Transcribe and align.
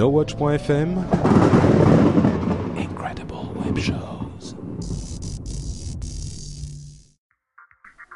NoWatch.fm 0.00 0.96
Incredible 2.78 3.34
Web 3.62 3.78
Shows 3.78 4.56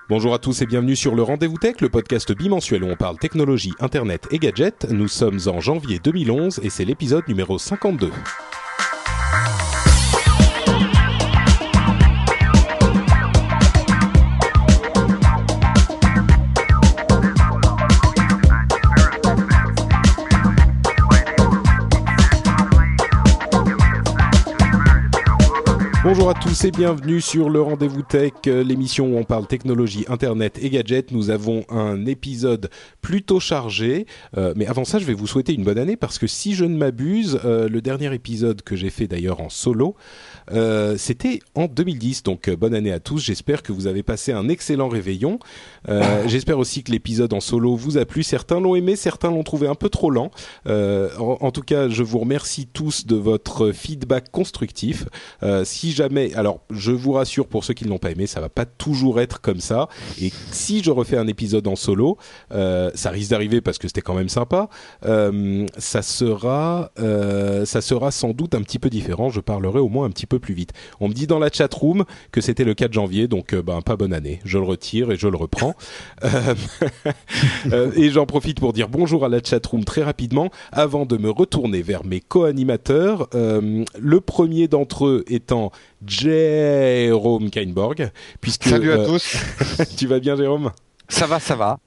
Bonjour 0.09 0.33
à 0.33 0.39
tous 0.39 0.63
et 0.63 0.67
bienvenue 0.67 0.97
sur 0.97 1.15
le 1.15 1.23
Rendez-vous 1.23 1.59
Tech, 1.59 1.83
le 1.83 1.91
podcast 1.91 2.33
bimensuel 2.33 2.85
où 2.85 2.87
on 2.87 2.97
parle 2.97 3.19
technologie, 3.19 3.75
internet 3.81 4.27
et 4.31 4.39
gadgets. 4.39 4.87
Nous 4.91 5.09
sommes 5.09 5.41
en 5.47 5.61
janvier 5.61 5.99
2011 6.03 6.61
et 6.63 6.71
c'est 6.71 6.87
l'épisode 6.87 7.29
numéro 7.29 7.59
52. 7.59 8.11
Bonjour 26.05 26.29
à 26.29 26.35
tous 26.35 26.67
et 26.67 26.71
bienvenue 26.71 27.23
sur 27.23 27.49
le 27.49 27.63
Rendez-vous 27.63 28.03
Tech, 28.03 28.33
euh, 28.47 28.63
l'émission 28.63 29.07
où 29.07 29.17
on 29.17 29.25
parle 29.25 29.47
technologie, 29.47 30.05
internet 30.07 30.59
et 30.61 30.69
gadgets. 30.69 31.13
Nous 31.13 31.31
avons 31.31 31.65
un 31.71 32.05
épisode 32.05 32.69
plutôt 33.01 33.41
chargé, 33.41 34.05
euh, 34.37 34.53
mais 34.55 34.67
avant 34.67 34.85
ça, 34.85 34.99
je 34.99 35.07
vais 35.07 35.15
vous 35.15 35.27
souhaiter 35.27 35.55
une 35.55 35.65
bonne 35.65 35.79
année 35.79 35.97
parce 35.97 36.19
que 36.19 36.27
si 36.27 36.55
je 36.55 36.67
ne 36.67 36.77
m'abuse, 36.77 37.41
euh, 37.47 37.71
le 37.71 37.81
dernier 37.81 38.13
épisode 38.13 38.61
que 38.61 38.77
j'ai 38.77 38.91
fait 38.91 39.07
d'ailleurs 39.07 39.41
en 39.41 39.49
solo, 39.49 39.97
euh, 40.53 40.97
c'était 40.99 41.41
en 41.55 41.67
2010. 41.67 42.23
Donc 42.23 42.49
euh, 42.49 42.57
bonne 42.57 42.75
année 42.75 42.93
à 42.93 43.01
tous. 43.01 43.19
J'espère 43.19 43.63
que 43.63 43.73
vous 43.73 43.87
avez 43.87 44.03
passé 44.03 44.33
un 44.33 44.49
excellent 44.49 44.89
réveillon. 44.89 45.39
Euh, 45.89 46.25
J'espère 46.27 46.59
aussi 46.59 46.83
que 46.83 46.91
l'épisode 46.91 47.33
en 47.33 47.41
solo 47.41 47.77
vous 47.77 47.99
a 47.99 48.05
plu. 48.05 48.23
Certains 48.23 48.61
l'ont 48.61 48.75
aimé, 48.75 48.97
certains 48.97 49.31
l'ont 49.31 49.43
trouvé 49.43 49.67
un 49.67 49.75
peu 49.75 49.89
trop 49.89 50.11
lent. 50.11 50.31
Euh, 50.67 51.11
en, 51.19 51.39
en, 51.41 51.51
tout 51.51 51.63
cas, 51.63 51.89
je 51.89 52.03
vous 52.03 52.19
remercie 52.19 52.67
tous 52.67 53.07
de 53.07 53.17
votre 53.17 53.73
feedback 53.73 54.31
constructif. 54.31 55.05
Si 55.65 55.93
jamais, 55.93 56.35
alors 56.35 56.61
je 56.71 56.93
vous 56.93 57.13
rassure 57.13 57.47
pour 57.47 57.65
ceux 57.65 57.75
qui 57.75 57.85
ne 57.85 57.91
l'ont 57.91 57.99
pas 57.99 58.11
aimé, 58.11 58.27
ça 58.27 58.41
va 58.41 58.49
pas 58.49 58.65
toujours 58.65 59.21
être 59.21 59.41
comme 59.41 59.61
ça. 59.61 59.89
Et 60.21 60.33
si 60.51 60.83
je 60.83 60.91
refais 60.91 61.17
un 61.17 61.27
épisode 61.27 61.67
en 61.67 61.77
solo, 61.77 62.19
ça 62.51 63.11
risque 63.11 63.31
d'arriver 63.31 63.61
parce 63.61 63.79
que 63.79 63.89
c'était 63.89 64.01
quand 64.01 64.15
même 64.15 64.29
sympa. 64.29 64.69
Ça 65.03 66.03
sera, 66.03 66.91
ça 66.97 67.81
sera 67.81 68.11
sans 68.11 68.31
doute 68.31 68.55
un 68.55 68.63
petit 68.63 68.79
peu 68.79 68.91
différent. 68.91 69.31
Je 69.31 69.41
parlerai 69.41 69.79
au 69.79 69.89
moins 69.89 70.07
un 70.07 70.11
petit 70.11 70.27
peu 70.27 70.34
plus 70.39 70.55
vite. 70.55 70.73
On 71.01 71.09
me 71.09 71.15
dit 71.15 71.27
dans 71.27 71.39
la 71.39 71.51
chat 71.51 71.73
room 71.73 72.05
que 72.33 72.41
c'était 72.41 72.65
le 72.65 72.75
4 72.75 72.93
janvier, 72.93 73.29
donc 73.29 73.53
euh, 73.53 73.63
ben 73.63 73.81
pas 73.83 73.97
bonne 73.97 74.13
année. 74.13 74.41
Je 74.45 74.59
le 74.59 74.65
retire 74.65 75.11
et 75.11 75.17
je 75.17 75.29
le 75.29 75.37
reprends. 75.37 75.75
Euh, 76.25 76.55
euh, 77.73 77.93
et 77.97 78.11
j'en 78.11 78.27
profite 78.27 78.59
pour 78.61 78.73
dire 78.73 78.89
bonjour 78.89 79.25
à 79.25 79.29
la 79.29 79.43
chat 79.43 79.65
room 79.67 79.85
très 79.85 80.03
rapidement 80.03 80.51
avant 80.73 81.07
de 81.07 81.17
me 81.17 81.31
retourner 81.31 81.83
vers 81.83 82.05
mes 82.05 82.21
co-animateurs. 82.21 83.29
le 83.33 84.21
premier 84.21 84.69
d'entre 84.69 85.07
eux 85.07 85.25
étant 85.29 85.71
Jérôme 86.07 87.51
Kainborg, 87.51 88.11
puisque 88.41 88.65
salut 88.65 88.93
à 88.93 89.05
tous. 89.05 89.37
tu 89.97 90.07
vas 90.07 90.19
bien, 90.19 90.37
Jérôme? 90.37 90.71
Ça 91.09 91.27
va, 91.27 91.39
ça 91.39 91.55
va. 91.55 91.79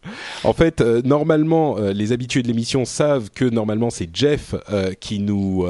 En 0.44 0.53
fait, 0.53 0.79
euh, 0.79 1.01
normalement, 1.03 1.78
euh, 1.78 1.91
les 1.91 2.11
habitués 2.11 2.44
de 2.44 2.47
l'émission 2.47 2.85
savent 2.85 3.31
que 3.31 3.45
normalement 3.45 3.89
c'est 3.89 4.09
Jeff 4.13 4.53
euh, 4.72 4.94
qui 5.00 5.19
nous 5.19 5.66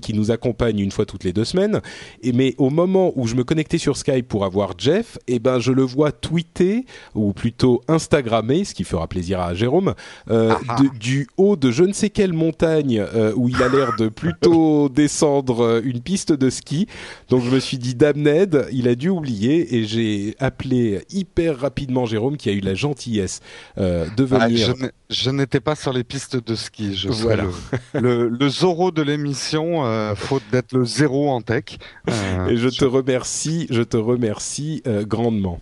qui 0.00 0.14
nous 0.14 0.30
accompagne 0.30 0.78
une 0.78 0.90
fois 0.90 1.04
toutes 1.04 1.24
les 1.24 1.32
deux 1.32 1.44
semaines. 1.44 1.80
Et 2.22 2.32
mais 2.32 2.54
au 2.58 2.70
moment 2.70 3.12
où 3.16 3.26
je 3.26 3.34
me 3.34 3.44
connectais 3.44 3.78
sur 3.78 3.96
Skype 3.96 4.26
pour 4.26 4.44
avoir 4.44 4.72
Jeff, 4.78 5.18
eh 5.28 5.38
ben 5.38 5.58
je 5.58 5.72
le 5.72 5.82
vois 5.82 6.10
tweeter 6.10 6.86
ou 7.14 7.32
plutôt 7.32 7.82
Instagrammer, 7.86 8.64
ce 8.64 8.74
qui 8.74 8.84
fera 8.84 9.06
plaisir 9.06 9.40
à 9.40 9.54
Jérôme, 9.54 9.94
ah 10.30 10.58
ah. 10.68 10.76
de, 10.80 10.98
du 10.98 11.28
haut 11.36 11.56
de 11.56 11.70
je 11.70 11.84
ne 11.84 11.92
sais 11.92 12.10
quelle 12.10 12.32
montagne 12.32 13.04
où 13.36 13.48
il 13.48 13.62
a 13.62 13.68
l'air 13.68 13.94
de 13.98 14.08
plutôt 14.08 14.88
descendre 14.94 15.82
une 15.84 16.00
piste 16.00 16.32
de 16.32 16.50
ski. 16.50 16.86
Donc 17.28 17.44
je 17.44 17.50
me 17.50 17.60
suis 17.60 17.78
dit 17.78 17.94
Damned, 17.94 18.68
il 18.72 18.88
a 18.88 18.94
dû 18.94 19.10
oublier 19.10 19.76
et 19.76 19.84
j'ai 19.84 20.34
appelé 20.38 21.02
hyper 21.10 21.58
rapidement 21.58 22.06
Jérôme 22.06 22.36
qui 22.36 22.48
a 22.48 22.52
eu 22.52 22.60
la 22.60 22.74
gentillesse 22.74 22.95
euh, 23.78 24.06
de 24.16 24.24
venir. 24.24 24.74
Ah, 24.82 24.86
je 25.08 25.30
n'étais 25.30 25.60
pas 25.60 25.74
sur 25.74 25.92
les 25.92 26.04
pistes 26.04 26.36
de 26.36 26.54
ski. 26.54 26.96
Je 26.96 27.08
voilà. 27.08 27.44
le, 27.94 28.00
le, 28.00 28.28
le, 28.28 28.48
Zoro 28.48 28.90
de 28.90 29.02
l'émission, 29.02 29.86
euh, 29.86 30.14
faute 30.14 30.42
d'être 30.50 30.72
le 30.72 30.84
zéro 30.84 31.30
en 31.30 31.40
tech. 31.40 31.78
Euh, 32.08 32.46
et 32.50 32.56
je, 32.56 32.68
te 32.68 32.84
remercie, 32.84 33.66
je 33.70 33.82
te 33.82 33.96
remercie 33.96 34.82
euh, 34.86 35.04
grandement. 35.04 35.60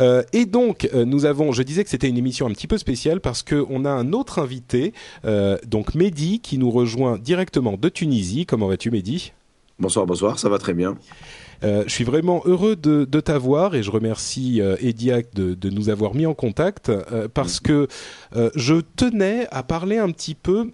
Euh, 0.00 0.22
et 0.32 0.46
donc, 0.46 0.88
euh, 0.94 1.04
nous 1.04 1.24
avons, 1.24 1.52
je 1.52 1.62
disais 1.62 1.84
que 1.84 1.90
c'était 1.90 2.08
une 2.08 2.18
émission 2.18 2.46
un 2.46 2.52
petit 2.52 2.66
peu 2.66 2.78
spéciale 2.78 3.20
parce 3.20 3.42
qu'on 3.42 3.84
a 3.84 3.90
un 3.90 4.12
autre 4.12 4.38
invité, 4.38 4.92
euh, 5.24 5.56
donc 5.66 5.94
Mehdi, 5.94 6.40
qui 6.40 6.58
nous 6.58 6.70
rejoint 6.70 7.18
directement 7.18 7.76
de 7.76 7.88
Tunisie. 7.88 8.46
Comment 8.46 8.68
vas-tu, 8.68 8.90
Mehdi? 8.90 9.32
Bonsoir, 9.78 10.06
bonsoir, 10.06 10.38
ça 10.38 10.48
va 10.48 10.58
très 10.58 10.74
bien. 10.74 10.96
Euh, 11.64 11.84
je 11.86 11.92
suis 11.92 12.04
vraiment 12.04 12.42
heureux 12.44 12.76
de, 12.76 13.04
de 13.04 13.20
t'avoir 13.20 13.74
et 13.74 13.82
je 13.82 13.90
remercie 13.90 14.60
euh, 14.60 14.76
Ediac 14.80 15.34
de, 15.34 15.54
de, 15.54 15.70
nous 15.70 15.88
avoir 15.88 16.14
mis 16.14 16.26
en 16.26 16.34
contact 16.34 16.88
euh, 16.88 17.28
parce 17.32 17.60
que 17.60 17.88
euh, 18.34 18.50
je 18.54 18.74
tenais 18.96 19.46
à 19.50 19.62
parler 19.62 19.98
un 19.98 20.10
petit 20.10 20.34
peu 20.34 20.70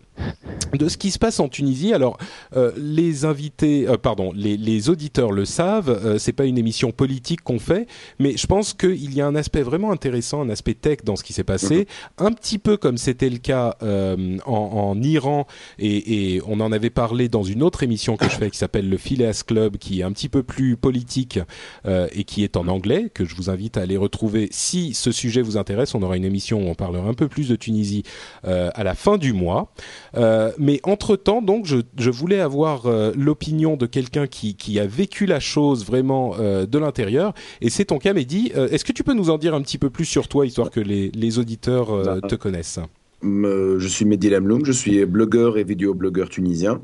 de 0.73 0.89
ce 0.89 0.97
qui 0.97 1.11
se 1.11 1.19
passe 1.19 1.41
en 1.41 1.49
Tunisie. 1.49 1.93
Alors, 1.93 2.19
euh, 2.57 2.73
les 2.77 3.25
invités, 3.25 3.89
euh, 3.89 3.97
pardon, 3.97 4.33
les, 4.35 4.57
les, 4.57 4.89
auditeurs 4.89 5.33
le 5.33 5.45
savent. 5.45 5.91
Euh, 5.91 6.19
c'est 6.19 6.33
pas 6.33 6.45
une 6.45 6.59
émission 6.59 6.93
politique 6.93 7.43
qu'on 7.43 7.59
fait, 7.59 7.87
mais 8.19 8.37
je 8.37 8.47
pense 8.47 8.73
qu'il 8.73 9.15
y 9.15 9.21
a 9.21 9.27
un 9.27 9.35
aspect 9.35 9.63
vraiment 9.63 9.93
intéressant, 9.93 10.43
un 10.43 10.51
aspect 10.51 10.75
tech 10.75 10.99
dans 11.05 11.17
ce 11.17 11.25
qui 11.25 11.33
s'est 11.33 11.45
passé, 11.45 11.87
mmh. 12.19 12.25
un 12.25 12.33
petit 12.33 12.59
peu 12.59 12.77
comme 12.77 12.99
c'était 12.99 13.31
le 13.31 13.39
cas 13.39 13.77
euh, 13.83 14.39
en, 14.47 14.53
en, 14.53 15.03
Iran 15.03 15.47
et, 15.79 16.35
et, 16.35 16.43
on 16.47 16.61
en 16.61 16.73
avait 16.73 16.91
parlé 16.91 17.29
dans 17.29 17.43
une 17.43 17.63
autre 17.63 17.83
émission 17.83 18.17
que 18.17 18.29
je 18.29 18.37
fais 18.37 18.51
qui 18.51 18.59
s'appelle 18.59 18.89
le 18.89 18.97
Phileas 18.97 19.43
Club, 19.47 19.77
qui 19.77 20.01
est 20.01 20.03
un 20.03 20.13
petit 20.13 20.29
peu 20.29 20.43
plus 20.43 20.77
politique 20.77 21.39
euh, 21.87 22.09
et 22.13 22.25
qui 22.25 22.45
est 22.45 22.57
en 22.57 22.69
anglais, 22.69 23.11
que 23.13 23.25
je 23.25 23.35
vous 23.35 23.51
invite 23.51 23.77
à 23.77 23.83
aller 23.83 23.97
retrouver 23.97 24.49
si 24.51 24.95
ce 24.95 25.13
sujet 25.13 25.43
vous 25.43 25.57
intéresse. 25.57 25.95
On 25.95 26.03
aura 26.03 26.17
une 26.17 26.25
émission 26.25 26.61
où 26.61 26.69
on 26.69 26.75
parlera 26.75 27.09
un 27.09 27.15
peu 27.15 27.29
plus 27.29 27.49
de 27.49 27.57
Tunisie 27.57 28.03
euh, 28.45 28.71
à 28.75 28.85
la 28.85 28.95
fin 28.95 29.19
du 29.19 29.33
mois. 29.33 29.73
Euh, 30.17 30.53
mais 30.59 30.81
entre 30.85 31.17
temps, 31.17 31.43
donc, 31.43 31.67
je, 31.67 31.79
je 31.99 32.11
voulais 32.11 32.41
avoir 32.41 32.87
euh, 32.87 33.13
l'opinion 33.17 33.77
de 33.77 33.87
quelqu'un 33.87 34.27
qui, 34.27 34.55
qui, 34.55 34.79
a 34.79 34.87
vécu 34.87 35.27
la 35.27 35.41
chose 35.41 35.85
vraiment 35.87 36.35
euh, 36.39 36.67
de 36.67 36.79
l'intérieur. 36.79 37.35
Et 37.61 37.71
c'est 37.71 37.87
ton 37.87 37.99
cas, 37.99 38.13
Mehdi. 38.13 38.53
Euh, 38.57 38.69
est-ce 38.69 38.85
que 38.85 38.93
tu 38.93 39.05
peux 39.05 39.15
nous 39.15 39.31
en 39.31 39.39
dire 39.39 39.55
un 39.55 39.63
petit 39.63 39.79
peu 39.79 39.91
plus 39.91 40.05
sur 40.05 40.29
toi, 40.29 40.47
histoire 40.47 40.71
que 40.71 40.81
les, 40.81 41.11
les 41.15 41.39
auditeurs 41.39 41.91
euh, 41.93 42.21
te 42.21 42.35
connaissent? 42.35 42.81
Je 43.23 43.87
suis 43.89 44.05
Mehdi 44.05 44.31
Lamloum, 44.31 44.65
je 44.65 44.73
suis 44.73 45.05
blogueur 45.07 45.57
et 45.57 45.65
vidéoblogueur 45.65 46.29
tunisien. 46.29 46.81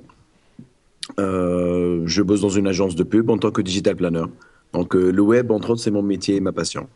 je 1.19 2.23
bosse 2.23 2.43
dans 2.43 2.49
une 2.49 2.69
agence 2.69 2.95
de 2.95 3.03
pub 3.03 3.29
en 3.31 3.39
tant 3.39 3.51
que 3.51 3.61
digital 3.61 3.97
planner. 3.97 4.25
Donc 4.73 4.95
le 4.95 5.21
web, 5.21 5.51
entre 5.51 5.71
autres, 5.71 5.81
c'est 5.81 5.91
mon 5.91 6.03
métier 6.03 6.37
et 6.37 6.41
ma 6.41 6.53
passion. 6.53 6.87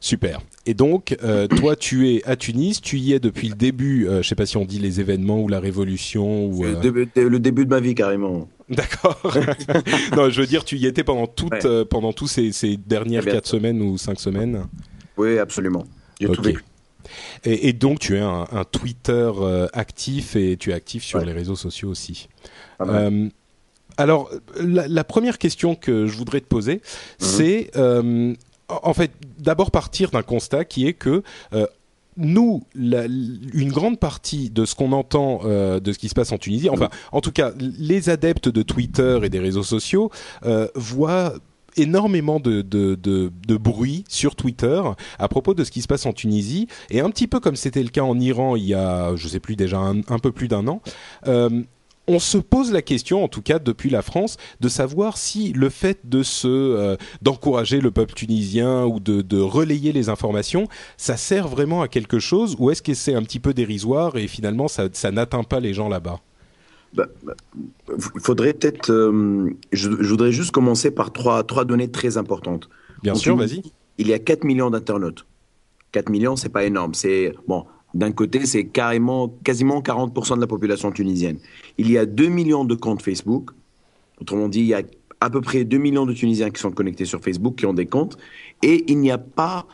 Super. 0.00 0.40
Et 0.66 0.74
donc, 0.74 1.16
euh, 1.22 1.46
toi, 1.56 1.76
tu 1.76 2.10
es 2.10 2.22
à 2.24 2.36
Tunis, 2.36 2.80
tu 2.80 2.98
y 2.98 3.12
es 3.12 3.20
depuis 3.20 3.48
le 3.48 3.54
début, 3.54 4.06
euh, 4.06 4.22
je 4.22 4.28
sais 4.28 4.34
pas 4.34 4.46
si 4.46 4.56
on 4.56 4.64
dit 4.64 4.78
les 4.78 5.00
événements 5.00 5.40
ou 5.40 5.48
la 5.48 5.60
révolution 5.60 6.46
ou... 6.46 6.64
Euh... 6.64 6.74
Le, 6.74 6.80
début, 6.80 7.08
le, 7.14 7.38
début, 7.38 7.64
de 7.64 7.70
ma 7.70 7.80
vie, 7.80 7.94
carrément. 7.94 8.48
D'accord. 8.68 9.20
non, 10.16 10.30
je 10.30 10.40
veux 10.40 10.46
dire, 10.46 10.64
tu 10.64 10.76
y 10.76 10.86
étais 10.86 11.04
pendant 11.04 11.26
toutes, 11.26 11.64
ouais. 11.64 11.84
pendant 11.84 12.12
tous 12.12 12.26
ces, 12.26 12.52
ces 12.52 12.76
dernières 12.76 13.24
quatre 13.24 13.46
semaines 13.46 13.80
ou 13.82 13.98
cinq 13.98 14.20
semaines. 14.20 14.66
Oui, 15.16 15.38
absolument. 15.38 15.84
J'ai 16.20 16.26
okay. 16.26 16.36
tout 16.36 16.42
vécu. 16.42 16.64
Et, 17.44 17.68
et, 17.68 17.72
donc, 17.72 17.98
tu 17.98 18.16
es 18.16 18.20
un, 18.20 18.46
un 18.50 18.64
Twitter 18.64 19.30
actif 19.72 20.36
et 20.36 20.56
tu 20.56 20.70
es 20.70 20.72
actif 20.72 21.04
sur 21.04 21.18
ouais. 21.18 21.26
les 21.26 21.32
réseaux 21.32 21.56
sociaux 21.56 21.90
aussi. 21.90 22.28
Alors, 23.96 24.30
la, 24.58 24.88
la, 24.88 25.04
première 25.04 25.38
question 25.38 25.76
que 25.76 26.06
je 26.08 26.16
voudrais 26.16 26.40
te 26.40 26.46
poser, 26.46 26.76
mmh. 26.76 26.80
c'est 27.18 27.70
en 28.82 28.94
fait, 28.94 29.12
d'abord 29.38 29.70
partir 29.70 30.10
d'un 30.10 30.22
constat 30.22 30.64
qui 30.64 30.86
est 30.86 30.94
que 30.94 31.22
euh, 31.52 31.66
nous, 32.16 32.62
une 32.74 33.72
grande 33.72 33.98
partie 33.98 34.50
de 34.50 34.64
ce 34.64 34.74
qu'on 34.74 34.92
entend 34.92 35.40
euh, 35.44 35.80
de 35.80 35.92
ce 35.92 35.98
qui 35.98 36.08
se 36.08 36.14
passe 36.14 36.30
en 36.32 36.38
Tunisie, 36.38 36.70
enfin, 36.70 36.88
en 37.10 37.20
tout 37.20 37.32
cas, 37.32 37.52
les 37.58 38.08
adeptes 38.08 38.48
de 38.48 38.62
Twitter 38.62 39.18
et 39.24 39.28
des 39.28 39.40
réseaux 39.40 39.64
sociaux 39.64 40.10
euh, 40.44 40.68
voient 40.76 41.34
énormément 41.76 42.38
de, 42.38 43.32
bruit 43.56 44.04
sur 44.08 44.36
Twitter 44.36 44.80
à 45.18 45.26
propos 45.26 45.54
de 45.54 45.64
ce 45.64 45.72
qui 45.72 45.82
se 45.82 45.88
passe 45.88 46.06
en 46.06 46.12
Tunisie. 46.12 46.68
Et 46.90 47.00
un 47.00 47.10
petit 47.10 47.26
peu 47.26 47.40
comme 47.40 47.56
c'était 47.56 47.82
le 47.82 47.88
cas 47.88 48.02
en 48.02 48.20
Iran 48.20 48.54
il 48.54 48.64
y 48.64 48.74
a 48.74 49.16
je 49.16 49.26
sais 49.26 49.40
plus 49.40 49.56
déjà 49.56 49.78
un, 49.78 50.18
peu 50.20 50.30
plus 50.30 50.46
d'un 50.46 50.68
an 50.68 50.82
on 52.06 52.18
se 52.18 52.38
pose 52.38 52.72
la 52.72 52.82
question, 52.82 53.24
en 53.24 53.28
tout 53.28 53.42
cas 53.42 53.58
depuis 53.58 53.90
la 53.90 54.02
France, 54.02 54.36
de 54.60 54.68
savoir 54.68 55.16
si 55.16 55.52
le 55.52 55.68
fait 55.68 56.00
de 56.04 56.22
se 56.22 56.48
euh, 56.48 56.96
d'encourager 57.22 57.80
le 57.80 57.90
peuple 57.90 58.14
tunisien 58.14 58.84
ou 58.84 59.00
de, 59.00 59.22
de, 59.22 59.40
relayer 59.40 59.92
les 59.92 60.08
informations, 60.08 60.68
ça 60.96 61.16
sert 61.16 61.48
vraiment 61.48 61.82
à 61.82 61.88
quelque 61.88 62.18
chose 62.18 62.56
ou 62.58 62.70
est-ce 62.70 62.82
que 62.82 62.94
c'est 62.94 63.14
un 63.14 63.22
petit 63.22 63.40
peu 63.40 63.54
dérisoire 63.54 64.16
et 64.16 64.28
finalement 64.28 64.68
ça, 64.68 64.88
ça 64.92 65.10
n'atteint 65.10 65.44
pas 65.44 65.60
les 65.60 65.74
gens 65.74 65.88
là-bas? 65.88 66.20
Bah, 66.94 67.06
bah, 67.24 67.34
il 67.88 68.20
faudrait 68.20 68.52
peut-être. 68.52 68.90
Euh, 68.90 69.50
je, 69.72 69.90
je, 69.90 70.08
voudrais 70.08 70.30
juste 70.30 70.52
commencer 70.52 70.92
par 70.92 71.12
trois, 71.12 71.42
trois 71.42 71.64
données 71.64 71.90
très 71.90 72.16
importantes. 72.18 72.68
Bien 73.02 73.16
sûr, 73.16 73.36
vas-y. 73.36 73.62
Il 73.98 74.08
y 74.08 74.12
a 74.12 74.18
4 74.18 74.44
millions 74.44 74.70
d'internautes. 74.70 75.26
4 75.92 76.08
millions, 76.08 76.36
c'est 76.36 76.48
pas 76.48 76.64
énorme. 76.64 76.94
C'est 76.94 77.34
bon. 77.48 77.64
D'un 77.94 78.12
côté, 78.12 78.44
c'est 78.44 78.64
carrément, 78.64 79.28
quasiment 79.44 79.80
40% 79.80 80.36
de 80.36 80.40
la 80.40 80.46
population 80.46 80.90
tunisienne. 80.90 81.38
Il 81.78 81.90
y 81.90 81.96
a 81.96 82.06
2 82.06 82.26
millions 82.26 82.64
de 82.64 82.74
comptes 82.74 83.02
Facebook. 83.02 83.50
Autrement 84.20 84.48
dit, 84.48 84.60
il 84.60 84.66
y 84.66 84.74
a 84.74 84.82
à 85.20 85.30
peu 85.30 85.40
près 85.40 85.64
2 85.64 85.78
millions 85.78 86.04
de 86.04 86.12
Tunisiens 86.12 86.50
qui 86.50 86.60
sont 86.60 86.70
connectés 86.70 87.04
sur 87.04 87.20
Facebook, 87.20 87.56
qui 87.56 87.66
ont 87.66 87.72
des 87.72 87.86
comptes. 87.86 88.18
Et 88.62 88.84
il 88.88 88.98
n'y 88.98 89.10
a 89.10 89.18
pas 89.18 89.66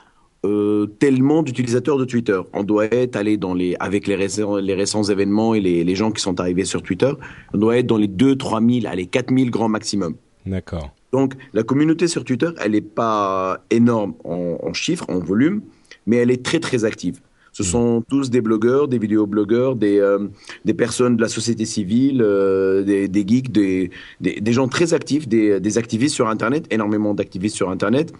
euh, 0.44 0.87
tellement 0.99 1.43
d'utilisateurs 1.43 1.99
de 1.99 2.05
Twitter. 2.05 2.40
On 2.52 2.62
doit 2.62 2.87
être 2.87 3.17
allé 3.17 3.37
dans 3.37 3.52
les, 3.52 3.75
avec 3.81 4.06
les 4.06 4.17
récents, 4.17 4.56
les 4.56 4.75
récents 4.75 5.02
événements 5.02 5.55
et 5.55 5.61
les, 5.61 5.82
les, 5.82 5.94
gens 5.94 6.11
qui 6.11 6.23
sont 6.23 6.40
arrivés 6.40 6.64
sur 6.64 6.82
Twitter, 6.82 7.12
on 7.52 7.58
doit 7.58 7.78
être 7.78 7.87
dans 7.87 7.99
les 7.99 8.08
2, 8.08 8.37
3 8.37 8.61
000, 8.61 8.87
allez, 8.87 9.06
4 9.06 9.34
000 9.34 9.50
grands 9.50 9.69
maximum. 9.69 10.14
D'accord. 10.46 10.94
Donc, 11.12 11.34
la 11.52 11.62
communauté 11.62 12.06
sur 12.06 12.25
Twitter, 12.25 12.50
elle 12.62 12.73
n'est 12.73 12.81
pas 12.81 13.64
énorme 13.70 14.14
en, 14.25 14.58
en, 14.62 14.73
chiffres, 14.73 15.05
en 15.08 15.19
volume, 15.19 15.62
mais 16.06 16.16
elle 16.16 16.31
est 16.31 16.43
très, 16.43 16.61
très 16.61 16.84
active. 16.84 17.20
Ce 17.52 17.64
sont 17.64 18.02
tous 18.08 18.31
des 18.31 18.41
blogueurs, 18.41 18.88
des 18.88 18.99
vidéoblogueurs, 18.99 19.75
des, 19.76 19.99
euh, 19.99 20.29
des 20.64 20.75
personnes 20.75 21.17
de 21.17 21.23
la 21.23 21.29
société 21.29 21.64
civile, 21.64 22.23
euh, 22.23 22.82
des, 22.82 23.08
des, 23.08 23.26
geeks, 23.26 23.50
des, 23.50 23.91
des, 24.20 24.41
des, 24.41 24.52
gens 24.52 24.69
très 24.69 24.94
actifs, 24.94 25.26
des, 25.26 25.61
des 25.61 25.79
activistes 25.79 26.14
sur 26.14 26.29
Internet, 26.29 26.67
énormément 26.70 27.12
d'activistes 27.14 27.56
sur 27.56 27.70
Internet. 27.70 28.12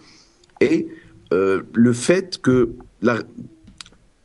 Et 0.59 0.87
euh, 1.33 1.61
le 1.73 1.93
fait 1.93 2.39
que 2.41 2.71
la, 3.01 3.19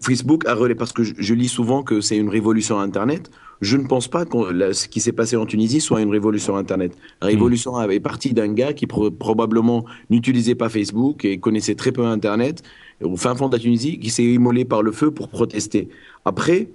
Facebook 0.00 0.47
a 0.47 0.55
relais, 0.55 0.75
parce 0.75 0.93
que 0.93 1.03
je, 1.03 1.14
je 1.17 1.35
lis 1.35 1.49
souvent 1.49 1.82
que 1.82 2.00
c'est 2.00 2.17
une 2.17 2.29
révolution 2.29 2.79
Internet, 2.79 3.31
je 3.61 3.76
ne 3.76 3.87
pense 3.87 4.08
pas 4.08 4.25
que 4.25 4.73
ce 4.73 4.88
qui 4.88 5.00
s'est 5.00 5.12
passé 5.12 5.37
en 5.37 5.47
Tunisie 5.47 5.81
soit 5.81 6.00
une 6.03 6.11
révolution 6.11 6.56
Internet. 6.56 6.93
La 7.23 7.29
révolution 7.29 7.76
mmh. 7.76 7.81
avait 7.81 8.00
parti 8.00 8.35
d'un 8.35 8.53
gars 8.53 8.73
qui 8.73 8.87
pro 8.87 9.11
probablement 9.11 9.85
n'utilisait 10.11 10.55
pas 10.55 10.69
Facebook 10.69 11.25
et 11.25 11.38
connaissait 11.38 11.75
très 11.75 11.93
peu 11.93 12.05
Internet, 12.05 12.62
au 13.02 13.16
fin 13.16 13.34
fond 13.34 13.48
de 13.48 13.56
la 13.56 13.58
Tunisie, 13.58 13.98
qui 13.98 14.10
s'est 14.10 14.25
immolé 14.25 14.64
par 14.64 14.82
le 14.82 14.93
feu 14.93 15.10
pour 15.10 15.28
protester. 15.28 15.88
Après, 16.25 16.69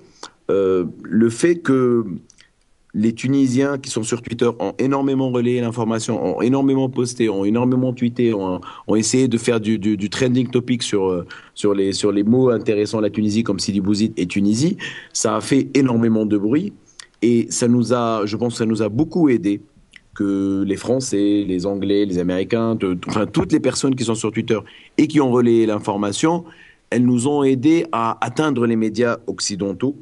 euh, 0.49 0.85
le 1.03 1.29
fait 1.29 1.55
que 1.55 2.05
les 2.93 3.13
Tunisiens 3.13 3.77
qui 3.77 3.89
sont 3.89 4.03
sur 4.03 4.21
Twitter 4.21 4.49
ont 4.59 4.73
énormément 4.77 5.31
relayé 5.31 5.61
l'information, 5.61 6.37
ont 6.37 6.41
énormément 6.41 6.89
posté, 6.89 7.29
ont 7.29 7.45
énormément 7.45 7.93
tweeté, 7.93 8.33
ont, 8.33 8.59
ont 8.87 8.95
essayé 8.95 9.27
de 9.27 9.37
faire 9.37 9.61
du, 9.61 9.79
du, 9.79 9.95
du, 9.95 10.09
trending 10.09 10.49
topic 10.49 10.83
sur, 10.83 11.05
euh, 11.05 11.25
sur, 11.53 11.73
les, 11.73 11.93
sur 11.93 12.11
les 12.11 12.23
mots 12.23 12.49
intéressants 12.49 12.97
à 12.97 13.01
la 13.01 13.09
Tunisie 13.09 13.43
comme 13.43 13.59
Sidi 13.59 13.79
Bouzid 13.79 14.13
et 14.17 14.25
Tunisie. 14.25 14.77
Ça 15.13 15.37
a 15.37 15.41
fait 15.41 15.69
énormément 15.73 16.25
de 16.25 16.37
bruit 16.37 16.73
et 17.21 17.47
ça 17.49 17.67
nous 17.67 17.93
a, 17.93 18.25
je 18.25 18.35
pense, 18.35 18.57
ça 18.57 18.65
nous 18.65 18.81
a 18.81 18.89
beaucoup 18.89 19.29
aidé 19.29 19.61
que 20.21 20.63
les 20.63 20.77
Français, 20.77 21.43
les 21.47 21.65
Anglais, 21.65 22.05
les 22.05 22.19
Américains, 22.19 22.75
de, 22.75 22.97
enfin 23.07 23.25
toutes 23.25 23.51
les 23.51 23.59
personnes 23.59 23.95
qui 23.95 24.03
sont 24.03 24.15
sur 24.15 24.31
Twitter 24.31 24.59
et 24.97 25.07
qui 25.07 25.19
ont 25.19 25.31
relayé 25.31 25.65
l'information, 25.65 26.45
elles 26.91 27.05
nous 27.05 27.27
ont 27.27 27.43
aidé 27.43 27.85
à 27.91 28.23
atteindre 28.23 28.67
les 28.67 28.75
médias 28.75 29.17
occidentaux 29.27 29.95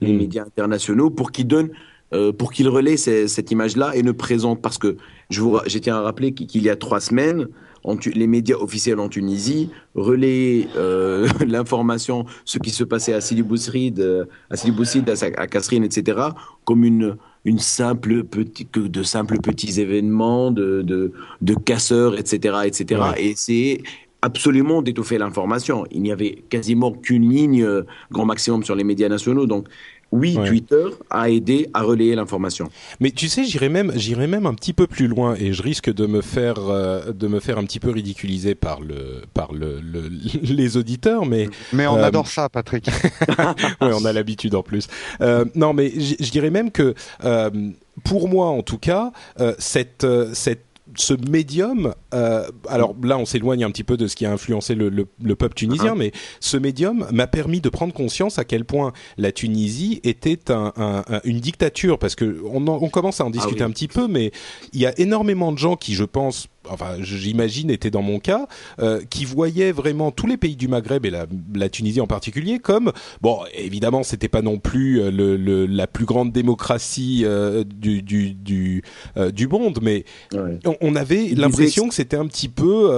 les 0.00 0.12
mmh. 0.12 0.16
médias 0.16 0.44
internationaux 0.44 1.10
pour 1.10 1.30
qu'ils 1.30 1.46
donnent 1.46 1.70
euh, 2.12 2.32
pour 2.32 2.52
qu'ils 2.52 2.68
relaient 2.68 2.96
ces, 2.96 3.28
cette 3.28 3.50
image-là 3.50 3.94
et 3.94 4.02
ne 4.02 4.12
présentent 4.12 4.60
parce 4.60 4.78
que 4.78 4.96
je 5.30 5.40
vous 5.40 5.58
je 5.66 5.78
tiens 5.78 5.96
à 5.96 6.00
rappeler 6.00 6.32
qu'il 6.32 6.62
y 6.62 6.70
a 6.70 6.76
trois 6.76 7.00
semaines 7.00 7.48
en, 7.84 7.96
les 8.14 8.26
médias 8.26 8.56
officiels 8.56 8.98
en 8.98 9.08
Tunisie 9.08 9.70
relaient 9.94 10.66
euh, 10.76 11.28
l'information 11.46 12.26
ce 12.44 12.58
qui 12.58 12.70
se 12.70 12.84
passait 12.84 13.12
à 13.12 13.20
Sidi 13.20 13.42
Bouzid 13.42 14.26
à 14.50 14.56
Sidi 14.56 14.72
Bouzid 14.72 15.08
à, 15.08 15.14
à 15.40 15.44
etc 15.44 16.20
comme 16.64 16.84
une 16.84 17.16
une 17.44 17.58
simple 17.58 18.24
petit, 18.24 18.66
que 18.66 18.80
de 18.80 19.02
simples 19.02 19.38
petits 19.40 19.80
événements 19.80 20.50
de, 20.50 20.82
de, 20.82 21.12
de 21.40 21.54
casseurs, 21.54 22.18
etc., 22.18 22.58
etc. 22.66 23.00
Ouais. 23.00 23.24
Et 23.24 23.34
c'est 23.36 23.82
absolument 24.22 24.82
d'étouffer 24.82 25.18
l'information. 25.18 25.84
Il 25.90 26.02
n'y 26.02 26.12
avait 26.12 26.44
quasiment 26.48 26.92
qu'une 26.92 27.28
ligne 27.28 27.64
euh, 27.64 27.82
grand 28.10 28.24
maximum 28.24 28.62
sur 28.62 28.76
les 28.76 28.84
médias 28.84 29.08
nationaux. 29.08 29.46
Donc, 29.46 29.68
oui, 30.12 30.36
ouais. 30.36 30.46
Twitter 30.46 30.84
a 31.10 31.30
aidé 31.30 31.68
à 31.72 31.82
relayer 31.82 32.14
l'information. 32.14 32.68
Mais 33.00 33.10
tu 33.10 33.28
sais, 33.28 33.44
j'irais 33.44 33.70
même, 33.70 33.92
j'irais 33.96 34.26
même 34.26 34.46
un 34.46 34.54
petit 34.54 34.74
peu 34.74 34.86
plus 34.86 35.08
loin 35.08 35.34
et 35.38 35.54
je 35.54 35.62
risque 35.62 35.92
de 35.92 36.06
me 36.06 36.20
faire, 36.20 36.58
euh, 36.58 37.12
de 37.12 37.26
me 37.28 37.40
faire 37.40 37.58
un 37.58 37.64
petit 37.64 37.80
peu 37.80 37.90
ridiculiser 37.90 38.54
par 38.54 38.80
le, 38.80 39.22
par 39.32 39.52
le, 39.52 39.80
le 39.80 40.10
les 40.42 40.76
auditeurs, 40.76 41.24
mais. 41.26 41.48
Mais 41.72 41.86
on 41.86 41.96
euh, 41.96 42.04
adore 42.04 42.28
ça, 42.28 42.48
Patrick. 42.48 42.88
ouais, 43.28 43.90
on 43.92 44.04
a 44.04 44.12
l'habitude 44.12 44.54
en 44.54 44.62
plus. 44.62 44.86
Euh, 45.20 45.44
non, 45.54 45.72
mais 45.72 45.90
je 45.90 46.30
dirais 46.30 46.50
même 46.50 46.70
que, 46.70 46.94
euh, 47.24 47.50
pour 48.04 48.28
moi 48.28 48.46
en 48.48 48.62
tout 48.62 48.78
cas, 48.78 49.12
cette, 49.58 50.06
cette 50.34 50.64
ce 50.96 51.14
médium, 51.30 51.94
euh, 52.14 52.46
alors 52.68 52.94
là 53.02 53.18
on 53.18 53.24
s'éloigne 53.24 53.64
un 53.64 53.70
petit 53.70 53.84
peu 53.84 53.96
de 53.96 54.06
ce 54.06 54.16
qui 54.16 54.26
a 54.26 54.32
influencé 54.32 54.74
le, 54.74 54.88
le, 54.88 55.06
le 55.22 55.34
peuple 55.36 55.54
tunisien, 55.54 55.92
uh 55.92 55.96
-huh. 55.96 55.98
mais 55.98 56.12
ce 56.40 56.56
médium 56.56 57.06
m'a 57.12 57.26
permis 57.26 57.60
de 57.60 57.68
prendre 57.70 57.94
conscience 57.94 58.38
à 58.38 58.44
quel 58.44 58.64
point 58.64 58.92
la 59.16 59.32
Tunisie 59.32 60.00
était 60.04 60.50
un, 60.50 60.72
un, 60.76 61.04
un, 61.08 61.20
une 61.24 61.40
dictature, 61.40 61.98
parce 61.98 62.14
que 62.14 62.40
on, 62.44 62.66
en, 62.68 62.78
on, 62.82 62.88
commence 62.90 63.20
à 63.20 63.24
en 63.24 63.30
discuter 63.30 63.62
ah 63.62 63.66
oui. 63.66 63.70
un 63.70 63.72
petit 63.72 63.88
peu, 63.88 64.08
mais 64.08 64.32
il 64.72 64.80
y 64.80 64.86
a 64.86 64.92
énormément 64.98 65.52
de 65.52 65.58
gens 65.58 65.76
qui, 65.76 65.94
je 65.94 66.04
pense, 66.04 66.48
enfin 66.68 66.96
j'imagine 67.00 67.70
était 67.70 67.90
dans 67.90 68.02
mon 68.02 68.18
cas, 68.18 68.46
euh, 68.80 69.02
qui 69.10 69.24
voyaient 69.24 69.72
vraiment 69.72 70.10
tous 70.10 70.26
les 70.26 70.36
pays 70.36 70.56
du 70.56 70.68
Maghreb 70.68 71.06
et 71.06 71.10
la, 71.10 71.26
la 71.54 71.68
Tunisie 71.68 72.00
en 72.00 72.06
particulier 72.06 72.58
comme 72.58 72.92
bon 73.20 73.40
évidemment 73.54 74.02
c'était 74.02 74.28
pas 74.28 74.42
non 74.42 74.58
plus 74.58 75.00
euh, 75.00 75.10
le, 75.10 75.36
le, 75.36 75.66
la 75.66 75.86
plus 75.86 76.04
grande 76.04 76.32
démocratie 76.32 77.22
euh, 77.24 77.64
du 77.64 78.02
du 78.02 78.34
du, 78.34 78.82
euh, 79.16 79.30
du 79.30 79.48
monde, 79.48 79.78
mais 79.82 80.04
ouais. 80.32 80.58
on, 80.64 80.76
on, 80.80 80.96
avait 80.96 81.28
l'impression 81.34 81.88
que 81.88 81.94
c'était 81.94 82.16
un 82.16 82.26
petit 82.26 82.48
peu 82.48 82.90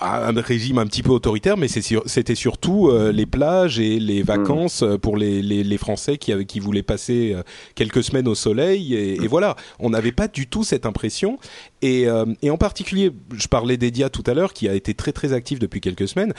un 0.00 0.40
régime 0.40 0.78
un 0.78 0.86
petit 0.86 1.02
peu 1.02 1.10
autoritaire, 1.10 1.56
mais 1.56 1.68
c'était 1.68 2.34
sur, 2.34 2.58
surtout 2.58 2.90
les 3.12 3.26
plages 3.26 3.78
et 3.78 3.98
les 3.98 4.22
vacances 4.22 4.82
mmh. 4.82 4.98
pour 4.98 5.16
les, 5.16 5.42
les, 5.42 5.64
les, 5.64 5.78
Français 5.78 6.18
qui 6.18 6.32
qui 6.46 6.60
voulaient 6.60 6.82
passer 6.82 7.36
quelques 7.74 8.02
semaines 8.02 8.28
au 8.28 8.34
soleil 8.34 8.94
et, 8.94 9.22
et 9.22 9.26
voilà 9.28 9.56
on 9.78 9.90
n'avait 9.90 10.12
pas 10.12 10.28
du 10.28 10.46
tout 10.46 10.64
cette 10.64 10.86
impression 10.86 11.38
et 11.82 12.06
et 12.42 12.50
en 12.50 12.56
particulier, 12.56 13.12
je 13.32 13.48
parlais 13.48 13.76
d'Edia 13.76 14.10
tout 14.10 14.24
à 14.26 14.34
l'heure, 14.34 14.52
qui 14.52 14.68
a 14.68 14.74
été 14.74 14.94
très 14.94 15.12
très 15.12 15.32
actif 15.32 15.58
depuis 15.58 15.80
quelques 15.80 16.08
semaines. 16.08 16.34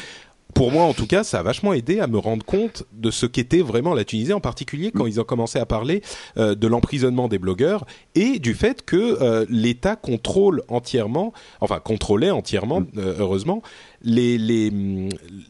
Pour 0.53 0.71
moi, 0.71 0.83
en 0.83 0.93
tout 0.93 1.05
cas, 1.05 1.23
ça 1.23 1.39
a 1.39 1.43
vachement 1.43 1.73
aidé 1.73 1.99
à 1.99 2.07
me 2.07 2.17
rendre 2.17 2.43
compte 2.43 2.83
de 2.91 3.11
ce 3.11 3.25
qu'était 3.25 3.61
vraiment 3.61 3.93
la 3.93 4.03
Tunisie, 4.03 4.33
en 4.33 4.39
particulier 4.39 4.91
quand 4.91 5.05
ils 5.05 5.21
ont 5.21 5.23
commencé 5.23 5.59
à 5.59 5.65
parler 5.65 6.01
euh, 6.37 6.55
de 6.55 6.67
l'emprisonnement 6.67 7.27
des 7.27 7.37
blogueurs 7.37 7.85
et 8.15 8.39
du 8.39 8.55
fait 8.55 8.83
que 8.83 8.95
euh, 9.21 9.45
l'État 9.49 9.95
contrôle 9.95 10.63
entièrement, 10.67 11.33
enfin 11.61 11.79
contrôlait 11.79 12.31
entièrement, 12.31 12.83
euh, 12.97 13.15
heureusement, 13.19 13.61
les, 14.01 14.37
les, 14.37 14.71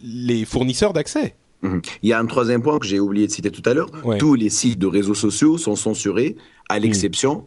les 0.04 0.46
fournisseurs 0.46 0.92
d'accès. 0.92 1.36
Mmh. 1.62 1.80
Il 2.04 2.10
y 2.10 2.14
a 2.14 2.20
un 2.20 2.26
troisième 2.26 2.62
point 2.62 2.78
que 2.78 2.86
j'ai 2.86 3.00
oublié 3.00 3.26
de 3.28 3.32
citer 3.32 3.52
tout 3.52 3.64
à 3.66 3.74
l'heure. 3.74 3.90
Ouais. 4.04 4.18
Tous 4.18 4.36
les 4.36 4.50
sites 4.50 4.80
de 4.80 4.88
réseaux 4.88 5.16
sociaux 5.16 5.58
sont 5.58 5.76
censurés, 5.76 6.36
à 6.68 6.78
l'exception 6.78 7.36
mmh 7.36 7.44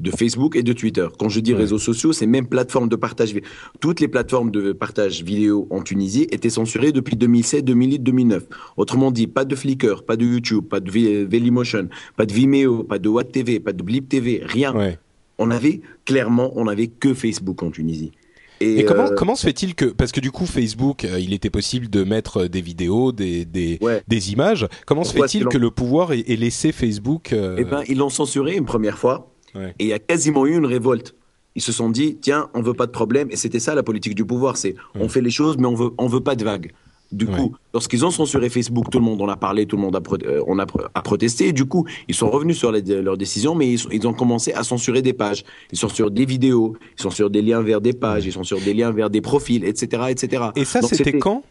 de 0.00 0.10
Facebook 0.10 0.56
et 0.56 0.62
de 0.62 0.72
Twitter. 0.72 1.06
Quand 1.18 1.28
je 1.28 1.40
dis 1.40 1.52
ouais. 1.52 1.58
réseaux 1.58 1.78
sociaux, 1.78 2.12
c'est 2.12 2.26
même 2.26 2.46
plateforme 2.46 2.88
de 2.88 2.96
partage. 2.96 3.34
Toutes 3.80 4.00
les 4.00 4.08
plateformes 4.08 4.50
de 4.50 4.72
partage 4.72 5.22
vidéo 5.22 5.66
en 5.70 5.82
Tunisie 5.82 6.26
étaient 6.30 6.50
censurées 6.50 6.92
depuis 6.92 7.16
2007, 7.16 7.64
2008, 7.64 7.98
2009. 8.00 8.44
Autrement 8.76 9.10
dit, 9.10 9.26
pas 9.26 9.44
de 9.44 9.54
Flickr, 9.54 10.02
pas 10.04 10.16
de 10.16 10.24
YouTube, 10.24 10.64
pas 10.64 10.80
de 10.80 11.24
Dailymotion, 11.24 11.88
pas 12.16 12.26
de 12.26 12.32
Vimeo, 12.32 12.84
pas 12.84 12.98
de 12.98 13.08
Watt 13.08 13.30
TV, 13.30 13.60
pas 13.60 13.72
de 13.72 13.82
Blip 13.82 14.08
TV, 14.08 14.42
rien. 14.44 14.74
Ouais. 14.74 14.98
On 15.38 15.50
avait 15.50 15.80
clairement, 16.04 16.52
on 16.56 16.66
avait 16.66 16.88
que 16.88 17.14
Facebook 17.14 17.62
en 17.62 17.70
Tunisie. 17.70 18.12
Et, 18.60 18.80
et 18.80 18.84
comment, 18.84 19.06
euh... 19.06 19.14
comment 19.16 19.36
se 19.36 19.46
fait-il 19.46 19.74
que 19.74 19.86
parce 19.86 20.12
que 20.12 20.20
du 20.20 20.30
coup 20.30 20.44
Facebook, 20.44 21.04
euh, 21.04 21.18
il 21.18 21.32
était 21.32 21.48
possible 21.48 21.88
de 21.88 22.04
mettre 22.04 22.46
des 22.46 22.60
vidéos, 22.60 23.10
des 23.10 23.46
des, 23.46 23.78
ouais. 23.80 24.02
des 24.06 24.32
images. 24.32 24.68
Comment 24.86 25.02
Pourquoi 25.02 25.28
se 25.28 25.32
fait-il 25.32 25.46
que 25.46 25.56
le 25.56 25.70
pouvoir 25.70 26.12
ait, 26.12 26.24
ait 26.26 26.36
laissé 26.36 26.72
Facebook 26.72 27.32
euh... 27.32 27.56
Eh 27.58 27.64
ben, 27.64 27.82
ils 27.88 27.96
l'ont 27.96 28.10
censuré 28.10 28.56
une 28.56 28.66
première 28.66 28.98
fois. 28.98 29.29
Ouais. 29.54 29.74
Et 29.78 29.84
il 29.84 29.88
y 29.88 29.92
a 29.92 29.98
quasiment 29.98 30.46
eu 30.46 30.56
une 30.56 30.66
révolte. 30.66 31.14
Ils 31.56 31.62
se 31.62 31.72
sont 31.72 31.90
dit, 31.90 32.18
tiens, 32.20 32.48
on 32.54 32.62
veut 32.62 32.74
pas 32.74 32.86
de 32.86 32.92
problème. 32.92 33.28
Et 33.30 33.36
c'était 33.36 33.58
ça 33.58 33.74
la 33.74 33.82
politique 33.82 34.14
du 34.14 34.24
pouvoir, 34.24 34.56
c'est 34.56 34.74
on 34.94 35.08
fait 35.08 35.20
les 35.20 35.30
choses, 35.30 35.56
mais 35.58 35.66
on 35.66 35.74
veut, 35.74 35.90
on 35.98 36.06
veut 36.06 36.20
pas 36.20 36.36
de 36.36 36.44
vagues. 36.44 36.72
Du 37.12 37.26
coup, 37.26 37.56
lorsqu'ils 37.74 38.04
ont 38.04 38.12
censuré 38.12 38.48
Facebook, 38.48 38.88
tout 38.88 39.00
le 39.00 39.04
monde 39.04 39.20
en 39.20 39.28
a 39.28 39.36
parlé, 39.36 39.66
tout 39.66 39.74
le 39.74 39.82
monde 39.82 39.96
a, 39.96 40.00
euh, 40.24 40.44
on 40.46 40.60
a, 40.60 40.66
protesté. 40.66 41.48
Et 41.48 41.52
du 41.52 41.64
coup, 41.64 41.84
ils 42.06 42.14
sont 42.14 42.30
revenus 42.30 42.56
sur 42.56 42.70
leurs 42.70 43.16
décisions, 43.16 43.56
mais 43.56 43.72
ils, 43.72 44.06
ont 44.06 44.12
commencé 44.12 44.52
à 44.52 44.62
censurer 44.62 45.02
des 45.02 45.12
pages. 45.12 45.44
Ils 45.72 45.78
censurent 45.78 46.12
des 46.12 46.24
vidéos, 46.24 46.76
ils 46.96 47.02
censurent 47.02 47.30
des 47.30 47.42
liens 47.42 47.62
vers 47.62 47.80
des 47.80 47.94
pages, 47.94 48.26
ils 48.26 48.32
censurent 48.32 48.60
des 48.60 48.74
liens 48.74 48.92
vers 48.92 49.10
des 49.10 49.20
profils, 49.20 49.64
etc., 49.64 50.04
etc. 50.10 50.44
Et 50.54 50.64
ça, 50.64 50.82
c'était 50.82 51.18
quand? 51.18 51.42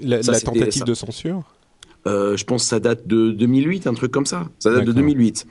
La, 0.00 0.20
tentative 0.20 0.84
de 0.84 0.94
censure? 0.94 1.42
Euh, 2.06 2.34
Je 2.38 2.44
pense 2.44 2.62
que 2.62 2.68
ça 2.68 2.80
date 2.80 3.06
de 3.06 3.32
2008, 3.32 3.86
un 3.86 3.94
truc 3.94 4.10
comme 4.12 4.26
ça. 4.26 4.48
Ça 4.60 4.72
date 4.72 4.86
de 4.86 4.92
2008. 4.92 5.46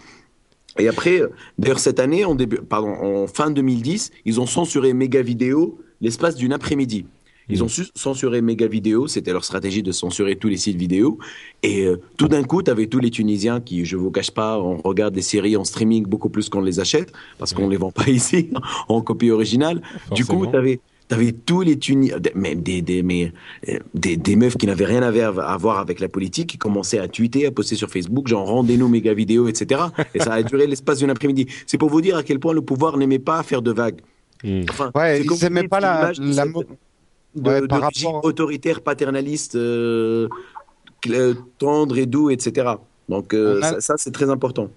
Et 0.80 0.88
après, 0.88 1.22
d'ailleurs 1.58 1.80
cette 1.80 2.00
année, 2.00 2.26
en, 2.26 2.36
début, 2.36 2.58
pardon, 2.58 2.90
en 2.90 3.28
fin 3.28 3.52
2010, 3.52 4.12
ils 4.26 4.40
ont 4.40 4.46
censuré 4.46 4.94
Méga 4.94 5.22
Vidéo 5.22 5.80
l'espace 6.02 6.36
d'une 6.36 6.54
après-midi. 6.54 7.06
Ils 7.50 7.64
ont 7.64 7.68
su 7.68 7.86
censurer 7.96 8.42
méga 8.42 8.66
vidéo, 8.68 9.08
c'était 9.08 9.34
leur 9.34 9.44
stratégie 9.44 9.84
de 9.84 9.92
censurer 9.92 10.38
tous 10.38 10.48
les 10.48 10.58
sites 10.58 10.78
vidéo. 10.78 11.20
Et 11.64 11.86
euh, 11.86 12.00
tout 12.18 12.30
d'un 12.30 12.44
coup, 12.44 12.64
tu 12.64 12.72
avais 12.72 12.88
tous 12.88 13.00
les 13.00 13.12
Tunisiens 13.12 13.60
qui, 13.60 13.84
je 13.84 13.98
vous 13.98 14.10
cache 14.10 14.32
pas, 14.32 14.60
on 14.60 14.78
regarde 14.78 15.14
des 15.14 15.22
séries 15.22 15.58
en 15.58 15.66
streaming 15.66 16.06
beaucoup 16.06 16.30
plus 16.30 16.48
qu'on 16.48 16.62
les 16.62 16.80
achète, 16.80 17.12
parce 17.38 17.54
qu'on 17.54 17.68
les 17.68 17.78
vend 17.78 17.92
pas 17.92 18.08
ici 18.10 18.50
en 18.88 19.02
copie 19.02 19.32
originale. 19.32 19.82
Du 20.16 20.26
coup, 20.26 20.48
tu 20.48 20.56
avais 20.56 20.80
T'avais 21.12 21.34
tous 21.34 21.60
les 21.60 21.78
Tunisiens, 21.78 22.20
même 22.36 22.62
des, 22.62 22.82
des, 22.82 23.04
mais, 23.04 23.34
euh, 23.68 23.80
des, 23.94 24.16
des 24.16 24.38
meufs 24.38 24.56
qui 24.56 24.66
n'avaient 24.66 24.86
rien 24.86 25.02
à 25.04 25.58
voir 25.58 25.80
avec 25.80 26.00
la 26.00 26.08
politique, 26.08 26.52
qui 26.52 26.58
commençaient 26.58 27.00
à 27.00 27.10
tweeter, 27.10 27.46
à 27.48 27.52
poster 27.52 27.76
sur 27.76 27.90
Facebook, 27.90 28.30
genre 28.30 28.48
rendez-nous 28.48 28.88
méga 28.88 29.14
vidéo, 29.14 29.50
etc. 29.50 29.82
Et 30.14 30.22
ça 30.22 30.32
a 30.32 30.42
duré 30.52 30.68
l'espace 30.68 31.00
d'une 31.00 31.10
après-midi. 31.10 31.48
C'est 31.68 31.78
pour 31.78 31.90
vous 31.90 32.00
dire 32.00 32.16
à 32.16 32.24
quel 32.24 32.40
point 32.40 32.54
le 32.54 32.62
pouvoir 32.62 32.96
n'aimait 32.96 33.20
pas 33.20 33.44
faire 33.44 33.62
de 33.62 33.74
vagues. 33.74 34.00
Hmm. 34.42 34.62
Enfin, 34.70 34.90
ouais, 34.96 35.22
ils 35.22 35.44
n'aimaient 35.44 35.68
pas 35.68 35.82
la, 35.82 36.14
la, 36.18 36.46
de, 36.46 37.68
par 37.68 37.90
autoritaire, 38.24 38.80
paternaliste, 38.80 39.56
euh, 39.58 40.30
tendre 41.58 41.98
et 41.98 42.06
doux, 42.06 42.30
etc. 42.30 42.76
Donc 43.10 43.34
euh, 43.34 43.60
ça, 43.82 43.96
c'est 43.98 44.12
très 44.12 44.30
important. 44.30 44.70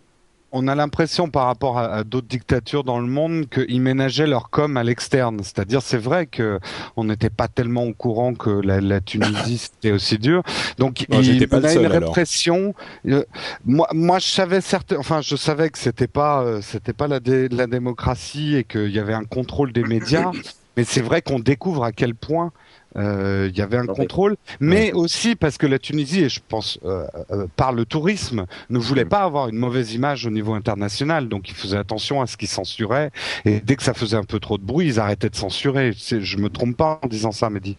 On 0.56 0.68
a 0.68 0.76
l'impression 0.76 1.28
par 1.28 1.46
rapport 1.46 1.78
à, 1.78 2.04
d'autres 2.04 2.28
dictatures 2.28 2.84
dans 2.84 3.00
le 3.00 3.08
monde 3.08 3.46
qu'ils 3.48 3.80
ménageaient 3.80 4.28
leur 4.28 4.50
com 4.50 4.76
à 4.76 4.84
l'externe. 4.84 5.40
C'est-à-dire, 5.42 5.82
c'est 5.82 5.98
vrai 5.98 6.26
que 6.26 6.60
on 6.96 7.04
n'était 7.04 7.28
pas 7.28 7.48
tellement 7.48 7.82
au 7.82 7.92
courant 7.92 8.34
que 8.34 8.50
la, 8.50 9.00
Tunisie 9.00 9.58
c'était 9.74 9.90
aussi 9.90 10.16
dur. 10.16 10.44
Donc 10.78 11.00
il, 11.00 11.42
y 11.42 11.46
pas 11.48 11.56
a 11.56 11.74
une 11.74 11.86
répression. 11.86 12.72
Euh, 13.08 13.24
moi, 13.64 13.88
moi, 13.92 14.20
je 14.20 14.28
savais 14.28 14.60
certes, 14.60 14.94
enfin, 14.96 15.20
je 15.20 15.34
savais 15.34 15.70
que 15.70 15.78
c'était 15.78 16.06
pas, 16.06 16.62
c'était 16.62 16.92
pas 16.92 17.08
la, 17.08 17.18
la 17.50 17.66
démocratie 17.66 18.54
et 18.54 18.62
qu'il 18.62 18.90
y 18.90 19.00
avait 19.00 19.12
un 19.12 19.24
contrôle 19.24 19.72
des 19.72 19.82
médias. 19.82 20.30
Mais 20.76 20.84
c'est 20.84 21.02
vrai 21.02 21.22
qu'on 21.22 21.38
découvre 21.38 21.84
à 21.84 21.92
quel 21.92 22.14
point 22.14 22.46
euh, 22.46 22.50
il 22.96 23.56
y 23.56 23.60
avait 23.60 23.76
un 23.76 23.86
contrôle, 23.86 24.36
mais 24.60 24.92
aussi 24.92 25.34
parce 25.34 25.58
que 25.58 25.66
la 25.66 25.78
Tunisie, 25.78 26.24
et 26.24 26.28
je 26.28 26.40
pense 26.46 26.78
euh, 26.84 27.06
euh, 27.30 27.46
par 27.56 27.72
le 27.72 27.84
tourisme, 27.84 28.46
ne 28.70 28.78
voulait 28.78 29.04
mm. 29.04 29.08
pas 29.08 29.20
avoir 29.20 29.48
une 29.48 29.56
mauvaise 29.56 29.94
image 29.94 30.26
au 30.26 30.30
niveau 30.30 30.54
international, 30.54 31.28
donc 31.28 31.48
ils 31.48 31.54
faisaient 31.54 31.76
attention 31.76 32.22
à 32.22 32.26
ce 32.26 32.36
qu'ils 32.36 32.48
censuraient, 32.48 33.10
et 33.44 33.60
dès 33.60 33.76
que 33.76 33.82
ça 33.82 33.94
faisait 33.94 34.16
un 34.16 34.24
peu 34.24 34.40
trop 34.40 34.58
de 34.58 34.64
bruit, 34.64 34.86
ils 34.86 35.00
arrêtaient 35.00 35.30
de 35.30 35.36
censurer. 35.36 35.92
Je 35.92 36.36
me 36.38 36.48
trompe 36.48 36.76
pas 36.76 37.00
en 37.02 37.08
disant 37.08 37.32
ça, 37.32 37.50
Mehdi? 37.50 37.76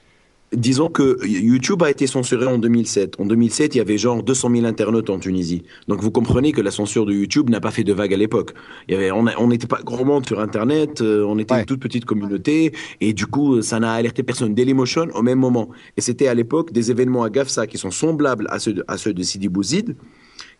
Disons 0.53 0.89
que 0.89 1.25
YouTube 1.25 1.83
a 1.83 1.89
été 1.89 2.07
censuré 2.07 2.45
en 2.45 2.57
2007. 2.57 3.19
En 3.19 3.25
2007, 3.25 3.75
il 3.75 3.77
y 3.79 3.81
avait 3.81 3.97
genre 3.97 4.23
200 4.23 4.49
000 4.51 4.65
internautes 4.65 5.09
en 5.09 5.19
Tunisie. 5.19 5.63
Donc 5.87 6.01
vous 6.01 6.11
comprenez 6.11 6.51
que 6.51 6.61
la 6.61 6.71
censure 6.71 7.05
de 7.05 7.13
YouTube 7.13 7.49
n'a 7.49 7.59
pas 7.59 7.71
fait 7.71 7.83
de 7.83 7.93
vague 7.93 8.13
à 8.13 8.17
l'époque. 8.17 8.53
Il 8.87 8.93
y 8.93 8.97
avait, 8.97 9.11
on 9.11 9.47
n'était 9.47 9.67
pas 9.67 9.81
grand 9.83 10.05
monde 10.05 10.25
sur 10.25 10.39
Internet, 10.39 11.01
euh, 11.01 11.25
on 11.27 11.37
était 11.39 11.55
une 11.55 11.65
toute 11.65 11.79
petite 11.79 12.05
communauté, 12.05 12.73
et 13.01 13.13
du 13.13 13.25
coup, 13.25 13.61
ça 13.61 13.79
n'a 13.79 13.93
alerté 13.93 14.23
personne. 14.23 14.53
Dailymotion 14.53 15.07
au 15.13 15.21
même 15.21 15.39
moment. 15.39 15.69
Et 15.97 16.01
c'était 16.01 16.27
à 16.27 16.33
l'époque 16.33 16.71
des 16.71 16.91
événements 16.91 17.23
à 17.23 17.29
GAFSA 17.29 17.67
qui 17.67 17.77
sont 17.77 17.91
semblables 17.91 18.47
à 18.49 18.59
ceux 18.59 18.73
de, 18.73 18.85
à 18.87 18.97
ceux 18.97 19.13
de 19.13 19.23
Sidi 19.23 19.49
Bouzid, 19.49 19.95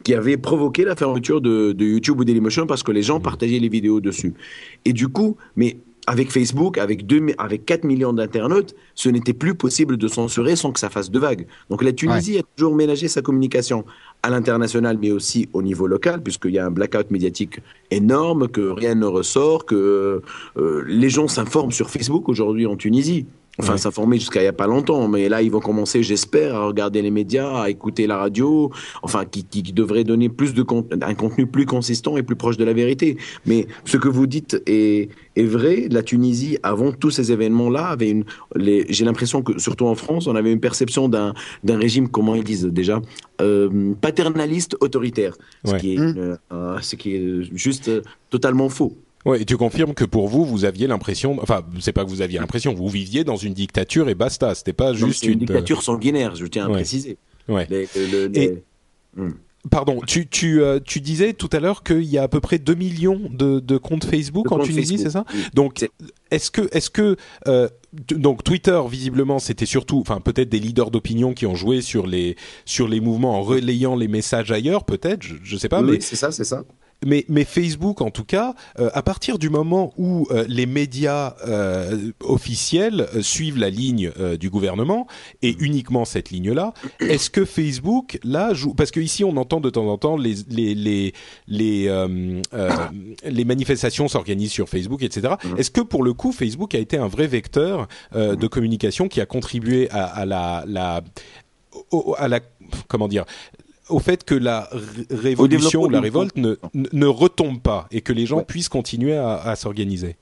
qui 0.04 0.14
avaient 0.14 0.38
provoqué 0.38 0.84
la 0.84 0.96
fermeture 0.96 1.42
de, 1.42 1.72
de 1.72 1.86
YouTube 1.86 2.20
ou 2.20 2.26
Dailymotion 2.26 2.68
parce 2.68 2.84
que 2.84 2.92
les 2.92 3.04
gens 3.04 3.20
partageaient 3.20 3.60
les 3.60 3.70
vidéos 3.70 4.02
dessus. 4.02 4.34
Et 4.84 4.94
du 4.94 5.08
coup, 5.08 5.38
mais 5.56 5.78
avec 6.08 6.32
Facebook, 6.32 6.78
avec, 6.78 7.06
deux, 7.06 7.22
avec 7.38 7.66
4 7.66 7.84
millions 7.84 8.14
d'internautes, 8.14 8.76
ce 8.94 9.10
n'était 9.10 9.34
plus 9.34 9.56
possible 9.56 9.98
de 9.98 10.08
censurer 10.08 10.56
sans 10.56 10.72
que 10.72 10.80
ça 10.80 10.90
fasse 10.90 11.10
de 11.10 11.20
vagues. 11.20 11.48
Donc 11.70 11.84
la 11.84 11.94
Tunisie 11.94 12.38
a 12.38 12.42
toujours 12.56 12.76
ménagé 12.76 13.08
sa 13.08 13.22
communication 13.22 13.86
à 14.24 14.30
l'international, 14.30 14.98
mais 15.00 15.12
aussi 15.12 15.50
au 15.54 15.62
niveau 15.62 15.88
local, 15.88 16.22
puisqu'il 16.22 16.52
y 16.52 16.60
a 16.60 16.66
un 16.66 16.72
blackout 16.72 17.10
médiatique 17.12 17.60
énorme, 17.92 18.48
que 18.48 18.62
rien 18.62 18.96
ne 18.96 19.06
ressort, 19.06 19.66
que 19.66 20.22
euh, 20.58 20.84
les 20.88 21.10
gens 21.10 21.28
s'informent 21.28 21.72
sur 21.72 21.90
Facebook 21.90 22.30
aujourd'hui 22.30 22.66
en 22.66 22.76
Tunisie. 22.76 23.26
Enfin, 23.60 23.78
s'informer 23.78 24.18
jusqu'à 24.20 24.42
il 24.42 24.44
n'y 24.44 24.50
a 24.50 24.54
pas 24.54 24.68
longtemps, 24.68 25.08
mais 25.08 25.30
là, 25.30 25.42
ils 25.42 25.52
vont 25.52 25.60
commencer, 25.60 26.04
j'espère, 26.04 26.56
à 26.56 26.66
regarder 26.68 27.02
les 27.02 27.12
médias, 27.12 27.62
à 27.62 27.70
écouter 27.70 28.06
la 28.06 28.18
radio, 28.18 28.72
enfin, 29.02 29.26
qui, 29.26 29.44
qui 29.44 29.64
devrait 29.64 30.04
donner 30.04 30.30
plus 30.30 30.54
de 30.54 30.66
un 31.02 31.14
contenu 31.14 31.48
plus 31.48 31.66
consistant 31.66 32.18
et 32.18 32.24
plus 32.24 32.36
proche 32.36 32.58
de 32.58 32.66
la 32.66 32.74
vérité. 32.74 33.18
Mais 33.46 33.68
ce 33.86 33.98
que 33.98 34.10
vous 34.10 34.28
dites 34.28 34.62
est, 34.66 35.10
est 35.36 35.44
vrai. 35.44 35.88
La 35.90 36.04
Tunisie, 36.04 36.58
avant 36.64 36.92
tous 36.92 37.12
ces 37.12 37.32
événements-là, 37.32 37.88
avait 37.88 38.10
une, 38.10 38.26
j'ai 38.56 39.06
l'impression 39.06 39.42
que, 39.42 39.58
surtout 39.60 39.86
en 39.86 39.96
France, 39.96 40.28
on 40.28 40.36
avait 40.36 40.52
une 40.52 40.60
perception 40.60 41.08
d'un, 41.08 41.34
d'un 41.64 41.78
régime, 41.78 42.10
comment 42.10 42.36
ils 42.36 42.44
disent 42.44 42.66
déjà, 42.66 43.02
euh, 43.42 43.94
paternaliste 44.02 44.76
autoritaire, 44.82 45.36
ce, 45.64 45.76
qui 45.76 45.96
est, 45.96 46.00
mmh. 46.00 46.38
euh, 46.52 46.78
ce 46.82 46.96
qui 46.96 47.16
est 47.16 47.44
juste 47.54 47.88
euh, 47.88 48.02
totalement 48.30 48.70
faux. 48.70 48.98
Ouais, 49.26 49.42
et 49.42 49.46
tu 49.46 49.58
confirmes 49.58 49.94
que 49.94 50.06
pour 50.06 50.28
vous, 50.28 50.46
vous 50.46 50.66
aviez 50.66 50.86
l'impression, 50.86 51.38
enfin, 51.42 51.64
c'est 51.80 51.94
pas 51.94 52.06
que 52.06 52.10
vous 52.10 52.22
aviez 52.22 52.40
l'impression, 52.40 52.74
vous 52.74 52.90
viviez 52.90 53.24
dans 53.24 53.38
une 53.38 53.54
dictature 53.54 54.08
et 54.08 54.16
basta. 54.16 54.54
C'était 54.54 54.74
pas 54.74 54.94
juste 54.94 55.24
une, 55.26 55.40
dictature 55.40 55.82
sanguinaire, 55.82 56.36
je 56.36 56.46
tiens 56.46 56.68
à 56.68 56.70
préciser. 56.70 57.18
Ouais. 57.48 57.68
et... 58.34 58.64
Hmm. 59.16 59.32
Pardon, 59.72 60.00
tu, 60.06 60.28
tu, 60.28 60.62
euh, 60.62 60.80
tu 60.84 61.02
disais 61.02 61.34
tout 61.34 61.50
à 61.52 61.60
l'heure 61.60 61.82
qu'il 61.82 62.04
y 62.04 62.20
a 62.20 62.24
à 62.24 62.28
peu 62.28 62.40
près 62.40 62.60
2 62.60 62.76
millions 62.76 63.20
de, 63.32 63.60
de 63.60 63.78
comptes 63.78 64.06
Facebook 64.06 64.52
en 64.52 64.60
Tunisie, 64.60 65.00
c'est 65.00 65.10
ça 65.10 65.26
Donc, 65.56 65.90
est-ce 66.30 66.52
que, 66.52 66.70
est-ce 66.72 66.92
que 66.92 67.16
euh, 67.48 67.68
donc 68.12 68.44
Twitter 68.44 68.80
visiblement 68.88 69.40
c'était 69.40 69.66
surtout, 69.66 70.00
enfin 70.02 70.20
peut-être 70.20 70.50
des 70.50 70.60
leaders 70.60 70.92
d'opinion 70.92 71.34
qui 71.34 71.48
ont 71.48 71.56
joué 71.56 71.82
sur 71.82 72.06
les 72.06 72.36
sur 72.66 72.88
les 72.88 73.00
mouvements 73.00 73.40
en 73.40 73.42
relayant 73.42 73.96
les 73.96 74.08
messages 74.08 74.52
ailleurs, 74.52 74.84
peut-être, 74.84 75.24
je, 75.24 75.36
je 75.42 75.58
sais 75.58 75.70
pas. 75.70 75.82
Oui, 75.82 75.94
mais 75.94 76.00
c'est 76.02 76.16
ça, 76.16 76.32
c'est 76.32 76.44
ça 76.44 76.64
mais, 77.06 77.24
mais 77.30 77.46
Facebook, 77.46 78.02
en 78.02 78.10
tout 78.10 78.26
cas, 78.26 78.56
euh, 78.80 78.90
à 78.94 79.02
partir 79.04 79.38
du 79.38 79.50
moment 79.50 79.94
où 79.98 80.28
euh, 80.32 80.44
les 80.50 80.66
médias 80.66 81.36
euh, 81.48 82.12
officiels 82.22 83.08
suivent 83.22 83.58
la 83.58 83.70
ligne 83.70 84.12
du 84.40 84.50
gouvernement 84.50 85.08
et 85.42 85.56
uniquement 85.60 86.04
cette 86.04 86.32
ligne-là, 86.32 86.74
est-ce 87.00 87.30
que 87.30 87.46
Facebook 87.46 88.20
là 88.24 88.54
joue 88.54 88.74
Parce 88.74 88.92
que 88.92 89.00
ici, 89.00 89.24
on 89.24 89.38
entend 89.38 89.62
de 89.62 89.70
temps 89.70 89.88
en 89.88 89.98
temps 89.98 90.18
les 90.18 90.36
les 90.50 90.74
les 90.74 91.14
les, 91.48 92.08
les 93.24 93.46
manifestations 93.46 94.08
s'organisent 94.08 94.52
sur 94.52 94.68
Facebook, 94.68 95.04
etc. 95.04 95.36
Est-ce 95.58 95.72
que 95.72 95.82
pour 95.82 96.04
le 96.04 96.14
coup, 96.14 96.32
Facebook 96.32 96.74
a 96.74 96.80
été 96.80 96.98
un 96.98 97.08
vrai 97.08 97.28
vecteur 97.28 97.88
de 98.14 98.48
communication 98.48 99.08
qui 99.08 99.22
a 99.22 99.26
contribué 99.26 99.90
à, 99.92 100.06
à 100.06 100.26
la, 100.26 100.64
la 100.68 101.02
à 102.18 102.28
la 102.28 102.40
comment 102.88 103.08
dire 103.08 103.26
au 103.90 104.00
fait 104.00 104.24
que 104.24 104.36
la 104.36 104.70
révolution 105.10 105.84
ou 105.84 105.90
la 105.90 106.00
révolte 106.00 106.38
ne, 106.38 106.56
ne, 106.74 107.06
retombe 107.06 107.62
pas 107.62 107.88
et 107.92 108.02
que 108.02 108.14
les 108.14 108.26
gens 108.26 108.44
puissent 108.44 108.70
continuer 108.70 109.16
à, 109.16 109.36
à 109.36 109.56
s'organiser. 109.56 110.16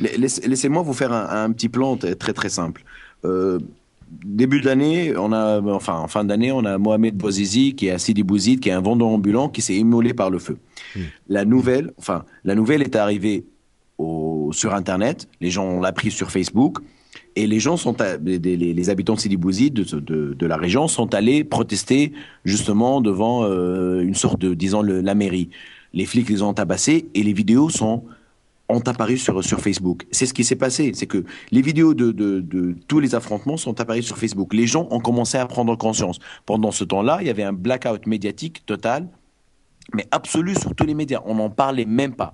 Laissez-moi 0.00 0.82
vous 0.82 0.92
faire 0.92 1.12
un, 1.12 1.44
un, 1.44 1.52
petit 1.52 1.68
plan 1.68 1.96
très 1.96 2.32
très 2.32 2.48
simple. 2.48 2.84
Euh, 3.24 3.58
début 4.10 4.60
d'année, 4.60 5.16
on 5.16 5.32
a, 5.32 5.60
enfin 5.60 5.94
en 5.94 6.08
fin 6.08 6.24
d'année, 6.24 6.52
on 6.52 6.64
a 6.64 6.78
Mohamed 6.78 7.16
Bouazizi 7.16 7.74
qui 7.74 7.88
est 7.88 7.92
un 7.92 7.98
Sidi 7.98 8.22
Bouzid, 8.22 8.60
qui 8.60 8.68
est 8.68 8.72
un 8.72 8.80
vendeur 8.80 9.08
ambulant 9.08 9.48
qui 9.48 9.62
s'est 9.62 9.74
immolé 9.74 10.14
par 10.14 10.30
le 10.30 10.38
feu. 10.38 10.58
Hmm. 10.96 11.00
La 11.28 11.44
nouvelle, 11.44 11.92
enfin 11.98 12.24
la 12.44 12.54
nouvelle 12.54 12.82
est 12.82 12.96
arrivée 12.96 13.44
au, 13.98 14.50
sur 14.52 14.74
Internet. 14.74 15.28
Les 15.40 15.50
gens 15.50 15.64
l'ont 15.64 15.82
appris 15.82 16.10
sur 16.10 16.30
Facebook. 16.30 16.78
Et 17.38 17.46
les 17.46 17.60
gens 17.60 17.76
sont, 17.76 17.94
les, 18.24 18.90
habitants 18.90 19.14
de 19.14 19.20
Sidi 19.20 19.36
Bouzid, 19.36 19.72
de, 19.72 20.46
la 20.46 20.56
région, 20.56 20.88
sont 20.88 21.14
allés 21.14 21.44
protester 21.44 22.12
justement 22.44 23.00
devant 23.00 23.44
euh, 23.44 24.00
une 24.00 24.16
sorte 24.16 24.40
de, 24.40 24.54
disons, 24.54 24.82
la 24.82 25.14
mairie. 25.14 25.48
Les 25.92 26.04
flics 26.04 26.28
les 26.28 26.42
ont 26.42 26.52
tabassés 26.52 27.06
et 27.14 27.22
les 27.22 27.32
vidéos 27.32 27.70
sont 27.70 28.02
ont 28.68 28.80
apparu 28.80 29.18
sur, 29.18 29.40
Facebook. 29.60 30.04
C'est 30.10 30.26
ce 30.26 30.34
qui 30.34 30.42
s'est 30.42 30.56
passé. 30.56 30.90
C'est 30.94 31.06
que 31.06 31.24
les 31.52 31.62
vidéos 31.62 31.94
de, 31.94 32.10
de, 32.10 32.40
de, 32.40 32.74
tous 32.88 32.98
les 32.98 33.14
affrontements 33.14 33.56
sont 33.56 33.80
apparues 33.80 34.02
sur 34.02 34.18
Facebook. 34.18 34.52
Les 34.52 34.66
gens 34.66 34.88
ont 34.90 35.00
commencé 35.00 35.38
à 35.38 35.46
prendre 35.46 35.76
conscience. 35.76 36.18
Pendant 36.44 36.72
ce 36.72 36.82
temps-là, 36.82 37.18
il 37.20 37.28
y 37.28 37.30
avait 37.30 37.44
un 37.44 37.52
blackout 37.52 38.04
médiatique 38.08 38.66
total, 38.66 39.08
mais 39.94 40.08
absolu 40.10 40.56
sur 40.56 40.74
tous 40.74 40.86
les 40.86 40.94
médias. 40.94 41.20
On 41.24 41.36
n'en 41.36 41.50
parlait 41.50 41.86
même 41.86 42.16
pas. 42.16 42.32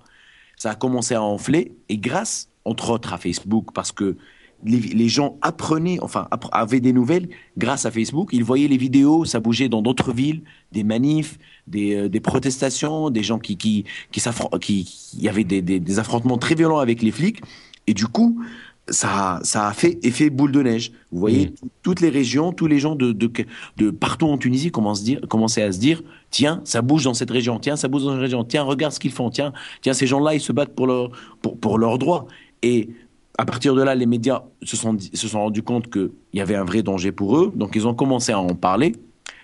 Ça 0.56 0.70
a 0.70 0.75
commencé 0.75 1.14
à 1.14 1.23
enfler, 1.23 1.76
et 1.90 1.99
grâce, 1.99 2.49
entre 2.64 2.88
autres, 2.88 3.12
à 3.12 3.18
Facebook, 3.18 3.66
parce 3.75 3.92
que 3.92 4.16
les, 4.64 5.09
gens 5.09 5.38
apprenaient, 5.42 5.99
enfin, 6.00 6.26
avaient 6.52 6.80
des 6.80 6.92
nouvelles 6.92 7.28
grâce 7.59 7.87
à 7.87 7.90
Facebook. 7.90 8.30
Ils 8.33 8.44
voyaient 8.44 8.68
les 8.68 8.76
vidéos, 8.76 9.25
ça 9.25 9.40
bougeait 9.40 9.68
dans 9.68 9.83
d'autres 9.83 10.12
villes, 10.12 10.42
des 10.73 10.85
manifs, 10.85 11.38
des, 11.66 11.94
euh, 11.94 12.21
protestations, 12.21 13.11
des 13.11 13.23
gens 13.23 13.38
qui 13.38 13.56
qui 13.56 13.85
qui 14.11 14.23
qui, 14.61 15.18
y 15.18 15.28
avait 15.28 15.44
des, 15.44 15.61
des, 15.62 15.99
affrontements 15.99 16.38
très 16.38 16.54
violents 16.54 16.78
avec 16.78 17.02
les 17.02 17.11
flics. 17.11 17.40
Et 17.87 17.94
du 17.94 18.06
coup, 18.06 18.40
ça, 18.88 19.40
ça 19.42 19.68
a 19.68 19.73
fait 19.73 19.99
effet 20.02 20.30
boule 20.30 20.52
de 20.52 20.62
neige. 20.62 20.92
Vous 21.12 21.21
voyez, 21.21 21.47
Mm. 21.47 21.68
toutes 21.83 22.00
les 22.00 22.11
régions, 22.11 22.52
tous 22.52 22.66
les 22.66 22.78
gens 22.78 22.94
de, 22.94 23.12
de, 23.12 23.30
de 23.76 23.90
partout 23.90 24.26
en 24.26 24.38
Tunisie 24.38 24.71
commencent, 24.71 25.02
dire, 25.02 25.21
commençaient 25.28 25.62
à 25.62 25.73
se 25.73 25.78
dire, 25.78 26.02
tiens, 26.30 26.61
ça 26.64 26.83
bouge 26.83 27.04
dans 27.04 27.14
cette 27.14 27.30
région, 27.30 27.59
tiens, 27.59 27.76
ça 27.76 27.88
bouge 27.88 28.04
dans 28.04 28.12
cette 28.12 28.21
région, 28.21 28.44
tiens, 28.44 28.62
regarde 28.62 28.92
ce 28.92 29.00
qu'ils 29.00 29.12
font, 29.12 29.30
tiens, 29.30 29.52
tiens, 29.83 29.92
ces 29.92 30.06
gens-là, 30.06 30.35
ils 30.35 30.40
se 30.40 30.52
battent 30.52 30.75
pour, 30.75 30.87
leur, 30.87 31.11
pour, 31.42 31.59
pour 31.59 31.78
leurs 31.78 31.99
droits. 31.99 32.26
Et 32.62 32.90
à 33.38 33.44
partir 33.44 33.74
de 33.74 33.82
là, 33.82 33.94
les 33.94 34.06
médias 34.06 34.42
se 34.62 34.76
sont, 34.76 34.94
dit- 34.94 35.10
se 35.14 35.26
sont 35.28 35.40
rendus 35.40 35.62
compte 35.62 35.90
qu'il 35.90 36.10
y 36.34 36.40
avait 36.40 36.54
un 36.54 36.64
vrai 36.64 36.82
danger 36.82 37.12
pour 37.12 37.36
eux, 37.38 37.52
donc 37.54 37.72
ils 37.74 37.86
ont 37.86 37.94
commencé 37.94 38.32
à 38.32 38.38
en 38.40 38.54
parler, 38.54 38.94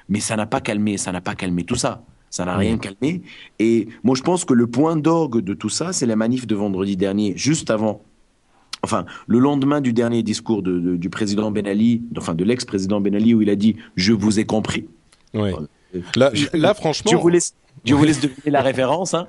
mais 0.09 0.21
ça 0.21 0.37
n'a 0.37 0.47
pas 0.47 0.61
calmé, 0.61 0.97
ça 0.97 1.13
n'a 1.13 1.21
pas 1.21 1.35
calmé 1.35 1.65
tout 1.65 1.75
ça. 1.77 2.05
Ça 2.33 2.45
n'a 2.45 2.57
rien 2.57 2.79
calmé. 2.79 3.23
Et 3.59 3.89
moi, 4.05 4.15
je 4.15 4.23
pense 4.23 4.45
que 4.45 4.55
le 4.55 4.69
point 4.69 4.95
d'orgue 4.97 5.41
de 5.41 5.53
tout 5.53 5.69
ça, 5.69 5.93
c'est 5.93 6.07
la 6.07 6.15
manif 6.15 6.47
de 6.47 6.55
vendredi 6.55 6.97
dernier, 6.97 7.33
juste 7.37 7.71
avant 7.71 8.03
enfin, 8.85 9.05
le 9.27 9.41
lendemain 9.41 9.81
du 9.81 9.93
dernier 9.93 10.23
discours 10.23 10.63
de- 10.63 10.79
de- 10.79 10.97
du 10.97 11.11
président 11.11 11.51
Ben 11.51 11.67
Ali, 11.67 12.03
enfin 12.17 12.35
de 12.35 12.45
l'ex-président 12.45 13.01
Ben 13.01 13.15
Ali, 13.17 13.35
où 13.35 13.43
il 13.43 13.51
a 13.51 13.57
dit 13.57 13.75
Je 13.97 14.13
vous 14.13 14.39
ai 14.39 14.45
compris. 14.45 14.87
Ouais. 15.35 15.53
Là, 16.17 16.31
je- 16.33 16.47
là, 16.55 16.75
franchement, 16.75 17.11
Dieu 17.11 17.19
vous 17.19 17.29
laisse, 17.29 17.55
vous 17.87 18.05
laisse 18.05 18.21
deviner 18.21 18.51
la 18.51 18.63
référence. 18.63 19.15
Hein. 19.15 19.27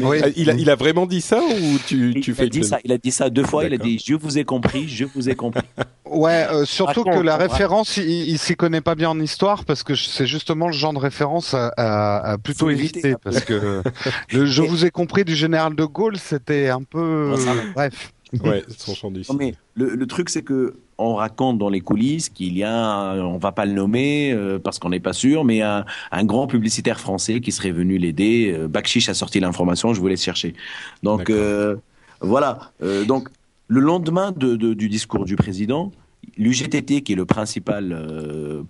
Oui. 0.00 0.20
euh, 0.24 0.30
il, 0.34 0.50
a, 0.50 0.54
il 0.54 0.70
a 0.70 0.74
vraiment 0.74 1.06
dit 1.06 1.20
ça 1.20 1.40
ou 1.40 1.78
tu, 1.86 2.12
Il, 2.16 2.20
tu 2.20 2.32
a 2.32 2.34
fais 2.34 2.48
dit 2.48 2.64
ça, 2.64 2.78
il 2.84 2.90
a 2.90 2.98
dit 2.98 3.12
ça 3.12 3.30
deux 3.30 3.44
fois. 3.44 3.64
Il 3.64 3.74
a 3.74 3.76
dit 3.76 4.02
Je 4.04 4.14
vous 4.14 4.38
ai 4.38 4.44
compris, 4.44 4.88
je 4.88 5.04
vous 5.04 5.28
ai 5.28 5.34
compris. 5.34 5.62
Ouais, 6.06 6.46
euh, 6.52 6.64
surtout 6.64 7.00
Raconte, 7.02 7.14
que 7.22 7.24
la 7.26 7.36
référence, 7.36 7.96
il, 7.96 8.04
il 8.28 8.38
s'y 8.38 8.54
connaît 8.54 8.80
pas 8.82 8.94
bien 8.94 9.10
en 9.10 9.18
histoire 9.18 9.64
parce 9.64 9.82
que 9.82 9.96
c'est 9.96 10.26
justement 10.28 10.68
le 10.68 10.72
genre 10.72 10.92
de 10.92 10.98
référence 10.98 11.54
à, 11.54 11.68
à- 11.76 12.32
à 12.32 12.38
plutôt 12.38 12.70
éviter. 12.70 13.00
éviter 13.00 13.16
parce 13.20 13.40
que 13.40 13.82
le 14.30 14.46
je 14.46 14.62
Et- 14.62 14.66
vous 14.68 14.84
ai 14.84 14.90
compris 14.90 15.24
du 15.24 15.34
général 15.34 15.74
de 15.74 15.84
Gaulle, 15.84 16.16
c'était 16.16 16.68
un 16.68 16.82
peu 16.84 17.32
Bon, 17.34 17.40
euh, 17.48 17.62
bref. 17.74 18.12
Ouais, 18.44 18.64
son 18.76 18.94
champ 18.94 19.10
du 19.10 19.20
Non, 19.28 19.34
mais 19.34 19.54
le, 19.74 19.94
le 19.94 20.06
truc, 20.06 20.28
c'est 20.28 20.42
que 20.42 20.76
on 20.96 21.14
raconte 21.16 21.58
dans 21.58 21.68
les 21.70 21.80
coulisses 21.80 22.28
qu'il 22.28 22.56
y 22.56 22.62
a, 22.62 23.14
on 23.14 23.38
va 23.38 23.50
pas 23.52 23.66
le 23.66 23.72
nommer 23.72 24.32
euh, 24.32 24.58
parce 24.60 24.78
qu'on 24.78 24.90
n'est 24.90 25.00
pas 25.00 25.12
sûr, 25.12 25.44
mais 25.44 25.60
un, 25.60 25.84
un 26.12 26.24
grand 26.24 26.46
publicitaire 26.46 27.00
français 27.00 27.40
qui 27.40 27.50
serait 27.50 27.72
venu 27.72 27.98
l'aider. 27.98 28.54
Euh, 28.56 28.68
a 29.08 29.14
sorti 29.14 29.40
l'information, 29.40 29.92
je 29.92 30.00
vous 30.00 30.06
laisse 30.08 30.22
chercher. 30.22 30.54
Donc 31.02 31.30
euh, 31.30 31.76
voilà. 32.20 32.72
Euh, 32.82 33.04
donc 33.04 33.28
le 33.66 33.80
lendemain 33.80 34.30
de, 34.30 34.56
de- 34.56 34.74
du 34.74 34.88
discours 34.88 35.24
du 35.24 35.34
président, 35.36 35.90
l'UGTT, 36.38 37.02
qui 37.02 37.12
est 37.12 37.16
le 37.16 37.24
principal 37.24 37.92
euh, 37.92 38.62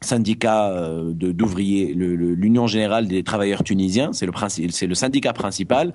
syndicat 0.00 0.70
euh, 0.70 1.12
d'ouvriers, 1.12 1.94
l'Union 1.94 2.66
générale 2.66 3.08
des 3.08 3.22
travailleurs 3.22 3.62
tunisiens, 3.62 4.12
c'est 4.12 4.26
le, 4.26 4.94
syndicat 4.94 5.32
principal, 5.32 5.92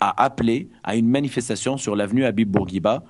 a 0.00 0.22
appelé 0.22 0.68
à 0.84 0.96
une 0.96 1.08
manifestation 1.08 1.76
sur 1.76 1.96
l'avenue 1.96 2.24
Habib 2.24 2.50
Bourguiba 2.50 3.04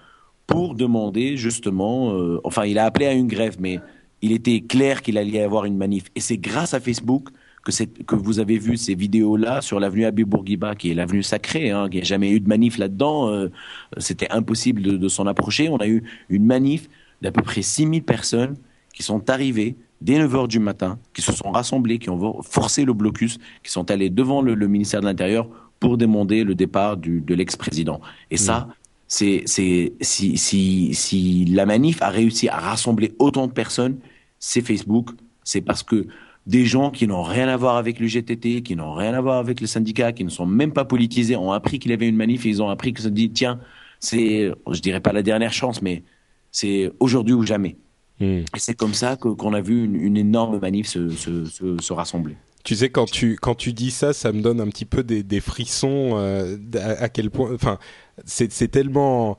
pour 0.46 0.74
demander 0.74 1.36
justement, 1.36 2.14
euh, 2.14 2.40
enfin 2.44 2.64
il 2.64 2.78
a 2.78 2.84
appelé 2.84 3.06
à 3.06 3.12
une 3.12 3.26
grève, 3.26 3.56
mais 3.58 3.80
il 4.22 4.32
était 4.32 4.60
clair 4.60 5.02
qu'il 5.02 5.18
allait 5.18 5.30
y 5.30 5.40
avoir 5.40 5.64
une 5.64 5.76
manif. 5.76 6.04
Et 6.14 6.20
c'est 6.20 6.38
grâce 6.38 6.72
à 6.72 6.80
Facebook 6.80 7.28
que, 7.64 7.70
que 7.84 8.14
vous 8.14 8.38
avez 8.38 8.58
vu 8.58 8.76
ces 8.76 8.94
vidéos-là 8.94 9.60
sur 9.60 9.78
l'avenue 9.80 10.06
Habib 10.06 10.28
Bourguiba, 10.28 10.74
qui 10.74 10.90
est 10.90 10.94
l'avenue 10.94 11.22
sacrée, 11.22 11.70
hein, 11.70 11.88
qui 11.90 11.98
n'a 11.98 12.04
jamais 12.04 12.30
eu 12.30 12.40
de 12.40 12.48
manif 12.48 12.78
là-dedans. 12.78 13.28
euh, 13.28 13.50
C'était 13.98 14.30
impossible 14.30 14.98
de 14.98 15.08
s'en 15.08 15.26
approcher. 15.26 15.68
On 15.68 15.76
a 15.76 15.86
eu 15.86 16.02
une 16.30 16.46
manif 16.46 16.88
d'à 17.20 17.30
peu 17.32 17.42
près 17.42 17.62
6000 17.62 18.02
personnes 18.04 18.56
qui 18.94 19.02
sont 19.02 19.28
arrivées 19.30 19.76
dès 20.00 20.18
9h 20.18 20.48
du 20.48 20.58
matin, 20.58 20.98
qui 21.14 21.22
se 21.22 21.32
sont 21.32 21.50
rassemblées, 21.50 21.98
qui 21.98 22.10
ont 22.10 22.42
forcé 22.42 22.84
le 22.84 22.92
blocus, 22.92 23.38
qui 23.62 23.70
sont 23.70 23.90
allées 23.90 24.10
devant 24.10 24.42
le, 24.42 24.54
le 24.54 24.68
ministère 24.68 25.00
de 25.00 25.06
l'Intérieur 25.06 25.48
pour 25.80 25.96
demander 25.96 26.44
le 26.44 26.54
départ 26.54 26.96
du, 26.96 27.20
de 27.20 27.34
l'ex-président. 27.34 28.00
Et 28.30 28.36
ça, 28.36 28.68
c'est, 29.06 29.42
c'est, 29.46 29.92
si, 30.00 30.36
si, 30.36 30.94
si 30.94 31.44
la 31.46 31.66
manif 31.66 32.02
a 32.02 32.10
réussi 32.10 32.48
à 32.48 32.58
rassembler 32.58 33.14
autant 33.18 33.46
de 33.46 33.52
personnes, 33.52 33.98
c'est 34.38 34.60
Facebook, 34.60 35.10
c'est 35.44 35.60
parce 35.60 35.82
que 35.82 36.06
des 36.46 36.64
gens 36.64 36.90
qui 36.90 37.06
n'ont 37.06 37.22
rien 37.22 37.48
à 37.48 37.56
voir 37.56 37.76
avec 37.76 38.00
le 38.00 38.06
GTT, 38.06 38.62
qui 38.62 38.74
n'ont 38.76 38.94
rien 38.94 39.14
à 39.14 39.20
voir 39.20 39.38
avec 39.38 39.60
le 39.60 39.66
syndicat, 39.66 40.12
qui 40.12 40.24
ne 40.24 40.30
sont 40.30 40.46
même 40.46 40.72
pas 40.72 40.84
politisés, 40.84 41.36
ont 41.36 41.52
appris 41.52 41.78
qu'il 41.78 41.90
y 41.90 41.94
avait 41.94 42.08
une 42.08 42.16
manif 42.16 42.46
et 42.46 42.48
ils 42.48 42.62
ont 42.62 42.70
appris 42.70 42.92
que 42.92 43.02
ça 43.02 43.10
dit, 43.10 43.30
tiens, 43.30 43.60
c'est, 44.00 44.50
je 44.70 44.80
dirais 44.80 45.00
pas 45.00 45.12
la 45.12 45.22
dernière 45.22 45.52
chance, 45.52 45.82
mais 45.82 46.04
c'est 46.50 46.90
aujourd'hui 47.00 47.34
ou 47.34 47.44
jamais. 47.44 47.76
Hmm. 48.20 48.24
Et 48.54 48.58
c'est 48.58 48.74
comme 48.74 48.94
ça 48.94 49.16
que- 49.16 49.28
qu'on 49.28 49.54
a 49.54 49.60
vu 49.60 49.84
une, 49.84 49.94
une 49.94 50.16
énorme 50.16 50.58
manif 50.58 50.88
se, 50.88 51.08
se, 51.10 51.44
se, 51.44 51.76
se 51.80 51.92
rassembler. 51.92 52.36
Tu 52.64 52.74
sais, 52.74 52.90
quand 52.90 53.06
tu, 53.10 53.36
quand 53.40 53.54
tu 53.54 53.72
dis 53.72 53.90
ça, 53.90 54.12
ça 54.12 54.32
me 54.32 54.42
donne 54.42 54.60
un 54.60 54.66
petit 54.68 54.84
peu 54.84 55.02
des, 55.02 55.22
des 55.22 55.40
frissons 55.40 56.10
euh, 56.16 56.56
à, 56.74 57.04
à 57.04 57.08
quel 57.08 57.30
point. 57.30 57.54
Enfin, 57.54 57.78
c'est 58.24 58.52
c'est 58.52 58.68
tellement 58.68 59.38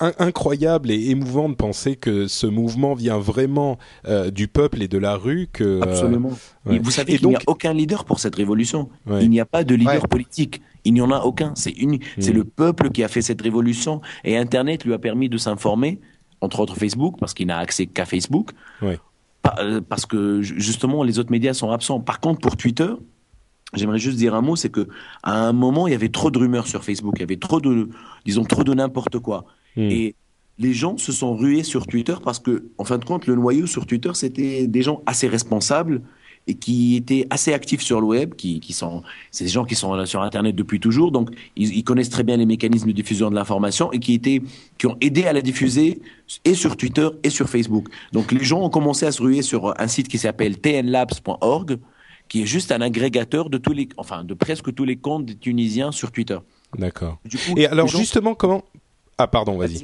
in- 0.00 0.12
incroyable 0.18 0.90
et 0.90 1.10
émouvant 1.10 1.48
de 1.48 1.54
penser 1.54 1.96
que 1.96 2.26
ce 2.26 2.46
mouvement 2.46 2.94
vient 2.94 3.18
vraiment 3.18 3.78
euh, 4.06 4.30
du 4.30 4.48
peuple 4.48 4.82
et 4.82 4.88
de 4.88 4.98
la 4.98 5.16
rue. 5.16 5.48
Que, 5.52 5.64
euh, 5.64 5.80
Absolument. 5.82 6.32
ouais. 6.66 6.76
Et 6.76 6.78
vous 6.78 6.90
savez 6.90 7.14
Et 7.14 7.18
qu'il 7.18 7.28
n'y 7.28 7.34
a 7.36 7.38
donc- 7.38 7.48
aucun 7.48 7.74
leader 7.74 8.04
pour 8.04 8.18
cette 8.20 8.34
révolution. 8.36 8.88
Ouais. 9.06 9.22
Il 9.22 9.30
n'y 9.30 9.40
a 9.40 9.44
pas 9.46 9.62
de 9.64 9.74
leader 9.74 9.94
Ouais. 10.02 10.08
politique. 10.08 10.62
Il 10.84 10.94
n'y 10.94 11.02
en 11.02 11.10
a 11.10 11.20
aucun. 11.20 11.52
C'est 11.56 11.72
une, 11.72 11.98
c'est 12.18 12.32
Mm. 12.32 12.36
le 12.36 12.44
peuple 12.44 12.90
qui 12.90 13.04
a 13.04 13.08
fait 13.08 13.20
cette 13.22 13.42
révolution. 13.42 14.00
Et 14.24 14.36
Internet 14.38 14.84
lui 14.86 14.94
a 14.94 14.98
permis 14.98 15.28
de 15.28 15.36
s'informer, 15.36 16.00
entre 16.40 16.60
autres 16.60 16.76
Facebook, 16.76 17.16
parce 17.20 17.34
qu'il 17.34 17.46
n'a 17.48 17.58
accès 17.58 17.86
qu'à 17.86 18.04
Facebook. 18.06 18.50
Euh, 19.58 19.80
Parce 19.88 20.04
que 20.06 20.42
ju- 20.42 20.60
justement, 20.60 21.02
les 21.02 21.18
autres 21.18 21.30
médias 21.30 21.54
sont 21.54 21.70
absents. 21.70 21.98
Par 22.00 22.20
contre, 22.20 22.40
pour 22.40 22.56
Twitter, 22.56 22.90
j'aimerais 23.74 23.98
juste 23.98 24.18
dire 24.18 24.34
un 24.34 24.42
mot, 24.42 24.54
c'est 24.54 24.68
que 24.70 24.86
à 25.22 25.46
un 25.48 25.52
moment, 25.52 25.86
il 25.86 25.92
y 25.92 25.94
avait 25.94 26.10
trop 26.10 26.30
de 26.30 26.38
rumeurs 26.38 26.66
sur 26.66 26.84
Facebook. 26.84 27.14
Il 27.16 27.20
y 27.20 27.24
avait 27.24 27.36
trop 27.38 27.60
de, 27.60 27.88
disons, 28.26 28.44
trop 28.44 28.64
de 28.64 28.74
n'importe 28.74 29.18
quoi. 29.18 29.46
Hmm. 29.76 29.88
Et 29.90 30.14
les 30.58 30.74
gens 30.74 30.98
se 30.98 31.10
sont 31.12 31.34
rués 31.34 31.62
sur 31.62 31.86
Twitter 31.86 32.14
parce 32.22 32.38
que, 32.38 32.66
en 32.76 32.84
fin 32.84 32.98
de 32.98 33.04
compte, 33.04 33.26
le 33.26 33.34
noyau 33.34 33.66
sur 33.66 33.86
Twitter, 33.86 34.10
c'était 34.14 34.66
des 34.66 34.82
gens 34.82 35.02
assez 35.06 35.26
responsables 35.26 36.02
et 36.50 36.54
qui 36.54 36.96
étaient 36.96 37.26
assez 37.30 37.52
actifs 37.52 37.80
sur 37.80 38.00
le 38.00 38.06
web, 38.06 38.34
qui, 38.34 38.58
qui 38.60 38.72
sont, 38.72 39.02
c'est 39.30 39.44
des 39.44 39.50
gens 39.50 39.64
qui 39.64 39.74
sont 39.76 40.04
sur 40.04 40.20
Internet 40.22 40.56
depuis 40.56 40.80
toujours, 40.80 41.12
donc 41.12 41.30
ils, 41.56 41.74
ils 41.76 41.84
connaissent 41.84 42.10
très 42.10 42.24
bien 42.24 42.36
les 42.36 42.46
mécanismes 42.46 42.88
de 42.88 42.92
diffusion 42.92 43.30
de 43.30 43.36
l'information 43.36 43.92
et 43.92 43.98
qui 44.00 44.14
étaient, 44.14 44.42
qui 44.78 44.86
ont 44.88 44.96
aidé 45.00 45.24
à 45.24 45.32
la 45.32 45.42
diffuser 45.42 46.00
et 46.44 46.54
sur 46.54 46.76
Twitter 46.76 47.08
et 47.22 47.30
sur 47.30 47.48
Facebook. 47.48 47.86
Donc 48.12 48.32
les 48.32 48.42
gens 48.44 48.60
ont 48.62 48.70
commencé 48.70 49.06
à 49.06 49.12
se 49.12 49.22
ruer 49.22 49.42
sur 49.42 49.78
un 49.80 49.86
site 49.88 50.08
qui 50.08 50.18
s'appelle 50.18 50.58
tnlabs.org, 50.58 51.78
qui 52.28 52.42
est 52.42 52.46
juste 52.46 52.72
un 52.72 52.80
agrégateur 52.80 53.50
de 53.50 53.58
tous 53.58 53.72
les, 53.72 53.88
enfin, 53.96 54.24
de 54.24 54.34
presque 54.34 54.74
tous 54.74 54.84
les 54.84 54.96
comptes 54.96 55.26
des 55.26 55.36
Tunisiens 55.36 55.92
sur 55.92 56.10
Twitter. 56.12 56.38
D'accord. 56.78 57.18
Et 57.56 57.66
alors, 57.66 57.86
gens- 57.88 57.98
justement, 57.98 58.34
comment? 58.34 58.62
Ah, 59.18 59.26
pardon, 59.26 59.56
vas-y. 59.56 59.82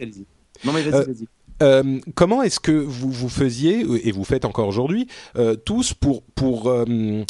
Non 0.64 0.72
mais 0.72 0.82
vas-y, 0.82 0.94
Euh, 0.94 1.04
vas-y. 1.06 1.26
Euh, 1.62 2.00
comment 2.14 2.42
est-ce 2.42 2.60
que 2.60 2.72
vous 2.72 3.10
vous 3.10 3.28
faisiez 3.28 3.80
et 4.06 4.12
vous 4.12 4.24
faites 4.24 4.44
encore 4.44 4.68
aujourd'hui 4.68 5.08
euh, 5.36 5.56
tous 5.56 5.94
pour 5.94 6.22
pour 6.34 6.68
euh, 6.68 7.24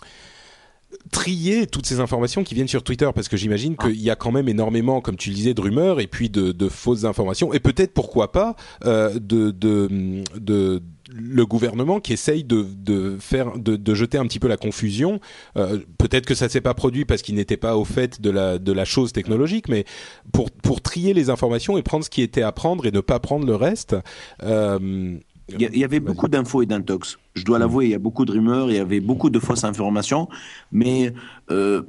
trier 1.10 1.66
toutes 1.66 1.86
ces 1.86 2.00
informations 2.00 2.44
qui 2.44 2.54
viennent 2.54 2.68
sur 2.68 2.82
Twitter 2.82 3.08
parce 3.14 3.28
que 3.28 3.36
j'imagine 3.36 3.76
qu'il 3.76 4.00
y 4.00 4.10
a 4.10 4.16
quand 4.16 4.32
même 4.32 4.48
énormément, 4.48 5.00
comme 5.00 5.16
tu 5.16 5.30
le 5.30 5.34
disais, 5.34 5.54
de 5.54 5.60
rumeurs 5.60 6.00
et 6.00 6.06
puis 6.06 6.30
de, 6.30 6.52
de 6.52 6.68
fausses 6.68 7.04
informations 7.04 7.52
et 7.52 7.60
peut-être 7.60 7.92
pourquoi 7.92 8.32
pas 8.32 8.56
euh, 8.84 9.18
de, 9.18 9.50
de 9.50 10.22
de 10.36 10.82
le 11.08 11.46
gouvernement 11.46 12.00
qui 12.00 12.12
essaye 12.12 12.44
de, 12.44 12.66
de 12.76 13.16
faire 13.20 13.58
de, 13.58 13.76
de 13.76 13.94
jeter 13.94 14.18
un 14.18 14.26
petit 14.26 14.40
peu 14.40 14.48
la 14.48 14.56
confusion. 14.56 15.20
Euh, 15.56 15.78
peut-être 15.98 16.26
que 16.26 16.34
ça 16.34 16.48
s'est 16.48 16.60
pas 16.60 16.74
produit 16.74 17.04
parce 17.04 17.22
qu'il 17.22 17.36
n'était 17.36 17.56
pas 17.56 17.76
au 17.76 17.84
fait 17.84 18.20
de 18.20 18.30
la 18.30 18.58
de 18.58 18.72
la 18.72 18.84
chose 18.84 19.12
technologique, 19.12 19.68
mais 19.68 19.84
pour 20.32 20.50
pour 20.50 20.80
trier 20.80 21.14
les 21.14 21.30
informations 21.30 21.78
et 21.78 21.82
prendre 21.82 22.04
ce 22.04 22.10
qui 22.10 22.22
était 22.22 22.42
à 22.42 22.52
prendre 22.52 22.86
et 22.86 22.90
ne 22.90 23.00
pas 23.00 23.20
prendre 23.20 23.46
le 23.46 23.54
reste. 23.54 23.96
Euh, 24.42 25.18
Il 25.48 25.78
y, 25.78 25.84
avait 25.84 26.00
beaucoup 26.00 26.26
d'infos 26.26 26.62
et 26.62 26.66
d'intox. 26.66 27.18
Je 27.34 27.44
dois 27.44 27.60
l'avouer, 27.60 27.84
il 27.84 27.90
y 27.92 27.94
a 27.94 28.00
beaucoup 28.00 28.24
de 28.24 28.32
rumeurs, 28.32 28.68
il 28.68 28.76
y 28.76 28.80
avait 28.80 28.98
beaucoup 28.98 29.30
de 29.30 29.38
fausses 29.38 29.62
informations, 29.62 30.28
mais 30.72 31.14
euh, 31.52 31.82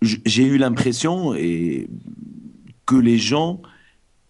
j'ai 0.00 0.44
eu 0.44 0.56
l'impression 0.56 1.34
et 1.34 1.88
que 2.86 2.94
les 2.94 3.18
gens, 3.18 3.60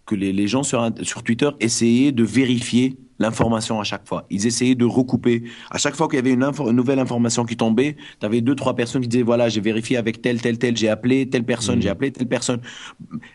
que 0.07 0.15
les, 0.15 0.33
les 0.33 0.47
gens 0.47 0.63
sur, 0.63 0.89
sur 1.03 1.21
Twitter 1.21 1.49
essayaient 1.59 2.11
de 2.11 2.23
vérifier 2.23 2.97
l'information 3.23 3.75
à 3.79 3.85
chaque 3.91 4.05
fois. 4.09 4.21
Ils 4.29 4.45
essayaient 4.49 4.75
de 4.85 4.85
recouper. 4.99 5.37
À 5.71 5.77
chaque 5.83 5.95
fois 5.97 6.07
qu'il 6.07 6.17
y 6.19 6.23
avait 6.25 6.33
une, 6.39 6.43
info- 6.43 6.69
une 6.69 6.75
nouvelle 6.81 6.99
information 6.99 7.43
qui 7.49 7.55
tombait, 7.57 7.95
tu 8.19 8.25
avais 8.25 8.41
deux, 8.41 8.55
trois 8.55 8.75
personnes 8.75 9.01
qui 9.01 9.07
disaient, 9.13 9.23
voilà, 9.33 9.49
j'ai 9.49 9.61
vérifié 9.61 9.95
avec 9.97 10.21
tel, 10.21 10.41
tel, 10.41 10.57
tel, 10.57 10.73
j'ai 10.77 10.89
appelé 10.89 11.27
telle 11.33 11.45
personne, 11.53 11.81
j'ai 11.81 11.89
appelé 11.89 12.11
telle 12.11 12.27
personne. 12.27 12.61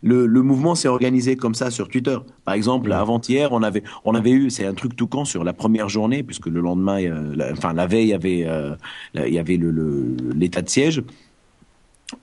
Le, 0.02 0.26
le 0.26 0.42
mouvement 0.42 0.74
s'est 0.74 0.88
organisé 0.96 1.36
comme 1.36 1.54
ça 1.54 1.70
sur 1.70 1.86
Twitter. 1.88 2.18
Par 2.44 2.54
exemple, 2.54 2.92
avant-hier, 2.92 3.46
on 3.52 3.62
avait, 3.62 3.82
on 4.04 4.14
avait 4.14 4.30
eu, 4.30 4.50
c'est 4.50 4.66
un 4.66 4.74
truc 4.74 4.94
tout 4.94 5.08
con 5.08 5.24
sur 5.24 5.42
la 5.42 5.52
première 5.52 5.88
journée, 5.88 6.22
puisque 6.22 6.46
le 6.46 6.60
lendemain, 6.60 6.98
euh, 7.02 7.34
la- 7.34 7.52
enfin 7.52 7.72
la 7.72 7.86
veille, 7.86 8.06
il 8.08 8.10
y 8.10 8.14
avait, 8.22 8.44
euh, 8.46 8.74
il 9.14 9.34
y 9.34 9.38
avait 9.38 9.56
le- 9.56 9.70
le- 9.70 10.16
l'état 10.34 10.62
de 10.62 10.68
siège, 10.68 11.02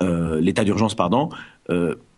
euh, 0.01 0.39
l'état 0.39 0.63
d'urgence, 0.63 0.95
pardon. 0.95 1.29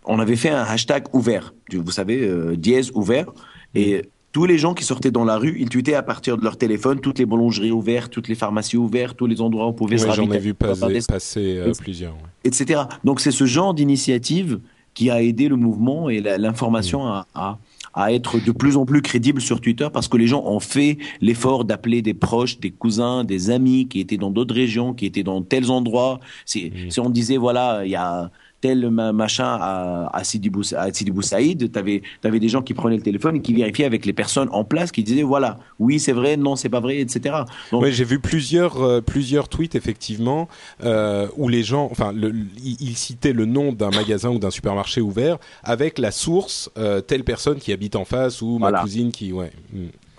On 0.09 0.19
avait 0.19 0.37
fait 0.37 0.49
un 0.49 0.63
hashtag 0.63 1.01
ouvert, 1.13 1.53
vous 1.73 1.91
savez, 1.91 2.19
dièse 2.57 2.91
ouvert, 2.93 3.27
et 3.75 4.03
tous 4.37 4.45
les 4.45 4.59
gens 4.59 4.75
qui 4.75 4.83
sortaient 4.83 5.09
dans 5.09 5.25
la 5.25 5.37
rue, 5.39 5.57
ils 5.59 5.67
tweetaient 5.67 5.95
à 5.95 6.03
partir 6.03 6.37
de 6.37 6.43
leur 6.43 6.57
téléphone, 6.57 6.99
toutes 6.99 7.17
les 7.17 7.25
boulangeries 7.25 7.71
ouvertes, 7.71 8.11
toutes 8.13 8.27
les 8.27 8.35
pharmacies 8.35 8.77
ouvertes, 8.77 9.17
tous 9.17 9.25
les 9.25 9.41
endroits 9.41 9.65
où 9.65 9.69
on 9.69 9.73
pouvait 9.73 9.97
se 9.97 10.05
Ouais, 10.05 10.13
j'en 10.13 10.29
ai 10.31 10.37
vu 10.37 10.53
passer, 10.53 10.87
des- 10.93 11.01
passer 11.07 11.57
euh, 11.57 11.71
plusieurs. 11.75 12.13
ouais. 12.13 12.19
etc. 12.43 12.81
Donc 13.03 13.19
c'est 13.19 13.31
ce 13.31 13.45
genre 13.45 13.73
d'initiative 13.73 14.59
qui 14.93 15.09
a 15.09 15.23
aidé 15.23 15.47
le 15.47 15.55
mouvement 15.55 16.07
et 16.11 16.21
l'information 16.21 17.07
à, 17.07 17.25
à, 17.33 17.57
à 17.95 18.13
être 18.13 18.37
de 18.37 18.51
plus 18.51 18.77
en 18.77 18.85
plus 18.85 19.01
crédible 19.01 19.41
sur 19.41 19.59
Twitter 19.59 19.87
parce 19.91 20.07
que 20.07 20.17
les 20.17 20.27
gens 20.27 20.43
ont 20.45 20.59
fait 20.59 20.99
l'effort 21.19 21.65
d'appeler 21.65 22.03
des 22.03 22.13
proches, 22.13 22.59
des 22.59 22.69
cousins, 22.69 23.23
des 23.23 23.49
amis 23.49 23.87
qui 23.87 23.99
étaient 23.99 24.17
dans 24.17 24.29
d'autres 24.29 24.53
régions, 24.53 24.93
qui 24.93 25.07
étaient 25.07 25.23
dans 25.23 25.41
tels 25.41 25.71
endroits. 25.71 26.19
Si, 26.45 26.71
si 26.89 26.99
on 26.99 27.09
disait 27.09 27.37
voilà, 27.37 27.81
il 27.85 27.89
y 27.91 27.95
a 27.95 28.29
tel 28.61 28.89
machin 28.89 29.57
à, 29.59 30.09
à 30.11 30.23
Sidi, 30.23 30.49
Bou, 30.49 30.61
à 30.75 30.91
Sidi 30.91 31.11
Boussaïd, 31.11 31.71
tu 31.71 31.79
avais, 31.79 32.01
avais, 32.23 32.39
des 32.39 32.49
gens 32.49 32.61
qui 32.61 32.73
prenaient 32.73 32.97
le 32.97 33.03
téléphone 33.03 33.37
et 33.37 33.41
qui 33.41 33.53
vérifiaient 33.53 33.85
avec 33.85 34.05
les 34.05 34.13
personnes 34.13 34.49
en 34.51 34.63
place, 34.63 34.91
qui 34.91 35.03
disaient 35.03 35.23
voilà, 35.23 35.59
oui 35.79 35.99
c'est 35.99 36.13
vrai, 36.13 36.37
non 36.37 36.55
c'est 36.55 36.69
pas 36.69 36.79
vrai, 36.79 36.99
etc. 36.99 37.35
Donc, 37.71 37.83
ouais, 37.83 37.91
j'ai 37.91 38.03
vu 38.03 38.19
plusieurs 38.19 38.81
euh, 38.81 39.01
plusieurs 39.01 39.47
tweets 39.47 39.75
effectivement 39.75 40.47
euh, 40.83 41.27
où 41.37 41.49
les 41.49 41.63
gens, 41.63 41.87
enfin, 41.91 42.11
le, 42.11 42.33
ils 42.63 42.97
citaient 42.97 43.33
le 43.33 43.45
nom 43.45 43.71
d'un 43.73 43.91
magasin 43.91 44.29
ou 44.29 44.39
d'un 44.39 44.51
supermarché 44.51 45.01
ouvert 45.01 45.37
avec 45.63 45.99
la 45.99 46.11
source 46.11 46.69
euh, 46.77 47.01
telle 47.01 47.23
personne 47.23 47.57
qui 47.59 47.71
habite 47.71 47.95
en 47.95 48.05
face 48.05 48.41
ou 48.41 48.57
voilà. 48.57 48.77
ma 48.79 48.83
cousine 48.83 49.11
qui, 49.11 49.31
ouais. 49.31 49.51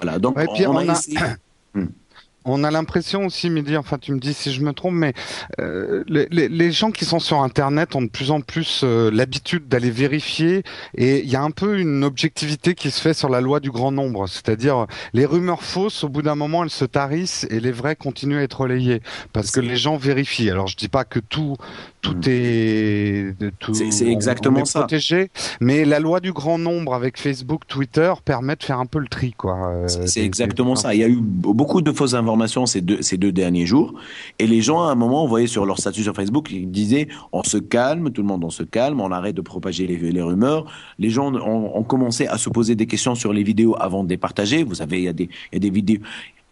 Voilà, 0.00 0.18
donc 0.18 0.36
ouais, 0.36 0.46
on, 0.48 0.76
on, 0.76 0.76
on 0.76 0.88
a, 0.88 0.92
a... 0.92 1.36
On 2.48 2.64
a 2.64 2.70
l'impression 2.70 3.26
aussi, 3.26 3.50
Mehdi, 3.50 3.76
enfin 3.76 3.98
tu 3.98 4.12
me 4.12 4.18
dis 4.18 4.34
si 4.34 4.52
je 4.52 4.62
me 4.62 4.72
trompe, 4.72 4.94
mais 4.94 5.12
euh, 5.60 6.04
les, 6.08 6.26
les, 6.30 6.48
les, 6.48 6.72
gens 6.72 6.90
qui 6.90 7.04
sont 7.04 7.20
sur 7.20 7.42
Internet 7.42 7.94
ont 7.94 8.02
de 8.02 8.08
plus 8.08 8.30
en 8.30 8.40
plus 8.40 8.82
euh, 8.84 9.10
l'habitude 9.10 9.68
d'aller 9.68 9.90
vérifier 9.90 10.62
et 10.96 11.20
il 11.20 11.30
y 11.30 11.36
a 11.36 11.42
un 11.42 11.50
peu 11.50 11.78
une 11.78 12.04
objectivité 12.04 12.74
qui 12.74 12.90
se 12.90 13.00
fait 13.00 13.14
sur 13.14 13.28
la 13.28 13.40
loi 13.40 13.60
du 13.60 13.70
grand 13.70 13.92
nombre, 13.92 14.26
c'est-à-dire 14.28 14.86
les 15.12 15.26
rumeurs 15.26 15.62
fausses, 15.62 16.04
au 16.04 16.08
bout 16.08 16.22
d'un 16.22 16.34
moment, 16.34 16.64
elles 16.64 16.70
se 16.70 16.84
tarissent 16.84 17.46
et 17.50 17.60
les 17.60 17.72
vraies 17.72 17.96
continuent 17.96 18.38
à 18.38 18.42
être 18.42 18.60
relayées 18.60 19.02
parce 19.32 19.50
que 19.50 19.60
les 19.60 19.76
gens 19.76 19.96
vérifient. 19.96 20.50
Alors 20.50 20.66
je 20.66 20.76
dis 20.76 20.88
pas 20.88 21.04
que 21.04 21.20
tout 21.20 21.56
tout 22.00 22.16
est 22.26 23.34
tout 23.58 23.74
c'est 23.74 24.06
exactement 24.06 24.60
on 24.60 24.62
est 24.62 24.66
ça 24.66 24.80
protégé, 24.80 25.30
mais 25.60 25.84
la 25.84 25.98
loi 25.98 26.20
du 26.20 26.32
grand 26.32 26.58
nombre 26.58 26.94
avec 26.94 27.18
Facebook, 27.18 27.62
Twitter 27.66 28.12
permet 28.24 28.56
de 28.56 28.62
faire 28.62 28.78
un 28.78 28.86
peu 28.86 28.98
le 28.98 29.08
tri, 29.08 29.32
quoi. 29.32 29.68
Euh, 29.68 29.88
c'est 29.88 30.24
exactement 30.24 30.76
ça. 30.76 30.94
Il 30.94 31.00
y 31.00 31.04
a 31.04 31.08
eu 31.08 31.18
beaucoup 31.20 31.82
de 31.82 31.92
fausses 31.92 32.14
informations 32.14 32.37
ces 32.46 32.80
deux, 32.80 33.02
ces 33.02 33.16
deux 33.16 33.32
derniers 33.32 33.66
jours. 33.66 33.94
Et 34.38 34.46
les 34.46 34.60
gens, 34.60 34.82
à 34.82 34.92
un 34.92 34.94
moment, 34.94 35.24
on 35.24 35.28
voyait 35.28 35.46
sur 35.46 35.66
leur 35.66 35.78
statut 35.78 36.02
sur 36.02 36.14
Facebook, 36.14 36.50
ils 36.50 36.70
disaient 36.70 37.08
on 37.32 37.42
se 37.42 37.58
calme, 37.58 38.10
tout 38.10 38.22
le 38.22 38.28
monde 38.28 38.44
on 38.44 38.50
se 38.50 38.62
calme, 38.62 39.00
on 39.00 39.10
arrête 39.10 39.34
de 39.34 39.40
propager 39.40 39.86
les, 39.86 39.96
les 39.96 40.22
rumeurs. 40.22 40.66
Les 40.98 41.10
gens 41.10 41.32
ont, 41.34 41.76
ont, 41.76 41.82
commencé 41.82 42.26
à 42.26 42.38
se 42.38 42.50
poser 42.50 42.74
des 42.74 42.86
questions 42.86 43.14
sur 43.14 43.32
les 43.32 43.42
vidéos 43.42 43.76
avant 43.80 44.04
de 44.04 44.08
les 44.08 44.16
partager. 44.16 44.64
Vous 44.64 44.74
savez, 44.74 44.98
il 44.98 45.04
y 45.04 45.08
a 45.08 45.12
des, 45.12 45.28
il 45.52 45.54
y 45.54 45.56
a 45.56 45.60
des 45.60 45.70
vidéos. 45.70 46.00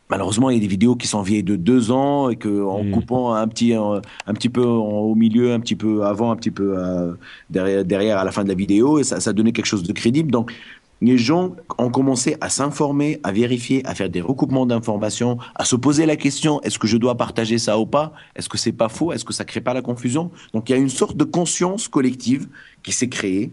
Malheureusement, 0.09 0.51
il 0.51 0.55
y 0.55 0.59
a 0.59 0.61
des 0.61 0.69
vidéos 0.69 0.95
qui 0.95 1.09
sont 1.09 1.23
vieilles 1.23 1.43
de 1.43 1.57
deux 1.57 1.91
ans 1.91 2.31
et 2.31 2.37
que 2.37 2.63
en 2.65 2.85
mmh. 2.85 2.91
coupant 2.93 3.35
un 3.35 3.49
petit, 3.49 3.75
un, 3.75 4.01
un 4.27 4.35
petit 4.35 4.49
peu 4.49 4.65
en, 4.65 5.01
au 5.01 5.17
milieu, 5.17 5.53
un 5.53 5.59
petit 5.59 5.75
peu 5.75 6.05
avant, 6.05 6.31
un 6.31 6.37
petit 6.37 6.53
peu 6.53 6.79
euh, 6.79 7.15
derrière, 7.51 7.85
derrière 7.85 8.19
à 8.19 8.25
la 8.25 8.31
fin 8.31 8.45
de 8.45 8.49
la 8.49 8.55
vidéo, 8.55 9.01
et 9.01 9.05
ça, 9.05 9.19
ça 9.19 9.33
donnait 9.33 9.51
quelque 9.51 9.67
chose 9.67 9.83
de 9.83 9.93
crédible. 9.93 10.31
Donc, 10.31 10.53
les 11.01 11.19
gens 11.19 11.55
ont 11.79 11.91
commencé 11.91 12.37
à 12.41 12.49
s'informer, 12.49 13.21
à 13.23 13.33
vérifier, 13.33 13.85
à 13.87 13.95
faire 13.95 14.09
des 14.09 14.21
recoupements 14.21 14.67
d'informations, 14.67 15.39
à 15.55 15.65
se 15.65 15.77
poser 15.77 16.07
la 16.07 16.17
question 16.17 16.61
est-ce 16.63 16.79
que 16.79 16.87
je 16.87 16.97
dois 16.97 17.17
partager 17.17 17.59
ça 17.59 17.79
ou 17.79 17.87
pas? 17.87 18.13
Est-ce 18.35 18.49
que 18.49 18.57
c'est 18.57 18.73
pas 18.73 18.89
faux? 18.89 19.13
Est-ce 19.13 19.25
que 19.25 19.35
ça 19.35 19.45
crée 19.45 19.61
pas 19.61 19.75
la 19.75 19.83
confusion? 19.83 20.31
Donc 20.55 20.69
il 20.69 20.73
y 20.73 20.75
a 20.75 20.79
une 20.79 20.89
sorte 20.89 21.17
de 21.17 21.25
conscience 21.25 21.89
collective 21.89 22.49
qui 22.83 22.93
s'est 22.93 23.09
créée. 23.09 23.51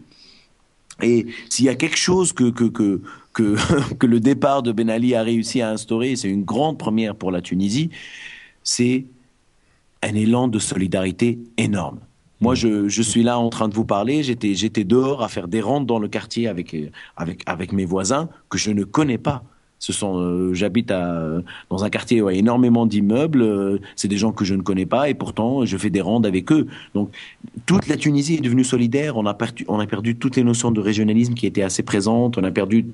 Et 1.02 1.26
s'il 1.50 1.66
y 1.66 1.70
a 1.70 1.76
quelque 1.76 1.98
chose 1.98 2.32
que 2.34 2.50
que 3.34 3.58
le 4.06 4.20
départ 4.20 4.64
de 4.64 4.72
Ben 4.72 4.90
Ali 4.90 5.16
a 5.16 5.24
réussi 5.24 5.62
à 5.62 5.72
instaurer, 5.72 6.16
c'est 6.16 6.30
une 6.30 6.44
grande 6.44 6.78
première 6.78 7.16
pour 7.16 7.32
la 7.32 7.42
Tunisie, 7.42 7.90
c'est 8.64 9.06
un 10.02 10.16
élan 10.16 10.48
de 10.48 10.60
solidarité 10.60 11.40
énorme. 11.58 12.00
Moi, 12.44 12.56
je, 12.56 13.02
suis 13.02 13.24
là 13.24 13.40
en 13.40 13.50
train 13.50 13.70
de 13.70 13.74
vous 13.74 13.86
parler. 13.86 14.22
J'étais, 14.22 14.54
j'étais 14.54 14.84
dehors 14.84 15.24
à 15.24 15.30
faire 15.30 15.48
des 15.48 15.62
rondes 15.62 15.86
dans 15.86 15.98
le 15.98 16.10
quartier 16.10 16.50
avec, 16.50 16.76
avec 17.46 17.72
mes 17.72 17.86
voisins 17.86 18.28
que 18.50 18.58
je 18.58 18.72
ne 18.72 18.84
connais 18.84 19.18
pas. 19.18 19.46
Ce 19.84 19.92
sont, 19.92 20.18
euh, 20.18 20.54
j'habite 20.54 20.92
à, 20.92 21.42
dans 21.70 21.84
un 21.84 21.90
quartier 21.90 22.22
où 22.22 22.30
il 22.30 22.34
y 22.34 22.38
a 22.38 22.40
énormément 22.40 22.86
d'immeubles. 22.86 23.42
Euh, 23.42 23.80
c'est 23.98 24.08
des 24.08 24.16
gens 24.16 24.32
que 24.32 24.46
je 24.46 24.56
ne 24.56 24.62
connais 24.62 24.86
pas 24.86 25.10
et 25.10 25.14
pourtant 25.14 25.66
je 25.66 25.76
fais 25.76 25.90
des 25.90 26.00
rondes 26.00 26.26
avec 26.26 26.54
eux. 26.54 26.68
Donc 26.96 27.10
toute 27.66 27.90
la 27.90 27.98
Tunisie 27.98 28.36
est 28.36 28.42
devenue 28.42 28.64
solidaire. 28.64 29.18
On 29.18 29.26
a 29.26 29.34
perdu, 29.34 29.66
on 29.68 29.82
a 29.82 29.86
perdu 29.86 30.16
toutes 30.16 30.38
les 30.38 30.46
notions 30.46 30.72
de 30.72 30.80
régionalisme 30.80 31.34
qui 31.34 31.46
étaient 31.48 31.64
assez 31.64 31.84
présentes. 31.84 32.38
On 32.38 32.46
a 32.46 32.52
perdu 32.52 32.86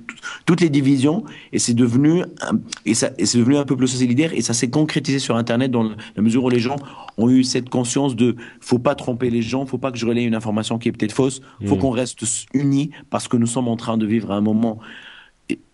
toutes 0.48 0.62
les 0.62 0.72
divisions 0.72 1.26
et 1.54 1.60
c'est 1.60 1.76
devenu 1.76 2.24
un, 2.42 2.58
et 2.88 2.96
ça, 2.96 3.12
et 3.20 3.28
c'est 3.28 3.38
devenu 3.38 3.58
un 3.58 3.66
peuple 3.66 3.88
solidaire 3.88 4.34
et 4.34 4.42
ça 4.42 4.56
s'est 4.56 4.72
concrétisé 4.72 5.20
sur 5.20 5.36
Internet 5.36 5.70
dans 5.70 5.84
la 5.84 6.24
mesure 6.24 6.44
où 6.44 6.50
les 6.50 6.60
gens 6.60 6.78
ont 7.20 7.30
eu 7.30 7.44
cette 7.44 7.70
conscience 7.70 8.16
de 8.16 8.36
faut 8.62 8.80
pas 8.80 8.96
tromper 8.96 9.30
les 9.30 9.44
gens, 9.44 9.68
faut 9.68 9.78
pas 9.78 9.92
que 9.92 10.00
je 10.00 10.08
relaie 10.08 10.24
une 10.24 10.34
information 10.34 10.80
qui 10.80 10.90
est 10.90 10.92
peut-être 10.92 11.14
fausse. 11.14 11.42
Faut 11.68 11.76
mmh. 11.76 11.78
qu'on 11.78 11.92
reste 11.92 12.24
unis 12.56 12.90
parce 13.12 13.28
que 13.28 13.38
nous 13.38 13.46
sommes 13.46 13.68
en 13.68 13.76
train 13.76 14.00
de 14.00 14.08
vivre 14.08 14.32
un 14.32 14.42
moment 14.42 14.80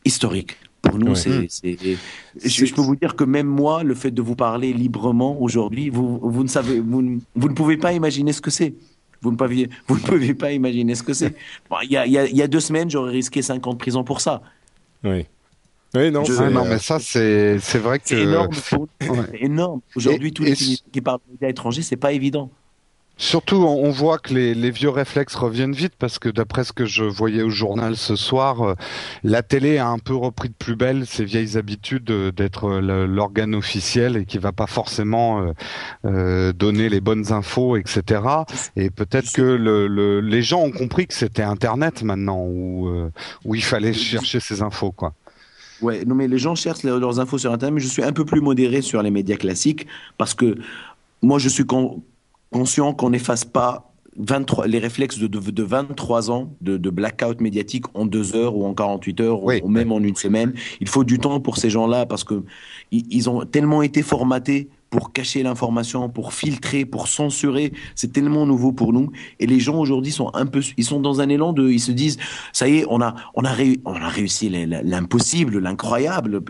historique. 0.04 0.58
Pour 0.86 1.00
nous, 1.00 1.14
ouais. 1.14 1.48
c'est. 1.50 1.68
Je, 2.44 2.66
je, 2.66 2.74
peux 2.74 2.82
vous 2.82 2.96
dire 2.96 3.16
que 3.16 3.24
même 3.24 3.48
moi, 3.48 3.84
le 3.84 3.96
fait 3.96 4.12
de 4.12 4.22
vous 4.22 4.36
parler 4.36 4.72
librement 4.72 5.42
aujourd'hui, 5.42 5.90
vous, 5.90 6.20
vous 6.22 6.44
ne 6.44 6.48
savez, 6.48 6.80
vous, 6.80 7.20
vous, 7.36 7.50
ne 7.50 7.54
pouvez 7.54 7.78
pas 7.78 7.94
imaginer 7.94 8.34
ce 8.34 8.42
que 8.42 8.52
c'est. 8.52 8.76
Vous 9.22 9.32
ne, 9.32 9.36
pouvez, 9.36 9.70
vous 9.88 9.96
ne 9.96 10.02
pouvez 10.02 10.34
pas 10.34 10.52
imaginer 10.52 10.96
ce 10.96 11.04
que 11.04 11.14
c'est. 11.14 11.34
Bon, 11.70 11.78
il, 11.84 11.92
y 11.92 11.98
a, 11.98 12.06
il, 12.06 12.12
y 12.12 12.18
a, 12.18 12.28
y 12.28 12.42
a 12.42 12.48
deux 12.48 12.60
semaines, 12.60 12.90
j'aurais 12.90 13.12
risqué 13.12 13.42
5 13.42 13.66
ans 13.66 13.74
de 13.74 13.78
prison 13.78 14.04
pour 14.04 14.22
ça. 14.22 14.42
Oui. 15.04 15.26
Oui, 15.96 16.12
non, 16.12 16.26
je, 16.26 16.34
ah, 16.34 16.50
non 16.50 16.66
mais 16.66 16.78
ça, 16.78 17.00
c'est 17.00 17.58
vrai 17.76 18.00
que. 18.00 18.10
C'est 18.10 18.22
énorme. 18.22 18.50
ouais. 18.74 19.18
énorme. 19.40 19.82
Aujourd'hui, 19.96 20.34
tous 20.34 20.44
les 20.44 20.54
qui 20.54 21.02
parlent 21.02 21.20
médias 21.32 21.50
étrangers, 21.50 21.82
c'est 21.82 21.96
pas 21.96 22.12
évident. 22.12 22.52
Surtout, 23.18 23.56
on 23.56 23.92
voit 23.92 24.18
que 24.18 24.34
les, 24.34 24.72
vieux 24.72 24.90
réflexes 24.90 25.36
reviennent 25.36 25.74
vite 25.74 25.94
parce 25.98 26.20
que 26.20 26.28
d'après 26.28 26.66
ce 26.66 26.74
que 26.74 26.86
je 26.86 27.04
voyais 27.04 27.44
au 27.44 27.50
journal 27.50 27.96
ce 27.96 28.18
soir, 28.18 28.62
euh, 28.62 28.76
la 29.24 29.42
télé 29.42 29.78
a 29.78 29.88
un 29.88 30.00
peu 30.00 30.16
repris 30.16 30.50
de 30.50 30.54
plus 30.54 30.76
belle 30.76 31.06
ses 31.06 31.24
vieilles 31.24 31.58
habitudes 31.58 32.12
d'être 32.36 32.70
l'organe 32.80 33.56
officiel 33.56 34.18
et 34.18 34.26
qui 34.26 34.38
va 34.38 34.52
pas 34.52 34.68
forcément 34.68 35.42
euh, 35.42 35.54
euh, 36.06 36.54
donner 36.54 36.90
les 36.90 37.00
bonnes 37.00 37.32
infos, 37.32 37.78
etc. 37.78 38.22
Et 38.76 38.90
peut-être 38.90 39.32
que 39.32 39.42
le, 39.42 39.88
le, 39.88 40.20
les 40.20 40.42
gens 40.42 40.62
ont 40.62 40.72
compris 40.72 41.08
que 41.08 41.14
c'était 41.14 41.44
Internet 41.44 42.04
maintenant 42.04 42.44
où, 42.46 42.90
euh, 42.90 43.12
où 43.46 43.56
il 43.56 43.64
fallait 43.64 43.94
chercher 43.94 44.40
ces 44.40 44.62
infos, 44.62 44.92
quoi. 44.92 45.14
Ouais, 45.82 46.06
non 46.06 46.16
mais 46.16 46.28
les 46.28 46.38
gens 46.38 46.56
cherchent 46.56 46.84
leurs 46.84 47.20
infos 47.20 47.38
sur 47.38 47.52
Internet, 47.52 47.76
mais 47.76 47.82
je 47.82 47.88
suis 47.88 48.04
un 48.04 48.14
peu 48.14 48.24
plus 48.24 48.40
modéré 48.40 48.82
sur 48.82 49.02
les 49.02 49.12
médias 49.12 49.36
classiques 49.36 49.88
parce 50.18 50.34
que 50.34 50.56
moi 51.22 51.38
je 51.38 51.50
suis 51.50 51.66
con 51.66 52.02
conscient 52.52 52.94
qu'on 52.94 53.10
n'efface 53.10 53.46
pas 53.46 53.92
23, 54.18 54.68
les 54.68 54.80
réflexes 54.80 55.18
de, 55.20 55.28
de, 55.28 55.40
de 55.40 55.64
23 55.64 56.32
ans 56.32 56.56
de, 56.62 56.78
de, 56.78 56.90
blackout 56.90 57.42
médiatique 57.42 57.86
en 57.94 58.06
deux 58.06 58.36
heures 58.36 58.56
ou 58.56 58.66
en 58.66 58.74
48 58.74 59.20
heures 59.20 59.44
oui. 59.44 59.60
ou 59.64 59.68
même 59.68 59.92
en 59.92 60.00
une 60.00 60.16
semaine. 60.16 60.54
Il 60.80 60.88
faut 60.88 61.04
du 61.04 61.20
temps 61.20 61.40
pour 61.42 61.58
ces 61.58 61.70
gens-là 61.70 62.06
parce 62.06 62.24
que 62.24 62.44
ils 62.92 63.30
ont 63.30 63.46
tellement 63.46 63.82
été 63.82 64.02
formatés 64.02 64.70
pour 64.90 65.12
cacher 65.12 65.44
l'information, 65.44 66.08
pour 66.08 66.34
filtrer, 66.34 66.86
pour 66.86 67.10
censurer. 67.10 67.74
C'est 67.96 68.14
tellement 68.14 68.46
nouveau 68.46 68.72
pour 68.72 68.94
nous. 68.94 69.12
Et 69.42 69.48
les 69.48 69.60
gens 69.60 69.78
aujourd'hui 69.78 70.14
sont 70.14 70.34
un 70.34 70.46
peu, 70.46 70.62
ils 70.78 70.86
sont 70.86 71.02
dans 71.02 71.20
un 71.20 71.28
élan 71.28 71.52
de, 71.52 71.70
ils 71.70 71.82
se 71.82 71.92
disent, 71.92 72.18
ça 72.54 72.70
y 72.70 72.78
est, 72.78 72.86
on 72.90 73.02
a, 73.02 73.14
on 73.34 73.44
a, 73.44 73.52
réu, 73.52 73.82
on 73.84 73.96
a 73.96 74.08
réussi 74.08 74.50
l'impossible, 74.50 75.60
l'incroyable. 75.60 76.42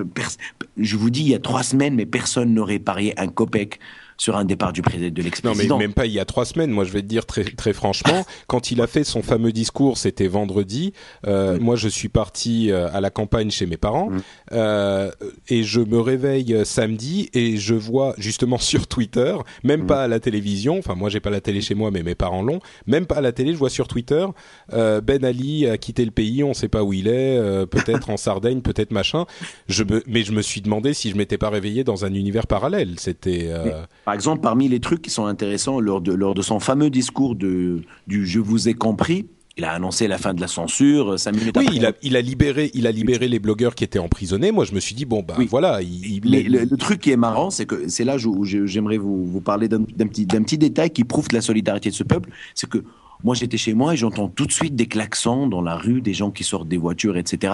Je 0.78 0.96
vous 0.96 1.10
dis, 1.10 1.22
il 1.22 1.30
y 1.30 1.34
a 1.34 1.40
trois 1.40 1.64
semaines, 1.64 1.96
mais 1.96 2.06
personne 2.06 2.54
n'aurait 2.54 2.78
parié 2.78 3.20
un 3.20 3.28
copec 3.28 3.80
sur 4.18 4.38
un 4.38 4.46
départ 4.46 4.74
du 4.74 4.82
président 4.82 5.14
de 5.14 5.22
l'ex-président. 5.22 5.76
Non, 5.76 5.78
mais 5.78 5.86
même 5.86 5.94
pas 5.94 6.06
il 6.06 6.14
y 6.14 6.20
a 6.20 6.26
trois 6.26 6.46
semaines. 6.46 6.72
Moi, 6.72 6.84
je 6.84 6.92
vais 6.92 7.02
te 7.02 7.08
dire 7.08 7.26
très 7.26 7.44
très 7.44 7.74
franchement, 7.74 8.26
quand 8.48 8.72
il 8.72 8.82
a 8.82 8.88
fait 8.88 9.04
son 9.04 9.22
fameux 9.22 9.52
discours, 9.52 9.98
c'était 9.98 10.28
vendredi. 10.28 10.94
Euh, 11.28 11.56
oui. 11.58 11.64
Moi, 11.64 11.76
je 11.76 11.88
suis 11.88 12.10
parti 12.10 12.72
à 12.72 13.02
la 13.02 13.10
campagne 13.10 13.52
chez 13.52 13.66
mes 13.66 13.78
parents 13.78 14.10
oui. 14.12 14.20
euh, 14.54 15.12
et 15.50 15.64
je 15.64 15.82
me 15.82 16.00
réveille 16.00 16.66
samedi 16.66 17.30
et 17.34 17.58
je 17.58 17.76
vois 17.76 18.14
justement 18.18 18.58
sur 18.66 18.88
Twitter, 18.88 19.36
même 19.64 19.82
oui. 19.82 19.88
pas 19.88 20.04
à 20.04 20.08
la 20.08 20.20
télévision. 20.20 20.78
Enfin, 20.80 20.96
moi, 20.96 21.10
j'ai 21.10 21.20
pas 21.20 21.30
la 21.30 21.42
télé 21.42 21.62
chez 21.62 21.76
moi, 21.76 21.92
mais 21.92 22.04
mes 22.04 22.16
parents 22.16 22.42
l'ont. 22.42 22.60
Même 22.88 23.06
pas 23.06 23.16
à 23.16 23.22
la 23.22 23.32
télé, 23.32 23.54
je 23.54 23.58
vois 23.58 23.70
sur 23.70 23.88
Twitter 23.88 24.26
euh, 24.74 25.02
Ben 25.02 25.24
Ali 25.24 25.68
a 25.68 25.78
quitté 25.78 26.06
le 26.06 26.12
pays, 26.12 26.44
on 26.44 26.54
sait 26.54 26.68
pas 26.68 26.84
où 26.84 26.94
il 26.94 27.08
est, 27.08 27.38
euh, 27.38 27.66
peut-être 27.66 28.10
en 28.10 28.18
Sardaigne, 28.18 28.62
peut-être 28.62 28.92
machin. 28.92 29.26
Je 29.68 29.84
me, 29.84 30.04
mais 30.08 30.24
je 30.24 30.32
me 30.32 30.42
suis 30.42 30.62
demandé 30.62 30.94
si 30.94 31.10
je 31.10 31.16
m'étais 31.16 31.38
pas 31.38 31.50
réveillé 31.50 31.84
dans 31.84 32.06
un 32.06 32.14
univers 32.14 32.48
parallèle. 32.48 33.00
C'était 33.00 33.48
euh, 33.50 33.84
par 34.06 34.14
exemple, 34.14 34.42
parmi 34.42 34.70
les 34.70 34.80
trucs 34.80 35.02
qui 35.02 35.10
sont 35.10 35.26
intéressants 35.26 35.80
lors 35.80 36.00
de, 36.00 36.14
lors 36.14 36.36
de 36.36 36.42
son 36.42 36.60
fameux 36.60 36.90
discours 36.90 37.36
de, 37.36 37.82
du 38.08 38.26
Je 38.26 38.40
vous 38.40 38.70
ai 38.70 38.76
compris, 38.76 39.26
il 39.58 39.64
a 39.64 39.72
annoncé 39.72 40.08
la 40.08 40.18
fin 40.18 40.34
de 40.34 40.42
la 40.42 40.48
censure. 40.48 41.18
Cinq 41.20 41.36
minutes 41.36 41.58
oui, 41.58 41.66
après. 41.66 41.78
il 41.78 41.86
a, 41.86 41.92
il 42.04 42.16
a 42.18 42.22
libéré, 42.22 42.72
il 42.74 42.88
a 42.88 42.92
libéré 42.92 43.28
les 43.28 43.40
blogueurs 43.40 43.74
qui 43.74 43.84
étaient 43.84 44.00
emprisonnés. 44.00 44.52
Moi, 44.52 44.66
je 44.66 44.74
me 44.74 44.80
suis 44.80 44.96
dit 44.96 45.06
bon, 45.06 45.24
bah 45.24 45.36
oui. 45.38 45.48
voilà. 45.50 45.82
Il, 45.82 46.26
il... 46.26 46.52
Le, 46.52 46.66
le, 46.66 46.78
truc 46.78 47.02
qui 47.02 47.12
est 47.12 47.18
marrant, 47.18 47.50
c'est 47.50 47.66
que 47.66 47.88
c'est 47.88 48.04
là 48.04 48.18
où 48.26 48.44
j'aimerais 48.44 48.98
vous, 48.98 49.26
vous 49.26 49.42
parler 49.42 49.68
d'un 49.68 49.84
petit, 49.84 50.26
petit 50.26 50.58
détail 50.58 50.90
qui 50.90 51.04
prouve 51.04 51.28
la 51.32 51.42
solidarité 51.42 51.90
de 51.90 51.96
ce 51.96 52.04
peuple, 52.04 52.30
c'est 52.54 52.70
que 52.70 52.84
moi, 53.24 53.34
j'étais 53.34 53.58
chez 53.58 53.74
moi 53.74 53.94
et 53.94 53.98
j'entends 53.98 54.28
tout 54.28 54.46
de 54.46 54.52
suite 54.52 54.76
des 54.76 54.88
klaxons 54.88 55.48
dans 55.48 55.62
la 55.62 55.78
rue, 55.78 56.02
des 56.02 56.14
gens 56.14 56.32
qui 56.32 56.44
sortent 56.44 56.68
des 56.68 56.78
voitures, 56.78 57.18
etc. 57.18 57.54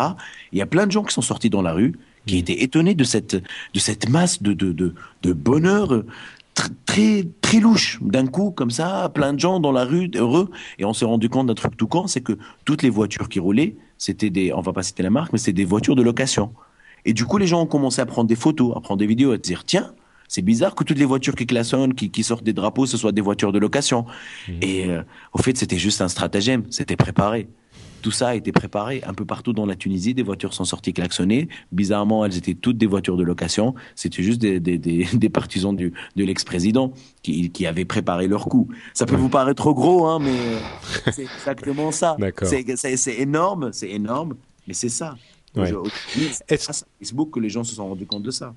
Il 0.52 0.60
y 0.60 0.62
a 0.62 0.66
plein 0.66 0.88
de 0.88 0.92
gens 0.92 1.04
qui 1.04 1.14
sont 1.14 1.22
sortis 1.22 1.50
dans 1.50 1.62
la 1.62 1.74
rue, 1.74 1.94
qui 2.26 2.38
étaient 2.38 2.64
étonnés 2.64 2.96
de 2.96 3.04
cette, 3.04 3.36
de 3.36 3.80
cette 3.80 4.10
masse 4.10 4.42
de, 4.42 4.54
de, 4.54 4.72
de, 4.74 4.94
de 5.22 5.34
bonheur 5.34 6.04
très 6.86 7.28
très 7.42 7.60
louche. 7.60 8.00
D'un 8.02 8.28
coup, 8.28 8.52
comme 8.52 8.72
ça, 8.72 9.10
plein 9.14 9.34
de 9.34 9.40
gens 9.40 9.60
dans 9.60 9.72
la 9.72 9.86
rue, 9.86 10.10
heureux. 10.16 10.50
Et 10.80 10.86
on 10.86 10.94
s'est 10.94 11.06
rendu 11.06 11.30
compte 11.30 11.48
d'un 11.48 11.54
truc 11.54 11.78
tout 11.78 11.88
con, 11.88 12.08
c'est 12.08 12.22
que 12.22 12.38
toutes 12.66 12.84
les 12.84 12.90
voitures 12.90 13.30
qui 13.30 13.40
roulaient, 13.40 13.76
c'était 13.98 14.30
des, 14.30 14.54
on 14.54 14.62
va 14.62 14.74
pas 14.74 14.84
citer 14.84 15.04
la 15.04 15.10
marque, 15.10 15.32
mais 15.32 15.40
c'était 15.40 15.54
des 15.54 15.66
voitures 15.66 15.96
de 15.96 16.02
location. 16.02 16.54
Et 17.06 17.14
du 17.14 17.26
coup, 17.26 17.38
les 17.38 17.48
gens 17.48 17.62
ont 17.62 17.68
commencé 17.68 18.02
à 18.02 18.06
prendre 18.06 18.28
des 18.28 18.36
photos, 18.36 18.76
à 18.76 18.80
prendre 18.82 19.00
des 19.00 19.08
vidéos, 19.08 19.32
à 19.32 19.38
dire, 19.38 19.64
tiens, 19.66 19.94
c'est 20.28 20.42
bizarre 20.42 20.76
que 20.76 20.84
toutes 20.84 21.00
les 21.00 21.06
voitures 21.06 21.36
qui 21.36 21.46
klaxonnent, 21.46 21.94
qui, 21.94 22.10
qui 22.10 22.24
sortent 22.24 22.44
des 22.44 22.54
drapeaux, 22.54 22.86
ce 22.86 22.96
soient 22.98 23.12
des 23.12 23.22
voitures 23.22 23.52
de 23.52 23.60
location. 23.60 24.06
Mmh. 24.48 24.52
Et 24.62 24.86
euh, 24.90 25.02
au 25.34 25.40
fait, 25.40 25.58
c'était 25.58 25.78
juste 25.78 26.02
un 26.02 26.08
stratagème, 26.08 26.64
c'était 26.70 26.96
préparé. 26.96 27.50
Tout 28.02 28.12
ça 28.12 28.30
a 28.30 28.36
été 28.36 28.52
préparé 28.52 29.02
un 29.06 29.14
peu 29.14 29.26
partout 29.26 29.54
dans 29.54 29.66
la 29.66 29.76
Tunisie. 29.76 30.14
Des 30.14 30.24
voitures 30.24 30.54
sont 30.54 30.66
sorties 30.66 30.94
klaxonnées. 30.94 31.50
Bizarrement, 31.72 32.26
elles 32.26 32.38
étaient 32.38 32.54
toutes 32.54 32.78
des 32.78 32.88
voitures 32.88 33.18
de 33.18 33.24
location. 33.24 33.76
C'était 33.96 34.24
juste 34.24 34.42
des, 34.42 34.60
des, 34.60 34.78
des, 34.78 35.06
des, 35.14 35.30
partisans 35.30 35.76
du, 35.76 35.94
de 36.16 36.24
l'ex-président 36.24 36.94
qui, 37.22 37.50
qui 37.52 37.66
avaient 37.66 37.86
préparé 37.86 38.28
leur 38.28 38.46
coup. 38.46 38.68
Ça 38.94 39.06
peut 39.06 39.16
vous 39.16 39.30
paraître 39.30 39.62
trop 39.62 39.74
gros, 39.74 40.08
hein, 40.08 40.20
mais 40.20 40.36
c'est 41.12 41.24
exactement 41.24 41.92
ça. 41.92 42.18
C'est 42.44 43.20
énorme, 43.20 43.72
c'est 43.74 43.90
énorme, 43.90 44.36
mais 44.68 44.74
c'est 44.74 44.90
ça. 44.90 45.16
Ouais. 45.56 45.72
C'est 46.48 46.84
Facebook 47.00 47.32
que 47.32 47.40
les 47.40 47.50
gens 47.50 47.64
se 47.64 47.76
sont 47.76 47.88
rendus 47.88 48.06
compte 48.06 48.24
de 48.24 48.32
ça. 48.32 48.54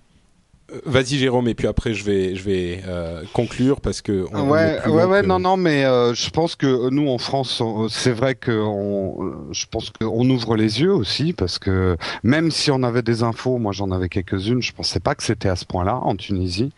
Euh, 0.72 0.80
vas-y 0.86 1.18
Jérôme 1.18 1.46
et 1.48 1.54
puis 1.54 1.66
après 1.66 1.92
je 1.92 2.04
vais 2.04 2.34
je 2.34 2.42
vais 2.42 2.82
euh, 2.86 3.22
conclure 3.34 3.82
parce 3.82 4.00
que 4.00 4.24
on 4.32 4.48
ouais 4.48 4.78
ouais 4.86 5.04
ouais 5.04 5.22
non 5.22 5.38
non 5.38 5.58
mais 5.58 5.84
euh, 5.84 6.14
je 6.14 6.30
pense 6.30 6.56
que 6.56 6.88
nous 6.88 7.08
en 7.08 7.18
France 7.18 7.62
c'est 7.90 8.12
vrai 8.12 8.34
que 8.34 8.50
on, 8.50 9.52
je 9.52 9.66
pense 9.70 9.90
qu'on 9.90 10.28
ouvre 10.30 10.56
les 10.56 10.80
yeux 10.80 10.92
aussi 10.92 11.34
parce 11.34 11.58
que 11.58 11.98
même 12.22 12.50
si 12.50 12.70
on 12.70 12.82
avait 12.82 13.02
des 13.02 13.22
infos 13.22 13.58
moi 13.58 13.72
j'en 13.72 13.90
avais 13.90 14.08
quelques-unes 14.08 14.62
je 14.62 14.72
pensais 14.72 15.00
pas 15.00 15.14
que 15.14 15.22
c'était 15.22 15.50
à 15.50 15.56
ce 15.56 15.66
point-là 15.66 15.96
en 15.96 16.16
Tunisie. 16.16 16.72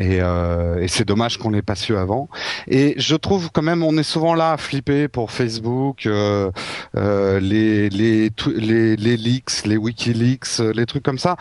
Et, 0.00 0.16
et 0.16 0.88
c'est 0.88 1.04
dommage 1.04 1.38
qu'on 1.38 1.50
l'ait 1.50 1.62
pas 1.62 1.74
su 1.74 1.96
avant. 1.96 2.28
Et 2.68 2.94
je 2.96 3.16
trouve 3.16 3.50
quand 3.52 3.62
même 3.62 3.82
on 3.82 3.96
est 3.98 4.02
souvent 4.02 4.34
là 4.34 4.52
à 4.52 4.56
flipper 4.56 5.08
pour 5.08 5.30
Facebook 5.30 6.08
les, 6.94 7.90
les 7.90 8.30
les 8.30 8.96
les 8.96 9.16
leaks 9.16 9.64
les 9.66 9.76
WikiLeaks 9.76 10.58
les 10.74 10.86
trucs 10.86 11.02
comme 11.02 11.18
ça. 11.18 11.36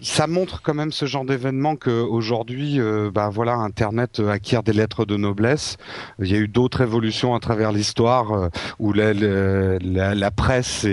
Ça 0.00 0.26
montre 0.26 0.62
quand 0.62 0.74
même 0.74 0.92
ce 0.92 1.06
genre 1.06 1.23
d'événement 1.24 1.76
qu'aujourd'hui, 1.76 2.80
euh, 2.80 3.10
bah 3.12 3.30
voilà, 3.30 3.54
Internet 3.54 4.20
acquiert 4.20 4.62
des 4.62 4.72
lettres 4.72 5.04
de 5.04 5.16
noblesse. 5.16 5.76
Il 6.18 6.30
y 6.30 6.34
a 6.34 6.38
eu 6.38 6.48
d'autres 6.48 6.82
évolutions 6.82 7.34
à 7.34 7.40
travers 7.40 7.72
l'histoire 7.72 8.32
euh, 8.32 8.48
où 8.78 8.92
la, 8.92 10.30
presse 10.30 10.86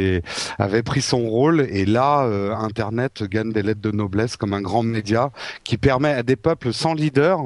avait 0.59 0.83
pris 0.83 1.01
son 1.01 1.27
rôle 1.27 1.61
et 1.69 1.85
là, 1.85 2.23
euh, 2.23 2.55
Internet 2.55 3.23
gagne 3.23 3.51
des 3.51 3.63
lettres 3.63 3.81
de 3.81 3.91
noblesse 3.91 4.37
comme 4.37 4.53
un 4.53 4.61
grand 4.61 4.83
média 4.83 5.31
qui 5.63 5.77
permet 5.77 6.11
à 6.11 6.23
des 6.23 6.35
peuples 6.35 6.73
sans 6.73 6.93
leader 6.93 7.39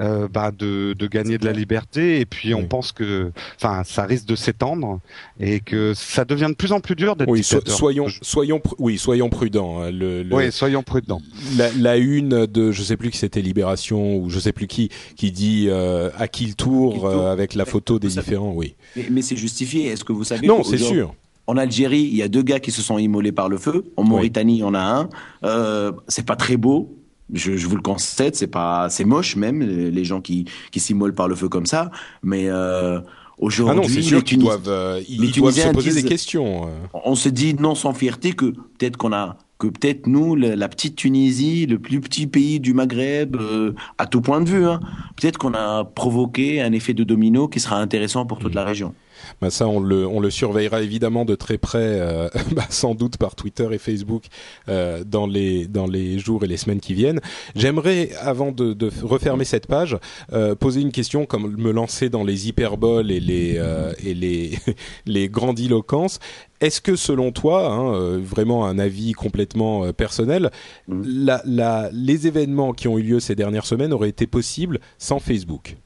euh, 0.00 0.26
bah, 0.28 0.50
de, 0.50 0.94
de, 0.98 1.06
gagner 1.06 1.38
de 1.38 1.44
la 1.44 1.52
liberté. 1.52 2.20
Et 2.20 2.26
puis 2.26 2.54
on 2.54 2.66
pense 2.66 2.92
que 2.92 3.30
enfin 3.56 3.82
ça 3.84 4.04
risque 4.04 4.26
de 4.26 4.34
s'étendre 4.34 5.00
et 5.38 5.60
que 5.60 5.94
ça 5.94 6.24
devient 6.24 6.48
de 6.48 6.54
plus 6.54 6.72
en 6.72 6.80
plus 6.80 6.96
dur 6.96 7.14
d'être 7.16 7.30
oui, 7.30 7.44
soyons 7.44 8.06
soyons 8.22 8.60
oui 8.78 8.98
soyons 8.98 9.28
prudents 9.28 9.80
hein. 9.80 9.90
le, 9.90 10.22
le, 10.22 10.34
oui 10.34 10.50
soyons 10.50 10.82
prudents. 10.82 11.20
la, 11.56 11.70
la, 11.78 11.96
une 11.96 12.46
de 12.46 12.72
je 12.72 12.82
sais 12.82 12.96
plus 12.96 13.10
qui 13.10 13.18
c'était 13.18 13.40
Libération 13.40 14.16
ou 14.16 14.30
je 14.30 14.38
sais 14.40 14.52
plus 14.52 14.66
qui 14.66 14.90
qui 15.16 15.30
dit 15.30 15.66
euh, 15.68 16.10
à 16.18 16.26
qui 16.26 16.46
le 16.46 16.54
tour 16.54 17.06
euh, 17.06 17.32
avec 17.32 17.54
la 17.54 17.64
photo 17.64 17.98
des 17.98 18.08
différents 18.08 18.52
oui. 18.52 18.74
Mais, 18.96 19.06
mais 19.10 19.22
c'est 19.22 19.36
justifié. 19.36 19.86
Est-ce 19.86 20.04
que 20.04 20.12
vous 20.12 20.24
savez 20.24 20.46
non 20.46 20.64
c'est 20.64 20.78
sûr. 20.78 21.14
en 21.46 21.56
Algérie, 21.56 22.02
il 22.02 22.16
y 22.16 22.22
a 22.22 22.28
deux 22.28 22.42
gars 22.42 22.60
qui 22.60 22.70
se 22.70 22.82
sont 22.82 22.98
immolés 22.98 23.32
par 23.32 23.48
le 23.48 23.58
feu. 23.58 23.84
En 23.96 24.04
Mauritanie, 24.04 24.56
il 24.56 24.60
y 24.60 24.64
en 24.64 24.74
a 24.74 24.80
un. 24.80 25.08
Euh, 25.44 25.92
c'est 26.08 26.26
pas 26.26 26.36
très 26.36 26.56
beau. 26.56 26.96
Je, 27.32 27.56
je, 27.56 27.66
vous 27.66 27.76
le 27.76 27.82
concède, 27.82 28.34
c'est 28.34 28.46
pas, 28.46 28.90
c'est 28.90 29.04
moche 29.04 29.36
même 29.36 29.62
les 29.62 30.04
gens 30.04 30.20
qui 30.20 30.44
qui 30.70 30.80
s'immolent 30.80 31.14
par 31.14 31.28
le 31.28 31.34
feu 31.34 31.48
comme 31.48 31.66
ça. 31.66 31.90
Mais 32.22 32.48
euh, 32.48 33.00
aujourd'hui, 33.38 33.80
ah 33.80 33.82
non, 33.82 33.88
c'est 33.88 34.02
sûr 34.02 34.22
qu'ils 34.22 34.38
doivent, 34.38 34.68
euh, 34.68 35.02
ils 35.08 35.32
doivent 35.32 35.54
se 35.54 35.68
poser 35.68 35.94
des 35.94 36.06
questions. 36.06 36.68
Euh. 36.68 36.86
On 36.92 37.14
se 37.14 37.28
dit 37.28 37.54
non 37.54 37.74
sans 37.74 37.94
fierté 37.94 38.32
que 38.32 38.46
peut-être 38.46 38.96
qu'on 38.96 39.12
a 39.12 39.38
que 39.58 39.68
peut-être 39.68 40.06
nous, 40.08 40.34
la, 40.34 40.68
petite 40.68 40.96
Tunisie, 40.96 41.66
le 41.66 41.78
plus 41.78 42.00
petit 42.00 42.26
pays 42.26 42.58
du 42.58 42.74
Maghreb, 42.74 43.36
euh, 43.36 43.72
à 43.98 44.06
tout 44.06 44.20
point 44.20 44.40
de 44.40 44.48
vue, 44.48 44.66
hein, 44.66 44.80
peut-être 45.16 45.38
qu'on 45.38 45.54
a 45.54 45.84
provoqué 45.84 46.60
un 46.60 46.72
effet 46.72 46.92
de 46.92 47.04
domino 47.04 47.46
qui 47.46 47.60
sera 47.60 47.76
intéressant 47.78 48.26
pour 48.26 48.40
toute 48.40 48.52
mm. 48.52 48.56
la 48.56 48.64
région. 48.64 48.94
Bah 49.40 49.50
ça, 49.50 49.68
on 49.68 49.80
le, 49.80 50.06
on 50.06 50.20
le 50.20 50.30
surveillera 50.30 50.82
évidemment 50.82 51.24
de 51.24 51.34
très 51.34 51.58
près, 51.58 51.78
euh, 52.00 52.28
bah 52.52 52.64
sans 52.70 52.94
doute 52.94 53.16
par 53.16 53.34
Twitter 53.34 53.68
et 53.72 53.78
Facebook 53.78 54.24
euh, 54.68 55.04
dans 55.04 55.26
les 55.26 55.66
dans 55.66 55.86
les 55.86 56.18
jours 56.18 56.44
et 56.44 56.46
les 56.46 56.56
semaines 56.56 56.80
qui 56.80 56.94
viennent. 56.94 57.20
J'aimerais, 57.54 58.10
avant 58.20 58.52
de, 58.52 58.72
de, 58.72 58.90
refermer 59.02 59.44
cette 59.44 59.66
page, 59.66 59.96
euh, 60.32 60.54
poser 60.54 60.80
une 60.80 60.92
question, 60.92 61.26
comme 61.26 61.56
me 61.56 61.72
lancer 61.72 62.08
dans 62.08 62.24
les 62.24 62.48
hyperboles 62.48 63.10
et 63.10 63.20
les 63.20 63.60
et 64.04 64.14
les 64.14 64.58
les 65.06 65.28
grandiloquences. 65.28 66.18
Est-ce 66.60 66.80
que 66.80 66.96
selon 66.96 67.30
toi, 67.30 67.70
hein, 67.70 68.18
vraiment 68.18 68.64
un 68.64 68.78
avis 68.78 69.12
complètement 69.12 69.92
personnel, 69.92 70.50
mmh. 70.88 71.02
la, 71.04 71.42
la, 71.44 71.90
les 71.92 72.26
événements 72.26 72.72
qui 72.72 72.88
ont 72.88 72.96
eu 72.96 73.02
lieu 73.02 73.20
ces 73.20 73.34
dernières 73.34 73.66
semaines 73.66 73.92
auraient 73.92 74.08
été 74.08 74.26
possibles 74.26 74.80
sans 74.98 75.18
Facebook? 75.18 75.76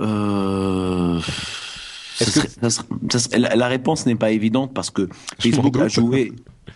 Euh 0.00 1.20
la 3.32 3.68
réponse 3.68 4.06
n'est 4.06 4.14
pas 4.14 4.30
évidente 4.30 4.72
parce 4.74 4.90
que 4.90 5.08
Facebook 5.38 5.76
a 5.78 5.88
joué, 5.88 6.32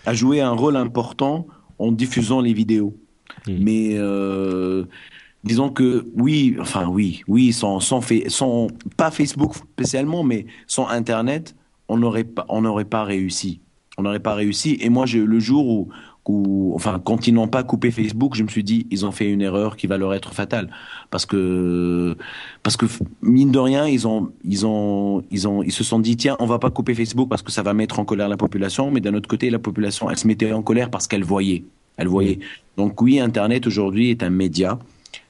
a 0.06 0.14
joué 0.14 0.40
un 0.40 0.52
rôle 0.52 0.76
important 0.76 1.46
en 1.78 1.92
diffusant 1.92 2.40
les 2.40 2.52
vidéos. 2.52 2.96
Hmm. 3.46 3.56
Mais 3.60 3.90
euh, 3.94 4.84
disons 5.44 5.70
que 5.70 6.06
oui, 6.14 6.56
enfin 6.60 6.88
oui, 6.88 7.22
oui, 7.28 7.52
sans, 7.52 7.80
sans, 7.80 8.00
fait, 8.00 8.24
sans 8.28 8.68
pas 8.96 9.10
Facebook 9.10 9.54
spécialement, 9.54 10.24
mais 10.24 10.46
sans 10.66 10.88
Internet, 10.88 11.54
on 11.88 11.98
n'aurait 11.98 12.24
pas, 12.24 12.44
on 12.48 12.62
n'aurait 12.62 12.84
pas 12.84 13.04
réussi. 13.04 13.60
On 13.96 14.02
n'aurait 14.02 14.20
pas 14.20 14.34
réussi. 14.34 14.78
Et 14.80 14.90
moi, 14.90 15.06
le 15.06 15.40
jour 15.40 15.66
où 15.66 15.88
enfin, 16.28 17.00
quand 17.02 17.26
ils 17.26 17.34
n'ont 17.34 17.48
pas 17.48 17.62
coupé 17.62 17.90
Facebook, 17.90 18.34
je 18.34 18.42
me 18.42 18.48
suis 18.48 18.64
dit, 18.64 18.86
ils 18.90 19.06
ont 19.06 19.12
fait 19.12 19.30
une 19.30 19.40
erreur 19.40 19.76
qui 19.76 19.86
va 19.86 19.96
leur 19.96 20.14
être 20.14 20.34
fatale, 20.34 20.70
parce 21.10 21.26
que, 21.26 22.16
parce 22.62 22.76
que 22.76 22.86
mine 23.22 23.50
de 23.50 23.58
rien, 23.58 23.86
ils 23.86 24.06
ont, 24.06 24.30
ils 24.44 24.66
ont, 24.66 25.24
ils 25.30 25.48
ont, 25.48 25.62
ils 25.62 25.72
se 25.72 25.84
sont 25.84 25.98
dit, 25.98 26.16
tiens, 26.16 26.36
on 26.40 26.46
va 26.46 26.58
pas 26.58 26.70
couper 26.70 26.94
Facebook 26.94 27.28
parce 27.28 27.42
que 27.42 27.50
ça 27.50 27.62
va 27.62 27.74
mettre 27.74 27.98
en 27.98 28.04
colère 28.04 28.28
la 28.28 28.36
population, 28.36 28.90
mais 28.90 29.00
d'un 29.00 29.14
autre 29.14 29.28
côté, 29.28 29.50
la 29.50 29.58
population, 29.58 30.10
elle 30.10 30.18
se 30.18 30.26
mettait 30.26 30.52
en 30.52 30.62
colère 30.62 30.90
parce 30.90 31.06
qu'elle 31.06 31.24
voyait, 31.24 31.64
elle 31.96 32.08
voyait. 32.08 32.38
Donc 32.76 33.00
oui, 33.00 33.20
Internet 33.20 33.66
aujourd'hui 33.66 34.10
est 34.10 34.22
un 34.22 34.30
média 34.30 34.78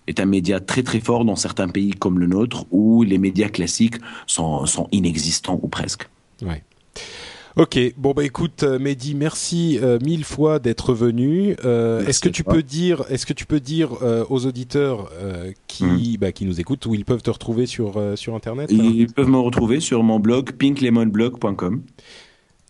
est 0.07 0.21
un 0.21 0.25
média 0.25 0.59
très 0.59 0.83
très 0.83 1.01
fort 1.01 1.27
dans 1.27 1.37
certains 1.37 1.69
pays 1.69 1.91
comme 1.91 2.19
le 2.19 2.27
nôtre 2.27 2.65
où 2.71 3.03
les 3.03 3.19
médias 3.19 3.51
classiques 3.51 3.97
sont, 4.27 4.65
sont 4.65 4.89
inexistants 4.91 5.61
ou 5.63 5.69
presque. 5.69 6.09
Ok, 7.57 7.79
bon 7.97 8.13
bah 8.13 8.25
écoute, 8.25 8.63
euh, 8.63 8.79
Mehdi, 8.79 9.15
merci 9.15 9.79
euh, 9.83 9.99
mille 10.01 10.25
fois 10.25 10.59
d'être 10.59 10.95
venu. 10.95 11.57
Euh, 11.65 12.07
est-ce 12.07 12.21
que 12.21 12.29
tu 12.29 12.45
peux 12.45 12.63
dire, 12.63 13.05
est-ce 13.09 13.27
que 13.27 13.33
tu 13.33 13.47
peux 13.47 13.61
dire 13.61 14.03
euh, 14.03 14.25
aux 14.29 14.47
auditeurs 14.47 15.11
qui, 15.67 15.85
hmm. 15.85 16.21
bah, 16.21 16.33
qui 16.33 16.45
nous 16.45 16.61
écoutent 16.61 16.87
où 16.87 16.95
ils 16.95 17.05
peuvent 17.05 17.23
te 17.23 17.31
retrouver 17.31 17.67
sur 17.67 18.01
sur 18.17 18.35
internet 18.35 18.71
Ils 18.71 19.13
peuvent 19.13 19.29
me 19.29 19.39
retrouver 19.39 19.81
sur 19.81 20.03
mon 20.03 20.21
blog 20.21 20.53
pinklemonblog.com. 20.53 21.83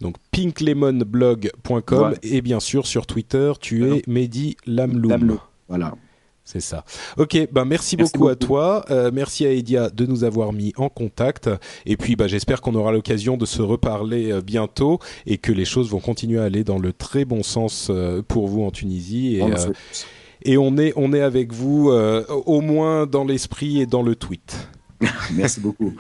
Donc 0.01 0.15
pinklemonblog.com 0.31 2.15
et 2.23 2.41
bien 2.41 2.61
sûr 2.61 2.87
sur 2.87 3.07
Twitter, 3.07 3.53
tu 3.61 3.85
es 3.91 4.03
Mehdi 4.07 4.57
Lamloum. 4.67 5.39
Voilà. 5.69 5.95
C'est 6.51 6.61
ça. 6.61 6.83
Ok, 7.19 7.37
ben 7.53 7.67
merci, 7.67 7.99
beaucoup, 7.99 8.29
à 8.29 8.35
toi. 8.35 8.83
Euh, 8.89 9.11
merci 9.13 9.45
à 9.45 9.53
Edia 9.53 9.91
de 9.91 10.07
nous 10.07 10.25
avoir 10.25 10.55
mis 10.55 10.73
en 10.79 10.89
contact. 10.89 11.51
Et 11.85 11.99
puis, 11.99 12.17
bah, 12.17 12.27
j'espère 12.27 12.63
qu'on 12.63 12.75
aura 12.75 12.91
l'occasion 12.91 13.37
de 13.37 13.45
se 13.45 13.61
reparler 13.61 14.33
euh, 14.33 14.41
bientôt 14.41 14.99
et 15.27 15.37
que 15.37 15.53
les 15.53 15.67
choses 15.67 15.91
vont 15.91 16.01
continuer 16.01 16.41
à 16.41 16.45
aller 16.45 16.65
dans 16.65 16.79
le 16.79 16.95
très 16.95 17.27
bon 17.27 17.43
sens 17.43 17.89
euh, 17.91 18.23
pour 18.27 18.49
vous 18.49 18.63
en 18.63 18.71
Tunisie. 18.71 19.37
Et, 19.37 20.53
et 20.53 20.57
on 20.57 20.79
est 20.79 20.95
on 20.97 21.13
est 21.13 21.21
avec 21.21 21.53
vous 21.53 21.91
au 21.91 22.63
moins 22.63 23.05
dans 23.05 23.27
l'esprit 23.27 23.83
et 23.83 23.87
dans 23.87 24.03
le 24.03 24.17
tweet. 24.17 24.71
merci 25.35 25.61
beaucoup. 25.61 25.93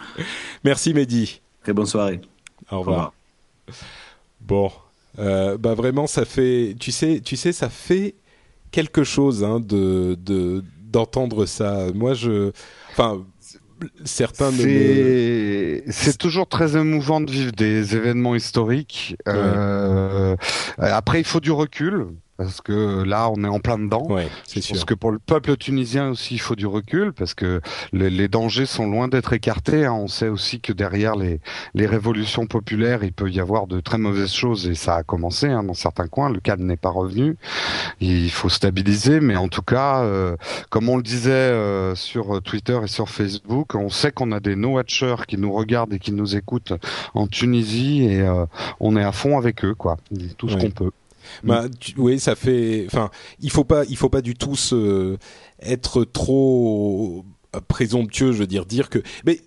merci 0.64 0.94
Mehdi. 0.94 1.42
Très 1.62 1.74
bonne 1.74 1.84
soirée. 1.84 2.22
Au 2.70 2.78
revoir. 2.78 3.12
Bon, 4.40 4.70
bah 5.18 5.74
vraiment, 5.74 6.06
ça 6.06 6.24
fait. 6.24 6.74
Tu 6.80 6.90
sais, 6.90 7.20
tu 7.22 7.36
sais, 7.36 7.52
ça 7.52 7.68
fait 7.68 8.14
quelque 8.70 9.04
chose 9.04 9.44
hein, 9.44 9.60
de 9.60 10.16
d'entendre 10.88 11.46
ça. 11.46 11.86
Moi, 11.94 12.14
je, 12.14 12.50
enfin, 12.90 13.24
certains 14.04 14.50
c'est 14.50 15.84
c'est 15.88 16.18
toujours 16.18 16.48
très 16.48 16.76
émouvant 16.76 17.20
de 17.20 17.30
vivre 17.30 17.52
des 17.52 17.94
événements 17.94 18.34
historiques. 18.34 19.16
Euh, 19.28 20.36
après, 20.78 21.20
il 21.20 21.24
faut 21.24 21.40
du 21.40 21.50
recul. 21.50 22.06
Parce 22.38 22.60
que 22.60 23.02
là, 23.02 23.28
on 23.30 23.42
est 23.42 23.48
en 23.48 23.58
plein 23.58 23.78
dedans. 23.80 24.06
Ouais, 24.08 24.28
c'est 24.46 24.60
sûr. 24.60 24.76
pense 24.76 24.84
que 24.84 24.94
pour 24.94 25.10
le 25.10 25.18
peuple 25.18 25.56
tunisien 25.56 26.10
aussi, 26.10 26.34
il 26.36 26.38
faut 26.38 26.54
du 26.54 26.66
recul 26.66 27.12
parce 27.12 27.34
que 27.34 27.60
les, 27.92 28.10
les 28.10 28.28
dangers 28.28 28.64
sont 28.64 28.88
loin 28.88 29.08
d'être 29.08 29.32
écartés. 29.32 29.84
hein. 29.84 29.92
On 29.92 30.06
sait 30.06 30.28
aussi 30.28 30.60
que 30.60 30.72
derrière 30.72 31.16
les, 31.16 31.40
les 31.74 31.86
révolutions 31.86 32.46
populaires, 32.46 33.02
il 33.02 33.12
peut 33.12 33.28
y 33.28 33.40
avoir 33.40 33.66
de 33.66 33.80
très 33.80 33.98
mauvaises 33.98 34.32
choses 34.32 34.68
et 34.68 34.76
ça 34.76 34.94
a 34.94 35.02
commencé 35.02 35.48
hein, 35.48 35.64
dans 35.64 35.74
certains 35.74 36.06
coins. 36.06 36.30
Le 36.30 36.38
calme 36.38 36.62
n'est 36.64 36.76
pas 36.76 36.90
revenu. 36.90 37.36
Il 38.00 38.30
faut 38.30 38.48
stabiliser, 38.48 39.18
mais 39.18 39.34
en 39.34 39.48
tout 39.48 39.62
cas, 39.62 40.02
euh, 40.04 40.36
comme 40.70 40.88
on 40.88 40.96
le 40.96 41.02
disait 41.02 41.30
euh, 41.32 41.96
sur 41.96 42.40
Twitter 42.42 42.78
et 42.84 42.86
sur 42.86 43.08
Facebook, 43.08 43.74
on 43.74 43.88
sait 43.90 44.12
qu'on 44.12 44.30
a 44.30 44.38
des 44.38 44.54
no-watchers 44.54 45.16
qui 45.26 45.38
nous 45.38 45.52
regardent 45.52 45.92
et 45.94 45.98
qui 45.98 46.12
nous 46.12 46.36
écoutent 46.36 46.72
en 47.14 47.26
Tunisie 47.26 48.04
et 48.04 48.20
euh, 48.20 48.46
on 48.78 48.96
est 48.96 49.02
à 49.02 49.10
fond 49.10 49.36
avec 49.38 49.64
eux, 49.64 49.74
quoi. 49.74 49.96
Tout 50.36 50.48
ce 50.48 50.54
Ouais. 50.54 50.60
qu'on 50.60 50.70
peut. 50.70 50.90
Bah, 51.44 51.66
oui, 51.96 52.18
ça 52.18 52.34
fait. 52.34 52.84
Enfin, 52.86 53.10
il 53.40 53.50
faut 53.50 53.64
pas, 53.64 53.84
il 53.88 53.96
faut 53.96 54.08
pas 54.08 54.22
du 54.22 54.34
tout 54.34 54.56
se 54.56 55.16
être 55.60 56.04
trop 56.04 57.24
présomptueux. 57.68 58.32
Je 58.32 58.38
veux 58.38 58.46
dire, 58.46 58.66
dire 58.66 58.88
que. 58.90 59.02
Mais 59.24 59.40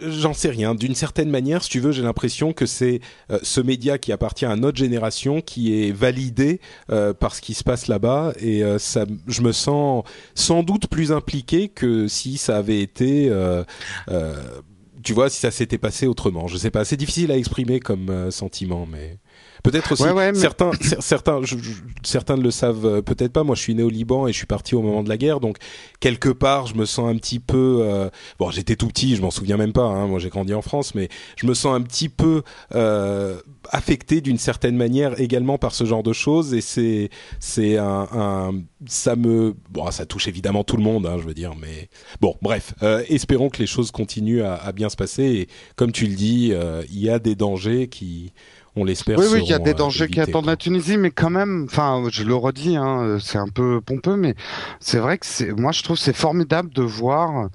j'en 0.00 0.34
sais 0.34 0.50
rien. 0.50 0.74
D'une 0.74 0.94
certaine 0.94 1.30
manière, 1.30 1.62
si 1.62 1.70
tu 1.70 1.80
veux, 1.80 1.92
j'ai 1.92 2.02
l'impression 2.02 2.52
que 2.52 2.66
c'est 2.66 3.00
euh, 3.30 3.38
ce 3.42 3.60
média 3.60 3.98
qui 3.98 4.12
appartient 4.12 4.46
à 4.46 4.56
notre 4.56 4.78
génération 4.78 5.40
qui 5.40 5.82
est 5.82 5.92
validé 5.92 6.60
euh, 6.90 7.12
par 7.12 7.34
ce 7.34 7.40
qui 7.40 7.54
se 7.54 7.64
passe 7.64 7.88
là-bas, 7.88 8.32
et 8.38 8.62
euh, 8.62 8.78
ça, 8.78 9.04
je 9.26 9.42
me 9.42 9.52
sens 9.52 10.04
sans 10.34 10.62
doute 10.62 10.88
plus 10.88 11.12
impliqué 11.12 11.68
que 11.68 12.08
si 12.08 12.38
ça 12.38 12.56
avait 12.58 12.80
été. 12.80 13.30
tu 15.02 15.12
vois, 15.12 15.30
si 15.30 15.40
ça 15.40 15.50
s'était 15.50 15.78
passé 15.78 16.06
autrement. 16.06 16.48
Je 16.48 16.56
sais 16.56 16.70
pas. 16.70 16.84
C'est 16.84 16.96
difficile 16.96 17.32
à 17.32 17.36
exprimer 17.36 17.80
comme 17.80 18.30
sentiment, 18.30 18.86
mais. 18.86 19.18
Peut-être 19.62 19.92
aussi 19.92 20.02
Ouais, 20.04 20.12
ouais, 20.12 20.32
mais- 20.32 20.38
certains 20.38 20.70
cer- 20.70 21.00
certains 21.00 21.42
je- 21.42 21.58
je- 21.58 21.72
certains 22.02 22.36
ne 22.36 22.42
le 22.42 22.50
savent 22.50 22.86
euh, 22.86 23.02
peut-être 23.02 23.32
pas. 23.32 23.42
Moi 23.44 23.54
je 23.56 23.60
suis 23.62 23.74
né 23.74 23.82
au 23.82 23.90
Liban 23.90 24.26
et 24.28 24.32
je 24.32 24.36
suis 24.38 24.46
parti 24.46 24.74
au 24.74 24.82
moment 24.82 25.02
de 25.02 25.08
la 25.08 25.16
guerre. 25.16 25.40
Donc 25.40 25.58
quelque 26.00 26.28
part 26.28 26.66
je 26.66 26.74
me 26.74 26.84
sens 26.86 27.10
un 27.10 27.16
petit 27.16 27.38
peu 27.40 27.80
euh, 27.82 28.08
bon 28.38 28.50
j'étais 28.50 28.76
tout 28.76 28.86
petit 28.88 29.16
je 29.16 29.22
m'en 29.22 29.30
souviens 29.30 29.56
même 29.56 29.72
pas 29.72 29.82
hein, 29.82 30.06
moi 30.06 30.18
j'ai 30.18 30.28
grandi 30.28 30.54
en 30.54 30.62
France 30.62 30.94
mais 30.94 31.08
je 31.36 31.46
me 31.46 31.54
sens 31.54 31.74
un 31.74 31.82
petit 31.82 32.08
peu 32.08 32.42
euh, 32.74 33.40
affecté 33.70 34.20
d'une 34.20 34.38
certaine 34.38 34.76
manière 34.76 35.20
également 35.20 35.58
par 35.58 35.74
ce 35.74 35.84
genre 35.84 36.02
de 36.02 36.12
choses. 36.12 36.54
Et 36.54 36.60
c'est 36.60 37.10
c'est 37.40 37.76
un, 37.78 38.06
un 38.12 38.52
ça 38.86 39.16
me 39.16 39.54
bon 39.70 39.90
ça 39.90 40.06
touche 40.06 40.28
évidemment 40.28 40.64
tout 40.64 40.76
le 40.76 40.82
monde 40.82 41.06
hein, 41.06 41.16
je 41.20 41.24
veux 41.26 41.34
dire 41.34 41.54
mais 41.60 41.88
bon 42.20 42.36
bref 42.42 42.74
euh, 42.82 43.02
espérons 43.08 43.48
que 43.50 43.58
les 43.58 43.66
choses 43.66 43.90
continuent 43.90 44.42
à, 44.42 44.54
à 44.54 44.72
bien 44.72 44.88
se 44.88 44.96
passer. 44.96 45.24
Et 45.24 45.48
comme 45.76 45.92
tu 45.92 46.06
le 46.06 46.14
dis 46.14 46.52
il 46.90 46.98
y 47.00 47.10
a 47.10 47.18
des 47.18 47.34
dangers 47.34 47.88
qui 47.88 48.32
on 48.78 48.84
l'espère 48.84 49.18
Oui, 49.18 49.26
oui, 49.32 49.40
il 49.42 49.48
y 49.48 49.52
a 49.54 49.58
des 49.58 49.70
euh, 49.70 49.74
dangers 49.74 50.08
qui 50.08 50.20
attendent 50.20 50.44
quoi. 50.44 50.52
la 50.52 50.56
Tunisie, 50.56 50.96
mais 50.96 51.10
quand 51.10 51.30
même, 51.30 51.66
enfin, 51.70 52.04
je 52.10 52.24
le 52.24 52.34
redis, 52.34 52.76
hein, 52.76 53.18
c'est 53.20 53.38
un 53.38 53.48
peu 53.48 53.80
pompeux, 53.80 54.16
mais 54.16 54.34
c'est 54.80 54.98
vrai 54.98 55.18
que 55.18 55.26
c'est, 55.26 55.52
moi, 55.52 55.72
je 55.72 55.82
trouve 55.82 55.96
c'est 55.98 56.16
formidable 56.16 56.70
de 56.72 56.82
voir 56.82 57.48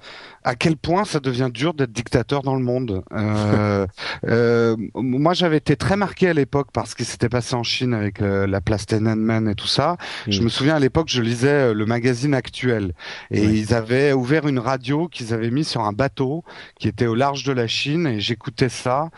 à 0.44 0.54
quel 0.54 0.76
point 0.76 1.04
ça 1.04 1.20
devient 1.20 1.48
dur 1.52 1.72
d'être 1.72 1.90
dictateur 1.92 2.42
dans 2.42 2.54
le 2.54 2.62
monde. 2.62 3.02
Euh, 3.12 3.86
euh, 4.28 4.76
moi, 4.94 5.32
j'avais 5.32 5.56
été 5.56 5.74
très 5.74 5.96
marqué 5.96 6.28
à 6.28 6.34
l'époque 6.34 6.70
par 6.70 6.86
ce 6.86 6.94
qui 6.94 7.04
s'était 7.04 7.30
passé 7.30 7.54
en 7.54 7.62
Chine 7.62 7.94
avec 7.94 8.20
euh, 8.20 8.46
la 8.46 8.60
place 8.60 8.84
Tiananmen 8.86 9.48
et 9.48 9.54
tout 9.54 9.66
ça. 9.66 9.96
Je 10.28 10.40
Mm. 10.40 10.44
me 10.44 10.48
souviens 10.50 10.76
à 10.76 10.78
l'époque, 10.78 11.08
je 11.08 11.22
lisais 11.22 11.48
euh, 11.48 11.74
le 11.74 11.86
magazine 11.86 12.34
Actuel 12.34 12.92
et 13.30 13.42
ils 13.42 13.72
avaient 13.72 14.12
ouvert 14.12 14.46
une 14.46 14.58
radio 14.58 15.08
qu'ils 15.08 15.32
avaient 15.32 15.50
mis 15.50 15.64
sur 15.64 15.80
un 15.80 15.92
bateau 15.92 16.44
qui 16.78 16.88
était 16.88 17.06
au 17.06 17.14
large 17.14 17.44
de 17.44 17.52
la 17.52 17.66
Chine 17.66 18.06
et 18.06 18.20
j'écoutais 18.20 18.68
ça 18.68 19.08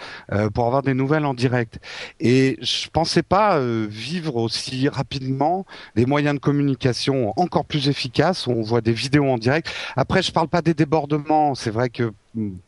pour 0.54 0.66
avoir 0.66 0.82
des 0.82 0.94
nouvelles 0.94 1.24
en 1.24 1.34
direct. 1.34 1.78
Et 2.20 2.58
je 2.60 2.88
pensais 2.88 3.22
pas 3.22 3.58
euh, 3.58 3.86
vivre 3.88 4.36
aussi 4.36 4.88
rapidement 4.88 5.66
des 5.94 6.06
moyens 6.06 6.34
de 6.34 6.40
communication 6.40 7.32
encore 7.36 7.64
plus 7.64 7.88
efficaces 7.88 8.46
où 8.46 8.50
on 8.50 8.62
voit 8.62 8.80
des 8.80 8.92
vidéos 8.92 9.26
en 9.26 9.38
direct. 9.38 9.70
Après, 9.96 10.22
je 10.22 10.32
parle 10.32 10.48
pas 10.48 10.62
des 10.62 10.74
débordements. 10.74 11.54
C'est 11.54 11.70
vrai 11.70 11.88
que 11.90 12.12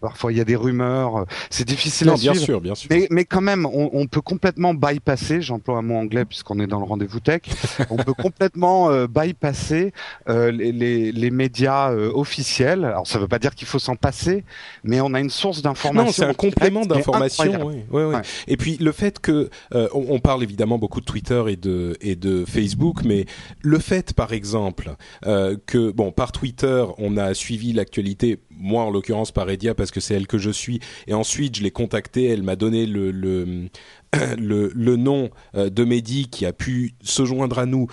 parfois 0.00 0.32
il 0.32 0.38
y 0.38 0.40
a 0.40 0.44
des 0.44 0.56
rumeurs. 0.56 1.26
C'est 1.50 1.66
difficile 1.66 2.08
non 2.08 2.14
à 2.14 2.16
bien 2.16 2.32
suivre. 2.32 2.44
sûr 2.44 2.60
bien 2.60 2.74
sûr 2.74 2.88
Mais, 2.90 3.06
mais 3.10 3.24
quand 3.24 3.40
même, 3.40 3.66
on, 3.66 3.90
on 3.92 4.06
peut 4.06 4.20
complètement 4.20 4.74
bypasser, 4.74 5.42
j'emploie 5.42 5.78
un 5.78 5.82
mot 5.82 5.96
anglais 5.96 6.24
puisqu'on 6.24 6.58
est 6.60 6.66
dans 6.66 6.78
le 6.78 6.84
rendez-vous 6.84 7.20
tech, 7.20 7.42
on 7.90 7.96
peut 7.96 8.14
complètement 8.14 8.90
euh, 8.90 9.06
bypasser 9.06 9.92
euh, 10.28 10.50
les, 10.50 10.72
les, 10.72 11.12
les 11.12 11.30
médias 11.30 11.90
euh, 11.92 12.10
officiels. 12.14 12.84
Alors 12.84 13.06
ça 13.06 13.18
veut 13.18 13.28
pas 13.28 13.38
dire 13.38 13.54
qu'il 13.54 13.66
faut 13.68 13.78
s'en 13.78 13.96
passer, 13.96 14.44
mais 14.84 15.00
on 15.00 15.14
a 15.14 15.20
une 15.20 15.30
source 15.30 15.62
d'information. 15.62 16.06
Non, 16.06 16.12
c'est 16.12 16.24
un 16.24 16.34
complément 16.34 16.84
d'information. 16.84 17.44
incroyable. 17.44 17.64
Oui, 17.64 17.82
oui, 17.90 18.02
oui. 18.02 18.14
Ouais. 18.14 18.22
Et 18.46 18.56
puis 18.56 18.76
le 18.78 18.92
fait 18.92 19.18
que 19.20 19.50
on, 19.72 19.88
on 20.08 20.20
parle 20.20 20.42
évidemment 20.42 20.78
beaucoup 20.78 21.00
de 21.00 21.06
Twitter 21.06 21.42
et 21.48 21.56
de 21.56 21.96
et 22.00 22.16
de 22.16 22.44
Facebook, 22.44 23.02
mais 23.04 23.26
le 23.62 23.78
fait, 23.78 24.12
par 24.12 24.32
exemple, 24.32 24.94
que 25.22 25.90
bon 25.90 26.12
par 26.12 26.32
Twitter 26.32 26.84
on 26.98 27.16
a 27.16 27.34
suivi 27.34 27.72
l'actualité, 27.72 28.38
moi 28.58 28.84
en 28.84 28.90
l'occurrence 28.90 29.32
par 29.32 29.48
Edia 29.48 29.74
parce 29.74 29.90
que 29.90 30.00
c'est 30.00 30.14
elle 30.14 30.26
que 30.26 30.38
je 30.38 30.50
suis, 30.50 30.80
et 31.06 31.14
ensuite 31.14 31.56
je 31.56 31.62
l'ai 31.62 31.70
contactée, 31.70 32.26
elle 32.26 32.42
m'a 32.42 32.56
donné 32.56 32.86
le 32.86 33.68
le, 34.38 34.72
le 34.74 34.96
nom 34.96 35.30
euh, 35.54 35.70
de 35.70 35.84
Mehdi 35.84 36.28
qui 36.28 36.46
a 36.46 36.52
pu 36.52 36.94
se 37.02 37.24
joindre 37.24 37.58
à 37.58 37.66
nous 37.66 37.88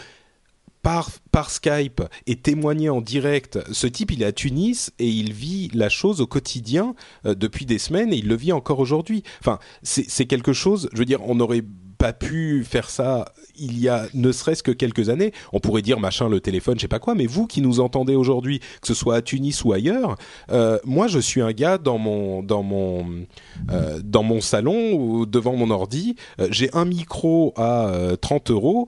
par, 0.86 1.10
par 1.32 1.49
Skype 1.49 2.04
et 2.28 2.36
témoigner 2.36 2.89
en 2.89 3.01
direct. 3.01 3.58
Ce 3.71 3.88
type, 3.88 4.12
il 4.12 4.21
est 4.21 4.25
à 4.25 4.32
Tunis 4.32 4.91
et 4.99 5.08
il 5.08 5.34
vit 5.34 5.71
la 5.73 5.89
chose 5.89 6.21
au 6.21 6.28
quotidien 6.28 6.93
euh, 7.25 7.34
depuis 7.34 7.65
des 7.65 7.80
semaines 7.80 8.13
et 8.13 8.17
il 8.17 8.28
le 8.28 8.36
vit 8.36 8.51
encore 8.51 8.80
aujourd'hui. 8.80 9.23
Enfin, 9.39 9.58
c'est 9.82 10.28
quelque 10.28 10.54
chose, 10.54 10.88
je 10.93 10.99
veux 10.99 11.06
dire, 11.06 11.28
on 11.28 11.34
n'aurait 11.34 11.63
pas 12.05 12.13
pu 12.13 12.63
faire 12.63 12.91
ça 12.91 13.33
il 13.57 13.79
y 13.79 13.89
a 13.89 14.05
ne 14.13 14.31
serait-ce 14.31 14.61
que 14.61 14.71
quelques 14.71 15.09
années. 15.09 15.31
On 15.53 15.59
pourrait 15.59 15.81
dire 15.81 15.99
machin 15.99 16.29
le 16.29 16.39
téléphone, 16.39 16.75
je 16.77 16.81
sais 16.81 16.87
pas 16.87 16.99
quoi, 16.99 17.15
mais 17.15 17.25
vous 17.25 17.47
qui 17.47 17.61
nous 17.61 17.79
entendez 17.79 18.13
aujourd'hui, 18.13 18.59
que 18.59 18.87
ce 18.87 18.93
soit 18.93 19.15
à 19.15 19.21
Tunis 19.23 19.63
ou 19.63 19.73
ailleurs, 19.73 20.17
euh, 20.51 20.77
moi 20.83 21.07
je 21.07 21.17
suis 21.17 21.41
un 21.41 21.51
gars 21.51 21.79
dans 21.79 21.97
mon 21.97 22.43
dans 22.43 22.61
mon 22.61 23.25
euh, 23.71 23.99
dans 24.03 24.21
mon 24.21 24.39
salon 24.39 24.93
ou 24.93 25.25
devant 25.25 25.55
mon 25.55 25.71
ordi, 25.71 26.15
euh, 26.39 26.47
j'ai 26.51 26.69
un 26.73 26.85
micro 26.85 27.53
à 27.55 27.87
euh, 27.87 28.15
30 28.15 28.51
euros, 28.51 28.87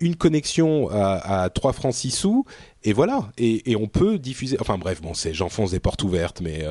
une 0.00 0.16
connexion 0.16 0.88
à, 0.90 1.42
à 1.44 1.50
3 1.50 1.72
francs 1.72 1.94
6 1.94 2.10
sous, 2.10 2.44
et 2.82 2.92
voilà. 2.92 3.30
Et, 3.38 3.70
et 3.70 3.76
on 3.76 3.86
peut 3.86 4.18
diffuser. 4.18 4.56
Enfin 4.60 4.76
bref, 4.76 5.00
bon, 5.00 5.14
c'est 5.14 5.34
j'enfonce 5.34 5.70
des 5.70 5.80
portes 5.80 6.02
ouvertes, 6.02 6.40
mais 6.40 6.64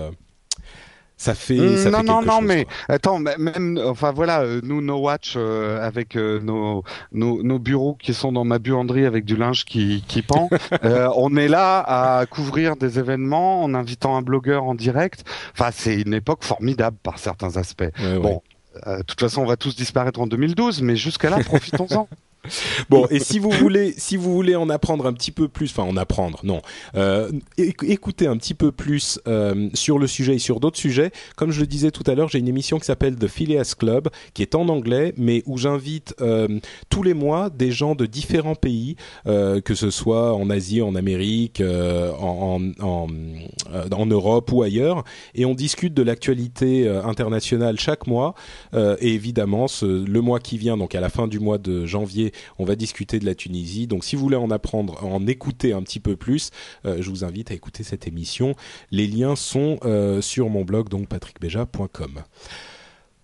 ça 1.17 1.33
fait. 1.33 1.77
Ça 1.77 1.89
non, 1.89 1.99
fait 1.99 2.03
non, 2.03 2.21
non, 2.21 2.39
chose, 2.39 2.47
mais 2.47 2.65
quoi. 2.65 2.73
attends, 2.89 3.19
même, 3.19 3.79
enfin 3.85 4.11
voilà, 4.11 4.41
euh, 4.41 4.59
nous, 4.63 4.81
No 4.81 4.97
Watch, 4.97 5.35
euh, 5.37 5.81
avec 5.85 6.17
euh, 6.17 6.39
nos, 6.41 6.83
nos, 7.13 7.41
nos 7.41 7.57
bureaux 7.57 7.95
qui 7.95 8.13
sont 8.13 8.31
dans 8.31 8.43
ma 8.43 8.59
buanderie 8.59 9.05
avec 9.05 9.23
du 9.23 9.37
linge 9.37 9.63
qui, 9.63 10.03
qui 10.07 10.21
pend, 10.21 10.49
on 10.83 11.35
est 11.37 11.47
là 11.47 11.79
à 11.79 12.25
couvrir 12.25 12.75
des 12.75 12.99
événements 12.99 13.63
en 13.63 13.73
invitant 13.73 14.17
un 14.17 14.21
blogueur 14.21 14.65
en 14.65 14.75
direct. 14.75 15.23
Enfin, 15.53 15.69
c'est 15.71 16.01
une 16.01 16.13
époque 16.13 16.43
formidable 16.43 16.97
par 17.01 17.17
certains 17.17 17.55
aspects. 17.57 17.83
Ouais. 17.99 18.19
Bon, 18.19 18.41
de 18.85 19.01
toute 19.03 19.19
façon, 19.19 19.41
on 19.41 19.45
va 19.45 19.55
tous 19.55 19.75
disparaître 19.75 20.19
en 20.19 20.27
2012, 20.27 20.81
mais 20.81 20.97
jusqu'à 20.97 21.29
là, 21.29 21.37
profitons-en. 21.39 22.09
Bon, 22.89 23.07
et 23.09 23.19
si 23.19 23.39
vous 23.39 23.49
voulez, 23.49 23.93
si 23.97 24.17
vous 24.17 24.33
voulez 24.33 24.55
en 24.55 24.69
apprendre 24.69 25.05
un 25.05 25.13
petit 25.13 25.31
peu 25.31 25.47
plus, 25.47 25.71
enfin 25.71 25.83
en 25.83 25.97
apprendre, 25.97 26.39
non, 26.43 26.61
euh, 26.95 27.31
éc- 27.57 27.85
écoutez 27.89 28.27
un 28.27 28.37
petit 28.37 28.53
peu 28.53 28.71
plus 28.71 29.19
euh, 29.27 29.69
sur 29.73 29.99
le 29.99 30.07
sujet 30.07 30.35
et 30.35 30.39
sur 30.39 30.59
d'autres 30.59 30.77
sujets. 30.77 31.11
Comme 31.35 31.51
je 31.51 31.61
le 31.61 31.67
disais 31.67 31.91
tout 31.91 32.03
à 32.07 32.15
l'heure, 32.15 32.29
j'ai 32.29 32.39
une 32.39 32.47
émission 32.47 32.79
qui 32.79 32.85
s'appelle 32.85 33.15
The 33.15 33.27
Phileas 33.27 33.75
Club, 33.77 34.09
qui 34.33 34.41
est 34.41 34.55
en 34.55 34.69
anglais, 34.69 35.13
mais 35.17 35.43
où 35.45 35.57
j'invite 35.57 36.15
euh, 36.21 36.59
tous 36.89 37.03
les 37.03 37.13
mois 37.13 37.49
des 37.49 37.71
gens 37.71 37.95
de 37.95 38.05
différents 38.05 38.55
pays, 38.55 38.95
euh, 39.27 39.61
que 39.61 39.75
ce 39.75 39.89
soit 39.89 40.33
en 40.33 40.49
Asie, 40.49 40.81
en 40.81 40.95
Amérique, 40.95 41.61
en, 41.61 42.59
en, 42.81 44.05
Europe 44.05 44.51
ou 44.51 44.61
ailleurs, 44.61 45.03
et 45.33 45.45
on 45.45 45.55
discute 45.55 45.93
de 45.93 46.03
l'actualité 46.03 46.87
internationale 46.87 47.79
chaque 47.79 48.07
mois. 48.07 48.35
Et 48.73 49.13
évidemment, 49.13 49.65
le 49.81 50.19
mois 50.21 50.39
qui 50.39 50.57
vient, 50.57 50.77
donc 50.77 50.95
à 50.95 51.01
la 51.01 51.09
fin 51.09 51.27
du 51.27 51.39
mois 51.39 51.57
de 51.57 51.85
janvier, 51.85 52.31
on 52.59 52.65
va 52.65 52.75
discuter 52.75 53.19
de 53.19 53.25
la 53.25 53.35
Tunisie. 53.35 53.87
Donc 53.87 54.03
si 54.03 54.15
vous 54.15 54.21
voulez 54.23 54.35
en 54.37 54.51
apprendre, 54.51 55.03
en 55.03 55.25
écouter 55.27 55.73
un 55.73 55.81
petit 55.81 55.99
peu 55.99 56.15
plus, 56.15 56.51
euh, 56.85 56.97
je 57.01 57.09
vous 57.09 57.23
invite 57.23 57.51
à 57.51 57.53
écouter 57.53 57.83
cette 57.83 58.07
émission. 58.07 58.55
Les 58.91 59.07
liens 59.07 59.35
sont 59.35 59.77
euh, 59.85 60.21
sur 60.21 60.49
mon 60.49 60.63
blog, 60.63 60.89
donc 60.89 61.07
patrickbeja.com. 61.07 62.23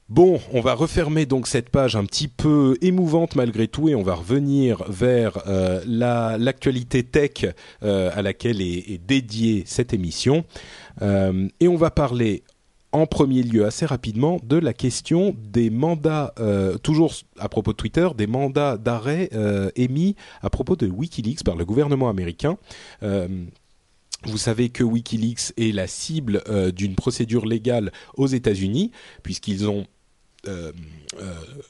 Bon, 0.09 0.41
on 0.51 0.59
va 0.59 0.73
refermer 0.73 1.25
donc 1.25 1.47
cette 1.47 1.69
page 1.69 1.95
un 1.95 2.03
petit 2.03 2.27
peu 2.27 2.77
émouvante 2.81 3.35
malgré 3.37 3.69
tout 3.69 3.87
et 3.87 3.95
on 3.95 4.03
va 4.03 4.15
revenir 4.15 4.83
vers 4.89 5.41
euh, 5.47 5.81
la- 5.87 6.37
l'actualité 6.37 7.03
tech 7.03 7.45
à 7.81 8.21
laquelle 8.21 8.61
est, 8.61 8.97
dédiée 8.97 9.63
cette 9.65 9.93
émission. 9.93 10.43
Et 11.01 11.67
on 11.69 11.77
va 11.77 11.91
parler 11.91 12.43
en 12.91 13.05
premier 13.05 13.43
lieu 13.43 13.65
assez 13.65 13.85
rapidement 13.85 14.39
de 14.43 14.57
la 14.57 14.73
question 14.73 15.35
des 15.37 15.69
mandats, 15.69 16.33
euh, 16.39 16.77
toujours 16.77 17.13
à 17.39 17.49
propos 17.49 17.71
de 17.71 17.77
Twitter, 17.77 18.07
des 18.17 18.27
mandats 18.27 18.77
d'arrêt 18.77 19.29
euh, 19.33 19.69
émis 19.75 20.15
à 20.41 20.49
propos 20.49 20.75
de 20.75 20.87
Wikileaks 20.87 21.43
par 21.43 21.55
le 21.55 21.65
gouvernement 21.65 22.09
américain. 22.09 22.57
Euh, 23.03 23.27
vous 24.23 24.37
savez 24.37 24.69
que 24.69 24.83
Wikileaks 24.83 25.53
est 25.57 25.73
la 25.73 25.87
cible 25.87 26.43
d'une 26.73 26.93
procédure 26.93 27.45
légale 27.45 27.91
aux 28.17 28.27
États-Unis, 28.27 28.91
puisqu'ils 29.23 29.67
ont 29.67 29.87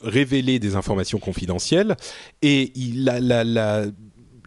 révéler 0.01 0.59
des 0.59 0.75
informations 0.75 1.19
confidentielles 1.19 1.95
et 2.41 2.71
il 2.75 3.05
la 3.05 3.85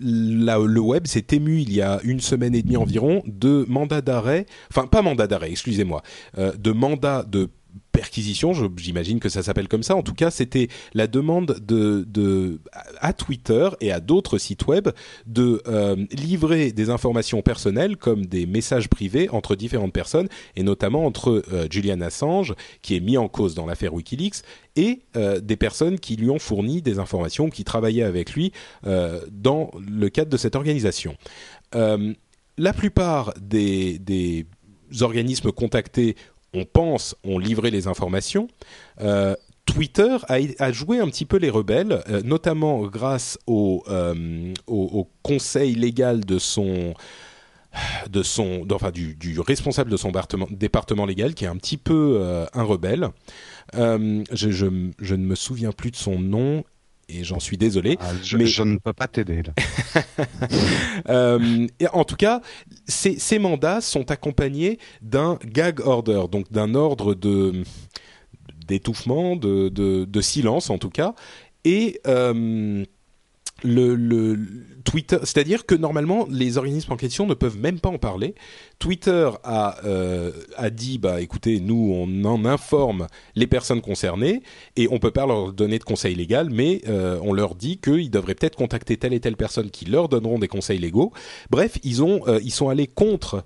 le 0.01 0.79
web 0.81 1.07
s'est 1.07 1.27
ému 1.33 1.61
il 1.61 1.73
y 1.73 1.83
a 1.83 2.01
une 2.05 2.21
semaine 2.21 2.55
et 2.55 2.63
demie 2.63 2.77
environ 2.77 3.23
de 3.27 3.65
mandat 3.69 4.01
d'arrêt, 4.01 4.47
enfin 4.71 4.87
pas 4.87 5.03
mandat 5.03 5.27
d'arrêt, 5.27 5.51
excusez-moi, 5.51 6.03
de 6.37 6.73
mandat 6.73 7.25
de 7.25 7.49
perquisition, 7.95 8.53
j'imagine 8.77 9.21
que 9.21 9.29
ça 9.29 9.45
s'appelle 9.45 9.69
comme 9.69 9.85
ça. 9.85 9.95
En 9.95 10.03
tout 10.03 10.15
cas, 10.15 10.33
c'était 10.33 10.67
la 10.95 11.07
demande 11.07 11.61
de, 11.63 12.59
à 12.99 13.13
Twitter 13.13 13.69
et 13.81 13.93
à 13.93 14.01
d'autres 14.01 14.37
sites 14.39 14.67
web 14.67 14.89
de 15.27 15.63
euh, 15.69 15.95
livrer 16.11 16.73
des 16.73 16.91
informations 16.91 17.41
personnelles 17.41 17.97
comme 17.97 18.27
des 18.27 18.47
messages 18.47 18.89
privés 18.89 19.31
entre 19.31 19.55
différentes 19.55 19.93
personnes 19.93 20.29
et 20.57 20.65
notamment 20.65 21.07
entre 21.07 21.45
euh, 21.53 21.69
Julian 21.71 22.01
Assange, 22.01 22.55
qui 22.83 22.97
est 22.97 23.01
mis 23.01 23.17
en 23.17 23.29
cause 23.29 23.55
dans 23.55 23.65
l'affaire 23.65 23.95
WikiLeaks, 23.95 24.43
et 24.75 25.03
euh, 25.17 25.39
des 25.39 25.57
personnes 25.57 26.01
qui 26.01 26.17
lui 26.17 26.31
ont 26.31 26.41
fourni 26.41 26.83
des 26.83 26.99
informations, 26.99 27.49
qui 27.49 27.63
travaillaient 27.63 28.03
avec 28.03 28.33
lui 28.33 28.53
dans 28.83 29.71
le 29.79 30.09
cadre 30.09 30.31
de 30.31 30.37
cette 30.37 30.57
organisation. 30.57 31.17
la 31.73 32.73
plupart 32.73 33.35
des 33.41 33.99
organismes 35.01 35.53
contactés 35.53 36.17
on 36.55 36.65
pense, 36.65 37.17
ont 37.25 37.39
livré 37.39 37.71
les 37.71 37.87
informations. 37.87 38.49
Euh, 39.01 39.35
Twitter 39.67 40.19
a, 40.29 40.73
joué 40.73 41.01
un 41.01 41.09
petit 41.09 41.25
peu 41.25 41.39
les 41.39 41.51
rebelles, 41.51 42.03
euh, 42.09 42.21
notamment 42.23 42.83
grâce 42.83 43.39
euh, 43.49 44.53
au, 44.67 45.09
conseil 45.23 45.75
légal 45.75 46.25
de 46.25 46.39
son 46.39 46.95
de 48.09 48.23
son, 48.23 48.65
enfin 48.71 48.93
du, 48.93 49.41
responsable 49.41 49.91
de 49.91 49.97
son 49.97 50.13
département, 50.51 51.07
légal, 51.07 51.35
qui 51.35 51.45
est 51.45 51.49
un 51.49 51.57
petit 51.57 51.77
peu 51.77 52.47
un 52.53 52.63
rebelle. 52.63 53.09
je, 53.73 54.67
ne 54.67 55.17
me 55.17 55.35
souviens 55.35 55.73
plus 55.73 55.91
de 55.91 55.97
son 55.97 56.21
nom 56.21 56.63
et 57.09 57.25
j'en 57.25 57.41
suis 57.41 57.57
désolé. 57.57 57.97
Ah, 58.01 58.13
je, 58.23 58.37
mais... 58.37 58.47
je 58.47 58.63
ne 58.63 58.79
peux 58.79 58.93
pas 58.93 59.09
t'aider. 59.09 59.43
euh, 61.09 61.67
en 61.93 62.05
tout 62.05 62.17
cas, 62.17 62.41
ces, 62.87 63.19
ces, 63.19 63.39
mandats 63.39 63.81
sont 63.81 64.11
accompagnés 64.11 64.79
d'un 65.03 65.39
gag 65.45 65.81
order, 65.81 66.25
donc 66.31 66.51
d'un 66.53 66.75
ordre 66.75 67.15
de 67.15 67.63
d'étouffement, 68.67 69.37
de, 69.37 69.69
de, 69.69 70.07
de, 70.07 70.21
silence 70.23 70.71
en 70.71 70.79
tout 70.79 70.89
cas, 70.89 71.15
et 71.65 72.01
euh, 72.07 72.85
le, 73.65 74.37
Twitter, 74.85 75.17
c'est-à-dire 75.23 75.65
que 75.65 75.75
normalement 75.75 76.27
les 76.31 76.59
organismes 76.59 76.93
en 76.93 76.97
question 76.97 77.27
ne 77.27 77.33
peuvent 77.35 77.59
même 77.59 77.81
pas 77.81 77.89
en 77.89 77.99
parler. 77.99 78.35
Twitter 78.79 79.31
a 79.43 79.79
euh, 79.85 80.33
a 80.57 80.69
dit 80.69 80.99
bah 80.99 81.23
écoutez 81.23 81.59
nous 81.59 81.91
on 81.95 82.25
en 82.27 82.45
informe 82.45 83.07
les 83.35 83.47
personnes 83.47 83.81
concernées 83.81 84.43
et 84.77 84.87
on 84.91 84.99
peut 84.99 85.11
pas 85.11 85.27
leur 85.27 85.53
donner 85.53 85.79
de 85.79 85.85
conseils 85.85 86.15
légaux, 86.15 86.51
mais 86.51 86.83
euh, 86.87 87.19
on 87.23 87.33
leur 87.33 87.55
dit 87.55 87.79
qu'ils 87.79 88.11
devraient 88.11 88.35
peut-être 88.35 88.57
contacter 88.57 88.99
telle 88.99 89.15
et 89.15 89.21
telle 89.21 89.37
personne 89.37 89.71
qui 89.71 89.87
leur 89.87 90.09
donneront 90.09 90.39
des 90.39 90.49
conseils 90.49 90.79
légaux. 90.79 91.13
Bref 91.51 91.79
ils 91.83 92.03
ont 92.03 92.21
euh, 92.29 92.41
ils 92.45 92.53
sont 92.53 92.69
allés 92.69 92.87
contre 92.87 93.43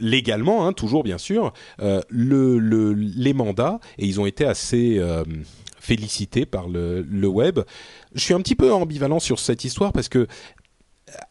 légalement 0.00 0.66
hein, 0.66 0.72
toujours 0.72 1.04
bien 1.04 1.18
sûr 1.18 1.52
le, 1.78 2.58
le, 2.58 2.92
les 2.92 3.32
mandats 3.32 3.78
et 3.98 4.06
ils 4.06 4.20
ont 4.20 4.26
été 4.26 4.44
assez 4.44 5.00
félicité 5.84 6.46
par 6.46 6.68
le, 6.68 7.26
web. 7.26 7.60
Je 8.14 8.20
suis 8.20 8.34
un 8.34 8.40
petit 8.40 8.54
peu 8.54 8.72
ambivalent 8.72 9.20
sur 9.20 9.38
cette 9.38 9.64
histoire 9.64 9.92
parce 9.92 10.08
que 10.08 10.26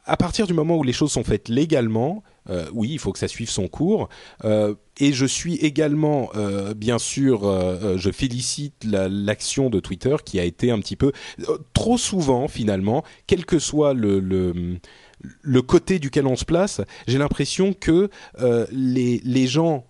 à 0.05 0.15
partir 0.15 0.47
du 0.47 0.53
moment 0.53 0.77
où 0.77 0.83
les 0.83 0.93
choses 0.93 1.11
sont 1.11 1.23
faites 1.23 1.49
légalement, 1.49 2.23
euh, 2.49 2.67
oui, 2.73 2.89
il 2.91 2.99
faut 2.99 3.11
que 3.11 3.19
ça 3.19 3.27
suive 3.27 3.49
son 3.49 3.67
cours. 3.67 4.09
Euh, 4.45 4.75
et 4.99 5.11
je 5.11 5.25
suis 5.25 5.55
également, 5.55 6.29
euh, 6.35 6.73
bien 6.73 6.99
sûr, 6.99 7.41
je 7.97 8.11
félicite 8.11 8.75
l'action 8.83 9.69
de 9.69 9.79
Twitter 9.79 10.15
qui 10.23 10.39
a 10.39 10.43
été 10.43 10.71
un 10.71 10.79
petit 10.79 10.95
peu 10.95 11.11
trop 11.73 11.97
souvent 11.97 12.47
finalement, 12.47 13.03
quel 13.27 13.45
que 13.45 13.59
soit 13.59 13.93
le, 13.93 14.19
le, 14.19 14.77
le 15.41 15.61
côté 15.61 15.99
duquel 15.99 16.27
on 16.27 16.35
se 16.35 16.45
place, 16.45 16.81
j'ai 17.07 17.17
l'impression 17.17 17.73
que 17.73 18.09
les, 18.71 19.19
les 19.23 19.47
gens 19.47 19.85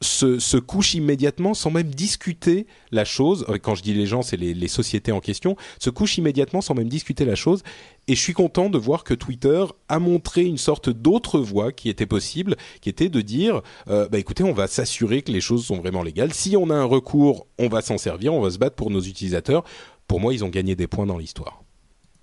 se, 0.00 0.56
couchent 0.58 0.94
immédiatement 0.94 1.54
sans 1.54 1.70
même 1.70 1.90
discuter 1.90 2.66
la 2.92 3.04
chose. 3.04 3.46
Quand 3.62 3.74
je 3.74 3.82
dis 3.82 3.94
les 3.94 4.06
gens, 4.06 4.22
c'est 4.22 4.36
les, 4.36 4.54
les, 4.54 4.68
sociétés 4.68 5.12
en 5.12 5.20
question. 5.20 5.56
Se 5.78 5.90
couchent 5.90 6.18
immédiatement 6.18 6.60
sans 6.60 6.74
même 6.74 6.88
discuter 6.88 7.24
la 7.24 7.34
chose. 7.34 7.62
Et 8.06 8.14
je 8.14 8.20
suis 8.20 8.32
content 8.32 8.70
de 8.70 8.78
voir 8.78 9.04
que 9.04 9.12
Twitter 9.12 9.64
a 9.88 9.98
montré 9.98 10.44
une 10.44 10.56
sorte 10.56 10.88
d'autre 10.88 11.40
voie 11.40 11.72
qui 11.72 11.88
était 11.88 12.06
possible, 12.06 12.56
qui 12.80 12.88
était 12.88 13.08
de 13.08 13.20
dire, 13.20 13.60
euh, 13.88 14.08
bah 14.08 14.18
écoutez, 14.18 14.44
on 14.44 14.52
va 14.52 14.66
s'assurer 14.66 15.22
que 15.22 15.32
les 15.32 15.40
choses 15.40 15.66
sont 15.66 15.76
vraiment 15.76 16.02
légales. 16.02 16.32
Si 16.32 16.56
on 16.56 16.70
a 16.70 16.74
un 16.74 16.84
recours, 16.84 17.46
on 17.58 17.68
va 17.68 17.82
s'en 17.82 17.98
servir, 17.98 18.32
on 18.32 18.40
va 18.40 18.50
se 18.50 18.58
battre 18.58 18.76
pour 18.76 18.90
nos 18.90 19.00
utilisateurs. 19.00 19.64
Pour 20.06 20.20
moi, 20.20 20.32
ils 20.32 20.44
ont 20.44 20.48
gagné 20.48 20.74
des 20.74 20.86
points 20.86 21.06
dans 21.06 21.18
l'histoire. 21.18 21.62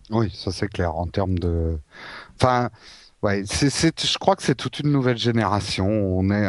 Oui, 0.10 0.32
ça 0.34 0.52
c'est 0.52 0.68
clair 0.68 0.96
en 0.96 1.08
termes 1.08 1.38
de. 1.40 1.78
Enfin 2.36 2.70
Ouais, 3.26 3.42
c'est, 3.48 3.72
je 4.06 4.18
crois 4.20 4.36
que 4.36 4.44
c'est 4.44 4.54
toute 4.54 4.82
une 4.82 4.92
nouvelle 4.92 5.18
génération. 5.18 5.88
On 5.88 6.30
est, 6.30 6.48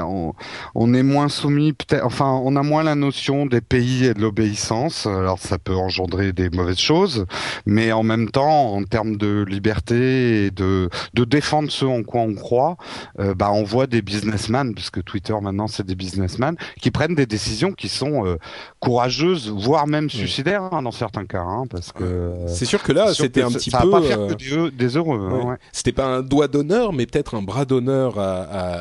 on, 0.75 0.93
est 0.93 1.03
moins 1.03 1.31
soumis, 1.31 1.73
peut-être, 1.73 2.05
enfin, 2.05 2.39
on 2.45 2.55
a 2.55 2.63
moins 2.63 2.83
la 2.83 2.95
notion 2.95 3.47
des 3.47 3.63
pays 3.63 4.05
et 4.05 4.13
de 4.13 4.21
l'obéissance. 4.21 5.07
Alors, 5.07 5.39
ça 5.39 5.57
peut 5.57 5.75
engendrer 5.75 6.35
des 6.35 6.51
mauvaises 6.51 6.77
choses, 6.77 7.25
mais 7.65 7.93
en 7.93 8.03
même 8.03 8.31
temps, 8.31 8.75
en 8.75 8.85
termes 8.85 9.17
de 9.17 9.43
liberté 9.49 10.45
et 10.45 10.51
de, 10.51 10.91
de 11.15 11.25
défendre 11.25 11.71
ce 11.71 11.87
en 11.87 12.03
quoi 12.03 12.21
on 12.21 12.35
croit, 12.35 12.77
euh, 13.21 13.35
bah, 13.35 13.51
on 13.53 13.63
voit 13.63 13.87
des 13.87 14.03
businessmen, 14.03 14.75
puisque 14.75 15.03
Twitter 15.03 15.35
maintenant 15.41 15.69
c'est 15.69 15.87
des 15.87 15.95
businessmen, 15.95 16.57
qui 16.83 16.91
prennent 16.91 17.15
des 17.15 17.25
décisions 17.25 17.73
qui 17.73 17.89
sont 17.89 18.27
euh, 18.27 18.37
courageuses, 18.81 19.49
voire 19.49 19.87
même 19.87 20.11
suicidaires 20.11 20.65
hein, 20.73 20.83
dans 20.83 20.91
certains 20.91 21.25
cas, 21.25 21.41
hein, 21.41 21.65
parce 21.71 21.91
que. 21.91 22.33
C'est 22.49 22.67
sûr 22.67 22.83
que 22.83 22.93
là, 22.93 23.15
c'était 23.15 23.41
un 23.41 23.51
petit 23.51 23.71
peu. 23.71 23.79
Ça 23.79 23.85
va 23.87 23.91
pas 23.91 24.03
faire 24.03 24.19
que 24.27 24.55
euh, 24.55 24.71
des, 24.71 24.97
heureux. 24.99 25.31
Hein, 25.33 25.47
ouais. 25.47 25.57
C'était 25.73 25.93
pas 25.93 26.05
un 26.05 26.23
doigt 26.23 26.49
d'honneur 26.49 26.66
mais 26.93 27.07
peut-être 27.07 27.35
un 27.35 27.43
bras 27.43 27.65
d'honneur 27.65 28.19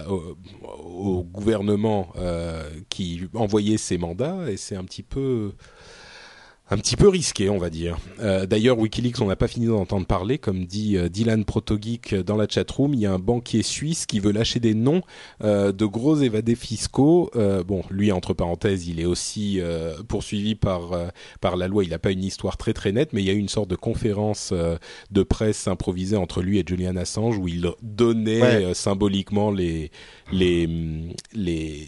au, 0.08 1.24
gouvernement 1.24 2.10
euh, 2.18 2.70
qui 2.90 3.24
envoyait 3.34 3.78
ses 3.78 3.98
mandats, 3.98 4.50
et 4.50 4.58
c'est 4.58 4.76
un 4.76 4.84
petit 4.84 5.04
peu 5.04 5.54
un 6.72 6.78
petit 6.78 6.96
peu 6.96 7.08
risqué, 7.08 7.50
on 7.50 7.60
va 7.60 7.70
dire. 7.70 8.00
Euh, 8.20 8.48
d'ailleurs, 8.48 8.80
WikiLeaks, 8.80 9.22
on 9.22 9.28
n'a 9.28 9.36
pas 9.36 9.48
fini 9.48 9.68
d'entendre 9.68 10.08
parler. 10.08 10.40
Comme 10.40 10.66
dit 10.66 10.98
euh, 10.98 11.10
Dylan 11.10 11.46
Protogeek 11.46 12.16
dans 12.16 12.36
la 12.36 12.48
chatroom, 12.48 12.96
il 12.96 13.02
y 13.02 13.06
a 13.06 13.14
un 13.14 13.20
banquier 13.20 13.62
suisse 13.62 14.08
qui 14.08 14.20
veut 14.20 14.32
lâcher 14.32 14.60
des 14.60 14.74
noms 14.74 15.02
euh, 15.44 15.72
de 15.72 15.86
gros 15.86 16.18
évadés 16.18 16.56
fiscaux. 16.56 17.30
bon, 17.68 17.84
lui, 17.92 18.12
entre 18.12 18.34
parenthèses, 18.34 18.88
il 18.88 19.00
est 19.00 19.06
aussi 19.06 19.60
poursuivi 20.08 20.56
par 20.56 20.92
par 21.42 21.56
la 21.56 21.68
loi. 21.68 21.84
Il 21.84 21.92
n'a 21.92 22.00
pas 22.00 22.12
une 22.12 22.24
histoire 22.24 22.58
très 22.58 22.74
très 22.74 22.92
nette, 22.92 23.14
mais 23.14 23.22
il 23.22 23.26
y 23.26 23.30
a 23.30 23.34
eu 23.34 23.38
une 23.38 23.50
sorte 23.50 23.70
de 23.70 23.76
conférence 23.76 24.54
de 25.12 25.24
presse 25.24 25.68
improvisée 25.68 26.18
entre 26.18 26.42
lui 26.42 26.60
et 26.60 26.64
Julian 26.66 26.96
Assange 26.96 27.38
où 27.38 27.48
il 27.48 27.70
donnait 27.82 28.74
symboliquement 28.74 29.52
les 29.52 29.92
les 30.32 30.68
les 31.34 31.88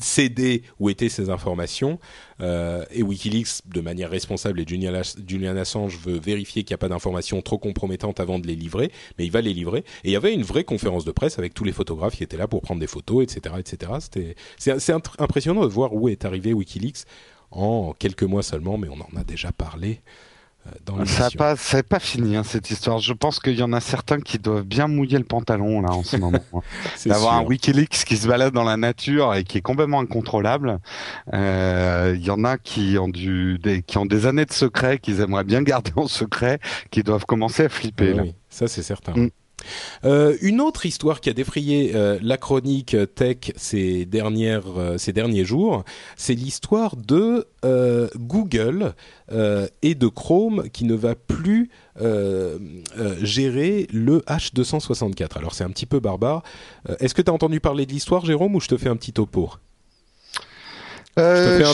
CD 0.00 0.62
où 0.78 0.90
étaient 0.90 1.08
ces 1.08 1.30
informations. 1.30 1.98
Euh, 2.40 2.84
et 2.90 3.02
WikiLeaks, 3.02 3.62
de 3.66 3.80
manière 3.80 4.10
responsable, 4.10 4.60
et 4.60 4.66
Julian, 4.66 5.56
Assange 5.56 5.98
veut 5.98 6.18
vérifier 6.18 6.64
qu'il 6.64 6.72
n'y 6.72 6.76
a 6.76 6.78
pas 6.78 6.88
d'informations 6.88 7.42
trop 7.42 7.58
compromettantes 7.58 8.20
avant 8.20 8.38
de 8.38 8.46
les 8.46 8.56
livrer, 8.56 8.90
mais 9.18 9.24
il 9.24 9.30
va 9.30 9.40
les 9.40 9.52
livrer. 9.52 9.80
Et 10.04 10.08
il 10.08 10.12
y 10.12 10.16
avait 10.16 10.34
une 10.34 10.42
vraie 10.42 10.64
conférence 10.64 11.04
de 11.04 11.12
presse 11.12 11.38
avec 11.38 11.54
tous 11.54 11.64
les 11.64 11.72
photographes 11.72 12.16
qui 12.16 12.24
étaient 12.24 12.36
là 12.36 12.48
pour 12.48 12.62
prendre 12.62 12.80
des 12.80 12.86
photos, 12.86 13.22
etc., 13.22 13.56
etc. 13.58 14.34
C'est, 14.58 14.92
impressionnant 15.18 15.62
de 15.62 15.72
voir 15.72 15.94
où 15.94 16.08
est 16.08 16.24
arrivé 16.24 16.52
WikiLeaks 16.52 17.04
en 17.50 17.94
quelques 17.98 18.24
mois 18.24 18.42
seulement, 18.42 18.78
mais 18.78 18.88
on 18.88 19.00
en 19.00 19.16
a 19.16 19.24
déjà 19.24 19.52
parlé. 19.52 20.00
Euh, 20.66 21.04
ça 21.04 21.28
n'est 21.28 21.36
pas, 21.36 21.56
pas 21.88 21.98
fini 21.98 22.36
hein, 22.36 22.42
cette 22.42 22.70
histoire. 22.70 22.98
Je 22.98 23.12
pense 23.12 23.38
qu'il 23.38 23.58
y 23.58 23.62
en 23.62 23.72
a 23.72 23.80
certains 23.80 24.20
qui 24.20 24.38
doivent 24.38 24.64
bien 24.64 24.86
mouiller 24.86 25.18
le 25.18 25.24
pantalon 25.24 25.82
là 25.82 25.90
en 25.90 26.02
ce 26.02 26.16
moment. 26.16 26.38
Hein. 26.54 26.60
D'avoir 27.06 27.34
un 27.34 27.44
WikiLeaks 27.44 28.04
qui 28.06 28.16
se 28.16 28.26
balade 28.26 28.54
dans 28.54 28.64
la 28.64 28.76
nature 28.76 29.34
et 29.34 29.44
qui 29.44 29.58
est 29.58 29.62
complètement 29.62 30.00
incontrôlable. 30.00 30.78
Euh, 31.32 32.14
il 32.16 32.24
y 32.24 32.30
en 32.30 32.44
a 32.44 32.56
qui 32.56 32.96
ont 32.98 33.08
du, 33.08 33.58
des, 33.58 33.82
qui 33.82 33.98
ont 33.98 34.06
des 34.06 34.26
années 34.26 34.46
de 34.46 34.52
secret 34.52 34.98
qu'ils 34.98 35.20
aimeraient 35.20 35.44
bien 35.44 35.62
garder 35.64 35.92
en 35.96 36.08
secret, 36.08 36.60
qui 36.90 37.02
doivent 37.02 37.26
commencer 37.26 37.64
à 37.64 37.68
flipper. 37.68 38.14
Oui, 38.14 38.34
ça 38.48 38.68
c'est 38.68 38.82
certain. 38.82 39.12
Mm. 39.12 39.30
Euh, 40.04 40.36
une 40.40 40.60
autre 40.60 40.86
histoire 40.86 41.20
qui 41.20 41.30
a 41.30 41.32
défrayé 41.32 41.92
euh, 41.94 42.18
la 42.22 42.36
chronique 42.36 42.96
tech 43.14 43.52
ces 43.56 44.08
euh, 44.14 44.98
ces 44.98 45.12
derniers 45.12 45.44
jours, 45.44 45.84
c'est 46.16 46.34
l'histoire 46.34 46.96
de 46.96 47.46
Google 48.16 48.94
et 49.82 49.94
de 49.94 50.06
Chrome 50.06 50.68
qui 50.70 50.84
ne 50.84 50.94
va 50.94 51.14
plus 51.14 51.70
gérer 53.22 53.88
le 53.92 54.18
H264. 54.20 55.38
Alors 55.38 55.54
c'est 55.54 55.64
un 55.64 55.70
petit 55.70 55.86
peu 55.86 55.98
barbare. 55.98 56.42
Est-ce 57.00 57.14
que 57.14 57.22
tu 57.22 57.30
as 57.30 57.34
entendu 57.34 57.60
parler 57.60 57.86
de 57.86 57.92
l'histoire, 57.92 58.24
Jérôme, 58.26 58.54
ou 58.54 58.60
je 58.60 58.68
te 58.68 58.76
fais 58.76 58.90
un 58.90 58.96
petit 58.96 59.12
topo? 59.12 59.50
Euh, 61.18 61.72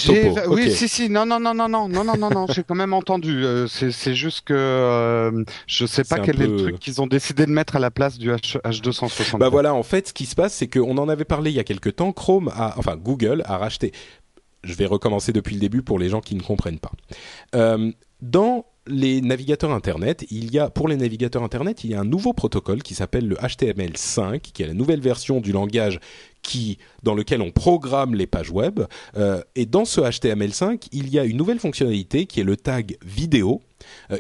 oui, 0.48 0.70
si, 0.70 0.88
si, 0.88 1.08
non, 1.08 1.24
non, 1.24 1.40
non, 1.40 1.54
non, 1.54 1.68
non, 1.68 1.88
non, 1.88 2.04
non, 2.04 2.16
non, 2.16 2.30
non, 2.30 2.46
j'ai 2.48 2.62
quand 2.62 2.74
même 2.74 2.92
entendu. 2.92 3.44
Euh, 3.44 3.66
c'est 3.66 4.14
juste 4.14 4.42
que 4.42 4.54
euh, 4.54 5.44
je 5.66 5.86
sais 5.86 6.04
pas 6.04 6.18
quel 6.18 6.40
est 6.42 6.46
le 6.46 6.56
truc 6.56 6.78
qu'ils 6.78 7.00
ont 7.00 7.06
décidé 7.06 7.46
de 7.46 7.50
mettre 7.50 7.76
à 7.76 7.78
la 7.78 7.90
place 7.90 8.18
du 8.18 8.30
H, 8.30 8.60
H260. 8.62 9.38
Bah 9.38 9.48
voilà, 9.48 9.74
en 9.74 9.82
fait, 9.82 10.08
ce 10.08 10.12
qui 10.12 10.26
se 10.26 10.34
passe, 10.34 10.54
c'est 10.54 10.68
qu'on 10.68 10.98
en 10.98 11.08
avait 11.08 11.24
parlé 11.24 11.50
il 11.50 11.56
y 11.56 11.60
a 11.60 11.64
quelques 11.64 11.96
temps. 11.96 12.12
Chrome 12.12 12.50
a, 12.54 12.74
enfin, 12.76 12.96
Google 12.96 13.42
a 13.46 13.56
racheté 13.56 13.92
je 14.62 14.74
vais 14.74 14.86
recommencer 14.86 15.32
depuis 15.32 15.54
le 15.54 15.60
début 15.60 15.82
pour 15.82 15.98
les 15.98 16.08
gens 16.08 16.20
qui 16.20 16.34
ne 16.34 16.42
comprennent 16.42 16.78
pas. 16.78 16.92
Euh, 17.54 17.92
dans 18.20 18.66
les 18.90 19.20
navigateurs 19.20 19.72
Internet, 19.72 20.26
il 20.30 20.52
y 20.52 20.58
a 20.58 20.68
pour 20.68 20.88
les 20.88 20.96
navigateurs 20.96 21.42
Internet, 21.42 21.84
il 21.84 21.90
y 21.90 21.94
a 21.94 22.00
un 22.00 22.04
nouveau 22.04 22.32
protocole 22.32 22.82
qui 22.82 22.94
s'appelle 22.94 23.26
le 23.26 23.36
HTML5, 23.36 24.40
qui 24.40 24.62
est 24.62 24.66
la 24.66 24.74
nouvelle 24.74 25.00
version 25.00 25.40
du 25.40 25.52
langage 25.52 26.00
dans 27.02 27.14
lequel 27.14 27.42
on 27.42 27.50
programme 27.50 28.14
les 28.14 28.26
pages 28.26 28.50
web. 28.50 28.80
Euh, 29.16 29.42
et 29.54 29.66
dans 29.66 29.84
ce 29.84 30.00
HTML5, 30.00 30.88
il 30.92 31.08
y 31.08 31.18
a 31.18 31.24
une 31.24 31.36
nouvelle 31.36 31.58
fonctionnalité 31.58 32.26
qui 32.26 32.40
est 32.40 32.44
le 32.44 32.56
tag 32.56 32.96
vidéo, 33.04 33.60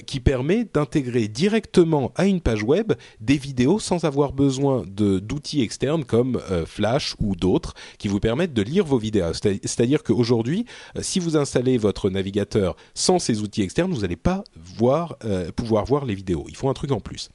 qui 0.06 0.20
permet 0.20 0.66
d'intégrer 0.72 1.28
directement 1.28 2.12
à 2.16 2.26
une 2.26 2.40
page 2.40 2.62
web 2.62 2.92
des 3.20 3.36
vidéos 3.36 3.78
sans 3.78 4.04
avoir 4.04 4.32
besoin 4.32 4.84
d'outils 4.86 5.62
externes 5.62 6.04
comme 6.04 6.40
euh, 6.50 6.66
Flash 6.66 7.14
ou 7.20 7.36
d'autres 7.36 7.74
qui 7.98 8.08
vous 8.08 8.20
permettent 8.20 8.54
de 8.54 8.62
lire 8.62 8.84
vos 8.84 8.98
vidéos. 8.98 9.32
C'est-à-dire 9.32 10.02
qu'aujourd'hui, 10.02 10.66
si 11.00 11.18
vous 11.18 11.36
installez 11.36 11.78
votre 11.78 12.10
navigateur 12.10 12.76
sans 12.94 13.18
ces 13.18 13.40
outils 13.40 13.62
externes, 13.62 13.92
vous 13.92 14.02
n'allez 14.02 14.16
pas 14.16 14.44
voir, 14.56 15.16
pouvoir 15.56 15.84
voir 15.84 16.04
les 16.04 16.14
vidéos. 16.14 16.44
Il 16.48 16.56
faut 16.56 16.68
un 16.68 16.74
truc 16.74 16.92
en 16.92 17.00
plus. 17.00 17.28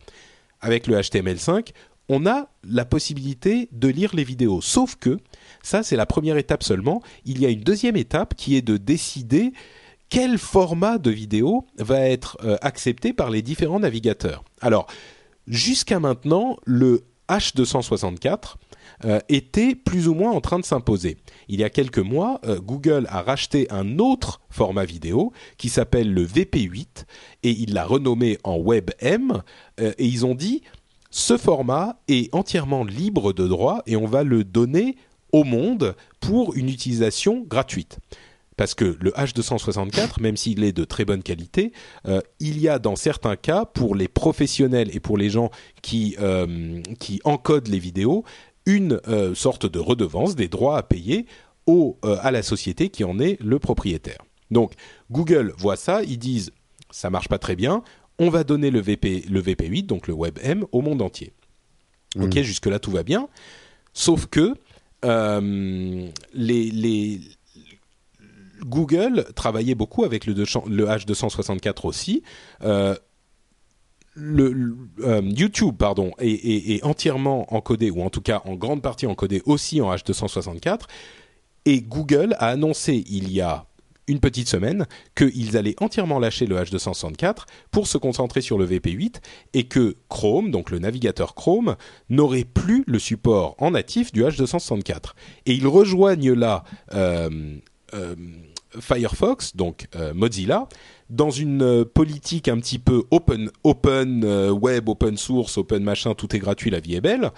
Avec 0.61 0.87
le 0.87 0.97
HTML5, 0.97 1.71
on 2.09 2.25
a 2.25 2.49
la 2.63 2.85
possibilité 2.85 3.69
de 3.71 3.87
lire 3.87 4.15
les 4.15 4.23
vidéos. 4.23 4.61
Sauf 4.61 4.95
que, 4.95 5.19
ça 5.63 5.83
c'est 5.83 5.95
la 5.95 6.05
première 6.05 6.37
étape 6.37 6.63
seulement, 6.63 7.01
il 7.25 7.41
y 7.41 7.45
a 7.45 7.49
une 7.49 7.61
deuxième 7.61 7.95
étape 7.95 8.35
qui 8.35 8.55
est 8.55 8.61
de 8.61 8.77
décider 8.77 9.53
quel 10.09 10.37
format 10.37 10.97
de 10.97 11.11
vidéo 11.11 11.65
va 11.77 12.01
être 12.01 12.37
euh, 12.43 12.57
accepté 12.61 13.13
par 13.13 13.29
les 13.29 13.41
différents 13.41 13.79
navigateurs? 13.79 14.43
Alors, 14.61 14.87
jusqu'à 15.47 15.99
maintenant, 15.99 16.57
le 16.65 17.03
H264 17.29 18.55
euh, 19.03 19.19
était 19.29 19.73
plus 19.73 20.07
ou 20.07 20.13
moins 20.13 20.31
en 20.31 20.41
train 20.41 20.59
de 20.59 20.65
s'imposer. 20.65 21.17
Il 21.47 21.59
y 21.59 21.63
a 21.63 21.69
quelques 21.69 21.99
mois, 21.99 22.39
euh, 22.45 22.59
Google 22.59 23.07
a 23.09 23.21
racheté 23.23 23.67
un 23.71 23.97
autre 23.99 24.41
format 24.49 24.85
vidéo 24.85 25.33
qui 25.57 25.69
s'appelle 25.69 26.13
le 26.13 26.25
VP8 26.25 27.05
et 27.43 27.51
il 27.51 27.73
l'a 27.73 27.85
renommé 27.85 28.37
en 28.43 28.59
WebM 28.59 29.41
et 29.79 30.05
ils 30.05 30.25
ont 30.25 30.35
dit 30.35 30.61
ce 31.09 31.37
format 31.37 31.97
est 32.07 32.33
entièrement 32.33 32.83
libre 32.83 33.33
de 33.33 33.47
droit 33.47 33.81
et 33.87 33.95
on 33.95 34.05
va 34.05 34.23
le 34.23 34.43
donner 34.43 34.97
au 35.31 35.43
monde 35.43 35.95
pour 36.19 36.55
une 36.55 36.69
utilisation 36.69 37.43
gratuite. 37.47 37.99
Parce 38.57 38.73
que 38.73 38.97
le 38.99 39.11
H264, 39.11 40.21
même 40.21 40.37
s'il 40.37 40.63
est 40.63 40.71
de 40.71 40.85
très 40.85 41.05
bonne 41.05 41.23
qualité, 41.23 41.73
euh, 42.07 42.21
il 42.39 42.59
y 42.59 42.69
a 42.69 42.79
dans 42.79 42.95
certains 42.95 43.35
cas, 43.35 43.65
pour 43.65 43.95
les 43.95 44.07
professionnels 44.07 44.95
et 44.95 44.99
pour 44.99 45.17
les 45.17 45.29
gens 45.29 45.49
qui, 45.81 46.15
euh, 46.19 46.81
qui 46.99 47.19
encodent 47.25 47.67
les 47.67 47.79
vidéos, 47.79 48.23
une 48.65 49.01
euh, 49.07 49.35
sorte 49.35 49.65
de 49.65 49.79
redevance, 49.79 50.35
des 50.35 50.47
droits 50.47 50.77
à 50.77 50.83
payer 50.83 51.25
au, 51.65 51.97
à 52.03 52.31
la 52.31 52.43
société 52.43 52.89
qui 52.89 53.03
en 53.03 53.19
est 53.19 53.41
le 53.41 53.59
propriétaire. 53.59 54.19
Donc 54.51 54.73
Google 55.11 55.53
voit 55.57 55.75
ça, 55.75 56.03
ils 56.03 56.19
disent 56.19 56.51
ça 56.91 57.09
marche 57.09 57.27
pas 57.27 57.39
très 57.39 57.55
bien, 57.55 57.83
on 58.19 58.29
va 58.29 58.43
donner 58.43 58.71
le, 58.71 58.79
VP, 58.79 59.25
le 59.29 59.41
VP8, 59.41 59.85
donc 59.85 60.07
le 60.07 60.13
WebM, 60.13 60.65
au 60.71 60.81
monde 60.81 61.01
entier. 61.01 61.33
Ok, 62.19 62.35
hmm. 62.35 62.41
jusque-là 62.41 62.79
tout 62.79 62.91
va 62.91 63.03
bien. 63.03 63.27
Sauf 63.93 64.27
que 64.27 64.55
euh, 65.03 66.07
les, 66.33 67.19
Google 68.61 69.25
travaillait 69.35 69.75
beaucoup 69.75 70.03
avec 70.03 70.25
le, 70.25 70.33
le 70.33 70.85
H264 70.85 71.85
aussi. 71.85 72.23
Euh, 72.63 72.95
euh, 74.17 75.21
YouTube, 75.23 75.75
pardon, 75.77 76.11
est, 76.19 76.83
entièrement 76.83 77.53
encodé, 77.53 77.91
ou 77.91 78.01
en 78.01 78.09
tout 78.09 78.21
cas 78.21 78.41
en 78.45 78.55
grande 78.55 78.81
partie 78.81 79.07
encodé 79.07 79.41
aussi 79.45 79.81
en 79.81 79.93
H264. 79.93 80.81
Et 81.65 81.81
Google 81.81 82.35
a 82.39 82.47
annoncé 82.47 83.03
il 83.07 83.31
y 83.31 83.41
a 83.41 83.65
une 84.07 84.19
petite 84.19 84.47
semaine 84.47 84.85
qu'ils 85.15 85.57
allaient 85.57 85.75
entièrement 85.81 86.19
lâcher 86.19 86.45
le 86.45 86.57
H264 86.57 87.45
pour 87.71 87.87
se 87.87 87.97
concentrer 87.97 88.41
sur 88.41 88.57
le 88.59 88.65
VP8 88.67 89.15
et 89.53 89.63
que 89.63 89.95
Chrome, 90.09 90.51
donc 90.51 90.69
le 90.69 90.77
navigateur 90.77 91.33
Chrome, 91.33 91.75
n'aurait 92.09 92.43
plus 92.43 92.83
le 92.85 92.99
support 92.99 93.55
en 93.57 93.71
natif 93.71 94.11
du 94.11 94.23
H264. 94.23 95.13
Et 95.47 95.53
ils 95.53 95.67
rejoignent 95.67 96.33
là 96.33 96.63
euh, 96.93 97.57
Firefox, 98.79 99.55
donc 99.55 99.87
euh, 99.95 100.13
Mozilla, 100.13 100.67
dans 101.09 101.29
une 101.29 101.85
politique 101.85 102.47
un 102.47 102.57
petit 102.57 102.79
peu 102.79 103.03
open, 103.11 103.49
open 103.63 104.25
web, 104.51 104.89
open 104.89 105.17
source, 105.17 105.57
open 105.57 105.83
machin, 105.83 106.13
tout 106.13 106.35
est 106.35 106.39
gratuit, 106.39 106.69
la 106.71 106.79
vie 106.79 106.95
est 106.95 107.01
belle. 107.01 107.31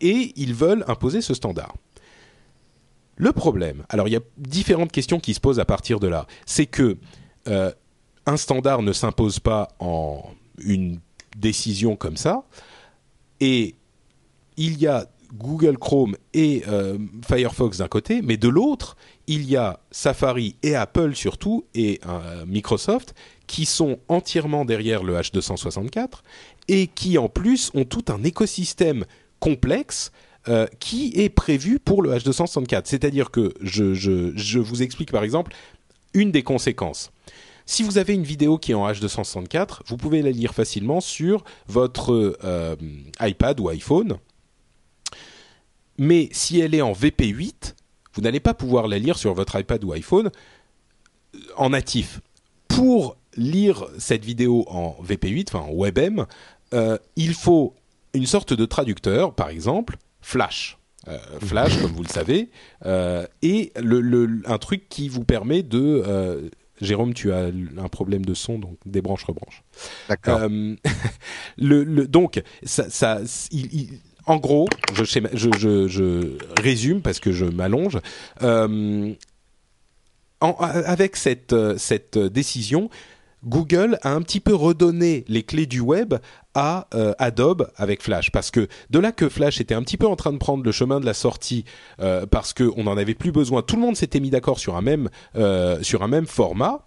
et 0.00 0.32
ils 0.36 0.54
veulent 0.54 0.84
imposer 0.86 1.20
ce 1.20 1.34
standard. 1.34 1.74
Le 3.18 3.32
problème, 3.32 3.84
alors 3.88 4.06
il 4.06 4.12
y 4.12 4.16
a 4.16 4.20
différentes 4.36 4.92
questions 4.92 5.18
qui 5.18 5.34
se 5.34 5.40
posent 5.40 5.58
à 5.58 5.64
partir 5.64 5.98
de 5.98 6.06
là, 6.06 6.26
c'est 6.46 6.66
que 6.66 6.96
euh, 7.48 7.72
un 8.26 8.36
standard 8.36 8.82
ne 8.82 8.92
s'impose 8.92 9.40
pas 9.40 9.68
en 9.80 10.22
une 10.58 11.00
décision 11.36 11.96
comme 11.96 12.16
ça, 12.16 12.44
et 13.40 13.74
il 14.56 14.78
y 14.78 14.86
a 14.86 15.06
Google 15.34 15.78
Chrome 15.78 16.16
et 16.34 16.62
euh, 16.68 16.98
Firefox 17.26 17.78
d'un 17.78 17.88
côté, 17.88 18.22
mais 18.22 18.36
de 18.36 18.48
l'autre, 18.48 18.96
il 19.26 19.48
y 19.48 19.56
a 19.56 19.80
Safari 19.90 20.56
et 20.62 20.74
Apple 20.74 21.14
surtout, 21.14 21.64
et 21.74 22.00
euh, 22.06 22.44
Microsoft, 22.46 23.14
qui 23.46 23.66
sont 23.66 23.98
entièrement 24.08 24.64
derrière 24.64 25.02
le 25.02 25.16
H264, 25.16 26.22
et 26.68 26.86
qui 26.86 27.18
en 27.18 27.28
plus 27.28 27.70
ont 27.74 27.84
tout 27.84 28.04
un 28.08 28.22
écosystème 28.24 29.04
complexe 29.40 30.12
euh, 30.48 30.66
qui 30.80 31.12
est 31.16 31.28
prévu 31.28 31.78
pour 31.78 32.02
le 32.02 32.12
H264. 32.12 32.82
C'est-à-dire 32.84 33.30
que 33.30 33.52
je, 33.60 34.58
vous 34.58 34.82
explique 34.82 35.12
par 35.12 35.24
exemple 35.24 35.52
une 36.14 36.32
des 36.32 36.42
conséquences. 36.42 37.10
Si 37.66 37.82
vous 37.82 37.98
avez 37.98 38.14
une 38.14 38.22
vidéo 38.22 38.56
qui 38.56 38.72
est 38.72 38.74
en 38.74 38.90
H264, 38.90 39.80
vous 39.86 39.98
pouvez 39.98 40.22
la 40.22 40.30
lire 40.30 40.54
facilement 40.54 41.02
sur 41.02 41.44
votre 41.66 42.38
iPad 43.20 43.60
ou 43.60 43.68
iPhone. 43.68 44.18
Mais 45.98 46.28
si 46.32 46.60
elle 46.60 46.74
est 46.74 46.82
en 46.82 46.92
VP8, 46.92 47.74
vous 48.14 48.22
n'allez 48.22 48.40
pas 48.40 48.54
pouvoir 48.54 48.88
la 48.88 48.98
lire 48.98 49.18
sur 49.18 49.34
votre 49.34 49.58
iPad 49.58 49.82
ou 49.84 49.92
iPhone 49.92 50.30
euh, 51.34 51.38
en 51.56 51.70
natif. 51.70 52.20
Pour 52.68 53.16
lire 53.36 53.86
cette 53.98 54.24
vidéo 54.24 54.64
en 54.68 54.96
VP8, 55.04 55.48
enfin 55.48 55.70
en 55.70 55.74
WebM, 55.74 56.26
il 57.16 57.34
faut 57.34 57.74
une 58.14 58.26
sorte 58.26 58.52
de 58.52 58.64
traducteur, 58.64 59.34
par 59.34 59.48
exemple, 59.48 59.96
Flash. 60.20 60.78
Euh, 61.06 61.18
Flash, 61.40 61.80
comme 61.80 61.92
vous 61.92 62.02
le 62.02 62.08
savez, 62.08 62.50
euh, 62.84 63.26
et 63.42 63.72
le, 63.80 64.42
un 64.46 64.58
truc 64.58 64.88
qui 64.88 65.08
vous 65.08 65.24
permet 65.24 65.62
de... 65.62 66.02
Euh, 66.06 66.48
Jérôme, 66.80 67.12
tu 67.12 67.32
as 67.32 67.46
un 67.78 67.88
problème 67.88 68.24
de 68.24 68.34
son, 68.34 68.56
donc 68.56 68.76
débranche, 68.86 69.24
rebranche. 69.24 69.64
D'accord. 70.08 70.48
le, 71.58 72.06
donc, 72.06 72.40
ça, 72.62 72.88
ça 72.88 73.20
en 74.28 74.36
gros, 74.36 74.68
je, 74.94 76.36
résume 76.60 77.02
parce 77.02 77.20
que 77.20 77.32
je 77.32 77.44
m'allonge. 77.44 77.98
avec 80.40 81.16
cette, 81.16 81.54
cette 81.78 82.18
décision, 82.18 82.90
Google 83.44 83.98
a 84.02 84.12
un 84.12 84.22
petit 84.22 84.40
peu 84.40 84.54
redonné 84.54 85.24
les 85.28 85.42
clés 85.42 85.66
du 85.66 85.80
web 85.80 86.14
à 86.54 86.88
euh, 86.94 87.14
Adobe 87.18 87.70
avec 87.76 88.02
Flash 88.02 88.32
parce 88.32 88.50
que 88.50 88.66
de 88.90 88.98
là 88.98 89.12
que 89.12 89.28
Flash 89.28 89.60
était 89.60 89.74
un 89.74 89.82
petit 89.82 89.96
peu 89.96 90.08
en 90.08 90.16
train 90.16 90.32
de 90.32 90.38
prendre 90.38 90.64
le 90.64 90.72
chemin 90.72 90.98
de 90.98 91.06
la 91.06 91.14
sortie 91.14 91.64
euh, 92.00 92.26
parce 92.26 92.52
qu'on 92.52 92.82
n'en 92.82 92.96
avait 92.96 93.14
plus 93.14 93.30
besoin, 93.30 93.62
tout 93.62 93.76
le 93.76 93.82
monde 93.82 93.96
s'était 93.96 94.18
mis 94.18 94.30
d'accord 94.30 94.58
sur 94.58 94.76
un 94.76 94.82
même 94.82 95.08
euh, 95.36 95.80
sur 95.82 96.02
un 96.02 96.08
même 96.08 96.26
format 96.26 96.84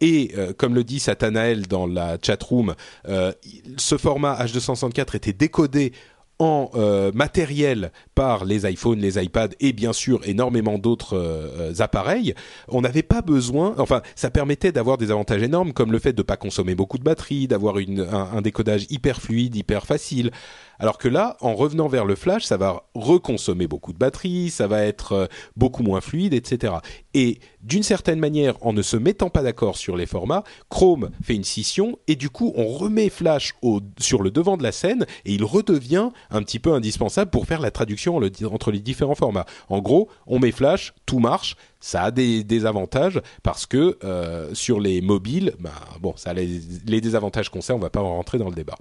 et 0.00 0.32
comme 0.56 0.76
le 0.76 0.84
dit 0.84 1.00
Satanael 1.00 1.66
dans 1.66 1.88
la 1.88 2.16
chatroom, 2.22 2.76
ce 3.04 3.98
format 3.98 4.40
H264 4.44 5.16
était 5.16 5.32
décodé 5.32 5.92
en 6.38 6.70
euh, 6.74 7.10
matériel 7.12 7.90
par 8.14 8.44
les 8.44 8.70
iPhones, 8.70 9.00
les 9.00 9.22
iPads 9.22 9.54
et 9.60 9.72
bien 9.72 9.92
sûr 9.92 10.20
énormément 10.24 10.78
d'autres 10.78 11.16
euh, 11.16 11.72
appareils, 11.80 12.34
on 12.68 12.80
n'avait 12.80 13.02
pas 13.02 13.22
besoin. 13.22 13.74
Enfin, 13.78 14.02
ça 14.14 14.30
permettait 14.30 14.72
d'avoir 14.72 14.98
des 14.98 15.10
avantages 15.10 15.42
énormes 15.42 15.72
comme 15.72 15.92
le 15.92 15.98
fait 15.98 16.12
de 16.12 16.20
ne 16.20 16.24
pas 16.24 16.36
consommer 16.36 16.74
beaucoup 16.74 16.98
de 16.98 17.04
batterie, 17.04 17.48
d'avoir 17.48 17.76
un, 17.76 18.36
un, 18.36 18.40
décodage 18.40 18.86
hyper 18.90 19.20
fluide, 19.20 19.56
hyper 19.56 19.84
facile. 19.86 20.30
Alors 20.78 20.98
que 20.98 21.08
là, 21.08 21.36
en 21.40 21.54
revenant 21.54 21.88
vers 21.88 22.04
le 22.04 22.14
flash, 22.14 22.44
ça 22.44 22.56
va 22.56 22.84
reconsommer 22.94 23.66
beaucoup 23.66 23.92
de 23.92 23.98
batterie, 23.98 24.50
ça 24.50 24.66
va 24.66 24.84
être 24.84 25.12
euh, 25.12 25.26
beaucoup 25.56 25.82
moins 25.82 26.00
fluide, 26.00 26.34
etc. 26.34 26.74
Et 27.14 27.40
d'une 27.62 27.82
certaine 27.82 28.20
manière, 28.20 28.54
en 28.64 28.72
ne 28.72 28.82
se 28.82 28.96
mettant 28.96 29.30
pas 29.30 29.42
d'accord 29.42 29.76
sur 29.76 29.96
les 29.96 30.06
formats, 30.06 30.44
Chrome 30.68 31.10
fait 31.22 31.34
une 31.34 31.44
scission 31.44 31.98
et 32.06 32.16
du 32.16 32.30
coup, 32.30 32.52
on 32.56 32.66
remet 32.66 33.08
Flash 33.08 33.54
sur 33.98 34.22
le 34.22 34.30
devant 34.30 34.56
de 34.56 34.62
la 34.62 34.72
scène 34.72 35.06
et 35.24 35.32
il 35.32 35.44
redevient 35.44 36.10
un 36.30 36.42
petit 36.42 36.58
peu 36.58 36.72
indispensable 36.72 37.30
pour 37.30 37.46
faire 37.46 37.60
la 37.60 37.70
traduction 37.70 38.16
entre 38.16 38.70
les 38.70 38.80
différents 38.80 39.14
formats. 39.14 39.46
En 39.68 39.80
gros, 39.80 40.08
on 40.26 40.38
met 40.38 40.52
Flash, 40.52 40.94
tout 41.06 41.18
marche, 41.18 41.56
ça 41.80 42.02
a 42.04 42.10
des, 42.10 42.66
avantages 42.66 43.20
parce 43.42 43.66
que 43.66 43.98
euh, 44.04 44.52
sur 44.54 44.80
les 44.80 45.00
mobiles, 45.00 45.54
bah, 45.60 45.70
bon, 46.00 46.14
ça 46.16 46.32
les, 46.32 47.00
désavantages 47.00 47.50
qu'on 47.50 47.60
sait, 47.60 47.72
on 47.72 47.78
va 47.78 47.90
pas 47.90 48.00
en 48.00 48.16
rentrer 48.16 48.38
dans 48.38 48.48
le 48.48 48.54
débat. 48.54 48.76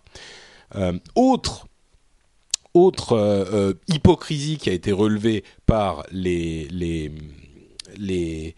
Euh, 0.76 0.98
autre 1.16 1.67
autre 2.86 3.76
hypocrisie 3.88 4.58
qui 4.58 4.70
a 4.70 4.74
été 4.74 4.92
relevée 4.92 5.44
par 5.66 6.06
les 6.12 6.68
les 6.72 7.12
les 7.98 8.56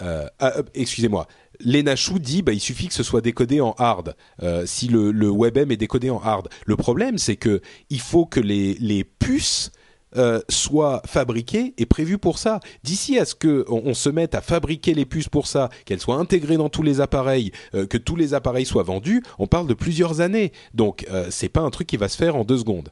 ah, 0.00 0.30
excusez-moi 0.74 1.26
Lena 1.60 1.94
Chou 1.94 2.18
dit 2.18 2.42
bah, 2.42 2.52
il 2.52 2.60
suffit 2.60 2.88
que 2.88 2.94
ce 2.94 3.04
soit 3.04 3.20
décodé 3.20 3.60
en 3.60 3.74
hard 3.78 4.16
si 4.64 4.88
le, 4.88 5.12
le 5.12 5.28
WebM 5.30 5.70
est 5.70 5.76
décodé 5.76 6.10
en 6.10 6.20
hard. 6.20 6.48
Le 6.66 6.76
problème 6.76 7.18
c'est 7.18 7.36
que 7.36 7.60
il 7.90 8.00
faut 8.00 8.26
que 8.26 8.40
les, 8.40 8.74
les 8.74 9.04
puces 9.04 9.70
euh, 10.16 10.40
soit 10.48 11.02
fabriquée 11.06 11.74
et 11.76 11.86
prévue 11.86 12.18
pour 12.18 12.38
ça. 12.38 12.60
D'ici 12.84 13.18
à 13.18 13.24
ce 13.24 13.34
que 13.34 13.64
on, 13.68 13.94
se 13.94 14.08
mette 14.08 14.36
à 14.36 14.40
fabriquer 14.40 14.94
les 14.94 15.06
puces 15.06 15.28
pour 15.28 15.48
ça, 15.48 15.70
qu'elles 15.86 15.98
soient 15.98 16.18
intégrées 16.18 16.56
dans 16.56 16.68
tous 16.68 16.84
les 16.84 17.00
appareils, 17.00 17.50
euh, 17.74 17.84
que 17.86 17.98
tous 17.98 18.14
les 18.14 18.32
appareils 18.32 18.64
soient 18.64 18.84
vendus, 18.84 19.24
on 19.40 19.48
parle 19.48 19.66
de 19.66 19.74
plusieurs 19.74 20.20
années. 20.20 20.52
Donc 20.72 21.04
euh, 21.10 21.26
c'est 21.30 21.48
pas 21.48 21.62
un 21.62 21.70
truc 21.70 21.88
qui 21.88 21.96
va 21.96 22.08
se 22.08 22.16
faire 22.16 22.36
en 22.36 22.44
deux 22.44 22.58
secondes. 22.58 22.90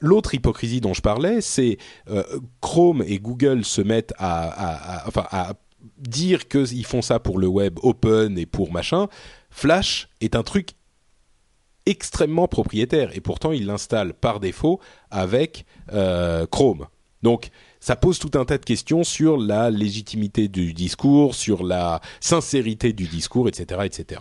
L'autre 0.00 0.34
hypocrisie 0.34 0.80
dont 0.80 0.94
je 0.94 1.02
parlais, 1.02 1.40
c'est 1.40 1.78
Chrome 2.60 3.02
et 3.06 3.18
Google 3.18 3.64
se 3.64 3.80
mettent 3.80 4.14
à, 4.18 5.04
dire 5.98 6.48
qu'ils 6.48 6.86
font 6.86 7.02
ça 7.02 7.18
pour 7.18 7.38
le 7.38 7.46
web 7.46 7.78
open 7.82 8.38
et 8.38 8.46
pour 8.46 8.72
machin. 8.72 9.08
Flash 9.50 10.08
est 10.20 10.36
un 10.36 10.42
truc 10.42 10.70
extrêmement 11.86 12.48
propriétaire 12.48 13.16
et 13.16 13.20
pourtant 13.20 13.52
il 13.52 13.66
l'installe 13.66 14.12
par 14.12 14.40
défaut 14.40 14.80
avec 15.10 15.64
euh, 15.92 16.46
Chrome. 16.46 16.86
Donc 17.22 17.50
ça 17.80 17.96
pose 17.96 18.18
tout 18.18 18.30
un 18.34 18.44
tas 18.44 18.58
de 18.58 18.64
questions 18.64 19.04
sur 19.04 19.38
la 19.38 19.70
légitimité 19.70 20.48
du 20.48 20.74
discours, 20.74 21.34
sur 21.34 21.64
la 21.64 22.00
sincérité 22.20 22.92
du 22.92 23.06
discours, 23.06 23.48
etc., 23.48 23.80
etc. 23.84 24.20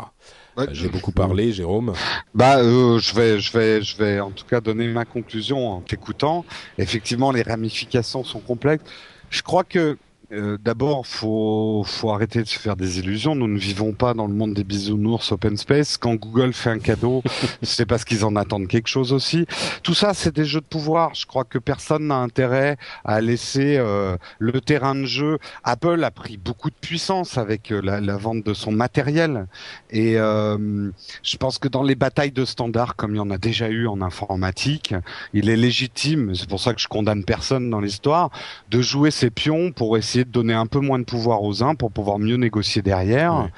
Euh, 0.58 0.66
j'ai 0.72 0.90
beaucoup 0.90 1.12
parlé, 1.12 1.52
Jérôme. 1.52 1.94
Bah, 2.34 2.58
euh, 2.58 3.00
je 3.00 3.14
vais, 3.14 3.40
je 3.40 3.52
vais, 3.56 3.82
je 3.82 3.98
vais 3.98 4.20
en 4.20 4.32
tout 4.32 4.46
cas 4.46 4.60
donner 4.60 4.88
ma 4.88 5.06
conclusion 5.06 5.70
en 5.70 5.82
t'écoutant. 5.82 6.46
Effectivement, 6.78 7.32
les 7.32 7.44
ramifications 7.44 8.24
sont 8.24 8.40
complexes. 8.40 8.84
Je 9.30 9.42
crois 9.42 9.64
que 9.64 9.98
euh, 10.34 10.58
d'abord, 10.62 11.08
faut 11.08 11.84
faut 11.86 12.12
arrêter 12.12 12.44
de 12.44 12.48
se 12.48 12.60
faire 12.60 12.76
des 12.76 13.00
illusions. 13.00 13.34
Nous 13.34 13.48
ne 13.48 13.58
vivons 13.58 13.94
pas 13.94 14.14
dans 14.14 14.28
le 14.28 14.34
monde 14.34 14.54
des 14.54 14.66
bisounours 14.66 15.32
open 15.32 15.56
space. 15.56 15.96
Quand 15.96 16.16
Google 16.16 16.52
fait 16.52 16.70
un 16.70 16.80
cadeau, 16.80 17.24
c'est 17.62 17.86
parce 17.86 18.04
qu'ils 18.04 18.26
en 18.26 18.36
attendent 18.36 18.68
quelque 18.68 18.90
chose 18.90 19.14
aussi. 19.14 19.46
Tout 19.84 19.94
ça, 19.94 20.14
c'est 20.14 20.36
des 20.36 20.44
jeux 20.44 20.60
de 20.60 20.66
pouvoir. 20.66 21.16
Je 21.16 21.26
crois 21.26 21.46
que 21.46 21.58
personne 21.58 22.08
n'a 22.08 22.18
intérêt 22.18 22.76
à 23.06 23.22
laisser 23.22 23.78
euh, 23.78 24.18
le 24.40 24.60
terrain 24.60 24.96
de 24.96 25.06
jeu. 25.06 25.40
Apple 25.64 26.04
a 26.04 26.12
pris 26.12 26.36
beaucoup 26.36 26.72
de 26.72 26.76
puissance 26.76 27.38
avec 27.38 27.72
euh, 27.72 27.80
la, 27.82 28.02
la, 28.02 28.18
vente 28.18 28.44
de 28.44 28.54
son 28.54 28.72
matériel, 28.72 29.48
et 29.92 30.16
je 30.16 31.38
pense 31.40 31.60
que 31.60 31.68
dans 31.68 31.84
les 31.84 31.96
batailles 31.96 32.32
de 32.32 32.46
standards, 32.46 32.96
comme 32.96 33.14
il 33.14 33.18
y 33.18 33.22
en 33.22 33.30
a 33.30 33.38
déjà 33.38 33.70
eu 33.70 33.88
en 33.88 34.02
informatique, 34.02 34.94
il 35.34 35.50
est 35.50 35.56
légitime. 35.56 36.36
C'est 36.36 36.50
pour 36.50 36.60
ça 36.60 36.74
que 36.74 36.82
je 36.82 36.88
condamne 36.88 37.24
personne 37.24 37.70
dans 37.70 37.80
l'histoire 37.80 38.32
de 38.70 38.82
jouer 38.82 39.12
ses 39.12 39.30
pions 39.30 39.72
pour 39.72 39.98
essayer 39.98 40.17
de 40.26 40.32
donner 40.32 40.54
un 40.54 40.66
peu 40.66 40.80
moins 40.80 41.00
de 41.00 41.04
pouvoir 41.04 41.44
aux 41.44 41.64
uns 41.64 41.76
pour 41.76 41.92
pouvoir 41.92 42.20
mieux 42.20 42.38
négocier 42.38 42.82
derrière. 42.82 43.50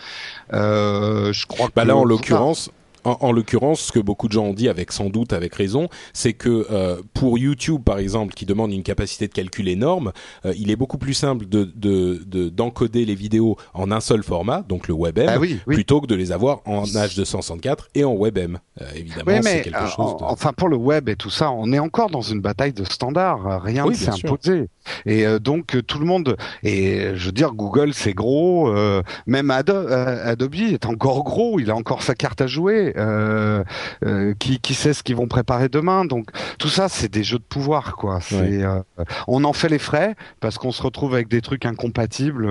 Euh, 0.53 1.33
je 1.33 1.45
crois 1.45 1.69
bah 1.75 1.83
que 1.83 1.87
là, 1.87 1.95
en 1.95 2.03
l'occurrence, 2.03 2.71
en, 3.03 3.31
l'occurrence, 3.31 3.81
ce 3.81 3.91
que 3.91 3.99
beaucoup 3.99 4.27
de 4.27 4.33
gens 4.33 4.45
ont 4.45 4.53
dit, 4.53 4.69
avec 4.69 4.91
sans 4.91 5.09
doute 5.09 5.33
avec 5.33 5.55
raison, 5.55 5.89
c'est 6.13 6.33
que 6.33 6.67
euh, 6.71 7.01
pour 7.13 7.37
YouTube, 7.37 7.81
par 7.83 7.99
exemple, 7.99 8.33
qui 8.33 8.45
demande 8.45 8.71
une 8.71 8.83
capacité 8.83 9.27
de 9.27 9.33
calcul 9.33 9.67
énorme, 9.67 10.11
euh, 10.45 10.53
il 10.57 10.71
est 10.71 10.75
beaucoup 10.75 10.97
plus 10.97 11.13
simple 11.13 11.45
de 11.47 11.69
d'encoder 12.49 13.05
les 13.05 13.15
vidéos 13.15 13.57
en 13.73 13.91
un 13.91 13.99
seul 13.99 14.23
format, 14.23 14.63
donc 14.67 14.87
le 14.87 14.93
WebM, 14.93 15.27
ah 15.27 15.37
plutôt 15.65 16.01
que 16.01 16.07
de 16.07 16.15
les 16.15 16.31
avoir 16.31 16.61
en 16.65 16.83
H264 16.83 17.77
et 17.95 18.03
en 18.03 18.15
WebM. 18.15 18.59
Euh, 18.81 18.85
évidemment, 18.95 19.41
c'est 19.41 19.61
quelque 19.61 19.87
chose. 19.87 20.17
De... 20.17 20.23
Enfin, 20.23 20.53
pour 20.53 20.69
le 20.69 20.77
web 20.77 21.09
et 21.09 21.15
tout 21.15 21.29
ça, 21.29 21.51
on 21.51 21.71
est 21.71 21.79
encore 21.79 22.09
dans 22.09 22.21
une 22.21 22.41
bataille 22.41 22.73
de 22.73 22.83
standards. 22.83 23.61
Rien 23.63 23.85
ne 23.85 23.93
s'est 23.93 24.09
imposé. 24.09 24.67
Et 25.05 25.25
donc 25.39 25.77
tout 25.85 25.99
le 25.99 26.05
monde. 26.05 26.35
Et 26.63 27.11
je 27.15 27.25
veux 27.25 27.31
dire, 27.31 27.53
Google 27.53 27.93
c'est 27.93 28.13
gros. 28.13 28.73
même 29.27 29.51
Adobe 29.51 30.55
est 30.55 30.85
encore 30.85 31.23
gros. 31.23 31.59
Il 31.59 31.71
a 31.71 31.75
encore 31.75 32.03
sa 32.03 32.15
carte 32.15 32.41
à 32.41 32.47
jouer. 32.47 32.88
Euh, 32.97 33.63
euh, 34.05 34.33
qui, 34.37 34.59
qui 34.59 34.73
sait 34.73 34.93
ce 34.93 35.03
qu'ils 35.03 35.15
vont 35.15 35.27
préparer 35.27 35.69
demain. 35.69 36.05
Donc 36.05 36.29
tout 36.57 36.69
ça, 36.69 36.89
c'est 36.89 37.11
des 37.11 37.23
jeux 37.23 37.37
de 37.37 37.43
pouvoir, 37.43 37.95
quoi. 37.95 38.19
Euh, 38.33 38.81
on 39.27 39.43
en 39.43 39.53
fait 39.53 39.69
les 39.69 39.79
frais 39.79 40.15
parce 40.39 40.57
qu'on 40.57 40.71
se 40.71 40.81
retrouve 40.81 41.13
avec 41.13 41.27
des 41.27 41.41
trucs 41.41 41.65
incompatibles 41.65 42.49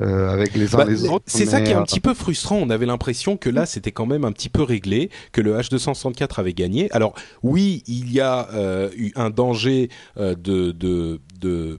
avec 0.00 0.54
les 0.54 0.74
uns 0.74 0.78
bah, 0.78 0.84
les 0.84 1.08
autres. 1.08 1.24
C'est 1.26 1.46
ça 1.46 1.60
qui 1.60 1.72
est 1.72 1.74
un 1.74 1.82
petit 1.82 2.00
peu 2.00 2.14
frustrant. 2.14 2.56
On 2.56 2.70
avait 2.70 2.86
l'impression 2.86 3.36
que 3.36 3.50
là, 3.50 3.66
c'était 3.66 3.92
quand 3.92 4.06
même 4.06 4.24
un 4.24 4.32
petit 4.32 4.48
peu 4.48 4.62
réglé, 4.62 5.10
que 5.32 5.40
le 5.40 5.56
H264 5.56 6.40
avait 6.40 6.54
gagné. 6.54 6.90
Alors 6.92 7.14
oui, 7.42 7.82
il 7.86 8.12
y 8.12 8.20
a 8.20 8.48
eu 8.96 9.12
un 9.16 9.30
danger 9.30 9.88
de, 10.16 10.34
de, 10.34 11.20
de 11.40 11.78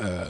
euh, 0.00 0.24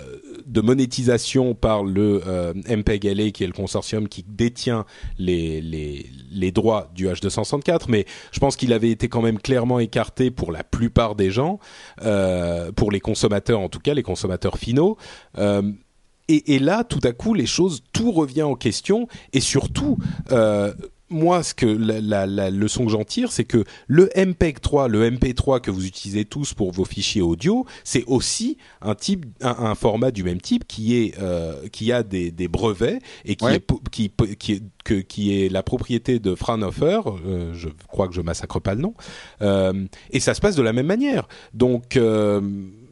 de 0.47 0.61
monétisation 0.61 1.55
par 1.55 1.85
le 1.85 2.23
euh, 2.27 2.53
MPEG-LA 2.69 3.31
qui 3.31 3.45
est 3.45 3.47
le 3.47 3.53
consortium 3.53 4.09
qui 4.09 4.25
détient 4.27 4.85
les, 5.19 5.61
les, 5.61 6.53
droits 6.53 6.91
du 6.95 7.07
H264, 7.07 7.85
mais 7.89 8.05
je 8.33 8.41
pense 8.41 8.57
qu'il 8.57 8.73
avait 8.73 8.91
été 8.91 9.09
quand 9.09 9.23
même 9.23 9.39
clairement 9.39 9.79
écarté 9.79 10.31
pour 10.31 10.51
la 10.51 10.65
plupart 10.65 11.15
des 11.15 11.31
gens, 11.31 11.61
euh, 12.03 12.73
pour 12.73 12.91
les 12.91 12.99
consommateurs 13.01 13.61
en 13.61 13.69
tout 13.69 13.79
cas, 13.79 13.95
les 13.95 14.03
consommateurs 14.03 14.59
finaux. 14.59 14.97
Euh, 15.39 15.63
et, 16.29 16.55
et, 16.55 16.59
là, 16.59 16.85
tout 16.85 17.01
à 17.05 17.13
coup, 17.13 17.35
les 17.35 17.47
choses, 17.47 17.83
tout 17.93 18.13
revient 18.13 18.43
en 18.43 18.55
question, 18.55 19.09
et 19.33 19.41
surtout, 19.41 19.99
moi, 21.11 21.43
ce 21.43 21.55
que 21.55 21.67
la, 21.67 22.27
la, 22.27 22.51
leçon 22.51 22.85
que 22.85 22.91
j'en 22.91 23.05
tire, 23.05 23.33
c'est 23.33 23.45
que 23.45 23.65
le 23.87 24.09
MPEG 24.17 24.61
3, 24.61 24.89
le 24.89 25.11
MP3 25.11 25.61
que 25.61 25.71
vous 25.71 25.87
utilisez 25.87 26.25
tous 26.25 26.55
pour 26.55 26.73
vos 26.73 26.85
fichiers 26.85 27.23
audio, 27.23 27.67
c'est 27.85 28.05
aussi 28.07 28.57
un 28.81 28.95
type, 28.95 29.27
un, 29.41 29.75
format 29.75 30.11
du 30.11 30.23
même 30.23 30.41
type 30.41 30.67
qui 30.67 30.97
est 30.97 31.19
euh, 31.21 31.69
qui 31.69 31.93
a 31.93 32.03
des, 32.03 32.31
des, 32.31 32.49
brevets 32.49 33.01
et 33.25 33.37
qui 33.37 33.47
est 33.47 33.65
qui 33.91 34.11
qui 34.39 34.53
est 34.53 34.63
que, 34.85 34.95
qui 34.95 35.41
est 35.41 35.49
la 35.49 35.63
propriété 35.63 36.19
de 36.19 36.35
Fraunhofer. 36.35 37.01
Euh, 37.27 37.53
je 37.55 37.69
crois 37.89 38.09
que 38.09 38.15
je 38.15 38.21
massacre 38.21 38.61
pas 38.61 38.75
le 38.75 38.81
nom. 38.81 38.95
Euh, 39.43 39.87
et 40.11 40.21
ça 40.21 40.35
se 40.35 40.41
passe 40.41 40.57
de 40.57 40.63
la 40.63 40.73
même 40.73 40.87
manière. 40.87 41.29
Donc 41.55 41.97
euh, 41.97 42.41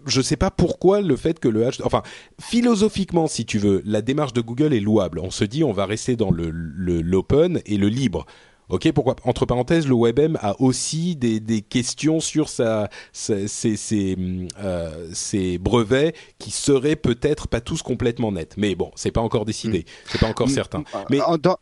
je 0.09 0.21
sais 0.21 0.37
pas 0.37 0.51
pourquoi 0.51 1.01
le 1.01 1.17
fait 1.17 1.39
que 1.39 1.49
le 1.49 1.63
H, 1.65 1.81
enfin 1.85 2.03
philosophiquement 2.41 3.27
si 3.27 3.45
tu 3.45 3.59
veux, 3.59 3.83
la 3.85 4.03
démarche 4.03 4.33
de 4.33 4.41
Google 4.41 4.75
est 4.75 4.81
louable. 4.81 5.21
On 5.21 5.31
se 5.31 5.45
dit 5.45 5.65
on 5.65 5.73
va 5.73 5.87
rester 5.87 6.17
dans 6.17 6.31
le 6.31 6.51
l'open 6.51 7.61
et 7.67 7.77
le 7.77 7.89
libre. 7.89 8.27
Ok, 8.69 8.93
pourquoi 8.93 9.17
Entre 9.25 9.47
parenthèses, 9.47 9.89
le 9.89 9.95
WebM 9.95 10.37
a 10.43 10.61
aussi 10.61 11.17
des, 11.17 11.41
des 11.41 11.63
questions 11.63 12.21
sur 12.21 12.51
sa, 12.51 12.91
ses, 13.13 13.49
ses, 13.49 14.17
euh, 14.63 15.09
ses, 15.15 15.57
brevets 15.57 16.15
qui 16.39 16.51
seraient 16.51 16.97
peut-être 16.97 17.49
pas 17.49 17.63
tous 17.63 17.81
complètement 17.83 18.31
nets. 18.31 18.57
Mais 18.59 18.75
bon, 18.75 18.91
c'est 18.95 19.11
pas 19.11 19.23
encore 19.23 19.47
décidé, 19.47 19.81
mm. 19.81 19.85
c'est 20.07 20.21
pas 20.21 20.27
encore 20.27 20.49
mm. 20.49 20.51
certain. 20.51 20.85
Mais 21.09 21.21
dans, 21.41 21.59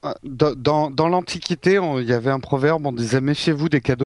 dans, 0.56 0.90
dans 0.90 1.08
l'Antiquité, 1.08 1.80
il 1.98 2.08
y 2.08 2.12
avait 2.12 2.30
un 2.30 2.40
proverbe, 2.40 2.84
on 2.86 2.92
disait 2.92 3.20
méfiez-vous 3.20 3.68
des 3.68 3.80
cadeaux 3.80 4.05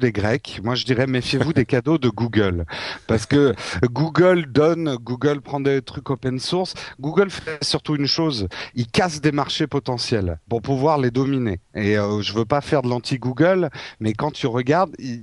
Des 0.00 0.12
Grecs, 0.12 0.60
moi 0.62 0.74
je 0.74 0.84
dirais 0.84 1.06
méfiez-vous 1.06 1.52
des 1.52 1.64
cadeaux 1.64 1.96
de 1.96 2.08
Google, 2.08 2.66
parce 3.06 3.24
que 3.24 3.54
Google 3.84 4.46
donne, 4.46 4.96
Google 4.96 5.40
prend 5.40 5.60
des 5.60 5.80
trucs 5.80 6.10
open 6.10 6.38
source. 6.40 6.74
Google 7.00 7.30
fait 7.30 7.62
surtout 7.62 7.94
une 7.94 8.06
chose, 8.06 8.48
il 8.74 8.88
casse 8.88 9.20
des 9.20 9.32
marchés 9.32 9.66
potentiels 9.66 10.38
pour 10.48 10.60
pouvoir 10.60 10.98
les 10.98 11.10
dominer. 11.10 11.60
Et 11.74 11.96
euh, 11.96 12.20
je 12.20 12.32
veux 12.32 12.44
pas 12.44 12.60
faire 12.60 12.82
de 12.82 12.88
l'anti-Google, 12.88 13.70
mais 14.00 14.12
quand 14.12 14.32
tu 14.32 14.48
regardes, 14.48 14.94
il, 14.98 15.22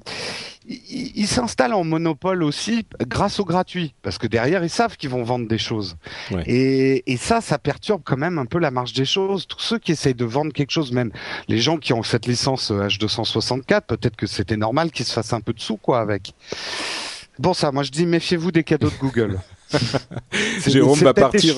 il, 0.67 1.11
il 1.15 1.27
s'installe 1.27 1.73
en 1.73 1.83
monopole 1.83 2.43
aussi 2.43 2.85
grâce 3.07 3.39
au 3.39 3.45
gratuit, 3.45 3.93
parce 4.01 4.17
que 4.17 4.27
derrière 4.27 4.63
ils 4.63 4.69
savent 4.69 4.97
qu'ils 4.97 5.09
vont 5.09 5.23
vendre 5.23 5.47
des 5.47 5.57
choses. 5.57 5.95
Ouais. 6.31 6.43
Et, 6.47 7.11
et 7.11 7.17
ça, 7.17 7.41
ça 7.41 7.59
perturbe 7.59 8.01
quand 8.03 8.17
même 8.17 8.37
un 8.37 8.45
peu 8.45 8.59
la 8.59 8.71
marche 8.71 8.93
des 8.93 9.05
choses. 9.05 9.47
Tous 9.47 9.59
ceux 9.59 9.79
qui 9.79 9.91
essayent 9.91 10.13
de 10.15 10.25
vendre 10.25 10.53
quelque 10.53 10.71
chose, 10.71 10.91
même 10.91 11.11
les 11.47 11.59
gens 11.59 11.77
qui 11.77 11.93
ont 11.93 12.03
cette 12.03 12.25
licence 12.27 12.71
euh, 12.71 12.87
H264, 12.87 13.81
peut-être 13.87 14.15
que 14.15 14.27
c'était 14.27 14.57
normal 14.57 14.91
qu'ils 14.91 15.05
se 15.05 15.13
fassent 15.13 15.33
un 15.33 15.41
peu 15.41 15.53
de 15.53 15.59
sous 15.59 15.77
quoi 15.77 15.99
avec. 15.99 16.33
Bon 17.39 17.53
ça, 17.53 17.71
moi 17.71 17.83
je 17.83 17.89
dis 17.91 18.05
méfiez-vous 18.05 18.51
des 18.51 18.63
cadeaux 18.63 18.89
de 18.91 18.95
Google. 18.99 19.39
Jérôme 20.67 20.99
va 20.99 21.13
partir- 21.15 21.55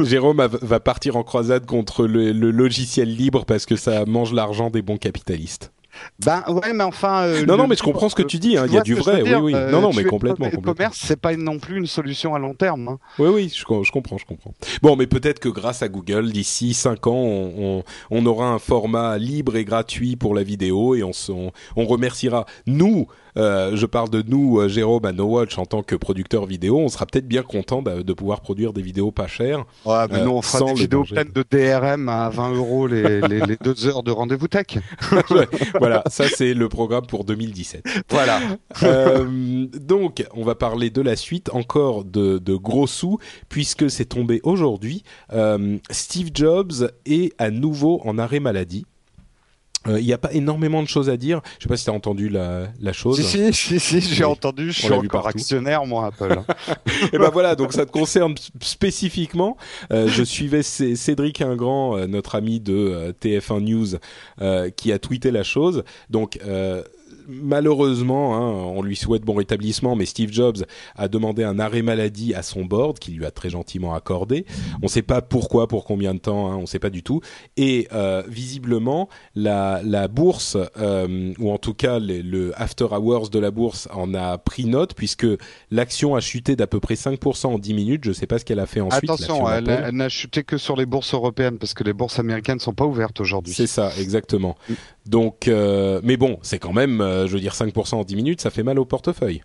Jérôme 0.00 0.48
va 0.62 0.80
partir 0.80 1.16
en 1.16 1.22
croisade 1.22 1.64
contre 1.64 2.06
le, 2.06 2.32
le 2.32 2.50
logiciel 2.50 3.14
libre 3.14 3.44
parce 3.44 3.66
que 3.66 3.76
ça 3.76 4.04
mange 4.04 4.32
l'argent 4.32 4.70
des 4.70 4.82
bons 4.82 4.96
capitalistes. 4.96 5.70
Ben 6.24 6.42
ouais, 6.48 6.72
mais 6.72 6.84
enfin. 6.84 7.22
euh, 7.24 7.44
Non, 7.46 7.54
le- 7.54 7.62
non, 7.62 7.68
mais 7.68 7.76
je 7.76 7.82
comprends 7.82 8.08
ce 8.08 8.14
que 8.14 8.22
tu 8.22 8.38
dis, 8.38 8.56
hein, 8.56 8.64
il 8.66 8.74
y 8.74 8.78
a 8.78 8.82
du 8.82 8.94
vrai, 8.94 9.22
oui, 9.22 9.34
oui. 9.34 9.54
euh, 9.54 9.70
Non, 9.70 9.80
non, 9.80 9.90
mais 9.94 10.04
complètement, 10.04 10.46
com- 10.50 10.60
Le 10.64 10.72
commerce, 10.74 10.98
c'est 11.02 11.20
pas 11.20 11.34
non 11.36 11.58
plus 11.58 11.78
une 11.78 11.86
solution 11.86 12.34
à 12.34 12.38
long 12.38 12.54
terme. 12.54 12.88
hein. 12.88 12.98
Oui, 13.18 13.28
oui, 13.28 13.52
je, 13.54 13.64
com- 13.64 13.84
je 13.84 13.92
comprends, 13.92 14.18
je 14.18 14.26
comprends. 14.26 14.54
Bon, 14.82 14.96
mais 14.96 15.06
peut-être 15.06 15.38
que 15.40 15.48
grâce 15.48 15.82
à 15.82 15.88
Google, 15.88 16.32
d'ici 16.32 16.74
5 16.74 17.06
ans, 17.06 17.12
on, 17.14 17.52
on, 17.78 17.84
on 18.10 18.26
aura 18.26 18.48
un 18.48 18.58
format 18.58 19.18
libre 19.18 19.56
et 19.56 19.64
gratuit 19.64 20.16
pour 20.16 20.34
la 20.34 20.42
vidéo 20.42 20.94
et 20.94 21.02
on, 21.02 21.12
on, 21.28 21.52
on 21.76 21.84
remerciera 21.86 22.46
nous. 22.66 23.06
Euh, 23.36 23.76
je 23.76 23.86
parle 23.86 24.10
de 24.10 24.22
nous, 24.26 24.58
euh, 24.60 24.68
Jérôme, 24.68 25.04
à 25.04 25.12
No 25.12 25.24
Watch, 25.24 25.58
en 25.58 25.66
tant 25.66 25.82
que 25.82 25.96
producteur 25.96 26.46
vidéo. 26.46 26.78
On 26.78 26.88
sera 26.88 27.06
peut-être 27.06 27.26
bien 27.28 27.42
content 27.42 27.82
de, 27.82 28.02
de 28.02 28.12
pouvoir 28.12 28.40
produire 28.40 28.72
des 28.72 28.82
vidéos 28.82 29.10
pas 29.10 29.26
chères. 29.26 29.64
Ouais, 29.84 30.06
mais 30.10 30.18
Euh, 30.18 30.24
nous, 30.24 30.30
on 30.30 30.42
fera 30.42 30.58
sans 30.58 30.66
des 30.66 30.82
vidéos 30.82 31.04
pleines 31.04 31.32
de 31.34 31.44
DRM 31.50 32.08
à 32.08 32.28
20 32.30 32.54
euros 32.54 32.86
les, 32.86 33.20
les, 33.28 33.40
les 33.40 33.56
deux 33.56 33.86
heures 33.86 34.02
de 34.02 34.10
rendez-vous 34.10 34.48
tech. 34.48 34.78
voilà, 35.78 36.02
ça 36.06 36.24
c'est 36.28 36.54
le 36.54 36.68
programme 36.68 37.06
pour 37.06 37.24
2017. 37.24 37.84
Voilà. 38.10 38.40
Euh, 38.82 39.66
donc, 39.74 40.24
on 40.34 40.44
va 40.44 40.54
parler 40.54 40.90
de 40.90 41.00
la 41.00 41.16
suite, 41.16 41.50
encore 41.52 42.04
de, 42.04 42.38
de 42.38 42.54
gros 42.54 42.86
sous, 42.86 43.18
puisque 43.48 43.90
c'est 43.90 44.04
tombé 44.06 44.40
aujourd'hui. 44.44 45.02
Euh, 45.32 45.78
Steve 45.90 46.30
Jobs 46.34 46.90
est 47.06 47.32
à 47.38 47.50
nouveau 47.50 48.00
en 48.04 48.18
arrêt 48.18 48.40
maladie. 48.40 48.86
Euh, 49.86 50.00
Il 50.00 50.06
n'y 50.06 50.12
a 50.12 50.18
pas 50.18 50.32
énormément 50.32 50.82
de 50.82 50.88
choses 50.88 51.10
à 51.10 51.16
dire. 51.16 51.40
Je 51.58 51.64
sais 51.64 51.68
pas 51.68 51.76
si 51.76 51.84
tu 51.84 51.90
as 51.90 51.92
entendu 51.92 52.28
la, 52.28 52.68
la 52.80 52.92
chose. 52.92 53.20
Si, 53.20 53.52
si, 53.52 53.78
si, 53.80 53.80
si, 53.80 54.00
j'ai 54.14 54.24
Oui. 54.24 54.30
entendu, 54.30 54.72
je 54.72 54.80
On 54.82 54.86
suis 54.86 54.92
encore 54.94 55.28
actionnaire, 55.28 55.84
moi, 55.86 56.06
Apple. 56.06 56.32
hein. 56.32 56.44
Et 57.12 57.18
ben 57.18 57.30
voilà, 57.30 57.54
donc 57.54 57.72
ça 57.72 57.84
te 57.86 57.90
concerne 57.90 58.34
spécifiquement. 58.60 59.56
Euh, 59.92 60.08
je 60.08 60.22
suivais 60.22 60.62
Cédric 60.62 61.40
Ingrand, 61.40 61.96
euh, 61.96 62.06
notre 62.06 62.34
ami 62.34 62.60
de 62.60 62.74
euh, 62.74 63.12
TF1 63.12 63.60
News, 63.60 63.86
euh, 64.40 64.70
qui 64.70 64.92
a 64.92 64.98
tweeté 64.98 65.30
la 65.30 65.42
chose. 65.42 65.84
Donc 66.10 66.38
euh, 66.46 66.82
malheureusement, 67.28 68.34
hein, 68.36 68.72
on 68.76 68.82
lui 68.82 68.96
souhaite 68.96 69.22
bon 69.22 69.34
rétablissement, 69.34 69.96
mais 69.96 70.06
Steve 70.06 70.32
Jobs 70.32 70.64
a 70.96 71.08
demandé 71.08 71.44
un 71.44 71.58
arrêt 71.58 71.82
maladie 71.82 72.34
à 72.34 72.42
son 72.42 72.64
board, 72.64 72.98
qui 72.98 73.12
lui 73.12 73.24
a 73.24 73.30
très 73.30 73.50
gentiment 73.50 73.94
accordé. 73.94 74.44
On 74.82 74.84
ne 74.86 74.88
sait 74.88 75.02
pas 75.02 75.22
pourquoi, 75.22 75.66
pour 75.68 75.84
combien 75.84 76.14
de 76.14 76.18
temps, 76.18 76.50
hein, 76.50 76.56
on 76.56 76.62
ne 76.62 76.66
sait 76.66 76.78
pas 76.78 76.90
du 76.90 77.02
tout. 77.02 77.20
Et 77.56 77.88
euh, 77.92 78.22
visiblement, 78.28 79.08
la, 79.34 79.80
la 79.84 80.08
bourse, 80.08 80.56
euh, 80.78 81.32
ou 81.38 81.50
en 81.50 81.58
tout 81.58 81.74
cas 81.74 81.98
les- 81.98 82.22
le 82.22 82.52
after 82.60 82.86
hours 82.90 83.30
de 83.30 83.38
la 83.38 83.50
bourse, 83.50 83.88
en 83.92 84.14
a 84.14 84.38
pris 84.38 84.64
note, 84.64 84.94
puisque 84.94 85.26
l'action 85.70 86.14
a 86.14 86.20
chuté 86.20 86.56
d'à 86.56 86.66
peu 86.66 86.80
près 86.80 86.94
5% 86.94 87.46
en 87.46 87.58
10 87.58 87.74
minutes. 87.74 88.04
Je 88.04 88.10
ne 88.10 88.14
sais 88.14 88.26
pas 88.26 88.38
ce 88.38 88.44
qu'elle 88.44 88.60
a 88.60 88.66
fait 88.66 88.80
ensuite. 88.80 89.04
Attention, 89.10 89.48
elle, 89.48 89.68
elle 89.68 89.94
n'a 89.94 90.08
chuté 90.08 90.42
que 90.44 90.58
sur 90.58 90.76
les 90.76 90.86
bourses 90.86 91.14
européennes 91.14 91.58
parce 91.58 91.74
que 91.74 91.84
les 91.84 91.92
bourses 91.92 92.18
américaines 92.18 92.60
sont 92.60 92.72
pas 92.74 92.84
ouvertes 92.86 93.20
aujourd'hui. 93.20 93.54
C'est 93.54 93.66
ça, 93.66 93.90
exactement. 93.98 94.56
Donc, 95.06 95.48
euh, 95.48 96.00
mais 96.02 96.16
bon, 96.16 96.38
c'est 96.42 96.58
quand 96.58 96.72
même, 96.72 97.00
euh, 97.00 97.26
je 97.26 97.32
veux 97.32 97.40
dire, 97.40 97.54
5% 97.54 97.96
en 97.96 98.04
10 98.04 98.16
minutes, 98.16 98.40
ça 98.40 98.50
fait 98.50 98.62
mal 98.62 98.78
au 98.78 98.84
portefeuille. 98.84 99.42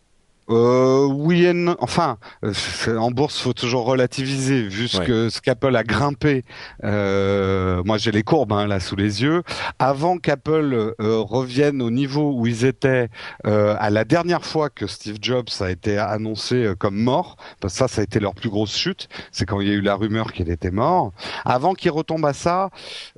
Euh, 0.50 1.06
oui 1.06 1.46
et 1.46 1.54
non. 1.54 1.76
Enfin, 1.80 2.18
euh, 2.44 2.98
en 2.98 3.12
bourse, 3.12 3.40
faut 3.40 3.54
toujours 3.54 3.86
relativiser. 3.86 4.64
Vu 4.68 4.88
ce 4.88 4.98
Ouais. 5.00 5.06
que 5.06 5.30
ce 5.30 5.42
qu'Apple 5.42 5.76
a 5.76 5.84
grimpé, 5.84 6.44
euh, 6.84 7.84
moi 7.86 7.98
j'ai 7.98 8.12
les 8.12 8.24
courbes 8.24 8.52
hein, 8.54 8.66
là 8.68 8.80
sous 8.80 8.96
les 8.96 9.22
yeux. 9.22 9.44
Avant 9.78 10.18
qu'Apple 10.18 10.94
euh, 11.00 11.20
revienne 11.22 11.82
au 11.82 11.92
niveau 11.92 12.34
où 12.36 12.48
ils 12.48 12.66
étaient 12.66 13.10
euh, 13.46 13.76
à 13.80 13.90
la 13.92 14.04
dernière 14.06 14.44
fois 14.44 14.70
que 14.70 14.88
Steve 14.88 15.18
Jobs 15.22 15.50
a 15.60 15.70
été 15.70 15.98
annoncé 15.98 16.56
euh, 16.66 16.76
comme 16.76 16.98
mort, 16.98 17.38
parce 17.60 17.74
que 17.74 17.78
ça, 17.80 17.88
ça 17.88 18.02
a 18.02 18.04
été 18.04 18.20
leur 18.20 18.34
plus 18.34 18.50
grosse 18.50 18.76
chute. 18.76 19.08
C'est 19.32 19.46
quand 19.46 19.62
il 19.62 19.68
y 19.68 19.72
a 19.72 19.76
eu 19.76 19.82
la 19.82 19.96
rumeur 19.96 20.34
qu'il 20.34 20.50
était 20.50 20.72
mort. 20.72 21.12
Avant 21.46 21.74
qu'il 21.74 21.92
retombe 21.92 22.26
à 22.26 22.34
ça, 22.34 22.70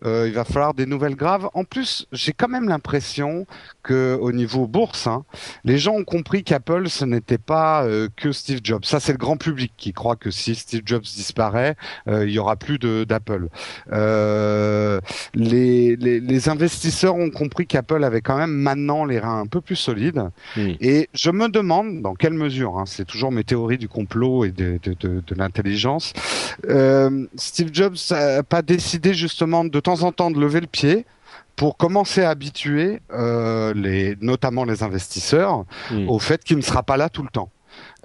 euh, 0.06 0.26
il 0.28 0.34
va 0.34 0.44
falloir 0.44 0.74
des 0.74 0.86
nouvelles 0.86 1.16
graves. 1.16 1.50
En 1.54 1.64
plus, 1.64 2.08
j'ai 2.12 2.34
quand 2.34 2.50
même 2.50 2.68
l'impression 2.68 3.46
que 3.84 4.18
au 4.20 4.32
niveau 4.32 4.68
bourse, 4.68 5.08
hein, 5.08 5.24
les 5.64 5.78
gens 5.78 5.94
ont 5.94 6.04
compris 6.04 6.44
qu'Apple, 6.44 6.90
ce 6.90 7.06
n'était 7.06 7.38
pas 7.38 7.84
euh, 7.84 8.08
que 8.16 8.32
Steve 8.32 8.60
Jobs. 8.64 8.86
Ça, 8.86 9.00
c'est 9.00 9.12
le 9.12 9.18
grand 9.18 9.38
public 9.38 9.74
qui 9.78 9.94
croit 9.94 10.16
que 10.16 10.32
si 10.32 10.56
Steve 10.56 10.82
Jobs 10.86 11.04
disparaît, 11.04 11.76
euh, 12.08 12.26
il 12.28 12.34
y 12.34 12.40
aura 12.40 12.56
plus 12.56 12.80
de- 12.80 13.04
d'Apple. 13.04 13.48
Euh, 13.92 15.00
les, 15.34 15.96
les, 15.96 16.20
les 16.20 16.50
investisseurs 16.50 17.16
ont 17.16 17.30
compris 17.30 17.68
qu'Apple 17.68 18.04
avait 18.04 18.22
quand 18.22 18.38
même 18.38 18.52
maintenant 18.54 19.06
les 19.06 19.20
reins 19.20 19.40
un 19.42 19.48
peu 19.48 19.62
plus 19.62 19.76
solides. 19.76 20.24
Mm. 20.56 20.72
Et 20.80 21.10
je 21.14 21.32
me 21.32 21.50
demande 21.50 22.02
dans 22.02 22.14
quelle 22.16 22.34
mesure, 22.34 22.78
hein, 22.78 22.86
c'est 22.86 23.06
toujours 23.06 23.32
mes 23.32 23.44
théories 23.44 23.78
du 23.78 23.88
complot 23.88 24.46
et 24.46 24.52
de, 24.52 24.80
de, 24.84 24.96
de, 25.00 25.24
de 25.26 25.36
l'intelligence, 25.36 26.14
euh, 26.70 27.26
Steve 27.36 27.70
Jobs 27.74 27.96
n'a 28.12 28.44
pas 28.44 28.62
décidé 28.62 29.14
justement 29.14 29.64
de 29.66 29.80
temps 29.80 30.04
en 30.04 30.12
temps 30.12 30.32
de 30.32 30.40
lever 30.40 30.62
le 30.62 30.68
pied 30.68 31.06
pour 31.56 31.78
commencer 31.78 32.24
à 32.24 32.30
habituer 32.30 33.02
euh, 33.14 33.74
les, 33.76 34.16
notamment 34.22 34.64
les 34.66 34.84
investisseurs 34.84 35.66
Mm. 35.92 36.10
au 36.10 36.20
fait 36.20 36.44
qu'il 36.44 36.58
ne 36.58 36.62
sera 36.62 36.84
pas 36.84 36.98
là 36.98 37.10
tout 37.10 37.24
le 37.24 37.30
temps. 37.30 37.50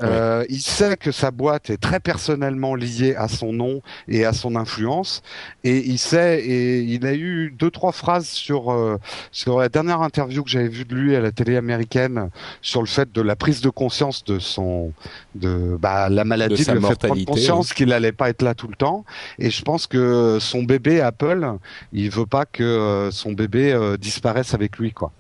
Euh, 0.03 0.44
il 0.51 0.61
sait 0.61 0.97
que 0.97 1.11
sa 1.11 1.30
boîte 1.30 1.70
est 1.70 1.78
très 1.78 2.01
personnellement 2.01 2.74
liée 2.74 3.14
à 3.16 3.28
son 3.28 3.53
nom 3.53 3.80
et 4.09 4.26
à 4.26 4.32
son 4.34 4.55
influence, 4.55 5.22
et 5.64 5.78
il 5.78 5.99
sait 5.99 6.40
et 6.40 6.80
il 6.80 7.07
a 7.07 7.14
eu 7.14 7.51
deux 7.51 7.70
trois 7.70 7.92
phrases 7.92 8.26
sur 8.26 8.70
euh, 8.70 8.99
sur 9.32 9.59
la 9.59 9.70
dernière 9.70 10.03
interview 10.03 10.44
que 10.44 10.51
j'avais 10.51 10.68
vue 10.68 10.84
de 10.84 10.94
lui 10.94 11.16
à 11.16 11.20
la 11.20 11.32
télé 11.32 11.57
américaine 11.57 12.28
sur 12.61 12.82
le 12.82 12.86
fait 12.86 13.11
de 13.11 13.22
la 13.22 13.36
prise 13.36 13.62
de 13.62 13.70
conscience 13.70 14.22
de 14.24 14.38
son 14.38 14.92
de 15.34 15.78
bah, 15.80 16.11
la 16.11 16.24
maladie, 16.24 16.57
De 16.57 16.62
sa 16.62 16.72
a 16.72 16.80
fait 16.80 17.07
prendre 17.07 17.24
conscience 17.24 17.72
qu'il 17.72 17.92
allait 17.92 18.12
pas 18.12 18.28
être 18.28 18.42
là 18.42 18.55
tout 18.55 18.68
le 18.68 18.76
temps, 18.76 19.05
et 19.38 19.51
je 19.51 19.62
pense 19.62 19.86
que 19.86 20.38
son 20.40 20.62
bébé 20.62 21.01
Apple, 21.01 21.55
il 21.92 22.11
veut 22.11 22.26
pas 22.26 22.44
que 22.44 22.62
euh, 22.62 23.11
son 23.11 23.32
bébé 23.32 23.72
euh, 23.72 23.97
disparaisse 23.97 24.53
avec 24.53 24.76
lui 24.78 24.92
quoi. 24.92 25.12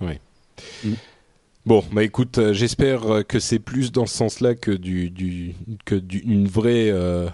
Bon, 1.66 1.82
bah 1.90 2.04
écoute, 2.04 2.38
euh, 2.38 2.52
j'espère 2.52 3.10
euh, 3.10 3.22
que 3.24 3.40
c'est 3.40 3.58
plus 3.58 3.90
dans 3.90 4.06
ce 4.06 4.16
sens-là 4.16 4.54
que 4.54 4.70
du, 4.70 5.10
du 5.10 5.56
que 5.84 5.96
vraie 6.46 6.90
euh, 6.92 7.28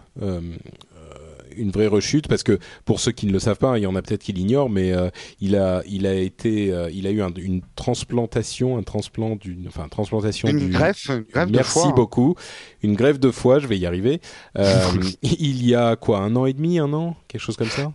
une 1.56 1.70
vraie 1.70 1.86
rechute, 1.86 2.28
parce 2.28 2.42
que 2.42 2.58
pour 2.84 3.00
ceux 3.00 3.12
qui 3.12 3.26
ne 3.26 3.32
le 3.32 3.38
savent 3.38 3.58
pas, 3.58 3.78
il 3.78 3.82
y 3.82 3.86
en 3.86 3.94
a 3.96 4.02
peut-être 4.02 4.22
qui 4.22 4.32
l'ignorent, 4.32 4.70
mais 4.70 4.92
euh, 4.92 5.10
il 5.40 5.56
a 5.56 5.82
il 5.88 6.06
a 6.06 6.14
été 6.14 6.72
euh, 6.72 6.90
il 6.92 7.06
a 7.06 7.10
eu 7.10 7.22
un- 7.22 7.32
une 7.36 7.62
transplantation, 7.76 8.76
un 8.78 8.82
transplant 8.82 9.36
d'une 9.36 9.66
enfin 9.68 9.88
transplantation 9.88 10.48
Une 10.48 10.58
du 10.58 10.68
greffe, 10.68 11.08
une 11.08 11.22
greffe 11.32 11.48
de 11.50 11.56
Merci 11.56 11.72
foie. 11.72 11.86
hein. 11.88 11.92
beaucoup. 11.94 12.34
Une 12.82 12.94
greffe 12.94 13.20
de 13.20 13.30
foie, 13.30 13.58
je 13.58 13.66
vais 13.66 13.78
y 13.78 13.86
arriver. 13.86 14.20
Euh, 14.58 14.80
il 15.22 15.64
y 15.66 15.74
a 15.74 15.96
quoi, 15.96 16.18
un 16.20 16.36
an 16.36 16.44
et 16.46 16.52
demi, 16.52 16.78
un 16.78 16.92
an, 16.92 17.16
quelque 17.26 17.40
chose 17.40 17.56
comme 17.56 17.68
ça? 17.68 17.92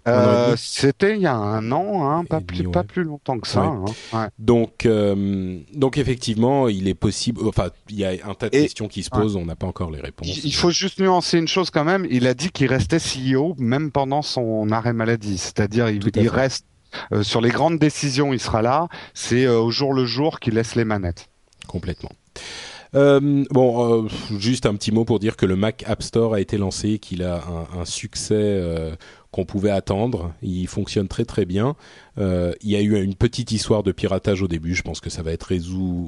C'était 0.57 1.15
il 1.15 1.21
y 1.21 1.27
a 1.27 1.35
un 1.35 1.71
an, 1.71 2.09
hein, 2.09 2.25
pas 2.25 2.41
plus 2.41 2.63
pas 2.69 2.83
plus 2.83 3.03
longtemps 3.03 3.37
que 3.39 3.47
ça. 3.47 3.61
Ouais. 3.69 3.91
hein. 4.13 4.17
Ouais. 4.21 4.27
Donc, 4.39 4.87
donc 5.73 5.97
effectivement, 5.97 6.67
il 6.67 6.87
est 6.87 6.93
possible. 6.95 7.41
Enfin, 7.47 7.69
il 7.89 7.97
y 7.97 8.05
a 8.05 8.11
un 8.25 8.33
tas 8.33 8.49
de 8.49 8.55
Et- 8.57 8.63
questions 8.63 8.87
qui 8.87 9.03
se 9.03 9.09
posent. 9.09 9.35
On 9.35 9.45
n'a 9.45 9.55
pas 9.55 9.67
encore 9.67 9.91
les 9.91 10.01
réponses. 10.01 10.27
Il 10.27 10.45
il 10.47 10.53
faut 10.55 10.71
juste 10.71 10.99
nuancer 10.99 11.37
une 11.37 11.47
chose 11.47 11.69
quand 11.69 11.83
même. 11.83 12.07
Il 12.09 12.25
a 12.25 12.33
dit 12.33 12.49
qu'il 12.49 12.67
restait 12.67 12.97
CEO 12.99 13.46
même 13.57 13.91
pendant 13.91 14.21
son 14.21 14.71
arrêt 14.71 14.93
maladie, 14.93 15.37
c'est-à-dire 15.37 15.89
il, 15.89 16.07
à 16.27 16.31
reste 16.31 16.65
euh, 17.11 17.23
sur 17.23 17.41
les 17.41 17.49
grandes 17.49 17.79
décisions, 17.79 18.33
il 18.33 18.39
sera 18.39 18.61
là. 18.61 18.87
C'est 19.13 19.45
euh, 19.45 19.59
au 19.59 19.71
jour 19.71 19.93
le 19.93 20.05
jour 20.05 20.39
qu'il 20.39 20.55
laisse 20.55 20.75
les 20.75 20.85
manettes. 20.85 21.29
complètement. 21.67 22.11
Euh, 22.95 23.43
bon, 23.51 24.05
euh, 24.05 24.07
juste 24.39 24.65
un 24.65 24.73
petit 24.73 24.93
mot 24.93 25.03
pour 25.03 25.19
dire 25.19 25.35
que 25.35 25.45
le 25.45 25.57
Mac 25.57 25.83
App 25.87 26.01
Store 26.01 26.33
a 26.33 26.39
été 26.39 26.57
lancé, 26.57 26.99
qu'il 26.99 27.21
a 27.21 27.43
un, 27.45 27.81
un 27.81 27.85
succès 27.85 28.35
euh, 28.37 28.95
qu'on 29.31 29.43
pouvait 29.43 29.71
attendre. 29.71 30.33
Il 30.41 30.67
fonctionne 30.67 31.09
très 31.09 31.25
très 31.25 31.45
bien. 31.45 31.75
Il 32.17 32.55
y 32.63 32.75
a 32.75 32.81
eu 32.81 32.99
une 33.03 33.13
petite 33.13 33.51
histoire 33.51 33.83
de 33.83 33.91
piratage 33.91 34.41
au 34.41 34.47
début. 34.47 34.73
Je 34.73 34.81
pense 34.81 35.01
que 35.01 35.09
ça 35.09 35.21
va 35.21 35.31
être 35.33 35.53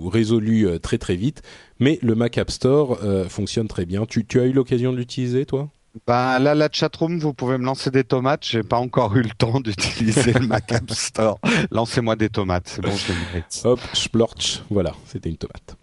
résolu 0.10 0.80
très 0.80 0.98
très 0.98 1.16
vite. 1.16 1.44
Mais 1.80 2.00
le 2.02 2.16
Mac 2.16 2.38
App 2.38 2.50
Store 2.50 2.98
fonctionne 3.28 3.68
très 3.68 3.86
bien. 3.86 4.06
Tu, 4.08 4.26
tu 4.26 4.40
as 4.40 4.46
eu 4.46 4.54
l'occasion 4.54 4.92
de 4.92 4.98
l'utiliser, 4.98 5.46
toi? 5.46 5.70
Bah 6.08 6.39
là, 6.39 6.56
la 6.56 6.70
chatroom, 6.72 7.20
vous 7.20 7.34
pouvez 7.34 7.58
me 7.58 7.66
lancer 7.66 7.91
des 7.91 8.04
tomates. 8.04 8.45
J'ai 8.45 8.64
pas 8.64 8.78
encore 8.78 9.16
eu 9.16 9.22
le 9.22 9.30
temps 9.30 9.60
d'utiliser 9.62 10.34
le 10.34 10.47
Mac 10.47 10.72
App 10.72 10.91
Store. 10.91 11.39
Lancez-moi 11.72 12.16
des 12.16 12.30
tomates, 12.30 12.68
c'est 12.68 12.82
bon, 12.82 12.91
je 12.91 13.14
mérite. 13.14 13.62
Hop, 13.64 13.80
splorch, 13.93 14.64
voilà, 14.70 14.93
c'était 15.06 15.30
une 15.30 15.38
tomate. 15.38 15.76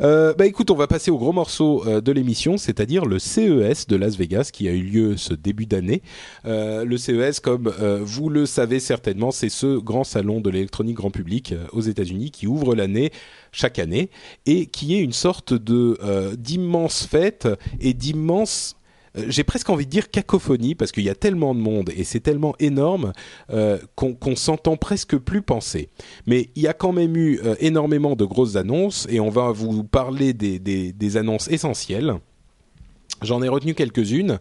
Euh, 0.00 0.32
bah 0.34 0.46
écoute, 0.46 0.70
on 0.70 0.76
va 0.76 0.86
passer 0.86 1.10
au 1.10 1.18
gros 1.18 1.32
morceau 1.32 1.84
euh, 1.86 2.00
de 2.00 2.12
l'émission, 2.12 2.56
c'est-à-dire 2.56 3.04
le 3.04 3.18
CES 3.18 3.86
de 3.88 3.96
Las 3.96 4.16
Vegas 4.16 4.50
qui 4.52 4.68
a 4.68 4.72
eu 4.72 4.82
lieu 4.82 5.16
ce 5.16 5.34
début 5.34 5.66
d'année. 5.66 6.02
Euh, 6.46 6.84
le 6.84 6.96
CES, 6.96 7.40
comme 7.40 7.72
euh, 7.80 8.00
vous 8.02 8.28
le 8.28 8.46
savez 8.46 8.78
certainement, 8.78 9.32
c'est 9.32 9.48
ce 9.48 9.78
grand 9.78 10.04
salon 10.04 10.40
de 10.40 10.50
l'électronique 10.50 10.96
grand 10.96 11.10
public 11.10 11.54
aux 11.72 11.80
États-Unis 11.80 12.30
qui 12.30 12.46
ouvre 12.46 12.74
l'année 12.74 13.10
chaque 13.50 13.78
année 13.78 14.10
et 14.46 14.66
qui 14.66 14.94
est 14.94 15.00
une 15.00 15.12
sorte 15.12 15.54
de 15.54 15.98
d'immense 16.36 17.06
fête 17.06 17.48
et 17.80 17.94
d'immense 17.94 18.77
j'ai 19.28 19.44
presque 19.44 19.70
envie 19.70 19.86
de 19.86 19.90
dire 19.90 20.10
cacophonie 20.10 20.74
parce 20.74 20.92
qu'il 20.92 21.04
y 21.04 21.10
a 21.10 21.14
tellement 21.14 21.54
de 21.54 21.60
monde 21.60 21.90
et 21.96 22.04
c'est 22.04 22.20
tellement 22.20 22.54
énorme 22.58 23.12
euh, 23.50 23.78
qu'on 23.94 24.36
s'entend 24.36 24.76
presque 24.76 25.16
plus 25.16 25.42
penser. 25.42 25.88
Mais 26.26 26.50
il 26.54 26.62
y 26.62 26.68
a 26.68 26.72
quand 26.72 26.92
même 26.92 27.16
eu 27.16 27.40
euh, 27.44 27.54
énormément 27.60 28.16
de 28.16 28.24
grosses 28.24 28.56
annonces 28.56 29.06
et 29.10 29.20
on 29.20 29.30
va 29.30 29.50
vous 29.52 29.84
parler 29.84 30.32
des 30.32 31.16
annonces 31.16 31.48
essentielles. 31.48 32.18
J'en 33.22 33.42
ai 33.42 33.48
retenu 33.48 33.74
quelques-unes. 33.74 34.38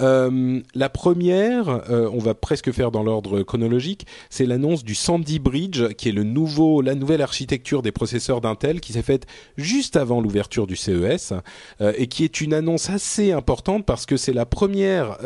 Euh, 0.00 0.60
la 0.74 0.88
première, 0.88 1.68
euh, 1.90 2.10
on 2.12 2.18
va 2.18 2.34
presque 2.34 2.72
faire 2.72 2.90
dans 2.90 3.02
l'ordre 3.02 3.42
chronologique, 3.42 4.06
c'est 4.30 4.46
l'annonce 4.46 4.84
du 4.84 4.94
Sandy 4.94 5.38
Bridge, 5.38 5.94
qui 5.96 6.08
est 6.08 6.12
le 6.12 6.24
nouveau, 6.24 6.82
la 6.82 6.94
nouvelle 6.94 7.22
architecture 7.22 7.82
des 7.82 7.92
processeurs 7.92 8.40
d'Intel, 8.40 8.80
qui 8.80 8.92
s'est 8.92 9.02
faite 9.02 9.26
juste 9.56 9.96
avant 9.96 10.20
l'ouverture 10.20 10.66
du 10.66 10.76
CES, 10.76 11.32
euh, 11.80 11.92
et 11.96 12.08
qui 12.08 12.24
est 12.24 12.40
une 12.40 12.52
annonce 12.52 12.90
assez 12.90 13.32
importante 13.32 13.86
parce 13.86 14.06
que 14.06 14.16
c'est 14.16 14.32
la 14.32 14.46
première. 14.46 15.18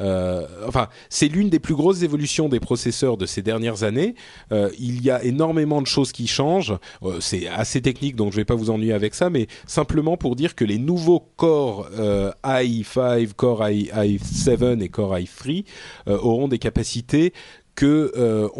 Euh, 0.00 0.46
enfin, 0.66 0.88
c'est 1.08 1.28
l'une 1.28 1.50
des 1.50 1.58
plus 1.58 1.74
grosses 1.74 2.02
évolutions 2.02 2.48
des 2.48 2.60
processeurs 2.60 3.16
de 3.16 3.26
ces 3.26 3.42
dernières 3.42 3.82
années. 3.82 4.14
Euh, 4.52 4.70
il 4.78 5.02
y 5.02 5.10
a 5.10 5.22
énormément 5.24 5.82
de 5.82 5.86
choses 5.86 6.12
qui 6.12 6.26
changent. 6.26 6.76
Euh, 7.02 7.20
c'est 7.20 7.48
assez 7.48 7.82
technique, 7.82 8.16
donc 8.16 8.32
je 8.32 8.36
vais 8.36 8.44
pas 8.44 8.54
vous 8.54 8.70
ennuyer 8.70 8.92
avec 8.92 9.14
ça, 9.14 9.30
mais 9.30 9.46
simplement 9.66 10.16
pour 10.16 10.36
dire 10.36 10.54
que 10.54 10.64
les 10.64 10.78
nouveaux 10.78 11.20
Core 11.36 11.88
euh, 11.98 12.30
i5, 12.44 13.32
Core 13.34 13.68
i, 13.70 13.90
i7 13.92 14.80
et 14.80 14.88
Core 14.88 15.16
i3 15.16 15.64
euh, 16.08 16.18
auront 16.18 16.48
des 16.48 16.58
capacités 16.58 17.32
que 17.74 18.50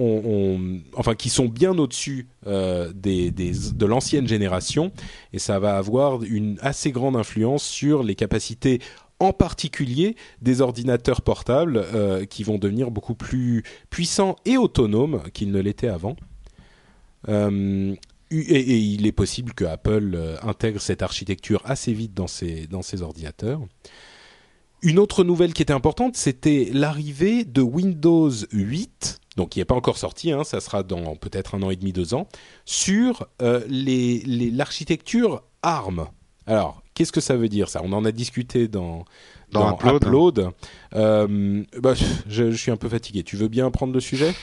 enfin 0.95 1.17
qui 1.17 1.29
sont 1.29 1.47
bien 1.47 1.77
au-dessus 1.77 2.29
des, 2.47 3.33
des, 3.33 3.53
de 3.75 3.85
l'ancienne 3.85 4.29
génération 4.29 4.93
et 5.33 5.41
ça 5.41 5.59
va 5.59 5.77
avoir 5.77 6.23
une 6.23 6.57
assez 6.61 6.93
grande 6.93 7.17
influence 7.17 7.65
sur 7.65 8.05
les 8.05 8.15
capacités 8.15 8.81
en 9.21 9.33
particulier 9.33 10.17
des 10.43 10.61
ordinateurs 10.61 11.23
portables 11.23 11.77
euh, 11.77 12.25
qui 12.25 12.45
vont 12.45 12.59
devenir 12.59 12.91
beaucoup 12.91 13.15
plus 13.15 13.65
puissants 13.91 14.37
et 14.45 14.57
autonomes 14.57 15.23
qu'ils 15.33 15.51
ne 15.51 15.61
l'étaient 15.61 15.89
avant. 15.89 16.17
Euh, 17.29 17.95
et, 18.31 18.79
il 18.79 19.07
est 19.07 19.13
possible 19.13 19.55
que 19.55 19.65
Apple 19.65 20.13
euh, 20.15 20.37
intègre 20.43 20.81
cette 20.81 21.03
architecture 21.03 21.63
assez 21.65 21.93
vite 21.93 22.15
dans 22.15 22.27
ses, 22.27 23.03
ordinateurs. 23.03 23.61
Une 24.83 25.01
autre 25.01 25.25
nouvelle 25.25 25.55
qui 25.55 25.63
était 25.63 25.73
importante, 25.73 26.15
c'était 26.15 26.71
l'arrivée 26.73 27.45
de 27.45 27.63
Windows 27.63 28.31
8, 28.53 29.19
donc 29.37 29.49
qui 29.51 29.59
n'est 29.59 29.65
pas 29.65 29.75
encore 29.75 29.99
sorti, 29.99 30.31
hein, 30.31 30.45
ça 30.45 30.61
sera 30.61 30.85
dans 30.85 31.17
peut-être 31.17 31.57
un 31.57 31.63
an 31.65 31.71
et 31.71 31.77
demi, 31.77 31.93
deux 31.93 32.15
ans, 32.15 32.29
sur 32.65 33.27
l'architecture 33.41 35.43
ARM. 35.63 36.07
Alors, 36.47 36.83
qu'est-ce 36.99 37.13
que 37.13 37.21
ça 37.21 37.37
veut 37.37 37.49
dire 37.49 37.69
ça? 37.69 37.81
On 37.85 37.93
en 37.93 38.05
a 38.05 38.11
discuté 38.11 38.67
dans, 38.67 39.05
Dans 39.53 39.79
Upload. 39.79 40.51
Euh, 40.97 41.63
bah, 41.81 41.95
je, 41.95 42.51
je 42.51 42.57
suis 42.57 42.73
un 42.73 42.77
peu 42.77 42.89
fatigué. 42.89 43.23
Tu 43.23 43.37
veux 43.37 43.47
bien 43.47 43.71
prendre 43.71 43.93
le 43.93 44.01
sujet? 44.01 44.35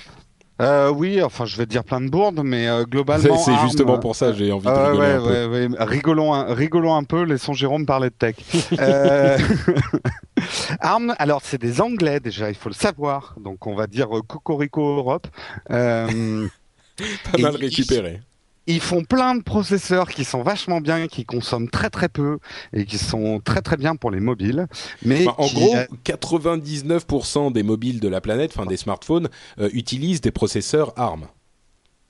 Euh, 0.62 0.90
oui, 0.90 1.22
enfin, 1.22 1.44
je 1.44 1.58
vais 1.58 1.66
te 1.66 1.72
dire 1.72 1.84
plein 1.84 2.00
de 2.00 2.08
bourdes, 2.10 2.40
mais 2.42 2.70
euh, 2.70 2.86
globalement. 2.86 3.38
C'est 3.46 3.58
justement 3.58 4.00
pour 4.00 4.16
ça 4.16 4.32
j'ai 4.32 4.54
envie 4.54 4.68
de 4.68 4.72
rigoler 4.72 5.00
ouais, 5.00 5.12
un 5.12 5.20
peu. 5.20 5.48
ouais, 5.50 5.68
ouais. 5.68 5.84
Rigolons, 5.84 6.34
un, 6.34 6.54
rigolons 6.54 6.96
un 6.96 7.04
peu, 7.04 7.24
laissons 7.24 7.52
Jérôme 7.52 7.86
parler 7.86 8.10
de 8.10 8.16
tech. 8.16 8.38
ARM, 10.80 11.14
alors 11.20 11.42
c'est 11.44 11.60
des 11.60 11.82
Anglais 11.82 12.22
déjà, 12.22 12.48
il 12.48 12.56
faut 12.56 12.70
le 12.70 12.76
savoir. 12.76 13.36
Donc 13.38 13.68
on 13.68 13.76
va 13.76 13.88
dire 13.88 14.08
Cocorico 14.26 14.96
Europe. 14.96 15.28
Pas 15.68 16.08
mal 17.38 17.58
récupéré. 17.58 18.22
ils 18.22 18.35
font 18.80 19.04
plein 19.04 19.36
de 19.36 19.44
processeurs 19.44 20.10
qui 20.10 20.24
sont 20.24 20.42
vachement 20.44 20.82
bien, 20.82 21.08
qui 21.08 21.26
consomment 21.26 21.70
très 21.70 21.90
très 21.90 22.10
peu 22.10 22.40
et 22.74 22.86
qui 22.86 22.98
sont 22.98 23.40
très 23.44 23.62
très 23.62 23.78
bien 23.78 23.96
pour 23.96 24.12
les 24.12 24.20
mobiles. 24.20 24.68
Mais 25.04 25.26
Bah, 25.26 25.36
en 25.38 25.48
qui, 25.48 25.56
gros, 25.56 25.76
euh, 25.76 25.86
99% 26.04 27.52
des 27.52 27.64
mobiles 27.64 28.00
de 28.00 28.08
la 28.08 28.22
planète, 28.22 28.52
enfin 28.56 28.66
des 28.66 28.78
smartphones, 28.78 29.30
euh, 29.60 29.70
utilisent 29.74 30.22
des 30.22 30.32
processeurs 30.32 30.94
ARM. 30.98 31.28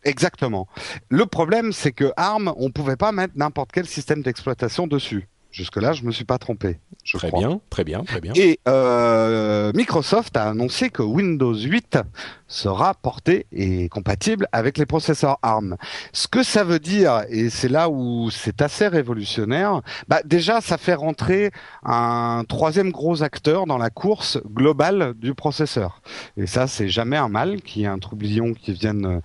Exactement. 0.04 0.68
Le 1.10 1.26
problème, 1.26 1.74
c'est 1.74 1.92
que 1.92 2.12
ARM, 2.16 2.54
on 2.58 2.70
pouvait 2.70 2.96
pas 2.96 3.12
mettre 3.12 3.34
n'importe 3.36 3.72
quel 3.72 3.88
système 3.88 4.22
d'exploitation 4.22 4.88
dessus. 4.88 5.28
Jusque-là, 5.56 5.94
je 5.94 6.04
me 6.04 6.12
suis 6.12 6.26
pas 6.26 6.38
trompé. 6.38 6.82
Je 7.06 7.16
Très 7.16 7.30
crois. 7.30 7.40
bien, 7.40 7.62
très 7.70 7.86
bien, 7.86 8.04
très 8.04 8.20
bien. 8.20 8.34
Et 8.36 8.60
euh, 8.68 9.72
Microsoft 9.74 10.36
a 10.36 10.50
annoncé 10.50 10.90
que 10.90 11.02
Windows 11.02 11.56
8 11.56 12.00
sera 12.48 12.94
porté 12.94 13.46
et 13.54 13.88
compatible 13.88 14.48
avec 14.52 14.78
les 14.78 14.86
processeurs 14.86 15.38
ARM. 15.44 15.78
Ce 16.12 16.28
que 16.28 16.44
ça 16.44 16.66
veut 16.66 16.80
dire, 16.80 17.24
et 17.30 17.50
c'est 17.50 17.70
là 17.70 17.90
où 17.90 18.30
c'est 18.32 18.62
assez 18.62 18.88
révolutionnaire, 18.88 19.82
bah 20.10 20.20
déjà 20.26 20.60
ça 20.60 20.78
fait 20.78 20.94
rentrer 20.94 21.52
un 21.84 22.44
troisième 22.50 22.92
gros 22.92 23.24
acteur 23.24 23.66
dans 23.66 23.78
la 23.78 23.90
course 23.90 24.40
globale 24.46 25.14
du 25.16 25.36
processeur. 25.36 26.02
Et 26.36 26.48
ça 26.48 26.68
c'est 26.68 26.90
jamais 26.90 27.18
un 27.18 27.30
mal 27.30 27.62
qu'il 27.62 27.84
y 27.84 27.86
ait 27.86 27.88
un 27.88 28.00
troublion 28.00 28.54
qui 28.54 28.74
vienne 28.74 29.22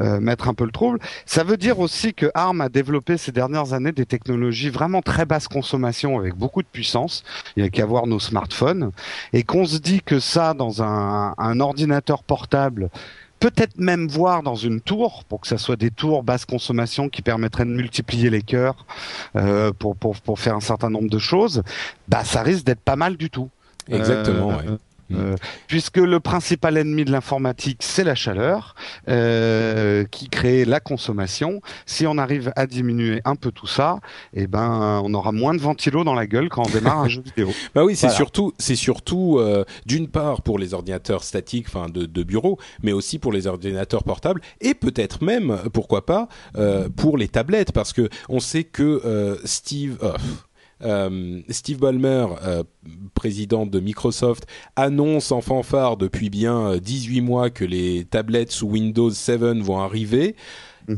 euh, 0.00 0.20
mettre 0.20 0.48
un 0.48 0.54
peu 0.54 0.64
le 0.64 0.70
trouble. 0.70 1.00
Ça 1.26 1.42
veut 1.42 1.56
dire 1.56 1.80
aussi 1.80 2.14
que 2.14 2.30
ARM 2.34 2.60
a 2.60 2.68
développé 2.68 3.16
ces 3.16 3.32
dernières 3.32 3.72
années 3.72 3.92
des 3.92 4.06
technologies 4.06 4.70
vraiment 4.70 5.02
très 5.02 5.26
basse 5.26 5.48
consommation 5.48 5.71
avec 6.18 6.34
beaucoup 6.34 6.62
de 6.62 6.68
puissance. 6.68 7.24
Il 7.56 7.62
y 7.62 7.66
a 7.66 7.70
qu'à 7.70 7.86
voir 7.86 8.06
nos 8.06 8.20
smartphones 8.20 8.90
et 9.32 9.42
qu'on 9.42 9.64
se 9.64 9.78
dit 9.78 10.02
que 10.02 10.20
ça 10.20 10.54
dans 10.54 10.82
un, 10.82 11.34
un 11.38 11.60
ordinateur 11.60 12.22
portable 12.22 12.90
peut-être 13.40 13.76
même 13.76 14.06
voir 14.06 14.44
dans 14.44 14.54
une 14.54 14.80
tour 14.80 15.24
pour 15.24 15.40
que 15.40 15.48
ça 15.48 15.58
soit 15.58 15.74
des 15.74 15.90
tours 15.90 16.22
basse 16.22 16.44
consommation 16.44 17.08
qui 17.08 17.22
permettraient 17.22 17.64
de 17.64 17.70
multiplier 17.70 18.30
les 18.30 18.42
cœurs 18.42 18.86
euh, 19.34 19.72
pour, 19.76 19.96
pour, 19.96 20.14
pour 20.20 20.38
faire 20.38 20.54
un 20.54 20.60
certain 20.60 20.90
nombre 20.90 21.10
de 21.10 21.18
choses, 21.18 21.64
bah 22.06 22.22
ça 22.24 22.42
risque 22.42 22.64
d'être 22.64 22.80
pas 22.80 22.94
mal 22.94 23.16
du 23.16 23.30
tout. 23.30 23.50
Exactement, 23.88 24.52
Euh, 24.52 24.56
ouais. 24.56 24.78
Euh, 25.14 25.36
puisque 25.66 25.96
le 25.98 26.20
principal 26.20 26.76
ennemi 26.76 27.04
de 27.04 27.12
l'informatique, 27.12 27.78
c'est 27.82 28.04
la 28.04 28.14
chaleur, 28.14 28.74
euh, 29.08 30.04
qui 30.10 30.28
crée 30.28 30.64
la 30.64 30.80
consommation. 30.80 31.60
Si 31.86 32.06
on 32.06 32.18
arrive 32.18 32.52
à 32.56 32.66
diminuer 32.66 33.20
un 33.24 33.36
peu 33.36 33.50
tout 33.52 33.66
ça, 33.66 33.98
eh 34.34 34.46
ben, 34.46 35.00
on 35.04 35.12
aura 35.14 35.32
moins 35.32 35.54
de 35.54 35.60
ventilo 35.60 36.04
dans 36.04 36.14
la 36.14 36.26
gueule 36.26 36.48
quand 36.48 36.66
on 36.66 36.70
démarre 36.70 37.00
un 37.00 37.08
jeu 37.08 37.22
vidéo. 37.22 37.50
Bah 37.74 37.84
oui, 37.84 37.94
c'est 37.96 38.06
Voilà. 38.06 38.16
surtout, 38.16 38.52
c'est 38.58 38.76
surtout 38.76 39.38
euh, 39.38 39.64
d'une 39.86 40.08
part 40.08 40.42
pour 40.42 40.58
les 40.58 40.74
ordinateurs 40.74 41.24
statiques, 41.24 41.66
enfin 41.68 41.88
de, 41.88 42.06
de 42.06 42.22
bureau, 42.22 42.58
mais 42.82 42.92
aussi 42.92 43.18
pour 43.18 43.32
les 43.32 43.46
ordinateurs 43.46 44.04
portables 44.04 44.40
et 44.60 44.74
peut-être 44.74 45.22
même, 45.22 45.58
pourquoi 45.72 46.06
pas, 46.06 46.28
euh, 46.56 46.88
pour 46.94 47.16
les 47.18 47.28
tablettes, 47.28 47.72
parce 47.72 47.92
que 47.92 48.08
on 48.28 48.40
sait 48.40 48.64
que 48.64 49.00
euh, 49.04 49.36
Steve. 49.44 49.98
euh, 50.02 50.12
Steve 51.48 51.78
Ballmer, 51.78 52.26
euh, 52.44 52.62
président 53.14 53.66
de 53.66 53.80
Microsoft, 53.80 54.46
annonce 54.76 55.32
en 55.32 55.40
fanfare 55.40 55.96
depuis 55.96 56.30
bien 56.30 56.72
euh, 56.72 56.80
18 56.80 57.20
mois 57.20 57.50
que 57.50 57.64
les 57.64 58.04
tablettes 58.04 58.52
sous 58.52 58.68
Windows 58.68 59.10
7 59.10 59.40
vont 59.62 59.80
arriver. 59.80 60.34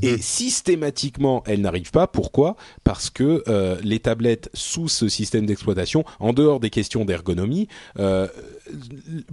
Et 0.03 0.19
systématiquement, 0.19 1.43
elles 1.47 1.61
n'arrivent 1.61 1.91
pas. 1.91 2.07
Pourquoi? 2.07 2.57
Parce 2.85 3.11
que 3.11 3.43
euh, 3.49 3.77
les 3.83 4.01
tablettes 4.01 4.51
sous 4.55 4.89
ce 4.89 5.09
système 5.09 5.47
d'exploitation, 5.47 6.05
en 6.21 6.33
dehors 6.33 6.61
des 6.61 6.71
questions 6.71 7.05
d'ergonomie, 7.05 7.69
euh, 7.99 8.29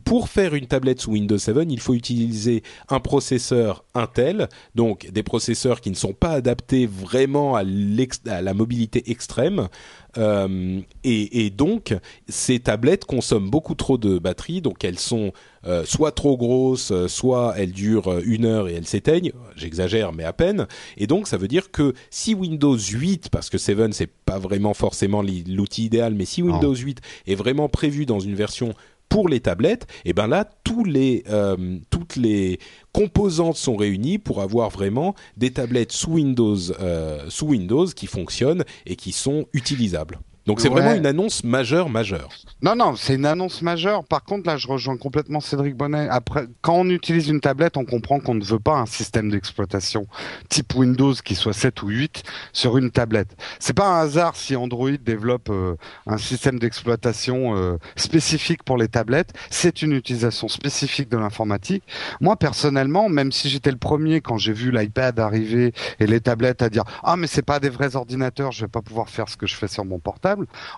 pour 0.03 0.29
faire 0.29 0.53
une 0.53 0.67
tablette 0.67 1.01
sous 1.01 1.11
Windows 1.11 1.37
7, 1.37 1.57
il 1.69 1.79
faut 1.79 1.93
utiliser 1.93 2.63
un 2.89 2.99
processeur 2.99 3.85
Intel, 3.93 4.49
donc 4.75 5.09
des 5.11 5.23
processeurs 5.23 5.79
qui 5.79 5.89
ne 5.89 5.95
sont 5.95 6.13
pas 6.13 6.31
adaptés 6.31 6.85
vraiment 6.85 7.55
à 7.55 7.63
la 7.63 8.53
mobilité 8.53 9.09
extrême. 9.09 9.69
Euh, 10.17 10.81
et, 11.03 11.45
et 11.45 11.49
donc, 11.49 11.95
ces 12.27 12.59
tablettes 12.59 13.05
consomment 13.05 13.49
beaucoup 13.49 13.75
trop 13.75 13.97
de 13.97 14.19
batterie, 14.19 14.61
donc 14.61 14.83
elles 14.83 14.99
sont 14.99 15.31
euh, 15.65 15.85
soit 15.85 16.11
trop 16.11 16.37
grosses, 16.37 16.91
euh, 16.91 17.07
soit 17.07 17.53
elles 17.57 17.71
durent 17.71 18.19
une 18.25 18.45
heure 18.45 18.67
et 18.67 18.73
elles 18.73 18.87
s'éteignent. 18.87 19.31
J'exagère, 19.55 20.11
mais 20.11 20.23
à 20.23 20.33
peine. 20.33 20.67
Et 20.97 21.07
donc, 21.07 21.27
ça 21.27 21.37
veut 21.37 21.47
dire 21.47 21.71
que 21.71 21.93
si 22.09 22.33
Windows 22.33 22.77
8, 22.77 23.29
parce 23.29 23.49
que 23.49 23.57
7 23.57 23.93
c'est 23.93 24.09
pas 24.09 24.39
vraiment 24.39 24.73
forcément 24.73 25.21
l'outil 25.21 25.85
idéal, 25.85 26.13
mais 26.15 26.25
si 26.25 26.41
Windows 26.41 26.75
8 26.75 26.99
est 27.27 27.35
vraiment 27.35 27.69
prévu 27.69 28.05
dans 28.05 28.19
une 28.19 28.35
version 28.35 28.73
pour 29.11 29.27
les 29.27 29.41
tablettes, 29.41 29.87
et 30.05 30.13
ben 30.13 30.27
là 30.27 30.45
tous 30.63 30.85
les 30.85 31.23
euh, 31.29 31.77
toutes 31.89 32.15
les 32.15 32.59
composantes 32.93 33.57
sont 33.57 33.75
réunies 33.75 34.19
pour 34.19 34.41
avoir 34.41 34.69
vraiment 34.69 35.15
des 35.35 35.51
tablettes 35.51 35.91
sous 35.91 36.13
Windows 36.13 36.57
euh, 36.79 37.25
sous 37.27 37.47
Windows 37.47 37.87
qui 37.87 38.07
fonctionnent 38.07 38.63
et 38.85 38.95
qui 38.95 39.11
sont 39.11 39.47
utilisables. 39.51 40.17
Donc 40.47 40.59
c'est 40.59 40.69
Ouais. 40.69 40.81
vraiment 40.81 40.95
une 40.95 41.05
annonce 41.05 41.43
majeure, 41.43 41.89
majeure. 41.89 42.29
Non, 42.63 42.75
non, 42.75 42.95
c'est 42.95 43.15
une 43.15 43.25
annonce 43.27 43.61
majeure. 43.61 44.03
Par 44.03 44.23
contre, 44.23 44.47
là, 44.47 44.57
je 44.57 44.67
rejoins 44.67 44.97
complètement 44.97 45.39
Cédric 45.39 45.75
Bonnet. 45.75 46.07
Après, 46.09 46.45
quand 46.61 46.75
on 46.79 46.89
utilise 46.89 47.27
une 47.29 47.41
tablette, 47.41 47.77
on 47.77 47.85
comprend 47.85 48.19
qu'on 48.19 48.33
ne 48.33 48.43
veut 48.43 48.59
pas 48.59 48.75
un 48.75 48.85
système 48.87 49.29
d'exploitation 49.29 50.07
type 50.49 50.73
Windows 50.75 51.13
qui 51.13 51.35
soit 51.35 51.53
7 51.53 51.83
ou 51.83 51.89
8 51.89 52.23
sur 52.53 52.77
une 52.77 52.89
tablette. 52.89 53.35
C'est 53.59 53.73
pas 53.75 53.87
un 53.87 54.01
hasard 54.01 54.35
si 54.35 54.55
Android 54.55 54.89
développe 55.03 55.49
euh, 55.49 55.75
un 56.07 56.17
système 56.17 56.57
d'exploitation 56.59 57.55
euh, 57.55 57.77
spécifique 57.95 58.63
pour 58.63 58.77
les 58.77 58.87
tablettes. 58.87 59.33
C'est 59.51 59.81
une 59.83 59.91
utilisation 59.91 60.47
spécifique 60.47 61.09
de 61.09 61.17
l'informatique. 61.17 61.83
Moi, 62.19 62.35
personnellement, 62.35 63.09
même 63.09 63.31
si 63.31 63.49
j'étais 63.49 63.71
le 63.71 63.77
premier 63.77 64.21
quand 64.21 64.37
j'ai 64.37 64.53
vu 64.53 64.71
l'iPad 64.71 65.19
arriver 65.19 65.73
et 65.99 66.07
les 66.07 66.19
tablettes 66.19 66.61
à 66.63 66.69
dire 66.69 66.83
ah 67.03 67.15
mais 67.15 67.27
c'est 67.27 67.41
pas 67.43 67.59
des 67.59 67.69
vrais 67.69 67.95
ordinateurs, 67.95 68.51
je 68.51 68.65
vais 68.65 68.69
pas 68.69 68.81
pouvoir 68.81 69.09
faire 69.09 69.29
ce 69.29 69.37
que 69.37 69.45
je 69.45 69.55
fais 69.55 69.67
sur 69.67 69.85
mon 69.85 69.99
portable. 69.99 70.30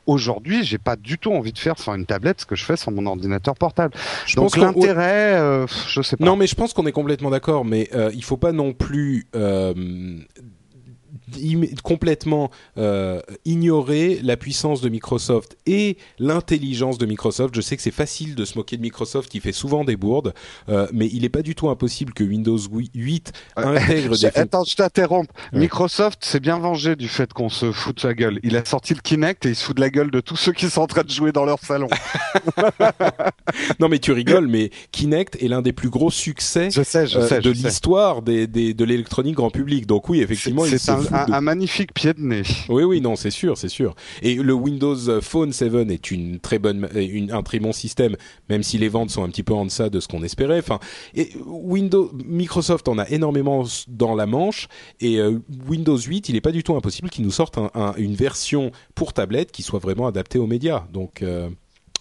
Aujourd'hui, 0.06 0.64
j'ai 0.64 0.78
pas 0.78 0.96
du 0.96 1.18
tout 1.18 1.32
envie 1.32 1.54
de 1.54 1.60
faire 1.60 1.78
sur 1.80 1.94
une 1.94 2.06
tablette 2.06 2.42
ce 2.42 2.46
que 2.46 2.56
je 2.56 2.66
fais 2.66 2.78
sur 2.78 2.92
mon 2.92 3.06
ordinateur 3.06 3.56
portable. 3.56 3.94
Je 4.26 4.36
Donc 4.36 4.58
l'intérêt, 4.58 5.36
euh, 5.36 5.68
je 5.88 6.02
sais 6.02 6.18
pas. 6.18 6.26
Non, 6.26 6.36
mais 6.36 6.48
je 6.48 6.56
pense 6.56 6.74
qu'on 6.74 6.86
est 6.86 6.92
complètement 6.92 7.30
d'accord, 7.30 7.66
mais 7.66 7.90
euh, 7.94 8.12
il 8.14 8.24
faut 8.24 8.38
pas 8.38 8.52
non 8.52 8.74
plus 8.74 9.28
euh, 9.36 9.74
complètement 11.84 12.50
euh, 12.78 13.22
ignorer 13.46 14.20
la 14.24 14.38
puissance 14.38 14.82
de 14.82 14.90
Microsoft 14.90 15.58
et 15.66 15.98
l'intelligence 16.20 16.98
de 16.98 17.06
Microsoft. 17.06 17.56
Je 17.56 17.62
sais 17.62 17.76
que 17.76 17.82
c'est 17.82 17.92
facile 17.92 18.36
de 18.36 18.46
se 18.46 18.58
moquer 18.58 18.78
de 18.78 18.82
Microsoft 18.82 19.30
qui 19.30 19.40
fait 19.40 19.52
souvent 19.52 19.84
des 19.84 19.96
bourdes, 19.96 20.34
euh, 20.70 20.88
mais 20.94 21.08
il 21.08 21.22
n'est 21.24 21.30
pas 21.30 21.42
du 21.42 21.56
tout 21.56 21.70
impossible 21.70 22.14
que 22.14 22.24
Windows 22.24 22.58
8 22.94 23.32
intègre 23.56 24.16
Je- 24.16 24.22
des 24.28 24.38
Attends, 24.40 24.64
je 24.64 24.76
t'interromps. 24.76 25.30
Ouais. 25.54 25.60
Microsoft 25.60 26.24
s'est 26.26 26.40
bien 26.40 26.60
vengé 26.60 26.96
du 26.96 27.08
fait 27.08 27.32
qu'on 27.34 27.50
se 27.50 27.72
fout 27.72 27.96
de 27.96 28.02
sa 28.02 28.14
gueule. 28.14 28.40
Il 28.44 28.56
a 28.58 28.66
sorti 28.66 28.94
le 28.94 29.02
Kinect 29.02 29.46
et 29.46 29.50
il 29.50 29.56
se 29.56 29.64
fout 29.66 29.76
de 29.76 29.82
la 29.82 29.90
gueule 29.90 30.12
de 30.12 30.20
tous 30.20 30.36
ceux 30.36 30.52
qui 30.54 30.70
sont 30.70 30.82
en 30.82 30.88
train 30.88 31.04
de 31.04 31.10
jouer 31.12 31.32
dans 31.32 31.46
leur 31.46 31.60
salon. 31.60 31.88
Non, 33.80 33.90
mais 33.90 34.00
tu 34.00 34.12
rigoles, 34.12 34.48
mais 34.48 34.70
Kinect 34.92 35.42
est 35.42 35.48
l'un 35.48 35.62
des 35.62 35.74
plus 35.74 35.90
gros 35.90 36.12
succès 36.12 36.70
Je 36.72 36.82
sais, 36.84 37.08
je 37.08 37.20
euh, 37.20 37.28
sais, 37.28 37.40
de 37.42 37.50
l'histoire 37.52 38.22
des, 38.22 38.48
des- 38.48 38.74
de 38.74 38.84
l'électronique 38.84 39.36
grand 39.36 39.50
public. 39.50 39.86
Donc 39.86 40.10
oui, 40.10 40.22
effectivement, 40.22 40.66
il 40.66 40.78
C'est 40.80 40.92
un, 40.92 41.23
un- 41.32 41.42
magnifique 41.42 41.94
pied 41.94 42.14
de 42.14 42.22
nez. 42.22 42.44
Oui, 42.70 42.84
oui, 42.84 43.02
non, 43.02 43.16
c'est 43.16 43.32
sûr, 43.32 43.58
c'est 43.58 43.68
sûr. 43.70 43.96
Et 44.22 44.36
le 44.36 44.54
Windows 44.54 45.22
Phone 45.22 45.52
7 45.54 45.74
est 45.92 46.12
une 46.12 46.40
très 46.40 46.60
bonne, 46.60 46.88
une, 46.96 47.32
un 47.32 47.44
très 47.44 47.60
bon 47.60 47.72
système, 47.74 48.16
même 48.50 48.64
si 48.64 48.78
les 48.78 48.90
ventes 48.90 49.10
sont 49.10 49.24
un 49.24 49.30
petit 49.30 49.44
peu 49.44 49.54
en 49.54 49.66
deçà 49.66 49.90
de 49.90 50.00
ce 50.00 50.08
qu'on 50.08 50.24
espérait. 50.24 50.60
Enfin, 50.60 50.80
et 51.16 51.30
Windows, 51.46 52.12
Microsoft 52.26 52.88
en 52.88 52.98
a 52.98 53.08
énormément 53.10 53.64
dans 53.88 54.16
la 54.16 54.26
manche, 54.26 54.68
et 55.00 55.20
euh, 55.20 55.40
Windows 55.68 55.98
8, 55.98 56.30
il 56.30 56.34
n'est 56.36 56.42
pas 56.42 56.52
du 56.52 56.64
tout 56.64 56.76
impossible 56.76 57.10
qu'ils 57.10 57.24
nous 57.26 57.32
sortent 57.32 57.58
un- 57.58 57.72
un- 57.76 57.94
une 57.98 58.16
version 58.16 58.72
pour 58.96 59.14
tablette 59.14 59.52
qui 59.52 59.64
soit 59.64 59.80
vraiment 59.80 60.08
adaptée 60.08 60.40
aux 60.40 60.48
médias. 60.48 60.84
Donc, 60.92 61.22
euh, 61.22 61.50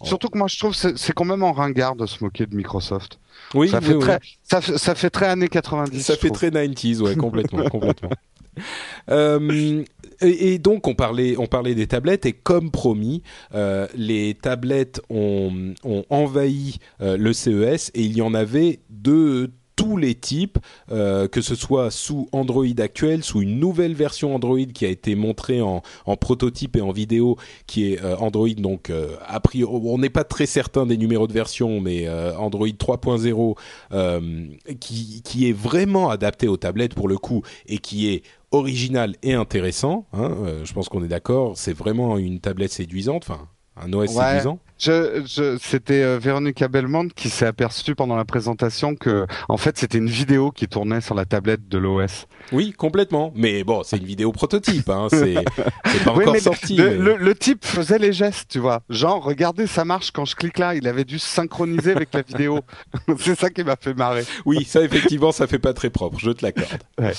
Surtout 0.04 0.28
que 0.30 0.36
moi 0.38 0.48
je 0.48 0.58
trouve 0.58 0.72
que 0.72 0.76
c'est 0.76 0.98
c'est 0.98 1.12
quand 1.12 1.24
même 1.24 1.44
en 1.44 1.52
ringard 1.52 1.94
de 1.94 2.06
se 2.06 2.24
moquer 2.24 2.44
de 2.46 2.56
Microsoft. 2.56 3.20
oui, 3.54 3.68
ça, 3.68 3.78
oui, 3.78 3.84
fait 3.84 3.94
oui. 3.94 4.00
très, 4.00 4.18
ça, 4.42 4.60
fait- 4.60 4.76
ça 4.76 4.94
fait 4.96 5.10
très 5.10 5.26
années 5.26 5.46
90. 5.46 6.02
Ça 6.02 6.16
fait 6.16 6.26
trouve. 6.26 6.38
très 6.38 6.50
90s, 6.50 7.00
ouais, 7.02 7.14
complètement, 7.14 7.62
complètement. 7.70 8.10
Euh, 9.10 9.84
et, 10.20 10.58
donc 10.58 10.86
on 10.86 10.94
parlait, 10.94 11.36
on 11.36 11.46
parlait 11.46 11.74
des 11.74 11.88
tablettes 11.88 12.24
et 12.24 12.32
comme 12.32 12.70
promis, 12.70 13.22
euh, 13.52 13.88
les 13.96 14.34
tablettes 14.34 15.00
ont, 15.10 15.74
envahi 16.08 16.78
euh, 17.00 17.16
le 17.16 17.32
CES 17.32 17.90
et 17.94 18.02
il 18.02 18.16
y 18.16 18.22
en 18.22 18.32
avait 18.32 18.78
de 18.90 19.50
tous 19.82 19.96
les 19.96 20.14
types, 20.14 20.58
euh, 20.92 21.26
que 21.26 21.40
ce 21.40 21.56
soit 21.56 21.90
sous 21.90 22.28
Android 22.30 22.64
actuel, 22.78 23.24
sous 23.24 23.42
une 23.42 23.58
nouvelle 23.58 23.94
version 23.94 24.32
Android 24.32 24.64
qui 24.72 24.86
a 24.86 24.88
été 24.88 25.16
montrée 25.16 25.60
en, 25.60 25.82
prototype 26.20 26.76
et 26.76 26.80
en 26.80 26.92
vidéo, 26.92 27.36
qui 27.66 27.92
est 27.92 28.04
euh, 28.04 28.16
Android 28.18 28.46
donc 28.58 28.90
euh, 28.90 29.16
a 29.26 29.40
priori, 29.40 29.80
on 29.84 29.98
n'est 29.98 30.08
pas 30.08 30.22
très 30.22 30.46
certain 30.46 30.86
des 30.86 30.96
numéros 30.96 31.26
de 31.26 31.32
version, 31.32 31.80
mais 31.80 32.06
euh, 32.06 32.32
Android 32.36 32.68
3.0 32.68 33.56
euh, 33.92 34.46
qui, 34.78 35.48
est 35.48 35.52
vraiment 35.52 36.10
adapté 36.10 36.46
aux 36.46 36.56
tablettes 36.56 36.94
pour 36.94 37.08
le 37.08 37.18
coup 37.18 37.42
et 37.66 37.78
qui 37.78 38.08
est 38.08 38.22
original 38.52 39.16
et 39.24 39.34
intéressant. 39.34 40.06
Hein, 40.12 40.36
je 40.62 40.72
pense 40.72 40.88
qu'on 40.88 41.02
est 41.02 41.08
d'accord. 41.08 41.56
C'est 41.56 41.72
vraiment 41.72 42.18
une 42.18 42.38
tablette 42.38 42.70
séduisante, 42.70 43.24
enfin 43.28 43.48
un 43.76 43.92
OS 43.92 44.14
Ouais. 44.14 44.24
séduisant. 44.24 44.58
Je, 44.78 45.22
je, 45.24 45.56
c'était 45.62 46.02
euh, 46.02 46.18
Véronica 46.20 46.66
Belmont 46.66 47.06
qui 47.14 47.28
s'est 47.28 47.46
aperçue 47.46 47.94
pendant 47.94 48.16
la 48.16 48.24
présentation 48.24 48.96
que, 48.96 49.26
en 49.48 49.56
fait, 49.56 49.78
c'était 49.78 49.98
une 49.98 50.08
vidéo 50.08 50.50
qui 50.50 50.66
tournait 50.66 51.00
sur 51.00 51.14
la 51.14 51.24
tablette 51.24 51.68
de 51.68 51.78
l'OS. 51.78 52.26
Oui, 52.50 52.72
complètement. 52.72 53.32
Mais 53.36 53.62
bon, 53.62 53.84
c'est 53.84 53.96
une 53.98 54.04
vidéo 54.04 54.32
prototype. 54.32 54.88
Hein, 54.90 55.06
c'est 55.08 55.34
c'est 55.86 56.04
pas 56.04 56.12
Oui, 56.14 56.24
encore 56.24 56.36
sorti. 56.38 56.76
Le, 56.76 56.84
mais- 56.90 56.96
le- 56.96 57.16
le 57.16 57.34
type 57.36 57.64
faisait 57.64 57.98
les 58.00 58.12
gestes, 58.12 58.50
tu 58.50 58.58
vois. 58.58 58.82
Genre, 58.90 59.22
regardez, 59.22 59.68
ça 59.68 59.84
marche 59.84 60.10
quand 60.10 60.24
je 60.24 60.34
clique 60.34 60.58
là. 60.58 60.74
Il 60.74 60.88
avait 60.88 61.04
dû 61.04 61.20
se 61.20 61.28
synchroniser 61.28 61.92
avec 61.92 62.12
la 62.12 62.22
vidéo. 62.22 62.58
C'est 63.18 63.38
ça 63.38 63.50
qui 63.50 63.62
m'a 63.62 63.76
fait 63.80 63.94
marrer. 63.94 64.24
Oui, 64.46 64.64
ça 64.64 64.82
effectivement, 64.82 65.30
ça 65.30 65.46
fait 65.46 65.60
pas 65.60 65.74
très 65.74 65.90
propre. 65.90 66.18
Je 66.18 66.32
te 66.32 66.44
l'accorde. 66.44 66.82
Ouais. 67.00 67.12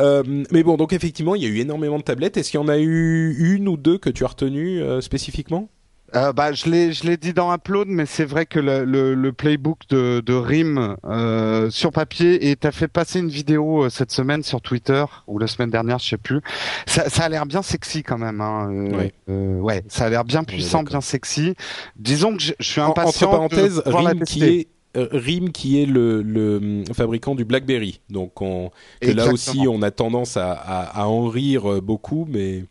Euh, 0.00 0.24
mais 0.50 0.64
bon, 0.64 0.76
donc 0.76 0.92
effectivement, 0.92 1.36
il 1.36 1.42
y 1.42 1.46
a 1.46 1.48
eu 1.48 1.58
énormément 1.60 1.98
de 1.98 2.02
tablettes. 2.02 2.36
Est-ce 2.36 2.50
qu'il 2.50 2.58
y 2.58 2.62
en 2.62 2.68
a 2.68 2.78
eu 2.78 3.36
une 3.38 3.68
ou 3.68 3.76
deux 3.76 3.98
que 3.98 4.10
tu 4.10 4.24
as 4.24 4.28
retenues 4.28 4.82
euh, 4.82 5.00
spécifiquement? 5.00 5.68
Euh, 6.14 6.32
bah, 6.32 6.52
je 6.52 6.70
l'ai, 6.70 6.92
je 6.92 7.04
l'ai 7.04 7.16
dit 7.16 7.32
dans 7.32 7.52
Upload, 7.52 7.88
mais 7.88 8.06
c'est 8.06 8.24
vrai 8.24 8.46
que 8.46 8.60
le, 8.60 8.84
le, 8.84 9.14
le 9.14 9.32
playbook 9.32 9.80
de, 9.88 10.22
de 10.24 10.32
RIM 10.34 10.96
euh, 11.04 11.70
sur 11.70 11.90
papier 11.90 12.50
et 12.50 12.56
t'as 12.56 12.70
fait 12.70 12.86
passer 12.86 13.18
une 13.18 13.30
vidéo 13.30 13.84
euh, 13.84 13.90
cette 13.90 14.12
semaine 14.12 14.42
sur 14.44 14.60
Twitter 14.60 15.04
ou 15.26 15.38
la 15.40 15.48
semaine 15.48 15.70
dernière, 15.70 15.98
je 15.98 16.10
sais 16.10 16.16
plus. 16.16 16.40
Ça, 16.86 17.08
ça 17.10 17.24
a 17.24 17.28
l'air 17.28 17.46
bien 17.46 17.62
sexy 17.62 18.04
quand 18.04 18.18
même. 18.18 18.40
Hein. 18.40 18.68
euh, 18.70 18.96
Ouais. 18.96 19.12
euh, 19.28 19.58
ouais, 19.58 19.82
ça 19.88 20.04
a 20.04 20.08
l'air 20.10 20.24
bien 20.24 20.44
puissant, 20.44 20.84
bien 20.84 21.00
sexy. 21.00 21.54
Disons 21.96 22.36
que 22.36 22.42
je, 22.42 22.52
je 22.60 22.68
suis 22.70 22.80
En- 22.80 22.90
impatient 22.90 23.28
Entre 23.28 23.36
parenthèses, 23.36 23.76
de 23.76 23.80
pouvoir 23.82 24.02
la 24.04 24.10
RIM 24.10 24.20
qui 24.24 24.44
est 24.44 24.68
RIM 24.94 25.50
qui 25.50 25.82
est 25.82 25.86
le, 25.86 26.22
le 26.22 26.56
hum, 26.58 26.84
fabricant 26.94 27.34
du 27.34 27.44
BlackBerry. 27.44 28.00
Donc 28.10 28.40
on, 28.40 28.70
que 29.00 29.10
là 29.10 29.26
aussi, 29.32 29.66
on 29.68 29.82
a 29.82 29.90
tendance 29.90 30.36
à, 30.36 30.52
à, 30.52 31.00
à 31.02 31.06
en 31.06 31.26
rire 31.26 31.82
beaucoup, 31.82 32.24
mais 32.30 32.66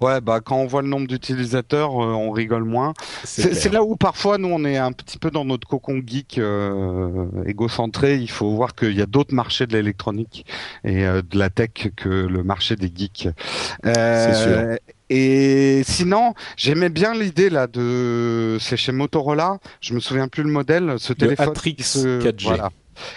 Ouais, 0.00 0.20
bah 0.20 0.40
quand 0.40 0.56
on 0.56 0.66
voit 0.66 0.82
le 0.82 0.88
nombre 0.88 1.06
d'utilisateurs, 1.06 1.90
euh, 1.90 2.12
on 2.12 2.30
rigole 2.30 2.64
moins. 2.64 2.94
c'est 3.24 3.72
là 3.72 3.82
où 3.82 3.96
parfois 3.96 4.38
nous 4.38 4.48
on 4.48 4.64
est 4.64 4.76
un 4.76 4.92
petit 4.92 5.18
peu 5.18 5.30
dans 5.30 5.44
notre 5.44 5.66
cocon 5.66 6.00
geek 6.04 6.38
euh, 6.38 7.26
égocentré. 7.46 8.16
Il 8.16 8.30
faut 8.30 8.50
voir 8.54 8.74
qu'il 8.74 8.94
y 8.96 9.02
a 9.02 9.06
d'autres 9.06 9.34
marchés 9.34 9.66
de 9.66 9.72
l'électronique 9.72 10.46
et 10.84 11.06
euh, 11.06 11.22
de 11.22 11.38
la 11.38 11.50
tech 11.50 11.70
que 11.96 12.08
le 12.08 12.42
marché 12.42 12.76
des 12.76 12.90
geeks. 12.94 13.28
Euh, 13.84 13.92
C'est 13.94 14.42
sûr. 14.42 14.78
Et 15.08 15.82
sinon, 15.84 16.34
j'aimais 16.56 16.88
bien 16.88 17.14
l'idée 17.14 17.48
là 17.48 17.68
de, 17.68 18.58
c'est 18.60 18.76
chez 18.76 18.90
Motorola. 18.90 19.58
Je 19.80 19.94
me 19.94 20.00
souviens 20.00 20.26
plus 20.26 20.42
le 20.42 20.50
modèle. 20.50 20.96
Ce 20.98 21.12
téléphone 21.12 21.50
Atrix 21.50 21.76
se, 21.78 22.20
4G. 22.20 22.42
voilà, 22.42 22.70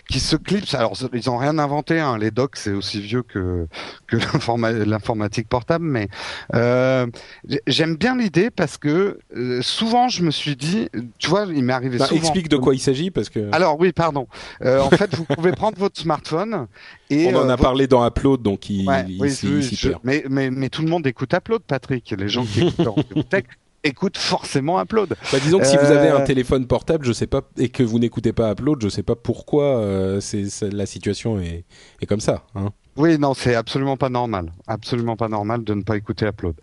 qui 0.09 0.19
se 0.19 0.35
clipse. 0.35 0.73
Alors 0.73 0.93
ils 1.13 1.29
ont 1.29 1.37
rien 1.37 1.57
inventé. 1.59 1.99
Hein. 1.99 2.17
Les 2.17 2.31
docks 2.31 2.55
c'est 2.57 2.71
aussi 2.71 2.99
vieux 3.01 3.23
que 3.23 3.67
que 4.07 4.17
l'informa- 4.17 4.71
l'informatique 4.71 5.47
portable, 5.47 5.85
mais 5.85 6.07
euh, 6.55 7.07
j'ai- 7.47 7.61
j'aime 7.67 7.95
bien 7.95 8.15
l'idée 8.17 8.49
parce 8.49 8.77
que 8.77 9.19
euh, 9.35 9.61
souvent 9.61 10.09
je 10.09 10.23
me 10.23 10.31
suis 10.31 10.55
dit, 10.55 10.89
tu 11.17 11.29
vois, 11.29 11.45
il 11.47 11.63
m'est 11.63 11.73
arrivé 11.73 11.97
Bah, 11.97 12.05
souvent. 12.07 12.19
explique 12.21 12.49
de 12.49 12.57
quoi 12.57 12.73
il 12.75 12.79
s'agit 12.79 13.11
parce 13.11 13.29
que 13.29 13.49
Alors 13.51 13.79
oui, 13.79 13.91
pardon. 13.91 14.27
Euh, 14.63 14.79
en 14.81 14.89
fait, 14.89 15.13
vous 15.15 15.25
pouvez 15.25 15.51
prendre 15.51 15.77
votre 15.77 15.99
smartphone 15.99 16.67
et 17.09 17.27
on 17.27 17.35
en 17.35 17.41
a 17.41 17.47
votre- 17.51 17.63
parlé 17.63 17.87
dans 17.87 18.05
Upload, 18.05 18.41
donc 18.41 18.69
il, 18.69 18.87
Ouais, 18.87 19.05
il 19.07 19.21
oui, 19.21 19.33
oui, 19.43 19.61
je- 19.77 19.89
mais 20.03 20.69
tout 20.69 20.81
le 20.81 20.89
monde 20.89 21.05
écoute 21.07 21.33
Upload, 21.33 21.61
Patrick. 21.67 22.13
Les 22.17 22.29
gens 22.29 22.45
qui 22.45 22.61
écoutent 22.67 22.87
en 22.87 23.23
tech 23.23 23.45
écoutent 23.83 24.17
forcément 24.17 24.81
Upload. 24.81 25.15
Bah, 25.31 25.37
disons 25.41 25.59
que 25.59 25.65
si 25.65 25.77
vous 25.77 25.85
avez 25.91 26.09
un 26.09 26.21
Euh, 26.21 26.25
téléphone 26.25 26.67
portable, 26.67 27.05
je 27.05 27.13
sais 27.13 27.27
pas, 27.27 27.41
et 27.57 27.69
que 27.69 27.83
vous 27.83 27.99
n'écoutez 27.99 28.33
pas 28.33 28.51
Upload, 28.51 28.81
je 28.81 28.89
sais 28.89 29.03
pas 29.03 29.15
pourquoi 29.15 29.77
euh, 29.79 30.19
c'est- 30.19 30.61
la 30.73 30.85
situation 30.85 31.39
est, 31.39 31.63
est 32.01 32.05
comme 32.05 32.19
ça. 32.19 32.43
Hein. 32.55 32.69
Oui, 32.99 33.17
non, 33.17 33.33
c'est 33.33 33.55
absolument 33.55 33.95
pas 33.95 34.09
normal. 34.09 34.51
Absolument 34.67 35.15
pas 35.15 35.29
normal 35.29 35.63
de 35.63 35.73
ne 35.73 35.83
pas 35.83 35.95
écouter 35.95 36.25
Upload. 36.27 36.55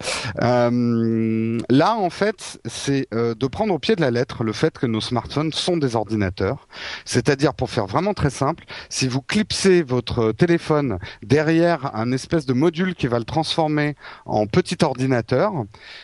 Euh, 0.43 1.59
là, 1.70 1.97
en 1.97 2.11
fait, 2.11 2.61
c'est 2.66 3.09
euh, 3.14 3.34
de 3.34 3.47
prendre 3.47 3.72
au 3.72 3.78
pied 3.78 3.97
de 3.97 4.03
la 4.03 4.11
lettre 4.11 4.45
le 4.45 4.53
fait 4.53 4.78
que 4.78 4.87
nos 4.87 5.01
smartphones 5.01 5.53
sont 5.55 5.78
des 5.78 5.97
ordinateurs. 5.97 6.68
C'est-à-dire, 7.07 7.55
pour 7.55 7.70
faire 7.70 7.87
vraiment 7.87 8.12
très 8.12 8.28
simple, 8.28 8.64
si 8.91 9.09
vous 9.09 9.22
clipsez 9.22 9.82
votre 9.82 10.32
téléphone 10.32 10.99
derrière 11.22 11.97
un 11.97 12.12
espèce 12.12 12.45
de 12.45 12.53
module 12.53 12.95
qui 12.95 13.07
va 13.07 13.18
le 13.18 13.24
transformer 13.24 13.95
en 14.26 14.47
petit 14.47 14.76
ordinateur, 14.82 15.53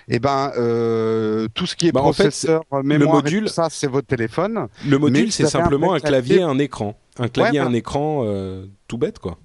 eh 0.08 0.18
ben, 0.18 0.50
euh, 0.56 1.46
tout 1.54 1.66
ce 1.66 1.76
qui 1.76 1.88
est 1.88 1.92
Bah, 1.92 2.00
en 2.00 2.12
fait, 2.14 2.22
processeur, 2.24 2.62
mémoire, 2.82 3.18
et 3.18 3.22
module- 3.22 3.42
tout 3.44 3.52
ça, 3.52 3.68
c'est 3.70 3.86
votre 3.86 4.06
téléphone. 4.06 4.68
Le 4.88 4.98
module, 4.98 5.30
c'est 5.30 5.46
simplement 5.46 5.92
un 5.92 6.00
clavier, 6.00 6.40
un 6.40 6.58
écran, 6.58 6.96
un 7.18 7.28
clavier, 7.28 7.58
voilà. 7.60 7.70
un 7.70 7.74
écran, 7.74 8.22
euh, 8.24 8.64
tout 8.88 8.96
bête 8.96 9.18
quoi. 9.18 9.36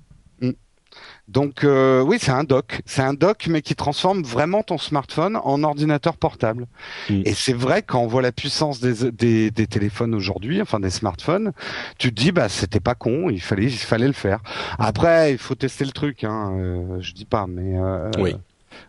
Donc 1.27 1.63
euh, 1.63 2.01
oui, 2.01 2.17
c'est 2.21 2.31
un 2.31 2.43
dock. 2.43 2.81
C'est 2.85 3.01
un 3.01 3.13
dock, 3.13 3.47
mais 3.49 3.61
qui 3.61 3.75
transforme 3.75 4.23
vraiment 4.23 4.63
ton 4.63 4.77
smartphone 4.77 5.35
en 5.35 5.63
ordinateur 5.63 6.15
portable. 6.15 6.67
Mm. 7.09 7.21
Et 7.25 7.33
c'est 7.33 7.53
vrai 7.53 7.81
quand 7.81 7.99
on 7.99 8.07
voit 8.07 8.21
la 8.21 8.31
puissance 8.31 8.79
des, 8.79 9.11
des, 9.11 9.51
des 9.51 9.67
téléphones 9.67 10.15
aujourd'hui, 10.15 10.61
enfin 10.61 10.79
des 10.79 10.89
smartphones, 10.89 11.51
tu 11.97 12.13
te 12.13 12.21
dis 12.21 12.31
bah 12.31 12.47
c'était 12.47 12.79
pas 12.79 12.95
con, 12.95 13.29
il 13.29 13.41
fallait 13.41 13.65
il 13.65 13.71
fallait 13.71 14.07
le 14.07 14.13
faire. 14.13 14.39
Après, 14.79 15.33
il 15.33 15.37
faut 15.37 15.55
tester 15.55 15.83
le 15.83 15.91
truc. 15.91 16.23
Hein, 16.23 16.53
euh, 16.57 17.01
je 17.01 17.13
dis 17.13 17.25
pas, 17.25 17.45
mais 17.47 17.77
euh, 17.77 18.09
Oui. 18.19 18.35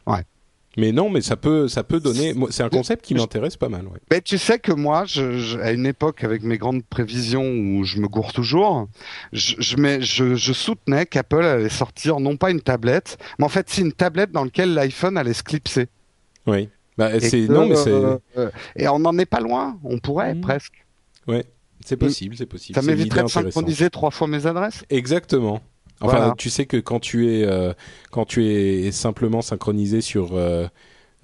ouais. 0.06 0.22
Mais 0.76 0.92
non, 0.92 1.10
mais 1.10 1.22
ça 1.22 1.36
peut, 1.36 1.66
ça 1.66 1.82
peut 1.82 1.98
donner. 1.98 2.34
C'est 2.50 2.62
un 2.62 2.68
concept 2.68 3.04
qui 3.04 3.14
m'intéresse 3.14 3.56
pas 3.56 3.68
mal. 3.68 3.86
Ouais. 3.86 3.98
Mais 4.10 4.20
tu 4.20 4.38
sais 4.38 4.58
que 4.58 4.70
moi, 4.70 5.04
je, 5.06 5.58
à 5.58 5.72
une 5.72 5.86
époque, 5.86 6.22
avec 6.22 6.42
mes 6.42 6.56
grandes 6.56 6.84
prévisions 6.84 7.50
où 7.50 7.84
je 7.84 7.98
me 7.98 8.06
gourre 8.06 8.32
toujours, 8.32 8.88
je, 9.32 9.56
je, 9.58 10.34
je 10.36 10.52
soutenais 10.52 11.06
qu'Apple 11.06 11.42
allait 11.42 11.68
sortir 11.68 12.20
non 12.20 12.36
pas 12.36 12.50
une 12.50 12.60
tablette, 12.60 13.18
mais 13.38 13.44
en 13.44 13.48
fait, 13.48 13.66
c'est 13.68 13.82
une 13.82 13.92
tablette 13.92 14.30
dans 14.30 14.44
laquelle 14.44 14.74
l'iPhone 14.74 15.16
allait 15.16 15.32
se 15.32 15.42
clipser. 15.42 15.88
Oui. 16.46 16.68
Bah, 16.96 17.18
c'est 17.20 17.48
non, 17.48 17.68
mais 17.68 17.76
c'est. 17.76 17.90
Euh, 17.90 18.50
et 18.74 18.88
on 18.88 18.98
n'en 18.98 19.16
est 19.18 19.26
pas 19.26 19.40
loin. 19.40 19.78
On 19.84 19.98
pourrait 19.98 20.34
mmh. 20.34 20.40
presque. 20.40 20.84
Ouais, 21.28 21.44
c'est 21.84 21.96
possible, 21.96 22.36
c'est 22.36 22.46
possible. 22.46 22.78
Ça 22.78 22.84
m'éviterait 22.84 23.22
de 23.22 23.28
synchroniser 23.28 23.88
trois 23.90 24.10
fois 24.10 24.26
mes 24.26 24.46
adresses. 24.46 24.84
Exactement. 24.90 25.60
Enfin, 26.00 26.34
tu 26.36 26.50
sais 26.50 26.66
que 26.66 26.76
quand 26.76 27.00
tu 27.00 27.32
es 27.32 27.44
euh, 27.44 27.72
quand 28.10 28.24
tu 28.24 28.46
es 28.46 28.92
simplement 28.92 29.42
synchronisé 29.42 30.00
sur 30.00 30.36
euh, 30.36 30.66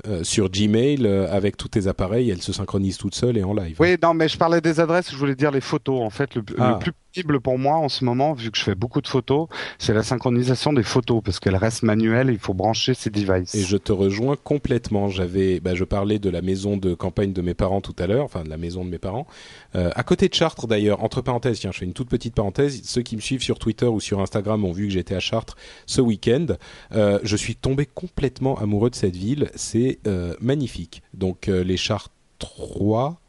euh, 0.08 0.24
sur 0.24 0.50
Gmail 0.50 1.06
avec 1.06 1.56
tous 1.56 1.68
tes 1.68 1.86
appareils, 1.86 2.30
elle 2.30 2.42
se 2.42 2.52
synchronise 2.52 2.98
toute 2.98 3.14
seule 3.14 3.36
et 3.36 3.44
en 3.44 3.54
live. 3.54 3.76
Oui, 3.78 3.96
non, 4.02 4.14
mais 4.14 4.28
je 4.28 4.36
parlais 4.36 4.60
des 4.60 4.80
adresses, 4.80 5.10
je 5.10 5.16
voulais 5.16 5.36
dire 5.36 5.50
les 5.50 5.60
photos. 5.60 6.00
En 6.00 6.10
fait, 6.10 6.34
le, 6.34 6.42
le 6.48 6.56
ah. 6.58 6.78
Plus 7.22 7.40
pour 7.40 7.58
moi 7.58 7.76
en 7.76 7.88
ce 7.88 8.04
moment, 8.04 8.32
vu 8.32 8.50
que 8.50 8.58
je 8.58 8.62
fais 8.64 8.74
beaucoup 8.74 9.00
de 9.00 9.08
photos, 9.08 9.48
c'est 9.78 9.94
la 9.94 10.02
synchronisation 10.02 10.72
des 10.72 10.82
photos 10.82 11.22
parce 11.24 11.38
qu'elle 11.38 11.56
reste 11.56 11.82
manuelle. 11.82 12.30
Il 12.30 12.38
faut 12.38 12.54
brancher 12.54 12.94
ces 12.94 13.10
devices. 13.10 13.54
Et 13.54 13.62
je 13.62 13.76
te 13.76 13.92
rejoins 13.92 14.36
complètement. 14.36 15.08
J'avais, 15.08 15.60
bah, 15.60 15.74
je 15.74 15.84
parlais 15.84 16.18
de 16.18 16.30
la 16.30 16.42
maison 16.42 16.76
de 16.76 16.94
campagne 16.94 17.32
de 17.32 17.42
mes 17.42 17.54
parents 17.54 17.80
tout 17.80 17.94
à 17.98 18.06
l'heure, 18.06 18.24
enfin 18.24 18.42
de 18.42 18.50
la 18.50 18.56
maison 18.56 18.84
de 18.84 18.90
mes 18.90 18.98
parents, 18.98 19.26
euh, 19.76 19.90
à 19.94 20.02
côté 20.02 20.28
de 20.28 20.34
Chartres 20.34 20.66
d'ailleurs. 20.66 21.02
Entre 21.04 21.20
parenthèses, 21.20 21.60
tiens, 21.60 21.72
je 21.72 21.78
fais 21.78 21.84
une 21.84 21.92
toute 21.92 22.08
petite 22.08 22.34
parenthèse. 22.34 22.82
Ceux 22.84 23.02
qui 23.02 23.16
me 23.16 23.20
suivent 23.20 23.42
sur 23.42 23.58
Twitter 23.58 23.86
ou 23.86 24.00
sur 24.00 24.20
Instagram 24.20 24.64
ont 24.64 24.72
vu 24.72 24.86
que 24.86 24.92
j'étais 24.92 25.14
à 25.14 25.20
Chartres 25.20 25.56
ce 25.86 26.00
week-end. 26.00 26.46
Euh, 26.92 27.18
je 27.22 27.36
suis 27.36 27.56
tombé 27.56 27.86
complètement 27.86 28.58
amoureux 28.58 28.90
de 28.90 28.94
cette 28.94 29.16
ville. 29.16 29.50
C'est 29.54 29.98
euh, 30.06 30.34
magnifique. 30.40 31.02
Donc 31.12 31.46
les 31.46 31.76
Chartres 31.76 32.10
3 32.38 33.10
euh, 33.10 33.23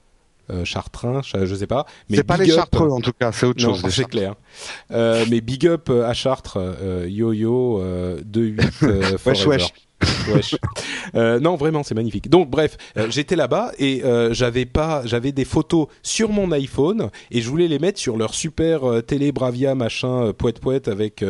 Chartrain, 0.64 1.22
je 1.24 1.56
sais 1.56 1.68
pas. 1.68 1.86
C'est 2.10 2.24
pas 2.24 2.38
les 2.38 2.50
Chartreux 2.50 2.90
en 2.90 3.02
tout 3.02 3.14
cas, 3.14 3.32
c'est 3.32 3.46
autre 3.46 3.62
chose. 3.62 3.84
C'est 3.90 4.06
clair. 4.06 4.36
Euh, 4.92 5.26
mais 5.30 5.42
big 5.42 5.68
up 5.68 5.90
à 5.90 6.14
Chartres, 6.14 6.58
yo 7.08 7.34
yo, 7.34 7.82
2-8 8.24 9.26
wesh, 9.26 9.46
wesh. 9.46 9.72
Euh, 11.16 11.40
non, 11.40 11.56
vraiment, 11.56 11.84
c'est 11.84 11.96
magnifique. 11.96 12.30
Donc, 12.30 12.50
bref, 12.50 12.78
euh, 12.98 13.08
j'étais 13.10 13.36
là-bas 13.36 13.72
et 13.80 14.04
euh, 14.04 14.34
j'avais 14.34 14.66
pas, 14.66 15.04
j'avais 15.06 15.32
des 15.32 15.46
photos 15.46 15.88
sur 16.04 16.30
mon 16.30 16.52
iPhone 16.52 17.10
et 17.32 17.42
je 17.42 17.50
voulais 17.50 17.68
les 17.68 17.80
mettre 17.80 18.00
sur 18.00 18.18
leur 18.18 18.34
super 18.34 19.04
télé 19.06 19.32
Bravia 19.32 19.76
machin 19.76 20.34
poète 20.34 20.60
poète 20.60 20.88
avec 20.88 21.24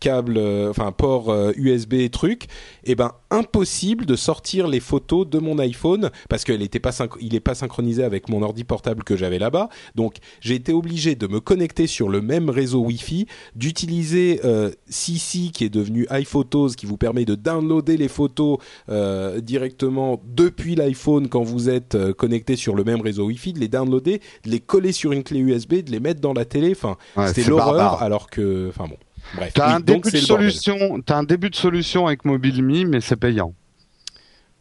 câble, 0.00 0.38
enfin 0.68 0.92
port 0.92 1.34
USB 1.56 2.10
truc. 2.10 2.44
Et 2.84 2.92
eh 2.92 2.94
ben, 2.94 3.12
impossible 3.34 4.06
de 4.06 4.16
sortir 4.16 4.68
les 4.68 4.80
photos 4.80 5.28
de 5.28 5.38
mon 5.38 5.58
iPhone 5.58 6.10
parce 6.28 6.44
qu'il 6.44 6.62
était 6.62 6.80
pas, 6.80 6.92
il 7.20 7.34
est 7.34 7.40
pas 7.40 7.54
synchronisé 7.54 8.04
avec 8.04 8.28
mon 8.28 8.42
ordi 8.42 8.64
portable 8.64 9.04
que 9.04 9.16
j'avais 9.16 9.38
là-bas. 9.38 9.68
Donc, 9.94 10.16
j'ai 10.40 10.54
été 10.54 10.72
obligé 10.72 11.14
de 11.14 11.26
me 11.26 11.40
connecter 11.40 11.86
sur 11.86 12.08
le 12.08 12.20
même 12.20 12.50
réseau 12.50 12.80
Wi-Fi, 12.80 13.26
d'utiliser 13.54 14.40
CC 14.88 15.50
qui 15.52 15.64
est 15.64 15.70
devenu 15.70 16.06
iPhotos 16.10 16.76
qui 16.76 16.86
vous 16.86 16.96
permet 16.96 17.24
de 17.24 17.34
downloader 17.34 17.96
les 17.96 18.08
photos 18.08 18.58
euh, 18.88 19.40
directement 19.40 20.20
depuis 20.26 20.74
l'iPhone 20.74 21.28
quand 21.28 21.42
vous 21.42 21.68
êtes 21.68 21.94
euh, 21.94 22.12
connecté 22.12 22.56
sur 22.56 22.74
le 22.74 22.84
même 22.84 23.00
réseau 23.00 23.26
Wi-Fi, 23.26 23.52
de 23.52 23.60
les 23.60 23.68
downloader, 23.68 24.20
de 24.44 24.50
les 24.50 24.60
coller 24.60 24.92
sur 24.92 25.12
une 25.12 25.22
clé 25.22 25.40
USB, 25.40 25.82
de 25.82 25.90
les 25.90 26.00
mettre 26.00 26.20
dans 26.20 26.32
la 26.32 26.44
télé. 26.44 26.72
Enfin, 26.72 26.96
c'était 27.28 27.48
l'horreur. 27.48 28.02
Alors 28.02 28.30
que, 28.30 28.68
enfin 28.68 28.86
bon. 28.88 28.96
Bref. 29.34 29.52
T'as 29.54 29.74
un 29.76 29.80
début 29.80 30.10
de 30.10 30.16
solution. 30.18 31.00
Un 31.08 31.22
début 31.24 31.50
de 31.50 31.56
solution 31.56 32.06
avec 32.06 32.24
MobileMe, 32.24 32.88
mais 32.88 33.00
c'est 33.00 33.16
payant. 33.16 33.54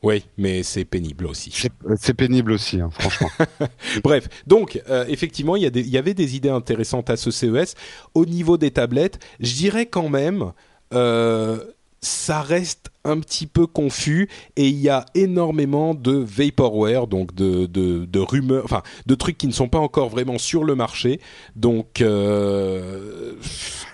Oui, 0.04 0.26
mais 0.38 0.64
c'est 0.64 0.84
pénible 0.84 1.26
aussi. 1.26 1.70
C'est 1.98 2.14
pénible 2.14 2.52
aussi, 2.52 2.82
hein, 2.82 2.90
franchement. 2.92 3.30
Bref, 4.04 4.28
donc 4.46 4.82
euh, 4.90 5.06
effectivement, 5.08 5.56
il 5.56 5.64
y, 5.64 5.90
y, 5.90 5.98
avait 5.98 6.14
des 6.14 6.36
idées 6.36 6.50
intéressantes 6.50 7.10
à 7.10 7.16
ce 7.16 7.32
CES. 7.32 7.76
Au 8.14 8.26
niveau 8.26 8.58
des 8.58 8.72
tablettes, 8.72 9.18
je 9.40 9.54
dirais 9.54 9.86
quand 9.86 10.10
même, 10.10 10.52
euh, 10.94 11.64
ça 12.04 12.42
reste 12.42 12.92
un 13.06 13.20
petit 13.20 13.48
peu 13.48 13.66
confus 13.66 14.30
et 14.56 14.68
il 14.68 14.78
y 14.78 14.90
a 14.90 15.06
énormément 15.16 15.94
de 15.94 16.14
vaporware, 16.14 17.08
donc 17.08 17.34
de, 17.34 17.66
de, 17.66 18.06
de, 18.06 18.20
rumeurs, 18.20 18.64
enfin 18.66 18.82
de 19.06 19.16
trucs 19.16 19.38
qui 19.38 19.48
ne 19.48 19.52
sont 19.52 19.68
pas 19.68 19.80
encore 19.80 20.10
vraiment 20.10 20.38
sur 20.38 20.64
le 20.64 20.76
marché. 20.76 21.20
Donc 21.56 22.02
euh, 22.02 23.34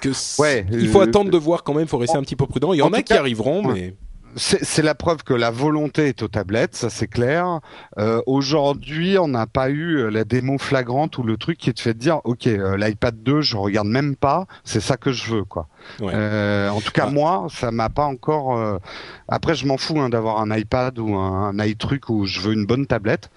que 0.02 0.10
ouais, 0.42 0.66
il 0.72 0.88
faut 0.90 1.02
euh, 1.02 1.06
attendre 1.06 1.32
de 1.32 1.38
voir 1.38 1.64
quand 1.64 1.74
même, 1.74 1.84
il 1.84 1.90
faut 1.90 1.98
rester 1.98 2.18
un 2.18 2.24
petit 2.24 2.36
peu 2.36 2.46
prudent. 2.46 2.74
Il 2.74 2.78
y 2.78 2.82
en, 2.82 2.94
a 2.94 3.02
qui 3.02 3.14
arriveront, 3.14 3.64
mais 3.64 3.96
c'est 4.36 4.82
la 4.82 4.96
preuve 4.96 5.24
que 5.24 5.34
la 5.34 5.52
volonté 5.52 6.08
est 6.08 6.24
aux 6.24 6.28
tablettes, 6.28 6.76
ça 6.76 6.90
c'est 6.90 7.08
clair. 7.08 7.60
Euh, 7.98 8.22
Aujourd'hui, 8.26 9.18
on 9.18 9.28
n'a 9.28 9.48
pas 9.48 9.70
eu 9.70 9.98
euh, 9.98 10.10
la 10.10 10.24
démo 10.24 10.58
flagrante 10.58 11.18
ou 11.18 11.24
le 11.24 11.38
truc 11.38 11.58
qui 11.58 11.74
te 11.74 11.82
fait 11.82 11.94
dire, 11.94 12.22
ok, 12.24 12.48
euh, 12.48 12.78
l'iPad 12.78 13.22
2, 13.22 13.42
je 13.42 13.58
regarde 13.58 13.88
même 13.88 14.16
pas, 14.16 14.46
c'est 14.64 14.80
ça 14.80 14.98
que 14.98 15.12
je 15.12 15.34
veux, 15.34 15.44
quoi. 15.44 15.68
Euh, 16.02 16.70
en 16.70 16.82
tout 16.82 16.92
cas, 16.92 17.06
ah. 17.08 17.12
moi, 17.12 17.48
ça 17.50 17.72
m'a 17.72 17.90
pas 17.90 18.06
encore. 18.06 18.58
Euh, 18.58 18.78
après, 19.28 19.56
je 19.56 19.66
m'en 19.66 19.78
fous 19.78 20.00
hein, 20.00 20.10
d'avoir 20.10 20.40
un 20.40 20.56
iPad 20.56 20.98
ou 21.00 21.16
un, 21.16 21.50
un 21.50 21.66
iTruc 21.66 22.10
où 22.10 22.26
je 22.26 22.40
veux 22.40 22.54
une 22.54 22.66
bonne 22.66 22.86
tablette, 22.86 23.30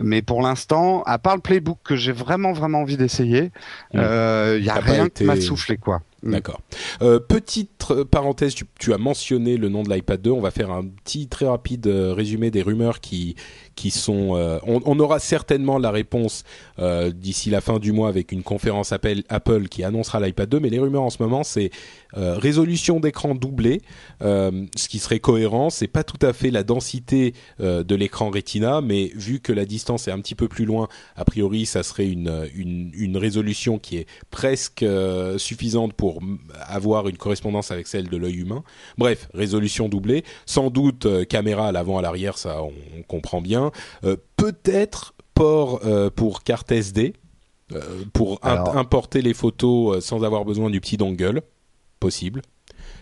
mais 0.00 0.22
pour 0.22 0.42
l'instant, 0.42 1.02
à 1.04 1.18
part 1.18 1.34
le 1.34 1.42
Playbook 1.42 1.78
que 1.84 1.96
j'ai 1.96 2.12
vraiment 2.12 2.52
vraiment 2.52 2.80
envie 2.80 2.96
d'essayer, 2.96 3.50
il 3.92 4.00
mm. 4.00 4.62
y 4.62 4.70
a 4.70 4.80
rien 4.80 5.08
qui 5.08 5.24
m'a 5.24 5.40
soufflé, 5.40 5.76
quoi. 5.76 6.00
Mm. 6.26 6.32
D'accord. 6.32 6.60
Euh, 7.02 7.20
petite 7.20 7.70
parenthèse, 8.10 8.54
tu, 8.54 8.64
tu, 8.78 8.92
as 8.92 8.98
mentionné 8.98 9.56
le 9.56 9.68
nom 9.68 9.82
de 9.82 9.92
l'iPad 9.92 10.20
2. 10.20 10.30
On 10.30 10.40
va 10.40 10.50
faire 10.50 10.70
un 10.70 10.84
petit 10.84 11.28
très 11.28 11.46
rapide 11.46 11.86
euh, 11.86 12.12
résumé 12.12 12.50
des 12.50 12.62
rumeurs 12.62 13.00
qui 13.00 13.36
qui 13.76 13.90
sont. 13.90 14.36
Euh, 14.36 14.58
on, 14.66 14.80
on, 14.84 14.98
aura 14.98 15.18
certainement 15.18 15.78
la 15.78 15.90
réponse 15.90 16.44
euh, 16.78 17.10
d'ici 17.10 17.50
la 17.50 17.60
fin 17.60 17.78
du 17.78 17.92
mois 17.92 18.08
avec 18.08 18.32
une 18.32 18.42
conférence 18.42 18.90
Apple, 18.90 19.22
Apple 19.28 19.68
qui 19.68 19.84
annoncera 19.84 20.18
l'iPad 20.18 20.48
2. 20.48 20.60
Mais 20.60 20.70
les 20.70 20.80
rumeurs 20.80 21.02
en 21.02 21.10
ce 21.10 21.22
moment, 21.22 21.44
c'est 21.44 21.70
euh, 22.16 22.36
résolution 22.38 23.00
d'écran 23.00 23.34
doublée, 23.34 23.82
ce 24.20 24.88
qui 24.88 24.98
serait 24.98 25.20
cohérent. 25.20 25.70
C'est 25.70 25.86
pas 25.88 26.04
tout 26.04 26.24
à 26.24 26.32
fait 26.32 26.50
la 26.50 26.62
densité 26.62 27.34
de 27.58 27.94
l'écran 27.94 28.30
Retina, 28.30 28.80
mais 28.80 29.10
vu 29.14 29.40
que 29.40 29.52
la 29.52 29.64
distance 29.64 30.08
est 30.08 30.10
un 30.10 30.20
petit 30.20 30.34
peu 30.34 30.48
plus 30.48 30.64
loin, 30.64 30.88
a 31.16 31.24
priori, 31.24 31.66
ça 31.66 31.82
serait 31.82 32.08
une 32.08 32.48
une, 32.54 32.90
une 32.94 33.16
résolution 33.16 33.78
qui 33.78 33.96
est 33.98 34.06
presque 34.30 34.84
suffisante 35.36 35.92
pour 35.92 36.20
avoir 36.60 37.08
une 37.08 37.16
correspondance 37.16 37.70
avec 37.70 37.86
celle 37.86 38.08
de 38.08 38.16
l'œil 38.16 38.36
humain. 38.36 38.62
Bref, 38.98 39.28
résolution 39.34 39.88
doublée, 39.88 40.24
sans 40.46 40.70
doute 40.70 41.06
caméra 41.26 41.68
à 41.68 41.72
l'avant 41.72 41.98
à 41.98 42.02
l'arrière, 42.02 42.38
ça 42.38 42.62
on, 42.62 42.72
on 42.98 43.02
comprend 43.02 43.40
bien. 43.40 43.70
Euh, 44.04 44.16
peut-être 44.36 45.14
port 45.34 45.80
euh, 45.84 46.10
pour 46.10 46.42
carte 46.42 46.70
SD, 46.72 47.14
euh, 47.72 48.04
pour 48.12 48.38
importer 48.44 49.22
les 49.22 49.34
photos 49.34 50.04
sans 50.04 50.22
avoir 50.22 50.44
besoin 50.44 50.70
du 50.70 50.80
petit 50.80 50.96
dongle, 50.96 51.42
possible. 52.00 52.42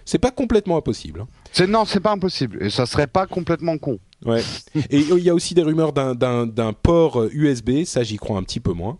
C'est 0.05 0.19
pas 0.19 0.31
complètement 0.31 0.77
impossible. 0.77 1.23
Hein. 1.23 1.29
C'est 1.53 1.67
non, 1.67 1.85
c'est 1.85 2.01
pas 2.01 2.13
impossible 2.13 2.63
et 2.63 2.71
ça 2.71 2.87
serait 2.87 3.07
pas 3.07 3.27
complètement 3.27 3.79
con. 3.79 3.99
Ouais. 4.25 4.43
et 4.91 4.99
il 4.99 5.19
y 5.19 5.29
a 5.29 5.35
aussi 5.35 5.55
des 5.55 5.63
rumeurs 5.63 5.93
d'un 5.93 6.73
port 6.73 7.25
USB, 7.33 7.85
ça 7.85 8.03
j'y 8.03 8.17
crois 8.17 8.39
un 8.39 8.43
petit 8.43 8.61
peu 8.61 8.73
moins. 8.73 8.99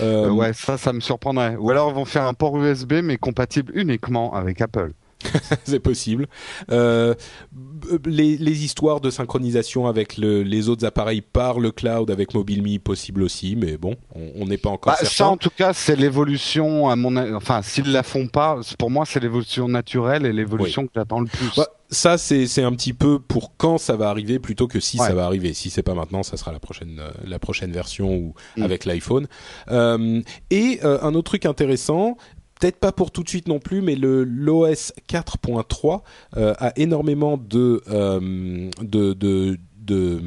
ouais, 0.00 0.52
ça, 0.52 0.78
ça 0.78 0.92
me 0.92 1.00
surprendrait. 1.00 1.56
Ou 1.56 1.70
alors 1.70 1.90
ils 1.90 1.94
vont 1.94 2.04
faire 2.04 2.24
un 2.24 2.34
port 2.34 2.56
USB 2.56 2.94
mais 3.02 3.18
compatible 3.18 3.72
uniquement 3.74 4.32
avec 4.34 4.60
Apple. 4.60 4.92
c'est 5.64 5.80
possible. 5.80 6.26
Euh, 6.70 7.14
les, 8.04 8.36
les, 8.36 8.64
histoires 8.64 9.00
de 9.00 9.10
synchronisation 9.10 9.86
avec 9.86 10.16
le, 10.16 10.42
les 10.42 10.68
autres 10.68 10.86
appareils 10.86 11.20
par 11.20 11.58
le 11.58 11.70
cloud 11.70 12.10
avec 12.10 12.34
MobileMe, 12.34 12.78
possible 12.78 13.22
aussi, 13.22 13.56
mais 13.56 13.76
bon, 13.76 13.96
on 14.14 14.46
n'est 14.46 14.58
pas 14.58 14.70
encore 14.70 14.92
bah, 14.92 14.98
certain. 14.98 15.14
Ça, 15.14 15.28
en 15.28 15.36
tout 15.36 15.50
cas, 15.50 15.72
c'est 15.72 15.96
l'évolution. 15.96 16.88
À 16.88 16.96
mon, 16.96 17.16
enfin, 17.34 17.62
s'ils 17.62 17.90
la 17.90 18.02
font 18.02 18.28
pas, 18.28 18.60
pour 18.78 18.90
moi, 18.90 19.04
c'est 19.06 19.20
l'évolution 19.20 19.68
naturelle 19.68 20.26
et 20.26 20.32
l'évolution 20.32 20.86
que 20.86 20.92
j'attends 20.94 21.20
le 21.20 21.26
plus. 21.26 21.50
Bah, 21.56 21.68
ça, 21.92 22.16
c'est 22.16 22.62
un 22.62 22.72
petit 22.72 22.94
peu 22.94 23.18
pour 23.18 23.54
quand 23.58 23.76
ça 23.76 23.96
va 23.96 24.08
arriver 24.08 24.38
plutôt 24.38 24.66
que 24.66 24.80
si 24.80 24.96
ça 24.96 25.12
va 25.12 25.26
arriver. 25.26 25.52
Si 25.52 25.68
c'est 25.68 25.82
pas 25.82 25.94
maintenant, 25.94 26.22
ça 26.22 26.38
sera 26.38 26.50
la 26.50 26.58
prochaine 26.58 26.98
euh, 26.98 27.10
la 27.24 27.38
prochaine 27.38 27.70
version 27.70 28.14
ou 28.14 28.34
mm. 28.56 28.62
avec 28.62 28.86
l'iPhone. 28.86 29.28
Euh, 29.70 30.22
et 30.50 30.80
euh, 30.84 30.98
un 31.02 31.14
autre 31.14 31.30
truc 31.32 31.44
intéressant, 31.44 32.16
peut-être 32.62 32.78
pas 32.78 32.92
pour 32.92 33.10
tout 33.10 33.24
de 33.24 33.28
suite 33.28 33.48
non 33.48 33.58
plus, 33.58 33.82
mais 33.82 33.96
le 33.96 34.22
l'OS 34.22 34.92
4.3 35.08 36.02
euh, 36.36 36.54
a 36.58 36.72
énormément 36.78 37.36
de, 37.36 37.82
euh, 37.90 38.70
de, 38.80 39.14
de, 39.14 39.58
de 39.78 40.20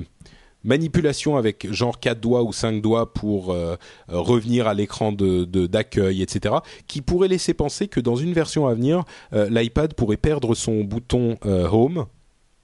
manipulation 0.65 1.37
avec 1.37 1.71
genre 1.71 1.97
4 1.97 2.19
doigts 2.19 2.43
ou 2.43 2.51
5 2.51 2.81
doigts 2.81 3.13
pour 3.13 3.53
euh, 3.53 3.77
revenir 4.09 4.67
à 4.67 4.73
l'écran 4.73 5.13
de 5.13 5.45
d'accueil, 5.45 6.21
etc., 6.21 6.55
qui 6.87 7.01
pourrait 7.01 7.29
laisser 7.29 7.53
penser 7.53 7.87
que 7.87 8.01
dans 8.01 8.17
une 8.17 8.33
version 8.33 8.67
à 8.67 8.73
venir, 8.73 9.05
l'iPad 9.31 9.93
pourrait 9.93 10.17
perdre 10.17 10.55
son 10.55 10.83
bouton 10.83 11.37
Home 11.45 12.05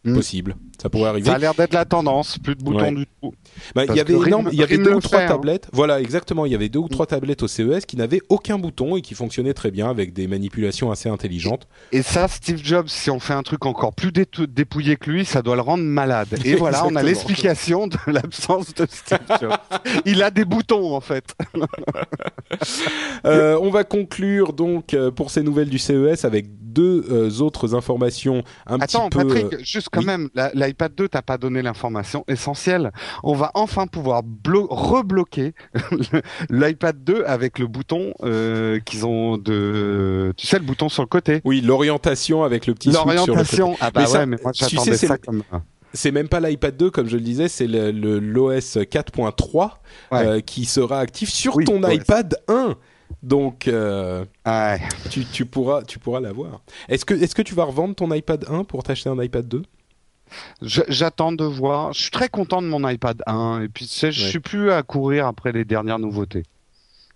Mm. 0.04 0.16
possible. 0.16 0.56
Ça 0.82 0.90
pourrait 0.90 1.10
arriver. 1.10 1.28
Ça 1.30 1.36
a 1.36 1.38
l'air 1.38 1.54
d'être 1.54 1.74
la 1.74 1.86
tendance, 1.86 2.40
plus 2.40 2.56
de 2.56 2.64
boutons 2.64 2.80
Ouais. 2.86 2.92
du 2.92 3.06
tout. 3.22 3.34
Bah, 3.76 3.84
il 3.88 3.96
y 3.96 4.00
avait 4.00 4.14
que 4.16 4.26
énorme- 4.26 4.48
Rim- 4.48 4.54
il 4.54 4.60
y 4.60 4.64
avait 4.64 4.76
Rim 4.78 4.84
deux 4.84 4.94
ou 4.96 5.00
trois 5.00 5.20
fait, 5.20 5.26
hein. 5.26 5.28
tablettes. 5.28 5.68
Voilà, 5.74 6.02
exactement. 6.02 6.48
Il 6.48 6.52
y 6.52 6.56
avait 6.56 6.70
deux 6.70 6.80
ou 6.80 6.88
trois 6.88 7.06
tablettes 7.06 7.44
au 7.44 7.48
CES 7.48 7.86
qui 7.86 7.98
n'avaient 7.98 8.22
aucun 8.30 8.58
bouton 8.58 8.96
et 8.96 9.02
qui 9.02 9.14
fonctionnaient 9.14 9.54
très 9.54 9.70
bien 9.70 9.92
avec 9.92 10.12
des 10.14 10.26
manipulations 10.28 10.90
assez 10.90 11.08
intelligentes. 11.08 11.68
Et 11.92 12.02
ça, 12.02 12.28
Steve 12.28 12.62
Jobs, 12.64 12.88
si 12.88 13.12
on 13.12 13.20
fait 13.20 13.34
un 13.34 13.44
truc 13.44 13.66
encore 13.68 13.94
plus 13.94 14.12
dépouillé 14.12 14.96
que 14.96 15.12
lui, 15.12 15.24
ça 15.24 15.44
doit 15.44 15.56
le 15.56 15.62
rendre 15.62 15.84
malade. 15.84 16.30
Et 16.46 16.56
voilà, 16.56 16.84
on 16.88 16.96
a 16.96 17.04
l'explication 17.04 17.86
de 17.88 17.98
l'absence 18.08 18.74
de 18.74 18.88
Steve 18.90 19.20
Jobs. 19.40 19.52
Il 20.06 20.24
a 20.24 20.32
des 20.32 20.46
boutons, 20.46 20.96
en 20.96 21.02
fait. 21.02 21.36
Euh, 23.26 23.58
on 23.62 23.70
va 23.70 23.84
conclure 23.84 24.54
donc 24.54 24.94
euh, 24.94 25.12
pour 25.12 25.30
ces 25.32 25.44
nouvelles 25.44 25.70
du 25.70 25.78
CES 25.80 26.26
avec 26.26 26.48
deux 26.60 27.06
euh, 27.12 27.42
autres 27.42 27.76
informations 27.76 28.44
un 28.66 28.80
Attends, 28.80 29.10
petit 29.10 29.18
peu. 29.20 29.28
Patrick, 29.28 29.54
euh, 29.54 29.58
juste 29.64 29.90
quand 29.92 30.00
oui. 30.00 30.06
même, 30.06 30.30
la- 30.36 30.52
l'iPad 30.72 30.96
2, 30.96 31.10
t'as 31.10 31.22
pas 31.22 31.38
donné 31.38 31.62
l'information 31.62 32.24
essentielle. 32.28 32.92
On 33.24 33.34
va 33.34 33.52
enfin 33.56 33.88
pouvoir 33.88 34.24
blo- 34.24 34.68
rebloquer 34.70 35.54
l'iPad 36.50 37.04
2 37.04 37.24
avec 37.26 37.60
le 37.60 37.68
bouton 37.68 38.14
euh, 38.24 38.80
qu'ils 38.80 39.06
ont 39.06 39.38
de, 39.38 40.34
tu 40.38 40.48
sais, 40.48 40.60
le 40.60 40.66
bouton 40.66 40.90
sur 40.90 41.04
le 41.04 41.08
côté. 41.08 41.42
Oui, 41.46 41.62
l'orientation 41.62 42.44
avec 42.44 42.68
le 42.68 42.74
petit 42.74 42.90
le. 42.90 42.94
L'orientation. 42.94 43.76
Ah 43.82 43.92
bah 43.92 44.02
Mais 44.02 44.08
ça, 44.08 44.20
ouais, 44.20 44.26
mais 44.26 44.38
moi 44.42 44.52
tu 44.54 44.64
sais, 44.78 44.96
ça 45.08 45.14
le- 45.14 45.20
comme. 45.20 45.44
C'est 45.94 46.12
même 46.12 46.30
pas 46.30 46.40
l'iPad 46.40 46.78
2 46.78 46.90
comme 46.90 47.08
je 47.10 47.18
le 47.18 47.22
disais, 47.24 47.50
c'est 47.50 47.68
le, 47.68 47.92
le- 47.92 48.20
l'OS 48.20 48.78
4.3 48.78 49.72
Ouais. 50.12 50.26
euh, 50.26 50.40
qui 50.40 50.64
sera 50.66 51.00
actif 51.00 51.30
sur 51.30 51.58
Oui, 51.58 51.66
ton 51.66 51.86
iPad 51.88 52.38
1. 52.48 52.76
Donc 53.24 53.68
euh, 53.68 54.24
Ouais. 54.48 54.80
tu, 55.10 55.26
tu 55.26 55.46
pourras 55.46 55.84
tu 55.84 56.00
pourras 56.00 56.22
l'avoir. 56.22 56.62
Est-ce 56.88 57.04
que 57.04 57.14
est-ce 57.14 57.36
que 57.36 57.42
tu 57.42 57.54
vas 57.56 57.66
revendre 57.66 57.94
ton 57.94 58.12
iPad 58.14 58.46
1 58.50 58.64
pour 58.64 58.84
t'acheter 58.84 59.10
un 59.10 59.22
iPad 59.22 59.46
2 59.48 59.62
Je- 59.62 59.64
J'attends 60.62 61.32
de 61.32 61.44
voir. 61.44 61.94
Je 61.94 62.02
suis 62.04 62.12
très 62.12 62.30
content 62.30 62.62
de 62.62 62.68
mon 62.68 62.88
iPad 62.88 63.22
1 63.26 63.62
et 63.64 63.68
puis 63.68 63.86
tu 63.88 63.94
sais, 63.94 64.12
je 64.12 64.24
Ouais. 64.24 64.30
suis 64.30 64.40
plus 64.40 64.72
à 64.72 64.84
courir 64.84 65.28
après 65.28 65.52
les 65.52 65.66
dernières 65.66 66.00
nouveautés. 66.00 66.44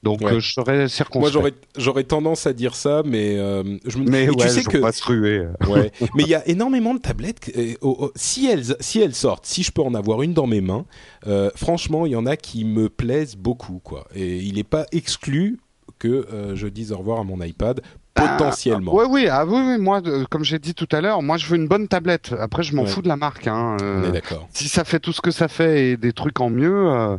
Donc 0.03 0.21
Ouais. 0.21 0.33
euh, 0.33 0.39
je 0.39 0.53
serai 0.53 0.77
Moi 0.79 0.87
circonspect. 0.87 1.33
j'aurais 1.33 1.53
j'aurais 1.77 2.03
tendance 2.03 2.45
à 2.45 2.53
dire 2.53 2.75
ça, 2.75 3.01
mais 3.05 3.37
euh, 3.39 3.63
je 3.85 3.97
me 3.97 4.03
Mais 4.09 4.29
ouais, 4.29 4.35
tu 4.35 4.49
sais 4.49 4.63
que 4.63 4.77
pas 4.77 4.91
se 4.91 5.03
ruer. 5.03 5.47
Ouais. 5.67 5.91
Mais 6.15 6.23
il 6.23 6.29
y 6.29 6.35
a 6.35 6.47
énormément 6.47 6.93
de 6.93 6.99
tablettes. 6.99 7.51
oh, 7.81 7.95
oh, 7.99 8.11
si 8.15 8.45
elles, 8.45 8.75
si 8.79 8.99
elles 9.01 9.15
sortent, 9.15 9.45
si 9.47 9.63
je 9.63 9.71
peux 9.71 9.81
en 9.81 9.95
avoir 9.95 10.21
une 10.21 10.33
dans 10.33 10.45
mes 10.45 10.61
mains, 10.61 10.85
euh, 11.25 11.49
franchement, 11.55 12.05
il 12.05 12.11
y 12.11 12.15
en 12.15 12.27
a 12.27 12.37
qui 12.37 12.65
me 12.65 12.87
plaisent 12.87 13.35
beaucoup, 13.35 13.79
quoi. 13.83 14.05
Et 14.13 14.37
il 14.37 14.55
n'est 14.55 14.63
pas 14.63 14.85
exclu 14.91 15.57
que 15.97 16.27
je 16.55 16.67
dise 16.67 16.91
au 16.91 16.97
revoir 16.97 17.19
à 17.21 17.23
mon 17.23 17.41
iPad 17.41 17.81
potentiellement. 18.15 18.95
Oui, 18.95 19.05
oui, 19.09 19.27
ah, 19.29 19.45
oui, 19.45 19.61
oui, 19.65 19.77
moi, 19.77 20.01
euh, 20.05 20.25
comme 20.29 20.43
j'ai 20.43 20.57
dit 20.59 20.73
tout 20.73 20.87
à 20.91 21.01
l'heure, 21.01 21.21
moi 21.21 21.37
je 21.37 21.45
veux 21.47 21.55
une 21.57 21.67
bonne 21.67 21.87
tablette. 21.87 22.33
Après, 22.39 22.63
je 22.63 22.75
m'en 22.75 22.83
Ouais. 22.83 22.87
fous 22.87 23.01
de 23.01 23.07
la 23.07 23.17
marque. 23.17 23.47
Hein. 23.47 23.77
euh, 23.81 24.01
On 24.03 24.09
est 24.09 24.11
d'accord. 24.13 24.47
si 24.53 24.67
ça 24.67 24.83
fait 24.83 24.99
tout 24.99 25.11
ce 25.13 25.21
que 25.21 25.31
ça 25.31 25.47
fait 25.47 25.89
et 25.89 25.97
des 25.97 26.13
trucs 26.13 26.39
en 26.39 26.49
mieux. 26.49 26.89
euh, 26.89 27.17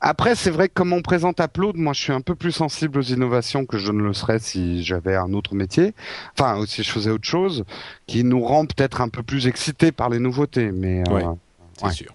Après, 0.00 0.34
c'est 0.34 0.50
vrai 0.50 0.68
que 0.68 0.74
comme 0.74 0.92
on 0.92 1.00
présente 1.02 1.40
Upload, 1.40 1.76
moi 1.76 1.92
je 1.94 2.00
suis 2.00 2.12
un 2.12 2.20
peu 2.20 2.34
plus 2.34 2.52
sensible 2.52 2.98
aux 2.98 3.02
innovations 3.02 3.64
que 3.64 3.78
je 3.78 3.90
ne 3.90 4.02
le 4.02 4.12
serais 4.12 4.38
si 4.38 4.84
j'avais 4.84 5.16
un 5.16 5.32
autre 5.32 5.54
métier. 5.54 5.94
Enfin, 6.38 6.58
ou 6.58 6.66
si 6.66 6.82
je 6.82 6.90
faisais 6.90 7.10
autre 7.10 7.26
chose, 7.26 7.64
qui 8.06 8.22
nous 8.22 8.42
rend 8.44 8.66
peut-être 8.66 9.00
un 9.00 9.08
peu 9.08 9.22
plus 9.22 9.46
excités 9.46 9.90
par 9.92 10.10
les 10.10 10.18
nouveautés. 10.18 10.70
Mais 10.70 11.02
euh, 11.08 11.12
Ouais. 11.12 11.24
C'est 11.82 11.92
sûr. 11.92 12.12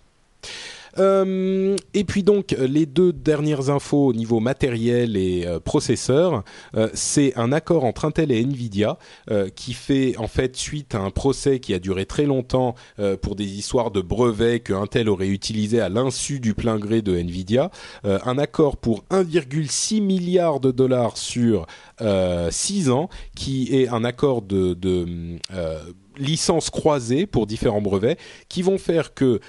Euh, 0.97 1.75
et 1.93 2.03
puis 2.03 2.23
donc 2.23 2.55
les 2.59 2.85
deux 2.85 3.13
dernières 3.13 3.69
infos 3.69 4.07
au 4.07 4.13
niveau 4.13 4.39
matériel 4.39 5.17
et 5.17 5.45
euh, 5.45 5.59
processeur, 5.59 6.43
euh, 6.75 6.89
c'est 6.93 7.37
un 7.37 7.51
accord 7.51 7.85
entre 7.85 8.05
Intel 8.05 8.31
et 8.31 8.43
Nvidia 8.43 8.97
euh, 9.29 9.49
qui 9.49 9.73
fait 9.73 10.17
en 10.17 10.27
fait 10.27 10.55
suite 10.55 10.95
à 10.95 10.99
un 10.99 11.09
procès 11.09 11.59
qui 11.59 11.73
a 11.73 11.79
duré 11.79 12.05
très 12.05 12.25
longtemps 12.25 12.75
pour 13.21 13.35
des 13.35 13.45
histoires 13.45 13.91
de 13.91 14.01
brevets 14.01 14.59
que 14.59 14.73
Intel 14.73 15.09
aurait 15.09 15.27
utilisé 15.27 15.79
à 15.79 15.89
l'insu 15.89 16.39
du 16.39 16.53
plein 16.53 16.77
gré 16.77 17.01
de 17.01 17.15
Nvidia, 17.15 17.71
un 18.03 18.37
accord 18.37 18.77
pour 18.77 19.03
1,6 19.11 20.01
milliard 20.01 20.59
de 20.59 20.71
dollars 20.71 21.17
sur 21.17 21.65
6 22.49 22.89
ans 22.89 23.09
qui 23.35 23.69
est 23.75 23.87
un 23.89 24.03
accord 24.03 24.41
de, 24.41 24.73
de 24.73 25.37
euh, 25.53 25.79
licence 26.17 26.69
croisée 26.69 27.25
pour 27.25 27.47
différents 27.47 27.81
brevets 27.81 28.17
qui 28.49 28.61
vont 28.61 28.77
faire 28.77 29.13
que 29.13 29.39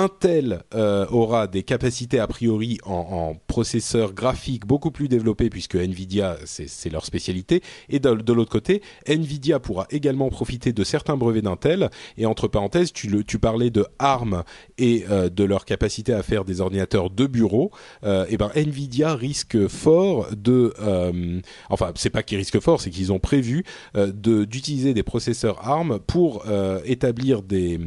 Intel 0.00 0.62
euh, 0.74 1.04
aura 1.10 1.46
des 1.46 1.62
capacités 1.62 2.20
a 2.20 2.26
priori 2.26 2.78
en, 2.86 3.34
processeurs 3.46 4.14
graphiques 4.14 4.64
beaucoup 4.64 4.90
plus 4.90 5.08
développés 5.08 5.50
puisque 5.50 5.74
Nvidia 5.74 6.38
c'est 6.46 6.90
leur 6.90 7.04
spécialité. 7.04 7.62
Et 7.90 7.98
de, 7.98 8.32
l'autre 8.32 8.50
côté 8.50 8.80
Nvidia 9.06 9.60
pourra 9.60 9.86
également 9.90 10.30
profiter 10.30 10.72
de 10.72 10.84
certains 10.84 11.18
brevets 11.18 11.44
d'Intel. 11.44 11.90
Et 12.16 12.24
entre 12.24 12.48
parenthèses 12.48 12.92
tu, 12.92 13.38
parlais 13.38 13.70
de 13.70 13.84
ARM 13.98 14.42
et 14.78 15.04
euh, 15.10 15.28
de 15.28 15.44
leur 15.44 15.66
capacité 15.66 16.14
à 16.14 16.22
faire 16.22 16.46
des 16.46 16.62
ordinateurs 16.62 17.10
de 17.10 17.26
bureau. 17.26 17.70
Euh, 18.04 18.24
et 18.30 18.38
ben 18.38 18.50
Nvidia 18.54 19.14
risque 19.14 19.68
fort 19.68 20.28
de 20.34 20.72
euh, 20.80 21.40
enfin 21.68 21.92
c'est 21.94 22.10
pas 22.10 22.22
qu'ils 22.22 22.38
risquent 22.38 22.60
fort 22.60 22.80
c'est 22.80 22.90
qu'ils 22.90 23.12
ont 23.12 23.18
prévu 23.18 23.64
d'utiliser 23.94 24.94
des 24.94 25.02
processeurs 25.02 25.68
ARM 25.68 25.98
pour 25.98 26.44
établir 26.84 27.42
des 27.42 27.78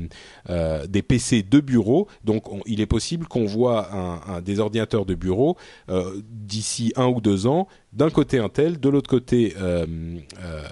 des 0.50 1.02
PC 1.02 1.42
de 1.44 1.60
bureau. 2.04 2.08
Donc, 2.24 2.52
on- 2.52 2.62
il 2.66 2.82
est 2.82 2.86
possible 2.86 3.28
qu'on 3.28 3.46
voit 3.46 3.94
un, 3.94 4.36
un- 4.36 4.42
des 4.42 4.60
ordinateurs 4.60 5.06
de 5.06 5.16
bureau 5.16 5.58
euh, 5.90 6.22
d'ici 6.30 6.94
un 6.96 7.08
ou 7.08 7.22
deux 7.22 7.48
ans. 7.48 7.68
D'un 7.92 8.10
côté 8.10 8.40
Intel, 8.40 8.80
de 8.80 8.90
l'autre 8.90 9.10
côté 9.10 9.54
euh, 9.62 9.86
euh, 10.42 10.64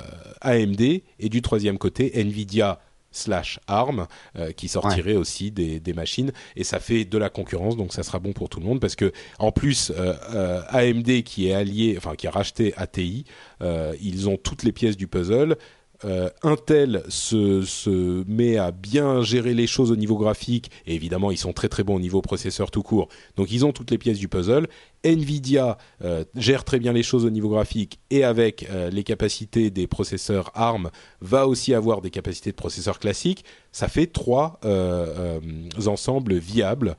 AMD 0.42 0.82
et 1.20 1.30
du 1.30 1.42
troisième 1.42 1.78
côté 1.78 2.12
Nvidia 2.20 2.80
slash 3.14 3.60
ARM 3.68 4.08
qui 4.56 4.70
sortirait 4.70 5.18
aussi 5.18 5.52
des, 5.52 5.82
des 5.82 5.92
machines 5.92 6.32
et 6.56 6.64
ça 6.64 6.80
fait 6.80 7.04
de 7.04 7.18
la 7.18 7.30
concurrence 7.30 7.76
donc 7.76 7.92
ça 7.92 8.04
sera 8.04 8.20
bon 8.20 8.32
pour 8.32 8.48
tout 8.48 8.62
le 8.62 8.66
monde 8.66 8.80
parce 8.80 8.96
que 8.96 9.12
en 9.38 9.52
plus 9.52 9.92
AMD 10.70 11.22
qui 11.24 11.50
est 11.50 11.54
allié 11.54 11.96
enfin 11.98 12.16
qui 12.16 12.28
a 12.28 12.32
racheté 12.32 12.74
ATI 12.78 13.26
ils 14.02 14.30
ont 14.30 14.38
toutes 14.38 14.64
les 14.64 14.72
pièces 14.72 14.96
du 14.96 15.08
puzzle 15.08 15.58
euh, 16.06 16.30
Intel 16.44 17.04
se, 17.10 17.62
se 17.64 18.24
met 18.28 18.58
à 18.58 18.72
bien 18.72 19.22
gérer 19.22 19.54
les 19.54 19.68
choses 19.68 19.92
au 19.92 19.96
niveau 19.96 20.18
graphique 20.18 20.72
et 20.86 20.96
évidemment 20.96 21.32
ils 21.32 21.38
sont 21.38 21.54
très 21.54 21.70
très 21.70 21.84
bons 21.84 21.96
au 21.96 22.00
niveau 22.00 22.22
processeur 22.22 22.72
tout 22.72 22.84
court. 22.84 23.08
Donc 23.38 23.52
ils 23.52 23.66
ont 23.66 23.72
toutes 23.72 23.92
les 23.92 23.98
pièces 23.98 24.18
du 24.20 24.28
puzzle. 24.28 24.68
Nvidia 25.04 25.78
euh, 26.04 26.24
gère 26.36 26.64
très 26.64 26.80
bien 26.80 26.94
les 26.94 27.02
choses 27.04 27.26
au 27.26 27.30
niveau 27.30 27.50
graphique 27.50 28.00
et 28.12 28.24
avec 28.24 28.68
euh, 28.70 28.90
les 28.90 29.04
capacités 29.04 29.70
des 29.72 29.88
processeurs 29.88 30.52
ARM 30.54 30.90
va 31.22 31.48
aussi 31.48 31.74
avoir 31.74 32.02
des 32.02 32.12
capacités 32.12 32.52
de 32.52 32.56
processeurs 32.56 33.00
classiques. 33.00 33.44
Ça 33.72 33.88
fait 33.88 34.08
trois 34.08 34.60
ensembles 35.88 36.36
viables 36.36 36.98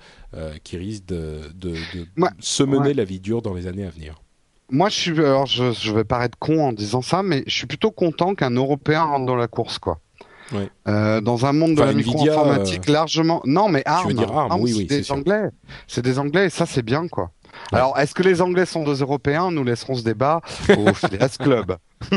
qui 0.65 0.77
risquent 0.79 1.07
de, 1.07 1.41
de, 1.55 1.71
de 1.71 2.07
Ouais, 2.17 2.31
se 2.41 2.63
mener 2.63 2.89
ouais. 2.89 2.95
la 2.95 3.05
vie 3.05 3.21
dure 3.21 3.43
dans 3.43 3.55
les 3.55 3.67
années 3.67 3.85
à 3.85 3.91
venir 3.91 4.23
Moi, 4.73 4.89
je 4.89 4.95
suis, 4.95 5.19
alors 5.19 5.47
je, 5.47 5.71
je 5.73 5.93
vais 5.93 6.03
paraître 6.05 6.39
con 6.39 6.69
en 6.69 6.73
disant 6.73 7.03
ça, 7.03 7.23
mais 7.23 7.45
je 7.47 7.55
suis 7.55 7.67
plutôt 7.67 7.91
content 7.91 8.35
qu'un 8.35 8.51
Européen 8.51 9.05
rentre 9.05 9.27
dans 9.27 9.37
la 9.37 9.47
course, 9.47 9.79
quoi. 9.79 9.99
Ouais. 10.53 10.69
Euh, 10.89 11.21
dans 11.21 11.47
un 11.47 11.53
monde 11.53 11.75
de 11.77 11.83
la 11.83 11.93
micro-informatique 11.93 12.89
largement. 12.89 13.41
Non, 13.45 13.69
mais 13.69 13.83
ARM. 13.87 14.13
dire 14.13 14.37
ARM, 14.37 14.61
oui, 14.61 14.73
oui, 14.75 14.87
c'est 14.89 14.95
c'est 14.95 14.97
des 14.99 15.03
sûr. 15.05 15.15
Anglais. 15.15 15.43
C'est 15.87 16.03
des 16.03 16.19
Anglais 16.19 16.47
et 16.47 16.51
ça, 16.51 16.67
c'est 16.67 16.83
bien, 16.83 17.07
quoi. 17.09 17.31
Ouais. 17.71 17.79
Alors, 17.79 17.99
est-ce 17.99 18.15
que 18.15 18.23
les 18.23 18.43
Anglais 18.43 18.67
sont 18.67 18.85
des 18.85 19.01
Européens? 19.01 19.51
Nous 19.51 19.65
laisserons 19.65 19.95
ce 19.95 20.03
débat 20.03 20.41
au 20.77 20.93
Phileas 20.95 21.37
Club. 21.39 21.77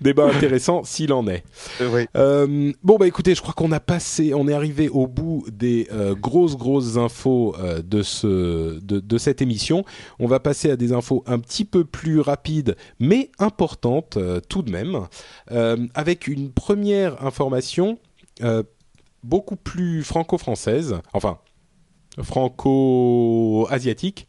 débat 0.00 0.26
intéressant 0.26 0.82
s'il 0.84 1.12
en 1.12 1.26
est 1.26 1.44
Oui. 1.80 2.06
Euh, 2.16 2.72
bon 2.82 2.96
bah 2.96 3.06
écoutez, 3.06 3.34
je 3.34 3.40
crois 3.40 3.54
qu'on 3.54 3.72
a 3.72 3.80
passé, 3.80 4.34
on 4.34 4.48
est 4.48 4.52
arrivé 4.52 4.88
au 4.88 5.06
bout 5.06 5.44
des 5.50 5.88
euh, 5.92 6.14
grosses 6.14 6.56
grosses 6.56 6.96
infos 6.96 7.54
euh, 7.58 7.80
de 7.82 8.02
ce 8.02 8.78
de, 8.80 9.00
de 9.00 9.18
cette 9.18 9.40
émission. 9.42 9.84
On 10.18 10.26
va 10.26 10.40
passer 10.40 10.70
à 10.70 10.76
des 10.76 10.92
infos 10.92 11.22
un 11.26 11.38
petit 11.38 11.64
peu 11.64 11.84
plus 11.84 12.20
rapides, 12.20 12.76
mais 12.98 13.30
importantes 13.38 14.16
euh, 14.16 14.40
tout 14.48 14.62
de 14.62 14.70
même, 14.70 15.06
euh, 15.52 15.86
avec 15.94 16.26
une 16.26 16.50
première 16.50 17.24
information 17.24 17.98
euh, 18.42 18.62
beaucoup 19.22 19.56
plus 19.56 20.02
franco-française, 20.02 20.96
enfin 21.12 21.38
franco-asiatique, 22.22 24.26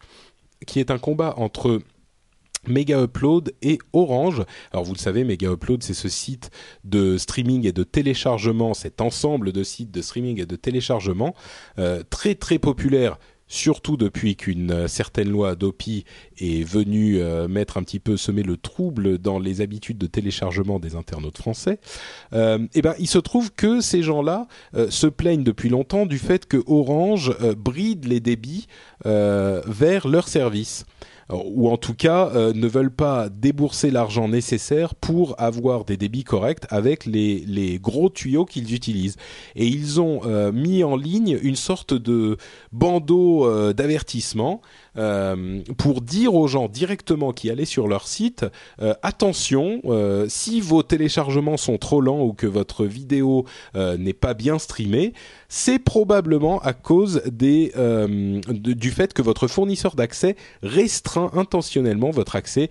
qui 0.67 0.79
est 0.79 0.91
un 0.91 0.97
combat 0.97 1.33
entre 1.37 1.81
Mega 2.67 3.01
Upload 3.01 3.53
et 3.61 3.79
Orange. 3.93 4.43
Alors 4.71 4.85
vous 4.85 4.93
le 4.93 4.99
savez, 4.99 5.23
Mega 5.23 5.51
Upload, 5.51 5.83
c'est 5.83 5.93
ce 5.93 6.09
site 6.09 6.51
de 6.83 7.17
streaming 7.17 7.65
et 7.65 7.71
de 7.71 7.83
téléchargement, 7.83 8.73
cet 8.73 9.01
ensemble 9.01 9.51
de 9.51 9.63
sites 9.63 9.91
de 9.91 10.01
streaming 10.01 10.41
et 10.41 10.45
de 10.45 10.55
téléchargement, 10.55 11.35
euh, 11.79 12.03
très 12.09 12.35
très 12.35 12.59
populaire 12.59 13.17
surtout 13.51 13.97
depuis 13.97 14.37
qu'une 14.37 14.71
euh, 14.71 14.87
certaine 14.87 15.29
loi 15.29 15.51
Adopi 15.51 16.05
est 16.39 16.63
venue 16.63 17.19
euh, 17.19 17.49
mettre 17.49 17.77
un 17.77 17.83
petit 17.83 17.99
peu 17.99 18.15
semer 18.15 18.43
le 18.43 18.55
trouble 18.55 19.17
dans 19.17 19.39
les 19.39 19.59
habitudes 19.59 19.97
de 19.97 20.07
téléchargement 20.07 20.79
des 20.79 20.95
internautes 20.95 21.37
français. 21.37 21.79
Euh, 22.31 22.65
et 22.73 22.81
ben, 22.81 22.95
il 22.97 23.07
se 23.07 23.17
trouve 23.17 23.51
que 23.51 23.81
ces 23.81 24.03
gens-là 24.03 24.47
se 24.89 25.07
plaignent 25.07 25.43
depuis 25.43 25.67
longtemps 25.67 26.05
du 26.05 26.17
fait 26.17 26.45
que 26.45 26.63
Orange 26.65 27.35
bride 27.57 28.05
les 28.05 28.21
débits 28.21 28.67
vers 29.03 30.07
leur 30.07 30.27
service. 30.27 30.85
Ou 31.31 31.69
en 31.69 31.77
tout 31.77 31.93
cas 31.93 32.31
ne 32.53 32.67
veulent 32.67 32.93
pas 32.93 33.29
débourser 33.29 33.91
l'argent 33.91 34.27
nécessaire 34.27 34.95
pour 34.95 35.35
avoir 35.39 35.85
des 35.85 35.97
débits 35.97 36.23
corrects 36.23 36.65
avec 36.69 37.05
les, 37.05 37.79
gros 37.81 38.09
tuyaux 38.09 38.45
qu'ils 38.45 38.73
utilisent. 38.73 39.17
Et 39.55 39.65
ils 39.65 40.01
ont 40.01 40.21
mis 40.51 40.83
en 40.83 40.95
ligne 40.95 41.39
une 41.41 41.55
sorte 41.55 41.93
de 41.93 42.37
bandeau 42.71 43.73
d'avertissement 43.73 44.61
euh, 44.97 45.61
pour 45.77 46.01
dire 46.01 46.35
aux 46.35 46.47
gens 46.47 46.67
directement 46.67 47.31
qui 47.31 47.49
allaient 47.49 47.63
sur 47.63 47.87
leur 47.87 48.07
site 48.07 48.45
euh, 48.81 48.93
attention, 49.03 49.79
euh, 49.85 50.25
si 50.27 50.59
vos 50.59 50.83
téléchargements 50.83 51.55
sont 51.55 51.77
trop 51.77 52.01
lents 52.01 52.21
ou 52.21 52.33
que 52.33 52.47
votre 52.47 52.85
vidéo 52.85 53.45
n'est 53.75 54.13
pas 54.13 54.33
bien 54.33 54.59
streamée, 54.59 55.13
c'est 55.47 55.79
probablement 55.79 56.59
à 56.59 56.73
cause 56.73 57.21
du 57.25 58.91
fait 58.91 59.13
que 59.13 59.21
votre 59.21 59.47
fournisseur 59.47 59.95
d'accès 59.95 60.35
restreint 60.61 61.31
intentionnellement 61.33 62.11
votre 62.11 62.35
accès 62.35 62.69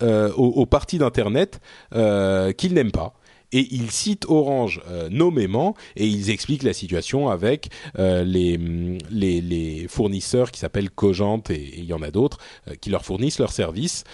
aux, 0.00 0.66
parties 0.66 0.98
d'internet 0.98 1.60
qu'il 1.92 2.74
n'aime 2.74 2.92
pas 2.92 3.14
et 3.52 3.66
ils 3.74 3.90
citent 3.90 4.26
Orange 4.28 4.80
euh, 4.88 5.08
nommément 5.08 5.74
et 5.96 6.06
ils 6.06 6.30
expliquent 6.30 6.62
la 6.62 6.72
situation 6.72 7.28
avec 7.28 7.70
euh, 7.98 8.24
les, 8.24 8.58
les, 9.10 9.40
les, 9.40 9.86
fournisseurs 9.88 10.50
qui 10.50 10.60
s'appellent 10.60 10.90
Cogent 10.90 11.42
et 11.50 11.78
il 11.78 11.84
y 11.84 11.92
en 11.92 12.02
a 12.02 12.10
d'autres 12.10 12.38
euh, 12.68 12.74
qui 12.80 12.90
leur 12.90 13.04
fournissent 13.04 13.38
leurs 13.38 13.52
services. 13.52 14.04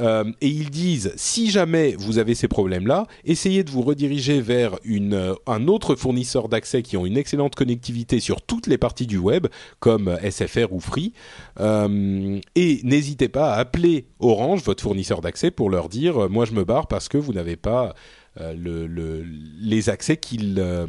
Euh, 0.00 0.24
et 0.40 0.48
ils 0.48 0.70
disent 0.70 1.12
si 1.16 1.50
jamais 1.50 1.94
vous 1.96 2.18
avez 2.18 2.34
ces 2.34 2.48
problèmes-là, 2.48 3.06
essayez 3.24 3.62
de 3.62 3.70
vous 3.70 3.82
rediriger 3.82 4.40
vers 4.40 4.76
une, 4.84 5.34
un 5.46 5.68
autre 5.68 5.94
fournisseur 5.94 6.48
d'accès 6.48 6.82
qui 6.82 6.96
ont 6.96 7.06
une 7.06 7.16
excellente 7.16 7.54
connectivité 7.54 8.18
sur 8.18 8.42
toutes 8.42 8.66
les 8.66 8.78
parties 8.78 9.06
du 9.06 9.18
web, 9.18 9.46
comme 9.78 10.18
SFR 10.28 10.72
ou 10.72 10.80
Free. 10.80 11.12
Euh, 11.60 12.40
et 12.56 12.80
n'hésitez 12.82 13.28
pas 13.28 13.54
à 13.54 13.58
appeler 13.58 14.06
Orange, 14.18 14.62
votre 14.64 14.82
fournisseur 14.82 15.20
d'accès, 15.20 15.50
pour 15.50 15.70
leur 15.70 15.88
dire 15.88 16.28
moi 16.28 16.44
je 16.44 16.52
me 16.52 16.64
barre 16.64 16.88
parce 16.88 17.08
que 17.08 17.18
vous 17.18 17.32
n'avez 17.32 17.56
pas 17.56 17.94
euh, 18.40 18.52
le, 18.52 19.24
les 19.60 19.90
accès 19.90 20.16
qu'il 20.16 20.56
euh, 20.58 20.86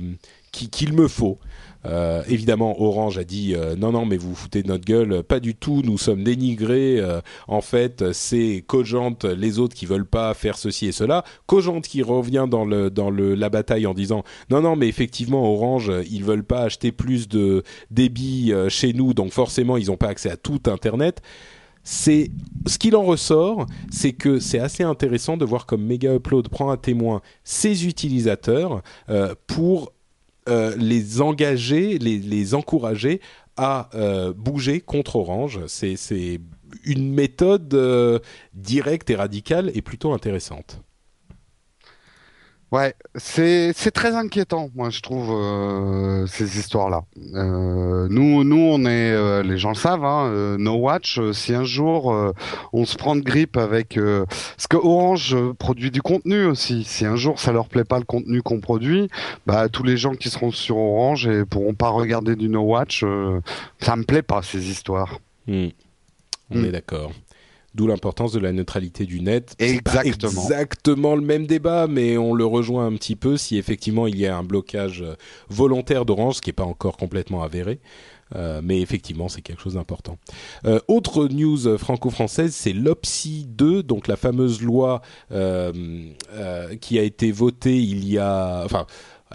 qu'il 0.52 0.94
me 0.94 1.08
faut. 1.08 1.38
Euh, 1.86 2.24
évidemment, 2.28 2.82
Orange 2.82 3.20
a 3.20 3.24
dit 3.24 3.54
non, 3.78 3.92
non, 3.92 4.06
mais 4.06 4.18
vous 4.18 4.30
vous 4.30 4.36
foutez 4.36 4.64
de 4.64 4.70
notre 4.70 4.86
gueule, 4.86 5.22
pas 5.22 5.40
du 5.40 5.54
tout. 5.54 5.84
Nous 5.84 6.00
sommes 6.00 6.24
dénigrés. 6.24 7.00
en 7.48 7.62
fait, 7.62 8.12
c'est 8.14 8.64
Cogent, 8.66 9.18
les 9.24 9.60
autres 9.60 9.76
qui 9.76 9.86
veulent 9.86 10.08
pas 10.08 10.34
faire 10.34 10.58
ceci 10.58 10.88
et 10.88 10.92
cela. 10.92 11.24
Cogent 11.46 11.82
qui 11.82 12.02
revient 12.02 12.48
dans 12.50 12.66
le 12.66 12.90
dans 12.90 13.12
le 13.12 13.36
la 13.36 13.50
bataille 13.50 13.86
en 13.86 13.94
disant 13.94 14.24
non, 14.50 14.62
non, 14.62 14.76
mais 14.76 14.88
effectivement, 14.88 15.54
Orange, 15.54 15.92
ils 16.10 16.24
veulent 16.24 16.46
pas 16.46 16.62
acheter 16.62 16.92
plus 16.92 17.28
de 17.28 17.62
débit 17.92 18.52
chez 18.70 18.94
nous, 18.94 19.14
donc 19.14 19.32
forcément, 19.32 19.78
ils 19.78 19.88
n'ont 19.88 19.98
pas 19.98 20.08
accès 20.08 20.32
à 20.32 20.38
tout 20.38 20.62
Internet 20.66 21.22
c'est 21.86 22.32
ce 22.66 22.80
qu'il 22.80 22.96
en 22.96 23.04
ressort, 23.04 23.68
c'est 23.92 24.12
que 24.12 24.40
c'est 24.40 24.60
assez 24.60 24.84
intéressant 24.84 25.38
de 25.38 25.46
voir 25.46 25.68
comme 25.68 25.86
Mega 25.86 26.16
Upload 26.16 26.50
prend 26.50 26.72
à 26.72 26.78
témoin 26.78 27.22
ses 27.44 27.86
utilisateurs 27.86 28.82
euh, 29.10 29.36
pour 29.46 29.94
euh, 30.50 30.76
les 30.78 31.22
engager, 31.22 32.00
les, 32.00 32.56
encourager 32.56 33.22
à 33.56 33.90
euh, 33.94 34.34
bouger 34.34 34.82
contre 34.82 35.16
Orange. 35.16 35.62
C'est 35.68 36.42
une 36.84 37.14
méthode 37.14 38.22
directe 38.56 39.10
et 39.12 39.16
radicale 39.16 39.72
et 39.76 39.84
plutôt 39.84 40.12
intéressante. 40.12 40.82
Ouais, 42.72 42.96
c'est 43.14 43.74
c'est 43.74 43.92
très 43.92 44.16
inquiétant, 44.16 44.70
moi 44.76 44.90
je 44.90 45.00
trouve 45.02 45.30
euh, 45.32 46.26
ces 46.26 46.58
histoires-là. 46.58 47.04
Euh, 47.36 48.08
nous 48.10 48.44
nous 48.44 48.60
on 48.60 48.82
est 48.86 49.12
euh, 49.12 49.44
les 49.44 49.58
gens 49.58 49.70
le 49.70 49.76
savent, 49.76 50.04
hein, 50.04 50.58
No 50.58 50.74
Watch. 50.76 51.20
si 51.32 51.54
un 51.54 51.64
jour 51.64 52.34
on 52.74 52.86
se 52.86 52.98
prend 52.98 53.16
de 53.16 53.22
grippe 53.22 53.56
avec, 53.56 53.98
parce 53.98 54.68
que 54.68 54.78
Orange 54.78 55.38
produit 55.60 55.92
du 55.92 56.02
contenu 56.02 56.46
aussi. 56.46 56.84
Si 56.84 57.06
un 57.06 57.16
jour 57.16 57.40
ça 57.40 57.52
leur 57.52 57.70
plaît 57.70 57.84
pas 57.84 58.00
le 58.00 58.06
contenu 58.06 58.42
qu'on 58.42 58.60
produit, 58.60 59.10
bah 59.46 59.70
tous 59.70 59.84
les 59.84 59.96
gens 59.96 60.16
qui 60.16 60.30
seront 60.30 60.52
sur 60.52 60.78
Orange 60.78 61.28
et 61.28 61.46
pourront 61.46 61.76
pas 61.76 61.90
regarder 61.90 62.36
du 62.36 62.50
No 62.50 62.62
Watch, 62.62 63.06
ça 63.80 63.96
me 63.96 64.04
plaît 64.04 64.24
pas 64.24 64.42
ces 64.42 64.70
histoires. 64.72 65.20
Hmm. 65.48 65.68
On 66.50 66.60
hmm. 66.60 66.66
est 66.66 66.72
d'accord. 66.72 67.12
D'où 67.76 67.88
l'importance 67.88 68.32
de 68.32 68.40
la 68.40 68.54
neutralité 68.54 69.06
du 69.06 69.20
net. 69.20 69.54
Exactement. 69.60 70.44
exactement 70.44 71.16
le 71.16 71.22
même 71.22 71.46
débat, 71.46 71.88
mais 71.88 72.18
on 72.18 72.34
le 72.34 72.46
rejoint 72.46 72.86
un 72.86 72.94
petit 72.94 73.18
peu 73.18 73.36
si 73.36 73.58
effectivement 73.58 74.08
il 74.08 74.18
y 74.18 74.26
a 74.26 74.38
un 74.38 74.44
blocage 74.44 75.02
euh, 75.02 75.16
volontaire 75.50 76.06
d'Orange, 76.06 76.36
ce 76.36 76.42
qui 76.42 76.50
n'est 76.50 76.54
pas 76.54 76.64
encore 76.64 76.96
complètement 76.96 77.44
avéré. 77.44 77.82
Euh, 78.34 78.62
mais 78.64 78.80
effectivement, 78.80 79.28
c'est 79.28 79.42
quelque 79.42 79.62
chose 79.62 79.74
d'important. 79.74 80.18
Euh, 80.66 80.80
autre 80.88 81.28
news 81.28 81.78
franco-française, 81.78 82.56
c'est 82.56 82.72
l'OPSI 82.72 83.46
2, 83.50 83.84
donc 83.84 84.08
la 84.08 84.16
fameuse 84.16 84.62
loi 84.62 85.02
qui 85.30 87.00
a 87.00 87.04
été 87.04 87.32
votée 87.34 87.78
il 87.78 88.08
y 88.08 88.18
a, 88.18 88.64
enfin, 88.64 88.88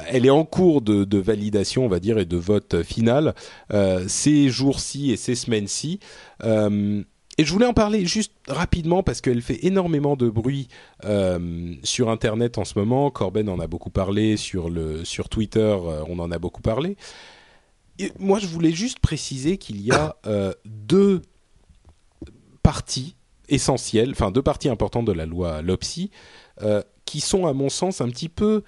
elle 0.09 0.25
est 0.25 0.31
en 0.31 0.45
cours 0.47 0.81
de, 0.81 1.05
de, 1.05 1.19
validation, 1.19 1.85
on 1.85 1.89
va 1.89 2.01
dire, 2.01 2.19
et 2.19 2.25
de 2.25 2.39
vote 2.39 2.83
final 2.83 3.35
ces 4.09 4.49
jours-ci 4.49 5.13
et 5.13 5.17
ces 5.17 5.35
semaines-ci. 5.35 6.01
Et 7.41 7.45
je 7.47 7.55
voulais 7.55 7.65
en 7.65 7.73
parler 7.73 8.05
juste 8.05 8.35
rapidement 8.49 9.03
parce 9.03 9.23
qu'elle 9.23 9.41
fait 9.41 9.65
énormément 9.65 10.15
de 10.15 10.29
bruit 10.29 10.69
euh, 11.07 11.75
sur 11.83 12.11
Internet 12.11 12.59
en 12.59 12.67
ce 12.67 12.79
moment. 12.79 13.11
Corben 13.11 13.49
en 13.49 13.59
a 13.61 13.67
beaucoup 13.67 13.89
parlé 13.89 14.37
sur 14.37 14.69
Twitter, 15.31 15.59
euh, 15.59 16.05
on 16.07 16.19
en 16.19 16.31
a 16.33 16.39
beaucoup 16.39 16.61
parlé. 16.61 16.99
Moi, 18.19 18.41
je 18.41 18.47
voulais 18.47 18.73
juste 18.73 18.99
préciser 18.99 19.57
qu'il 19.57 19.81
y 19.81 19.91
a 19.91 20.17
euh, 20.27 20.53
deux 20.67 21.23
parties 22.63 23.17
essentielles, 23.49 24.11
enfin 24.11 24.31
deux 24.31 24.43
parties 24.43 24.69
importantes 24.69 25.07
de 25.07 25.13
la 25.13 25.25
loi 25.25 25.63
LOPSI, 25.63 26.11
qui 27.07 27.21
sont 27.21 27.47
à 27.47 27.55
mon 27.55 27.71
sens 27.71 28.03
un 28.03 28.11
petit 28.11 28.29
peu 28.29 28.65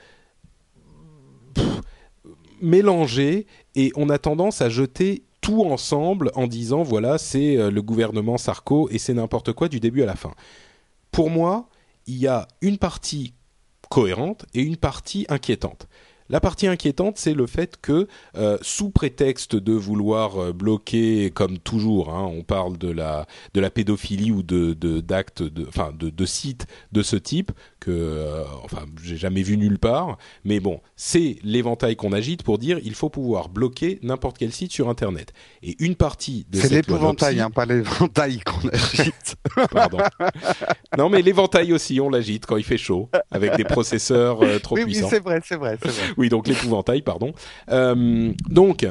mélangées 2.63 3.47
et 3.75 3.93
on 3.97 4.09
a 4.09 4.17
tendance 4.17 4.63
à 4.63 4.71
jeter 4.71 5.25
tout 5.43 5.65
ensemble 5.65 6.31
en 6.35 6.47
disant 6.47 6.83
voilà, 6.83 7.19
c'est 7.19 7.59
euh, 7.59 7.71
le 7.71 7.83
gouvernement 7.83 8.39
Sarko 8.39 8.89
et 8.91 8.97
c'est 8.97 9.13
n'importe 9.13 9.53
quoi 9.53 9.69
du 9.69 9.81
début 9.81 10.03
à 10.03 10.07
la 10.07 10.17
fin. 10.17 10.33
Pour 11.11 11.29
moi, 11.29 11.69
il 12.07 12.17
y 12.17 12.27
a 12.27 12.49
une 12.63 12.79
partie 12.79 13.35
cohérente 13.91 14.47
et 14.55 14.63
une 14.63 14.79
partie 14.79 15.27
inquiétante. 15.29 15.89
La 16.31 16.41
partie 16.41 16.67
inquiétante, 16.67 17.19
c'est 17.19 17.35
le 17.35 17.47
fait 17.47 17.77
que, 17.83 18.09
euh, 18.37 18.57
sous 18.63 18.89
prétexte 18.89 19.55
de 19.55 19.73
vouloir 19.73 20.39
euh, 20.39 20.53
bloquer, 20.53 21.31
comme 21.31 21.59
toujours, 21.59 22.15
hein, 22.15 22.25
on 22.25 22.43
parle 22.43 22.79
de 22.79 22.89
la 22.89 23.27
de 23.53 23.61
la 23.61 23.69
pédophilie 23.69 24.31
ou 24.31 24.43
de 24.43 24.73
d'actes, 25.01 25.43
enfin 25.69 25.93
de, 25.93 26.25
sites 26.25 26.67
de 26.93 27.03
ce 27.03 27.17
type 27.17 27.53
que, 27.83 27.91
euh, 27.91 28.45
enfin, 28.63 28.85
j'ai 29.03 29.17
jamais 29.17 29.43
vu 29.43 29.57
nulle 29.57 29.79
part. 29.79 30.19
Mais 30.45 30.61
bon, 30.61 30.81
c'est 30.97 31.37
l'éventail 31.43 31.97
qu'on 31.97 32.13
agite 32.13 32.43
pour 32.43 32.59
dire 32.59 32.79
il 32.85 32.95
faut 32.95 33.09
pouvoir 33.11 33.49
bloquer 33.49 33.99
n'importe 34.03 34.39
quel 34.39 34.53
site 34.53 34.73
sur 34.73 34.89
Internet. 34.89 35.33
Et 35.63 35.77
une 35.81 35.97
partie 35.97 36.47
de 36.51 36.59
c'est 36.59 36.71
l'épouvantail, 36.71 37.41
hein, 37.41 37.51
pas 37.51 37.67
l'éventail 37.67 38.41
qu'on 38.41 38.69
agite. 38.69 39.37
Pardon. 39.71 39.99
Non, 40.97 41.09
mais 41.09 41.23
l'éventail 41.23 41.73
aussi, 41.73 42.01
on 42.01 42.09
l'agite 42.09 42.47
quand 42.47 42.57
il 42.57 42.65
fait 42.65 42.79
chaud 42.79 43.09
avec 43.31 43.57
des 43.57 43.65
processeurs 43.65 44.39
trop 44.63 44.77
puissants. 44.77 45.07
Oui, 45.07 45.11
c'est 45.11 45.23
vrai, 45.23 45.41
c'est 45.45 45.57
vrai, 45.57 45.79
c'est 45.83 45.91
vrai 45.91 46.13
oui, 46.17 46.29
donc 46.29 46.47
l'épouvantail, 46.47 47.03
pardon. 47.03 47.33
Euh, 47.71 48.33
donc 48.49 48.87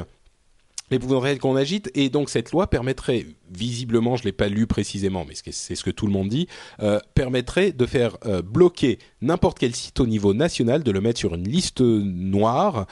l'épouvantail 0.92 1.38
qu'on 1.38 1.56
agite 1.56 1.90
et 1.94 2.08
donc 2.08 2.30
cette 2.30 2.52
loi 2.52 2.68
permettrait 2.68 3.26
visiblement 3.50 4.16
je 4.16 4.24
l'ai 4.24 4.32
pas 4.32 4.48
lu 4.48 4.66
précisément 4.66 5.24
mais 5.26 5.34
c'est 5.50 5.74
ce 5.74 5.84
que 5.84 5.90
tout 5.90 6.06
le 6.06 6.12
monde 6.12 6.28
dit 6.28 6.46
euh, 6.80 7.00
permettrait 7.14 7.72
de 7.72 7.86
faire 7.86 8.16
euh, 8.26 8.42
bloquer 8.42 8.98
n'importe 9.20 9.58
quel 9.58 9.74
site 9.74 9.98
au 10.00 10.06
niveau 10.06 10.34
national 10.34 10.82
de 10.82 10.90
le 10.90 11.00
mettre 11.00 11.18
sur 11.18 11.34
une 11.34 11.48
liste 11.48 11.80
noire 11.80 12.86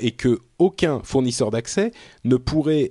et 0.00 0.12
que 0.12 0.40
aucun 0.58 1.00
fournisseur 1.02 1.50
d'accès 1.50 1.92
ne 2.24 2.36
pourrait 2.36 2.90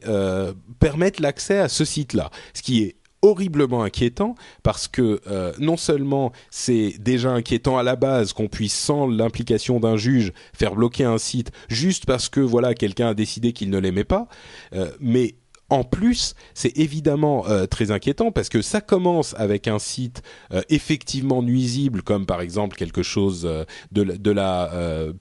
permettre 0.80 1.22
l'accès 1.22 1.60
à 1.60 1.70
ce 1.70 1.86
site 1.86 2.14
là 2.14 2.30
ce 2.54 2.62
qui 2.62 2.84
est 2.84 2.96
horriblement 3.26 3.84
inquiétant 3.84 4.36
parce 4.62 4.88
que 4.88 5.20
euh, 5.28 5.52
non 5.60 5.78
seulement 5.78 6.32
c'est 6.52 6.94
déjà 7.00 7.32
inquiétant 7.32 7.78
à 7.78 7.84
la 7.84 7.96
base 7.96 8.34
qu'on 8.34 8.48
puisse 8.48 8.76
sans 8.76 9.08
l'implication 9.08 9.80
d'un 9.80 9.98
juge 9.98 10.32
faire 10.54 10.76
bloquer 10.76 11.06
un 11.06 11.18
site 11.18 11.52
juste 11.68 12.06
parce 12.06 12.30
que 12.30 12.40
voilà 12.40 12.76
quelqu'un 12.76 13.10
a 13.10 13.14
décidé 13.16 13.52
qu'il 13.52 13.72
ne 13.72 13.80
l'aimait 13.80 14.04
pas, 14.04 14.28
euh, 14.74 14.92
mais 15.00 15.36
en 15.72 15.84
plus, 15.84 16.36
c'est 16.54 16.78
évidemment 16.78 17.48
euh, 17.48 17.66
très 17.66 17.90
inquiétant 17.90 18.32
parce 18.32 18.50
que 18.50 18.62
ça 18.62 18.82
commence 18.82 19.34
avec 19.36 19.68
un 19.68 19.80
site 19.80 20.22
effectivement 20.70 21.42
nuisible, 21.42 22.04
comme 22.04 22.28
par 22.28 22.42
exemple 22.42 22.78
quelque 22.78 23.02
chose 23.02 23.50
de, 23.92 24.04
de, 24.04 24.32
la 24.32 24.72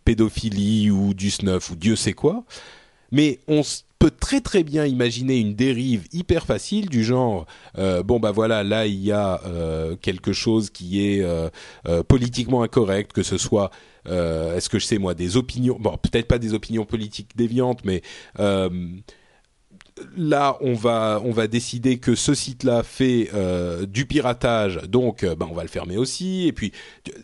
pédophilie 0.04 0.90
ou 0.90 1.14
du 1.14 1.30
snuff 1.30 1.70
ou 1.70 1.76
Dieu 1.76 1.96
sait 1.96 2.12
quoi. 2.12 2.44
Mais 3.10 3.38
on, 3.48 3.62
très 4.08 4.40
très 4.40 4.62
bien 4.62 4.84
imaginer 4.86 5.38
une 5.38 5.54
dérive 5.54 6.06
hyper 6.12 6.46
facile 6.46 6.88
du 6.88 7.04
genre 7.04 7.46
euh, 7.78 8.02
bon 8.02 8.20
bah 8.20 8.30
voilà 8.30 8.62
là 8.62 8.86
il 8.86 9.02
y 9.02 9.12
a 9.12 9.40
euh, 9.46 9.96
quelque 9.96 10.32
chose 10.32 10.70
qui 10.70 11.06
est 11.06 11.22
euh, 11.22 11.48
politiquement 12.02 12.62
incorrect 12.62 13.12
que 13.12 13.22
ce 13.22 13.38
soit 13.38 13.70
est-ce 14.06 14.68
que 14.68 14.78
je 14.78 14.84
sais 14.84 14.98
moi 14.98 15.14
des 15.14 15.38
opinions 15.38 15.78
bon 15.80 15.96
peut-être 15.96 16.28
pas 16.28 16.38
des 16.38 16.52
opinions 16.52 16.84
politiques 16.84 17.30
déviantes 17.36 17.84
mais 17.84 18.02
là, 20.16 20.56
on 20.60 20.74
va, 20.74 21.20
on 21.24 21.30
va 21.30 21.46
décider 21.46 21.98
que 21.98 22.14
ce 22.14 22.34
site-là 22.34 22.82
fait 22.82 23.30
euh, 23.32 23.86
du 23.86 24.06
piratage, 24.06 24.80
donc 24.88 25.24
ben, 25.24 25.46
on 25.48 25.54
va 25.54 25.62
le 25.62 25.68
fermer 25.68 25.96
aussi. 25.96 26.46
Et 26.46 26.52
puis, 26.52 26.72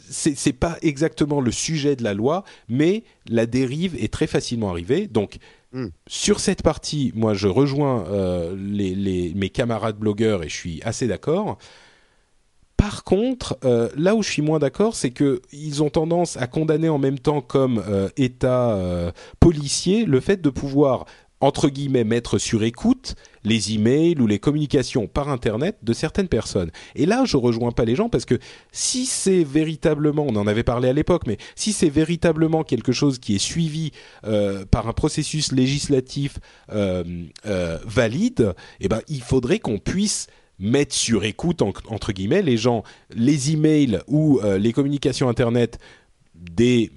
c'est, 0.08 0.36
c'est 0.36 0.52
pas 0.52 0.78
exactement 0.82 1.40
le 1.40 1.50
sujet 1.50 1.96
de 1.96 2.04
la 2.04 2.14
loi, 2.14 2.44
mais 2.68 3.02
la 3.28 3.46
dérive 3.46 3.96
est 3.96 4.12
très 4.12 4.26
facilement 4.26 4.70
arrivée. 4.70 5.06
Donc, 5.08 5.38
Hmm. 5.72 5.90
sur 6.08 6.40
cette 6.40 6.62
partie, 6.62 7.12
moi, 7.14 7.32
je 7.32 7.46
rejoins 7.46 8.04
euh, 8.08 8.56
les, 8.56 9.32
mes 9.36 9.50
camarades 9.50 9.98
blogueurs 9.98 10.42
et 10.42 10.48
je 10.48 10.56
suis 10.56 10.82
assez 10.82 11.06
d'accord. 11.06 11.58
Par 12.76 13.04
contre, 13.04 13.56
euh, 13.64 13.88
là 13.94 14.16
où 14.16 14.22
je 14.24 14.30
suis 14.30 14.42
moins 14.42 14.58
d'accord, 14.58 14.96
c'est 14.96 15.12
que 15.12 15.40
ils 15.52 15.80
ont 15.82 15.90
tendance 15.90 16.36
à 16.36 16.48
condamner 16.48 16.88
en 16.88 16.98
même 16.98 17.20
temps 17.20 17.40
comme 17.40 17.84
euh, 17.86 18.08
État 18.16 19.12
policier 19.38 20.06
le 20.06 20.18
fait 20.18 20.42
de 20.42 20.50
pouvoir 20.50 21.04
entre 21.40 21.68
guillemets 21.68 22.04
mettre 22.04 22.38
sur 22.38 22.64
écoute 22.64 23.14
les 23.44 23.72
emails 23.74 24.20
ou 24.20 24.26
les 24.26 24.38
communications 24.38 25.06
par 25.06 25.28
internet 25.28 25.76
de 25.82 25.92
certaines 25.92 26.28
personnes. 26.28 26.70
Et 26.94 27.06
là, 27.06 27.24
je 27.24 27.36
rejoins 27.36 27.72
pas 27.72 27.84
les 27.84 27.96
gens 27.96 28.08
parce 28.08 28.24
que 28.24 28.38
si 28.72 29.06
c'est 29.06 29.44
véritablement, 29.44 30.24
on 30.28 30.36
en 30.36 30.46
avait 30.46 30.62
parlé 30.62 30.88
à 30.88 30.92
l'époque, 30.92 31.22
mais 31.26 31.38
si 31.54 31.72
c'est 31.72 31.88
véritablement 31.88 32.64
quelque 32.64 32.92
chose 32.92 33.18
qui 33.18 33.34
est 33.34 33.38
suivi 33.38 33.92
euh, 34.24 34.64
par 34.66 34.88
un 34.88 34.92
processus 34.92 35.52
législatif 35.52 36.38
euh, 36.72 37.02
euh, 37.46 37.78
valide, 37.86 38.54
eh 38.80 38.88
ben 38.88 39.00
il 39.08 39.22
faudrait 39.22 39.58
qu'on 39.58 39.78
puisse 39.78 40.26
mettre 40.58 40.94
sur 40.94 41.24
écoute 41.24 41.62
en- 41.62 41.72
entre 41.88 42.12
guillemets 42.12 42.42
les 42.42 42.58
gens, 42.58 42.82
les 43.14 43.52
emails 43.52 44.00
ou 44.08 44.40
les 44.58 44.72
communications 44.74 45.28
internet 45.30 45.78
des 46.34 46.90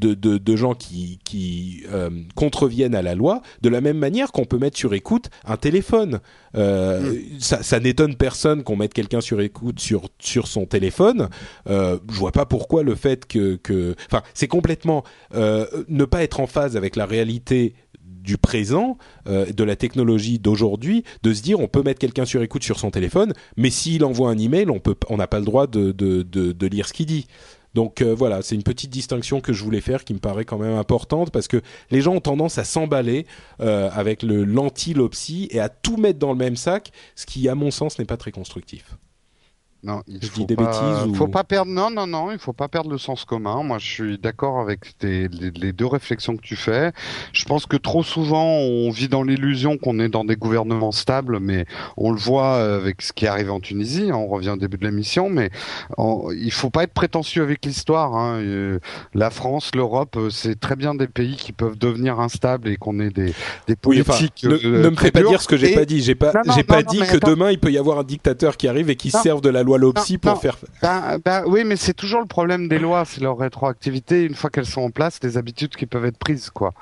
de, 0.00 0.14
de, 0.14 0.38
de 0.38 0.56
gens 0.56 0.74
qui, 0.74 1.18
qui 1.24 1.84
euh, 1.92 2.10
contreviennent 2.34 2.94
à 2.94 3.02
la 3.02 3.14
loi, 3.14 3.42
de 3.62 3.68
la 3.68 3.80
même 3.80 3.98
manière 3.98 4.32
qu'on 4.32 4.44
peut 4.44 4.58
mettre 4.58 4.78
sur 4.78 4.94
écoute 4.94 5.30
un 5.44 5.56
téléphone. 5.56 6.20
Euh, 6.56 7.14
Ça, 7.38 7.62
ça 7.62 7.80
n'étonne 7.80 8.16
personne 8.16 8.62
qu'on 8.62 8.76
mette 8.76 8.94
quelqu'un 8.94 9.20
sur 9.20 9.40
écoute 9.40 9.80
sur, 9.80 10.08
sur 10.18 10.46
son 10.46 10.66
téléphone. 10.66 11.28
Euh, 11.68 11.98
je 12.10 12.18
vois 12.18 12.32
pas 12.32 12.46
pourquoi 12.46 12.82
le 12.82 12.94
fait 12.94 13.26
que... 13.26 13.56
que 13.56 13.94
enfin, 14.10 14.22
c'est 14.34 14.48
complètement 14.48 15.04
euh, 15.34 15.66
ne 15.88 16.04
pas 16.04 16.22
être 16.22 16.40
en 16.40 16.46
phase 16.46 16.76
avec 16.76 16.96
la 16.96 17.06
réalité 17.06 17.74
du 18.02 18.36
présent, 18.36 18.98
euh, 19.28 19.46
de 19.46 19.64
la 19.64 19.76
technologie 19.76 20.38
d'aujourd'hui, 20.38 21.04
de 21.22 21.32
se 21.32 21.40
dire 21.40 21.58
on 21.58 21.68
peut 21.68 21.82
mettre 21.82 21.98
quelqu'un 21.98 22.26
sur 22.26 22.42
écoute 22.42 22.62
sur 22.62 22.78
son 22.78 22.90
téléphone, 22.90 23.32
mais 23.56 23.70
s'il 23.70 24.04
envoie 24.04 24.28
un 24.30 24.36
email, 24.36 24.68
on 24.68 24.78
peut, 24.78 24.94
on 25.08 25.16
n'a 25.16 25.26
pas 25.26 25.38
le 25.38 25.46
droit 25.46 25.66
de, 25.66 25.92
de, 25.92 26.22
de, 26.22 26.52
de 26.52 26.66
lire 26.66 26.86
ce 26.86 26.92
qu'il 26.92 27.06
dit. 27.06 27.26
Donc 27.74 28.02
euh, 28.02 28.14
voilà, 28.14 28.42
c'est 28.42 28.54
une 28.54 28.62
petite 28.62 28.90
distinction 28.90 29.40
que 29.40 29.52
je 29.52 29.62
voulais 29.62 29.80
faire 29.80 30.04
qui 30.04 30.14
me 30.14 30.18
paraît 30.18 30.44
quand 30.44 30.58
même 30.58 30.76
importante 30.76 31.30
parce 31.30 31.48
que 31.48 31.62
les 31.90 32.00
gens 32.00 32.14
ont 32.14 32.20
tendance 32.20 32.58
à 32.58 32.64
s'emballer 32.64 33.26
euh, 33.60 33.88
avec 33.92 34.22
le 34.22 34.44
l'anti-lopsy 34.44 35.48
et 35.50 35.60
à 35.60 35.68
tout 35.68 35.96
mettre 35.96 36.18
dans 36.18 36.32
le 36.32 36.38
même 36.38 36.56
sac, 36.56 36.92
ce 37.14 37.26
qui 37.26 37.48
à 37.48 37.54
mon 37.54 37.70
sens 37.70 37.98
n'est 37.98 38.04
pas 38.04 38.16
très 38.16 38.32
constructif. 38.32 38.96
Non, 39.82 40.02
il 40.08 40.22
faut 40.24 40.44
des 40.44 40.56
pas, 40.56 40.64
bêtises 40.66 41.08
ou- 41.08 41.14
faut 41.14 41.28
pas 41.28 41.42
perdre. 41.42 41.70
Non, 41.72 41.90
non, 41.90 42.06
non, 42.06 42.30
il 42.32 42.38
faut 42.38 42.52
pas 42.52 42.68
perdre 42.68 42.90
le 42.90 42.98
sens 42.98 43.24
commun. 43.24 43.62
Moi, 43.62 43.78
je 43.78 43.86
suis 43.86 44.18
d'accord 44.18 44.60
avec 44.60 44.98
tes- 44.98 45.28
les, 45.28 45.50
les 45.50 45.72
deux 45.72 45.86
réflexions 45.86 46.36
que 46.36 46.42
tu 46.42 46.54
fais. 46.54 46.92
Je 47.32 47.44
pense 47.46 47.64
que 47.64 47.78
trop 47.78 48.02
souvent, 48.02 48.44
on 48.44 48.90
vit 48.90 49.08
dans 49.08 49.22
l'illusion 49.22 49.78
qu'on 49.78 49.98
est 49.98 50.10
dans 50.10 50.24
des 50.24 50.36
gouvernements 50.36 50.92
stables, 50.92 51.38
mais 51.40 51.64
on 51.96 52.10
le 52.12 52.18
voit 52.18 52.56
avec 52.56 53.00
ce 53.00 53.14
qui 53.14 53.24
est 53.24 53.28
arrivé 53.28 53.48
en 53.50 53.60
Tunisie. 53.60 54.10
hein, 54.10 54.16
On 54.16 54.26
revient 54.26 54.50
au 54.50 54.56
début 54.56 54.76
de 54.76 54.84
l'émission, 54.84 55.30
mais 55.30 55.50
en- 55.96 56.28
il 56.30 56.52
faut 56.52 56.68
pas 56.70 56.82
être 56.82 56.92
prétentieux 56.92 57.42
avec 57.42 57.64
l'histoire. 57.64 58.14
hein. 58.14 58.38
Euh, 58.40 58.78
La 59.14 59.30
France, 59.30 59.70
l'Europe, 59.74 60.16
euh, 60.18 60.28
c'est 60.30 60.58
très 60.60 60.76
bien 60.76 60.94
des 60.94 61.08
pays 61.08 61.36
qui 61.36 61.52
peuvent 61.52 61.78
devenir 61.78 62.20
instables 62.20 62.68
et 62.68 62.76
qu'on 62.76 63.00
ait 63.00 63.10
des, 63.10 63.32
des 63.66 63.76
Oui, 63.86 64.00
enfin, 64.02 64.12
politiques. 64.12 64.44
ne, 64.44 64.54
euh, 64.56 64.82
ne 64.84 64.90
me 64.90 64.96
fais 64.96 65.10
pas 65.10 65.20
dures. 65.20 65.30
dire 65.30 65.40
ce 65.42 65.48
que 65.48 65.56
j'ai 65.56 65.72
Et- 65.72 65.74
pas 65.74 65.84
dit. 65.86 66.00
J'ai 66.02 66.14
pas, 66.14 66.32
j'ai 66.54 66.62
pas 66.64 66.82
non, 66.82 66.90
dit 66.90 66.98
que 66.98 67.16
attends. 67.16 67.28
demain 67.30 67.50
il 67.50 67.58
peut 67.58 67.70
y 67.72 67.78
avoir 67.78 67.98
un 67.98 68.04
dictateur 68.04 68.56
qui 68.56 68.68
arrive 68.68 68.90
et 68.90 68.96
qui 68.96 69.10
Non. 69.14 69.22
serve 69.22 69.40
de 69.40 69.48
la 69.48 69.62
loi 69.62 69.69
Lopsy 69.78 70.14
Non, 70.14 70.18
pour 70.20 70.30
non. 70.32 70.36
faire. 70.40 70.56
Ben, 70.82 71.18
ben, 71.24 71.44
oui, 71.46 71.64
mais 71.64 71.76
c'est 71.76 71.94
toujours 71.94 72.20
le 72.20 72.26
problème 72.26 72.68
des 72.68 72.78
lois, 72.78 73.04
c'est 73.04 73.20
leur 73.20 73.38
rétroactivité. 73.38 74.24
Une 74.24 74.34
fois 74.34 74.50
qu'elles 74.50 74.66
sont 74.66 74.82
en 74.82 74.90
place, 74.90 75.18
les 75.22 75.36
habitudes 75.36 75.76
qui 75.76 75.86
peuvent 75.86 76.04
être 76.04 76.18
prises, 76.18 76.50
quoi. 76.50 76.72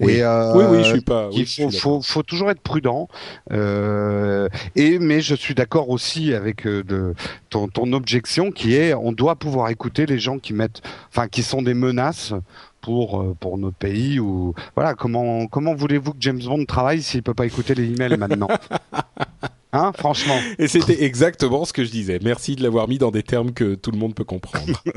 Oui. 0.00 0.14
Et, 0.14 0.22
euh, 0.22 0.52
Oui, 0.54 0.64
oui, 0.70 0.84
je 0.84 0.90
suis 0.90 1.00
pas. 1.00 1.28
oui, 1.28 1.34
il 1.38 1.46
faut, 1.46 1.70
d'accord. 1.70 1.80
faut, 1.80 2.02
faut 2.02 2.22
toujours 2.22 2.50
être 2.50 2.60
prudent. 2.60 3.08
Euh, 3.52 4.48
et 4.76 4.98
mais 4.98 5.20
je 5.20 5.34
suis 5.34 5.54
d'accord 5.54 5.90
aussi 5.90 6.34
avec 6.34 6.66
euh, 6.66 6.82
de, 6.84 7.14
ton, 7.50 7.68
ton 7.68 7.92
objection 7.92 8.50
qui 8.50 8.74
est, 8.74 8.94
on 8.94 9.12
doit 9.12 9.36
pouvoir 9.36 9.68
écouter 9.70 10.06
les 10.06 10.18
gens 10.18 10.38
qui 10.38 10.52
mettent, 10.52 10.82
enfin, 11.10 11.28
qui 11.28 11.42
sont 11.42 11.62
des 11.62 11.74
menaces 11.74 12.32
pour 12.80 13.20
euh, 13.20 13.34
pour 13.40 13.58
notre 13.58 13.76
pays 13.76 14.20
ou 14.20 14.54
voilà 14.76 14.94
comment 14.94 15.46
comment 15.48 15.74
voulez-vous 15.74 16.12
que 16.12 16.18
James 16.20 16.40
Bond 16.40 16.64
travaille 16.64 17.02
s'il 17.02 17.22
peut 17.24 17.34
pas 17.34 17.46
écouter 17.46 17.74
les 17.74 17.84
emails 17.92 18.16
maintenant? 18.16 18.48
Hein, 19.72 19.92
franchement. 19.96 20.38
Et 20.58 20.66
c'était 20.66 21.04
exactement 21.04 21.64
ce 21.64 21.72
que 21.72 21.84
je 21.84 21.90
disais. 21.90 22.18
Merci 22.22 22.56
de 22.56 22.62
l'avoir 22.62 22.88
mis 22.88 22.98
dans 22.98 23.10
des 23.10 23.22
termes 23.22 23.52
que 23.52 23.74
tout 23.74 23.90
le 23.90 23.98
monde 23.98 24.14
peut 24.14 24.24
comprendre. 24.24 24.82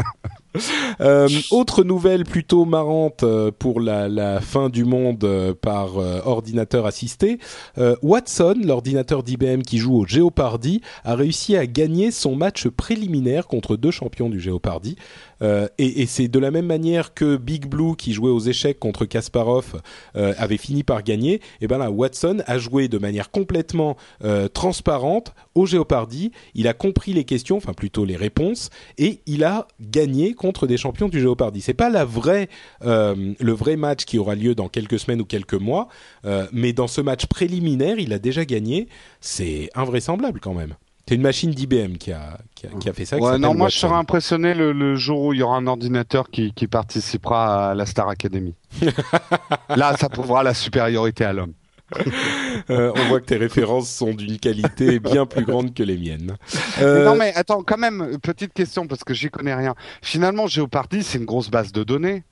Euh, 0.99 1.30
autre 1.49 1.85
nouvelle 1.85 2.26
plutôt 2.26 2.65
marrante 2.65 3.23
euh, 3.23 3.52
pour 3.57 3.80
la, 3.80 4.10
la 4.10 4.41
fin 4.41 4.68
du 4.68 4.84
monde 4.84 5.23
euh, 5.23 5.53
par 5.53 5.98
euh, 5.98 6.19
ordinateur 6.26 6.85
assisté. 6.85 7.39
Euh, 7.77 7.95
Watson, 8.02 8.56
l'ordinateur 8.61 9.23
d'IBM 9.23 9.61
qui 9.61 9.77
joue 9.77 9.95
au 9.95 10.06
Jeopardy, 10.06 10.81
a 11.06 11.15
réussi 11.15 11.56
à 11.56 11.65
gagner 11.65 12.11
son 12.11 12.35
match 12.35 12.68
préliminaire 12.68 13.48
contre 13.48 13.77
deux 13.77 13.91
champions 13.91 14.30
du 14.30 14.41
Jeopardy. 14.41 14.98
Euh, 15.41 15.68
et 15.77 16.02
et 16.02 16.06
c'est 16.06 16.27
de 16.27 16.39
la 16.39 16.52
même 16.52 16.65
manière 16.65 17.14
que 17.14 17.35
Big 17.38 17.65
Blue 17.68 17.95
qui 17.95 18.14
jouait 18.14 18.30
aux 18.30 18.39
échecs 18.39 18.80
contre 18.80 19.06
Kasparov 19.06 19.81
euh, 20.15 20.34
avait 20.38 20.57
fini 20.57 20.84
par 20.84 21.03
gagner. 21.03 21.41
Et 21.61 21.68
ben 21.68 21.77
là, 21.77 21.89
Watson 21.91 22.43
a 22.45 22.57
joué 22.57 22.88
de 22.88 22.98
manière 22.98 23.31
complètement 23.31 23.98
euh, 24.23 24.48
transparente 24.61 25.33
au 25.55 25.65
Jeopardy. 25.65 26.31
Il 26.53 26.67
a 26.67 26.73
compris 26.73 27.13
les 27.13 27.23
questions, 27.23 27.57
enfin 27.57 27.73
plutôt 27.73 28.05
les 28.05 28.15
réponses, 28.15 28.69
et 28.99 29.21
il 29.25 29.43
a 29.43 29.67
gagné 29.79 30.35
contre 30.35 30.67
des 30.67 30.77
champions 30.77 31.09
du 31.09 31.19
Jeopardy. 31.19 31.61
C'est 31.61 31.73
pas 31.73 31.89
la 31.89 32.05
vraie, 32.05 32.47
euh, 32.85 33.33
le 33.39 33.51
vrai 33.53 33.75
match 33.75 34.05
qui 34.05 34.19
aura 34.19 34.35
lieu 34.35 34.53
dans 34.53 34.69
quelques 34.69 34.99
semaines 34.99 35.19
ou 35.19 35.25
quelques 35.25 35.55
mois, 35.55 35.88
euh, 36.25 36.45
mais 36.53 36.73
dans 36.73 36.85
ce 36.85 37.01
match 37.01 37.25
préliminaire, 37.25 37.97
il 37.97 38.13
a 38.13 38.19
déjà 38.19 38.45
gagné. 38.45 38.88
C'est 39.19 39.71
invraisemblable 39.73 40.39
quand 40.39 40.53
même. 40.53 40.75
C'est 41.09 41.15
une 41.15 41.23
machine 41.23 41.49
d'IBM 41.49 41.93
qui 41.97 42.11
a, 42.11 42.38
qui, 42.53 42.67
a, 42.67 42.69
qui 42.69 42.88
a 42.88 42.93
fait 42.93 43.05
ça. 43.05 43.17
Ouais, 43.17 43.39
non, 43.39 43.55
moi 43.55 43.69
je 43.69 43.79
serais 43.79 43.95
impressionné 43.95 44.53
le, 44.53 44.73
le 44.73 44.95
jour 44.95 45.23
où 45.23 45.33
il 45.33 45.39
y 45.39 45.41
aura 45.41 45.57
un 45.57 45.65
ordinateur 45.65 46.29
qui, 46.29 46.53
qui 46.53 46.67
participera 46.67 47.71
à 47.71 47.73
la 47.73 47.88
Star 47.88 48.07
Academy. 48.09 48.53
Là, 49.69 49.97
ça 49.97 50.07
prouvera 50.07 50.43
la 50.43 50.53
supériorité 50.53 51.25
à 51.25 51.33
l'homme. 51.33 51.53
Euh, 52.69 52.91
on 52.95 53.07
voit 53.07 53.19
que 53.19 53.26
tes 53.26 53.38
références 53.38 53.89
sont 53.89 54.13
d'une 54.13 54.38
qualité 54.38 54.99
bien 54.99 55.26
plus 55.26 55.43
grande 55.45 55.73
que 55.73 55.81
les 55.84 55.97
miennes. 55.97 56.38
Mais 56.77 56.84
Euh, 56.84 57.05
Non, 57.05 57.15
mais 57.15 57.34
attends, 57.35 57.63
quand 57.63 57.77
même, 57.77 58.18
petite 58.22 58.53
question 58.53 58.88
parce 58.88 59.03
que 59.03 59.13
j'y 59.13 59.30
connais 59.30 59.53
rien. 59.55 59.73
Finalement, 60.01 60.47
Jeopardy, 60.47 61.01
c'est 61.03 61.18
une 61.18 61.26
grosse 61.26 61.49
base 61.49 61.72
de 61.72 61.84
données. 61.84 62.23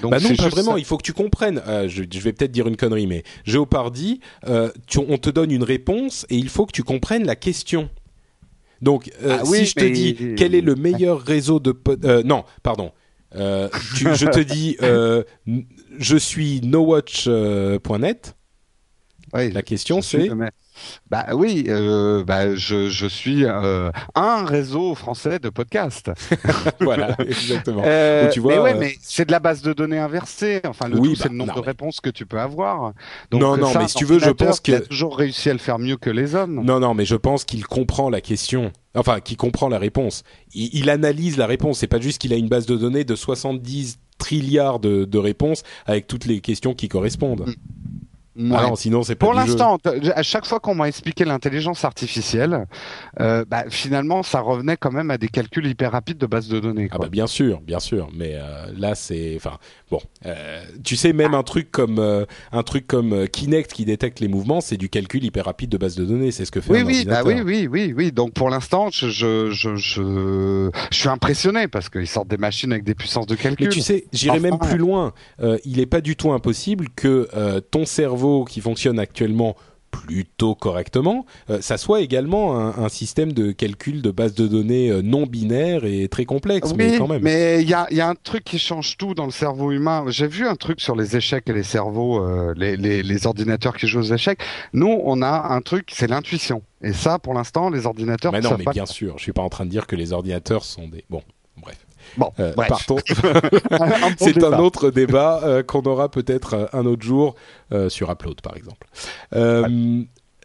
Donc 0.00 0.12
bah 0.12 0.18
non, 0.20 0.34
pas 0.36 0.48
vraiment. 0.48 0.72
ça. 0.72 0.78
Il 0.78 0.84
faut 0.84 0.96
que 0.96 1.02
tu 1.02 1.12
comprennes. 1.12 1.60
Euh, 1.66 1.88
je, 1.88 2.04
je 2.10 2.20
vais 2.20 2.32
peut-être 2.32 2.52
dire 2.52 2.66
une 2.68 2.76
connerie, 2.76 3.06
mais 3.06 3.24
Jeopardy, 3.44 4.20
tu- 4.86 4.98
on 4.98 5.18
te 5.18 5.30
donne 5.30 5.50
une 5.50 5.64
réponse 5.64 6.24
et 6.30 6.36
il 6.36 6.48
faut 6.48 6.66
que 6.66 6.72
tu 6.72 6.82
comprennes 6.82 7.26
la 7.26 7.36
question. 7.36 7.90
Donc, 8.80 9.10
Ah 9.26 9.42
oui, 9.46 9.58
si 9.60 9.66
je 9.66 9.74
te 9.74 9.84
dis 9.84 10.16
quel 10.36 10.54
est 10.54 10.60
le 10.60 10.74
meilleur 10.76 11.20
réseau 11.20 11.58
de 11.60 11.76
non, 12.24 12.44
pardon. 12.62 12.92
Tu- 13.32 14.14
je 14.14 14.26
te 14.26 14.40
dis, 14.40 14.76
je 15.98 16.16
suis 16.16 16.60
nowatch.net. 16.62 18.36
Ouais, 19.34 19.50
La 19.50 19.62
question 19.62 20.00
c'est, 20.00 20.30
Bah 21.10 21.26
oui, 21.34 21.64
euh, 21.68 22.22
bah 22.24 22.54
je, 22.54 22.88
je 22.88 23.06
suis 23.06 23.44
euh, 23.44 23.90
un 24.14 24.44
réseau 24.44 24.94
français 24.94 25.38
de 25.40 25.48
podcast. 25.48 26.10
voilà, 26.80 27.16
exactement. 27.20 27.82
Euh, 27.84 28.30
tu 28.30 28.38
vois, 28.40 28.54
mais 28.54 28.60
ouais, 28.60 28.74
mais 28.74 28.94
c'est 29.00 29.24
de 29.26 29.32
la 29.32 29.40
base 29.40 29.62
de 29.62 29.72
données 29.72 29.98
inversée. 29.98 30.60
Enfin, 30.66 30.88
le 30.88 30.98
Oui, 30.98 31.10
tout, 31.10 31.14
c'est 31.16 31.22
bah, 31.24 31.28
le 31.32 31.36
nombre 31.38 31.48
non, 31.54 31.60
de 31.60 31.64
mais- 31.64 31.66
réponses 31.72 32.00
que 32.00 32.10
tu 32.10 32.26
peux 32.26 32.38
avoir. 32.38 32.92
Donc, 33.30 33.40
Non, 33.40 33.56
non, 33.56 33.72
ça, 33.72 33.80
mais 33.80 33.88
si 33.88 33.94
tu 33.96 34.04
veux, 34.04 34.18
je 34.20 34.30
pense 34.30 34.60
qui 34.60 34.72
a 34.74 34.80
toujours 34.80 35.16
réussi 35.18 35.50
à 35.50 35.52
le 35.52 35.58
faire 35.58 35.78
mieux 35.80 35.96
que 35.96 36.10
les 36.10 36.34
hommes. 36.36 36.62
Non, 36.64 36.78
non, 36.78 36.94
mais 36.94 37.04
je 37.04 37.16
pense 37.16 37.44
qu'il 37.44 37.66
comprend 37.66 38.10
la 38.10 38.20
question. 38.20 38.72
Enfin, 38.94 39.18
qu'il 39.20 39.36
comprend 39.36 39.68
la 39.68 39.78
réponse. 39.78 40.22
Il, 40.54 40.70
il 40.74 40.90
analyse 40.90 41.36
la 41.38 41.46
réponse. 41.46 41.78
C'est 41.80 41.88
pas 41.88 42.00
juste 42.00 42.20
qu'il 42.20 42.32
a 42.32 42.36
une 42.36 42.48
base 42.48 42.66
de 42.66 42.76
données 42.76 43.04
de 43.04 43.16
70 43.16 43.98
trilliards 44.18 44.78
de, 44.78 45.04
de 45.04 45.18
réponses 45.18 45.64
avec 45.86 46.06
toutes 46.06 46.24
les 46.24 46.40
questions 46.40 46.74
qui 46.74 46.88
correspondent. 46.88 47.46
Ouais. 48.36 48.50
Ah 48.56 48.62
non, 48.68 48.74
sinon 48.74 49.02
c'est 49.04 49.14
Pour 49.14 49.32
l'instant, 49.32 49.78
à 50.14 50.22
chaque 50.22 50.44
fois 50.44 50.58
qu'on 50.58 50.74
m'a 50.74 50.88
expliqué 50.88 51.24
l'intelligence 51.24 51.84
artificielle, 51.84 52.66
euh, 53.20 53.44
bah, 53.46 53.64
finalement, 53.68 54.24
ça 54.24 54.40
revenait 54.40 54.76
quand 54.76 54.90
même 54.90 55.10
à 55.12 55.18
des 55.18 55.28
calculs 55.28 55.66
hyper 55.66 55.92
rapides 55.92 56.18
de 56.18 56.26
base 56.26 56.48
de 56.48 56.58
données. 56.58 56.88
Ah 56.90 56.98
bah 56.98 57.08
bien 57.08 57.28
sûr, 57.28 57.60
bien 57.60 57.78
sûr, 57.78 58.08
mais 58.12 58.32
euh, 58.34 58.66
là 58.76 58.94
c'est, 58.96 59.34
enfin 59.36 59.58
bon, 59.94 60.02
euh, 60.26 60.64
tu 60.82 60.96
sais 60.96 61.12
même 61.12 61.34
un 61.34 61.44
truc 61.44 61.70
comme 61.70 61.98
euh, 61.98 62.24
un 62.50 62.62
truc 62.64 62.86
comme 62.86 63.12
euh, 63.12 63.26
Kinect 63.26 63.72
qui 63.72 63.84
détecte 63.84 64.18
les 64.18 64.26
mouvements, 64.28 64.60
c'est 64.60 64.76
du 64.76 64.88
calcul 64.88 65.22
hyper 65.24 65.44
rapide 65.44 65.70
de 65.70 65.78
base 65.78 65.94
de 65.94 66.04
données, 66.04 66.32
c'est 66.32 66.44
ce 66.44 66.50
que 66.50 66.60
fait 66.60 66.72
oui, 66.72 66.80
un 66.80 66.84
oui, 66.84 67.04
bah 67.04 67.22
oui, 67.24 67.40
oui, 67.44 67.68
oui, 67.70 67.94
oui. 67.96 68.10
Donc 68.12 68.32
pour 68.32 68.50
l'instant, 68.50 68.88
je, 68.90 69.08
je, 69.08 69.50
je, 69.50 69.76
je, 69.76 70.70
je 70.90 70.96
suis 70.96 71.08
impressionné 71.08 71.68
parce 71.68 71.88
qu'ils 71.88 72.08
sortent 72.08 72.28
des 72.28 72.36
machines 72.36 72.72
avec 72.72 72.84
des 72.84 72.94
puissances 72.94 73.26
de 73.26 73.36
calcul. 73.36 73.68
Mais 73.68 73.72
tu 73.72 73.80
sais, 73.80 74.06
j'irai 74.12 74.38
Enfin, 74.38 74.50
même 74.50 74.58
plus 74.58 74.78
loin. 74.78 75.12
Euh, 75.40 75.58
il 75.64 75.76
n'est 75.76 75.86
pas 75.86 76.00
du 76.00 76.16
tout 76.16 76.32
impossible 76.32 76.88
que 76.96 77.28
ton 77.70 77.84
cerveau 77.84 78.44
qui 78.44 78.60
fonctionne 78.60 78.98
actuellement 78.98 79.56
plutôt 79.94 80.54
correctement, 80.54 81.26
euh, 81.50 81.60
ça 81.60 81.76
soit 81.76 82.00
également 82.00 82.58
un, 82.58 82.84
un, 82.84 82.88
système 82.88 83.32
de 83.32 83.52
calcul 83.52 84.02
de 84.02 84.10
base 84.10 84.34
de 84.34 84.46
données 84.46 84.90
euh, 84.90 85.02
non 85.02 85.26
binaire 85.26 85.84
et 85.84 86.08
très 86.08 86.24
complexe, 86.24 86.70
oui, 86.70 86.76
mais 86.76 86.98
quand 86.98 87.08
même. 87.08 87.22
Mais 87.22 87.62
il 87.62 87.68
y 87.68 87.74
a, 87.74 87.86
y 87.90 88.00
a, 88.00 88.08
un 88.08 88.14
truc 88.14 88.44
qui 88.44 88.58
change 88.58 88.96
tout 88.96 89.14
dans 89.14 89.24
le 89.24 89.30
cerveau 89.30 89.72
humain. 89.72 90.04
J'ai 90.08 90.26
vu 90.26 90.46
un 90.46 90.56
truc 90.56 90.80
sur 90.80 90.96
les 90.96 91.16
échecs 91.16 91.48
et 91.48 91.52
les 91.52 91.62
cerveaux, 91.62 92.24
euh, 92.24 92.54
les, 92.56 92.76
les, 92.76 93.02
les, 93.02 93.26
ordinateurs 93.26 93.76
qui 93.76 93.86
jouent 93.86 94.00
aux 94.00 94.14
échecs. 94.14 94.40
Nous, 94.72 95.00
on 95.04 95.22
a 95.22 95.54
un 95.54 95.60
truc, 95.60 95.90
c'est 95.92 96.08
l'intuition. 96.08 96.62
Et 96.82 96.92
ça, 96.92 97.18
pour 97.18 97.34
l'instant, 97.34 97.70
les 97.70 97.86
ordinateurs. 97.86 98.32
Mais 98.32 98.40
non, 98.40 98.56
mais 98.58 98.64
pas... 98.64 98.72
bien 98.72 98.86
sûr, 98.86 99.14
je 99.18 99.22
suis 99.22 99.32
pas 99.32 99.42
en 99.42 99.48
train 99.48 99.64
de 99.64 99.70
dire 99.70 99.86
que 99.86 99.96
les 99.96 100.12
ordinateurs 100.12 100.64
sont 100.64 100.88
des. 100.88 101.04
Bon, 101.08 101.22
bref. 101.56 101.83
Bon, 102.16 102.30
euh, 102.38 102.52
bref. 102.54 102.68
partons. 102.68 102.96
C'est 104.18 104.42
un 104.44 104.58
autre 104.58 104.90
débat 104.90 105.40
euh, 105.44 105.62
qu'on 105.62 105.82
aura 105.82 106.08
peut-être 106.08 106.54
euh, 106.54 106.66
un 106.72 106.86
autre 106.86 107.02
jour 107.02 107.34
euh, 107.72 107.88
sur 107.88 108.10
Upload, 108.10 108.40
par 108.40 108.56
exemple. 108.56 108.86
Euh, 109.34 110.02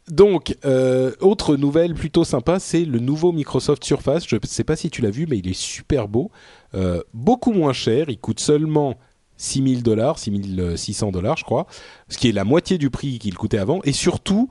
Donc, 0.10 0.56
euh, 0.66 1.12
autre 1.22 1.56
nouvelle 1.56 1.94
plutôt 1.94 2.24
sympa, 2.24 2.60
c'est 2.60 2.84
le 2.86 3.00
nouveau 3.00 3.32
Microsoft 3.32 3.84
Surface. 3.84 4.28
Je 4.28 4.36
ne 4.38 4.40
sais 4.46 4.64
pas 4.64 4.76
si 4.76 4.90
tu 4.90 5.02
l'as 5.04 5.12
vu, 5.12 5.28
mais 5.30 5.38
il 5.38 5.48
est 5.48 5.54
super 5.60 6.08
beau, 6.08 6.32
euh, 6.74 7.02
beaucoup 7.14 7.52
moins 7.54 7.74
cher. 7.74 8.10
Il 8.10 8.18
coûte 8.20 8.40
seulement 8.40 8.96
6000 9.38 9.84
dollars, 9.84 10.18
6600 10.18 11.12
dollars, 11.12 11.38
je 11.38 11.44
crois, 11.44 11.68
ce 12.10 12.18
qui 12.18 12.28
est 12.28 12.32
la 12.32 12.44
moitié 12.44 12.78
du 12.78 12.90
prix 12.90 13.20
qu'il 13.20 13.36
coûtait 13.36 13.60
avant. 13.60 13.82
Et 13.84 13.92
surtout, 13.94 14.50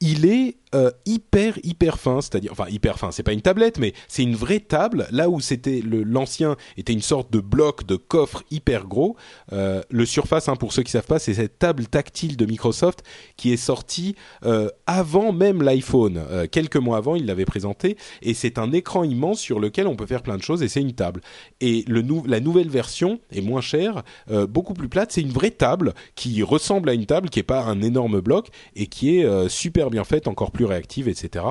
il 0.00 0.24
est 0.26 0.56
euh, 0.74 0.90
hyper 1.06 1.58
hyper 1.62 2.00
fin, 2.00 2.20
c'est-à-dire 2.20 2.50
enfin 2.50 2.66
hyper 2.68 2.98
fin, 2.98 3.12
c'est 3.12 3.22
pas 3.22 3.32
une 3.32 3.42
tablette 3.42 3.78
mais 3.78 3.92
c'est 4.08 4.24
une 4.24 4.34
vraie 4.34 4.58
table 4.58 5.06
là 5.12 5.28
où 5.28 5.38
c'était 5.38 5.80
l'ancien 5.84 6.56
était 6.76 6.92
une 6.92 7.02
sorte 7.02 7.32
de 7.32 7.38
bloc 7.38 7.86
de 7.86 7.94
coffre 7.94 8.42
hyper 8.50 8.86
gros. 8.86 9.16
Euh, 9.52 9.82
le 9.88 10.04
Surface 10.04 10.48
hein, 10.48 10.56
pour 10.56 10.72
ceux 10.72 10.82
qui 10.82 10.90
savent 10.90 11.06
pas, 11.06 11.20
c'est 11.20 11.34
cette 11.34 11.60
table 11.60 11.86
tactile 11.86 12.36
de 12.36 12.44
Microsoft 12.44 13.04
qui 13.36 13.52
est 13.52 13.56
sortie 13.56 14.16
euh, 14.44 14.68
avant 14.86 15.32
même 15.32 15.62
l'iPhone, 15.62 16.20
quelques 16.50 16.76
mois 16.76 16.96
avant, 16.96 17.14
il 17.14 17.26
l'avait 17.26 17.44
présenté 17.44 17.96
et 18.22 18.34
c'est 18.34 18.58
un 18.58 18.72
écran 18.72 19.04
immense 19.04 19.38
sur 19.38 19.60
lequel 19.60 19.86
on 19.86 19.94
peut 19.94 20.06
faire 20.06 20.22
plein 20.22 20.36
de 20.36 20.42
choses 20.42 20.62
et 20.62 20.68
c'est 20.68 20.80
une 20.80 20.94
table. 20.94 21.20
Et 21.60 21.84
le 21.86 22.02
nou 22.02 22.24
la 22.26 22.40
nouvelle 22.40 22.68
version 22.68 23.20
est 23.30 23.42
moins 23.42 23.60
chère, 23.60 24.02
beaucoup 24.48 24.74
plus 24.74 24.88
plate, 24.88 25.12
c'est 25.12 25.20
une 25.20 25.30
vraie 25.30 25.50
table 25.50 25.94
qui 26.16 26.42
ressemble 26.42 26.88
à 26.88 26.94
une 26.94 27.06
table 27.06 27.30
qui 27.30 27.38
est 27.38 27.44
pas 27.44 27.62
un 27.62 27.80
énorme 27.80 28.20
bloc 28.20 28.48
et 28.74 28.86
qui 28.86 29.18
est 29.18 29.48
super 29.48 29.90
bien 29.90 30.04
faite, 30.04 30.26
encore 30.26 30.50
plus 30.50 30.63
réactive, 30.64 31.08
etc. 31.08 31.44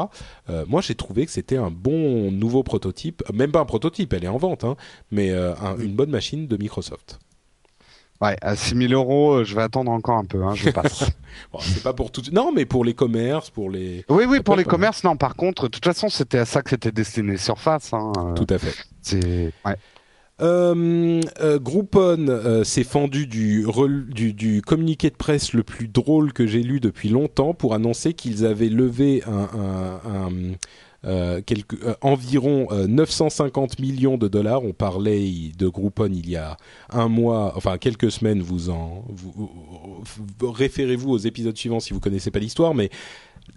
Euh, 0.49 0.65
moi, 0.67 0.81
j'ai 0.81 0.95
trouvé 0.95 1.25
que 1.25 1.31
c'était 1.31 1.57
un 1.57 1.71
bon 1.71 2.31
nouveau 2.31 2.63
prototype, 2.63 3.23
même 3.33 3.51
pas 3.51 3.59
un 3.59 3.65
prototype, 3.65 4.13
elle 4.13 4.23
est 4.23 4.27
en 4.29 4.37
vente, 4.37 4.63
hein, 4.63 4.75
mais 5.11 5.31
euh, 5.31 5.53
un- 5.61 5.77
une 5.77 5.93
bonne 5.95 6.09
machine 6.09 6.47
de 6.47 6.57
Microsoft. 6.57 7.19
Ouais, 8.21 8.37
à 8.41 8.55
6000 8.55 8.93
euros, 8.93 9.33
euh, 9.33 9.43
je 9.43 9.53
vais 9.53 9.63
attendre 9.63 9.91
encore 9.91 10.17
un 10.17 10.23
peu, 10.23 10.43
hein, 10.43 10.53
je 10.55 10.69
passe. 10.69 11.09
Bon, 11.51 11.59
c'est 11.59 11.81
pas 11.83 11.93
pour 11.93 12.11
tout, 12.11 12.21
non, 12.31 12.51
mais 12.53 12.65
pour 12.65 12.85
les 12.85 12.93
commerces, 12.93 13.49
pour 13.49 13.69
les, 13.71 14.05
oui, 14.07 14.25
oui, 14.29 14.39
pour 14.39 14.55
les 14.55 14.63
mal. 14.63 14.69
commerces, 14.71 15.03
non. 15.03 15.17
Par 15.17 15.35
contre, 15.35 15.63
de 15.63 15.67
toute 15.69 15.83
façon, 15.83 16.07
c'était 16.07 16.37
à 16.37 16.45
ça 16.45 16.61
que 16.61 16.69
c'était 16.69 16.91
destiné 16.91 17.37
Surface. 17.37 17.91
Hein. 17.91 18.11
tout 18.35 18.45
à 18.49 18.59
fait. 18.59 18.73
C'est 19.01 19.51
ouais. 19.65 19.75
Euh, 20.41 21.21
euh, 21.41 21.59
Groupon 21.59 22.27
euh, 22.27 22.63
s'est 22.63 22.83
fendu 22.83 23.27
du, 23.27 23.65
communiqué 24.65 25.09
de 25.09 25.15
presse 25.15 25.53
le 25.53 25.63
plus 25.63 25.87
drôle 25.87 26.33
que 26.33 26.47
j'ai 26.47 26.63
lu 26.63 26.79
depuis 26.79 27.09
longtemps 27.09 27.53
pour 27.53 27.75
annoncer 27.75 28.13
qu'ils 28.13 28.45
avaient 28.45 28.69
levé 28.69 29.23
un, 29.27 30.31
euh, 31.05 31.41
quelque- 31.41 31.75
euh, 31.85 31.95
environ 32.01 32.67
euh, 32.71 32.87
950 32.87 33.79
millions 33.79 34.17
de 34.17 34.27
dollars. 34.27 34.63
On 34.63 34.73
parlait 34.73 35.29
de 35.57 35.67
Groupon 35.67 36.09
il 36.13 36.29
y 36.29 36.35
a 36.35 36.57
un 36.89 37.07
mois, 37.07 37.53
enfin 37.55 37.77
quelques 37.77 38.11
semaines. 38.11 38.41
Vous 38.41 38.69
en 38.69 39.05
vous, 39.09 39.31
vous- 39.35 39.49
vous- 40.39 40.51
référez-vous 40.51 41.09
aux 41.11 41.17
épisodes 41.17 41.57
suivants 41.57 41.79
si 41.79 41.93
vous 41.93 41.99
connaissez 41.99 42.31
pas 42.31 42.39
l'histoire, 42.39 42.73
mais 42.73 42.89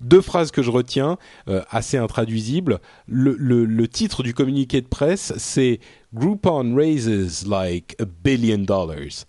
deux 0.01 0.21
phrases 0.21 0.51
que 0.51 0.63
je 0.63 0.71
retiens, 0.71 1.17
euh, 1.49 1.63
assez 1.71 1.97
intraduisibles. 1.97 2.81
Le, 3.07 3.87
titre 3.87 4.23
du 4.23 4.35
communiqué 4.35 4.81
de 4.81 4.87
presse, 4.89 5.33
c'est 5.37 5.79
Groupon 6.13 6.75
raises 6.75 7.47
like 7.47 7.95
a 8.01 8.05
billion 8.25 8.59
dollars. 8.59 9.25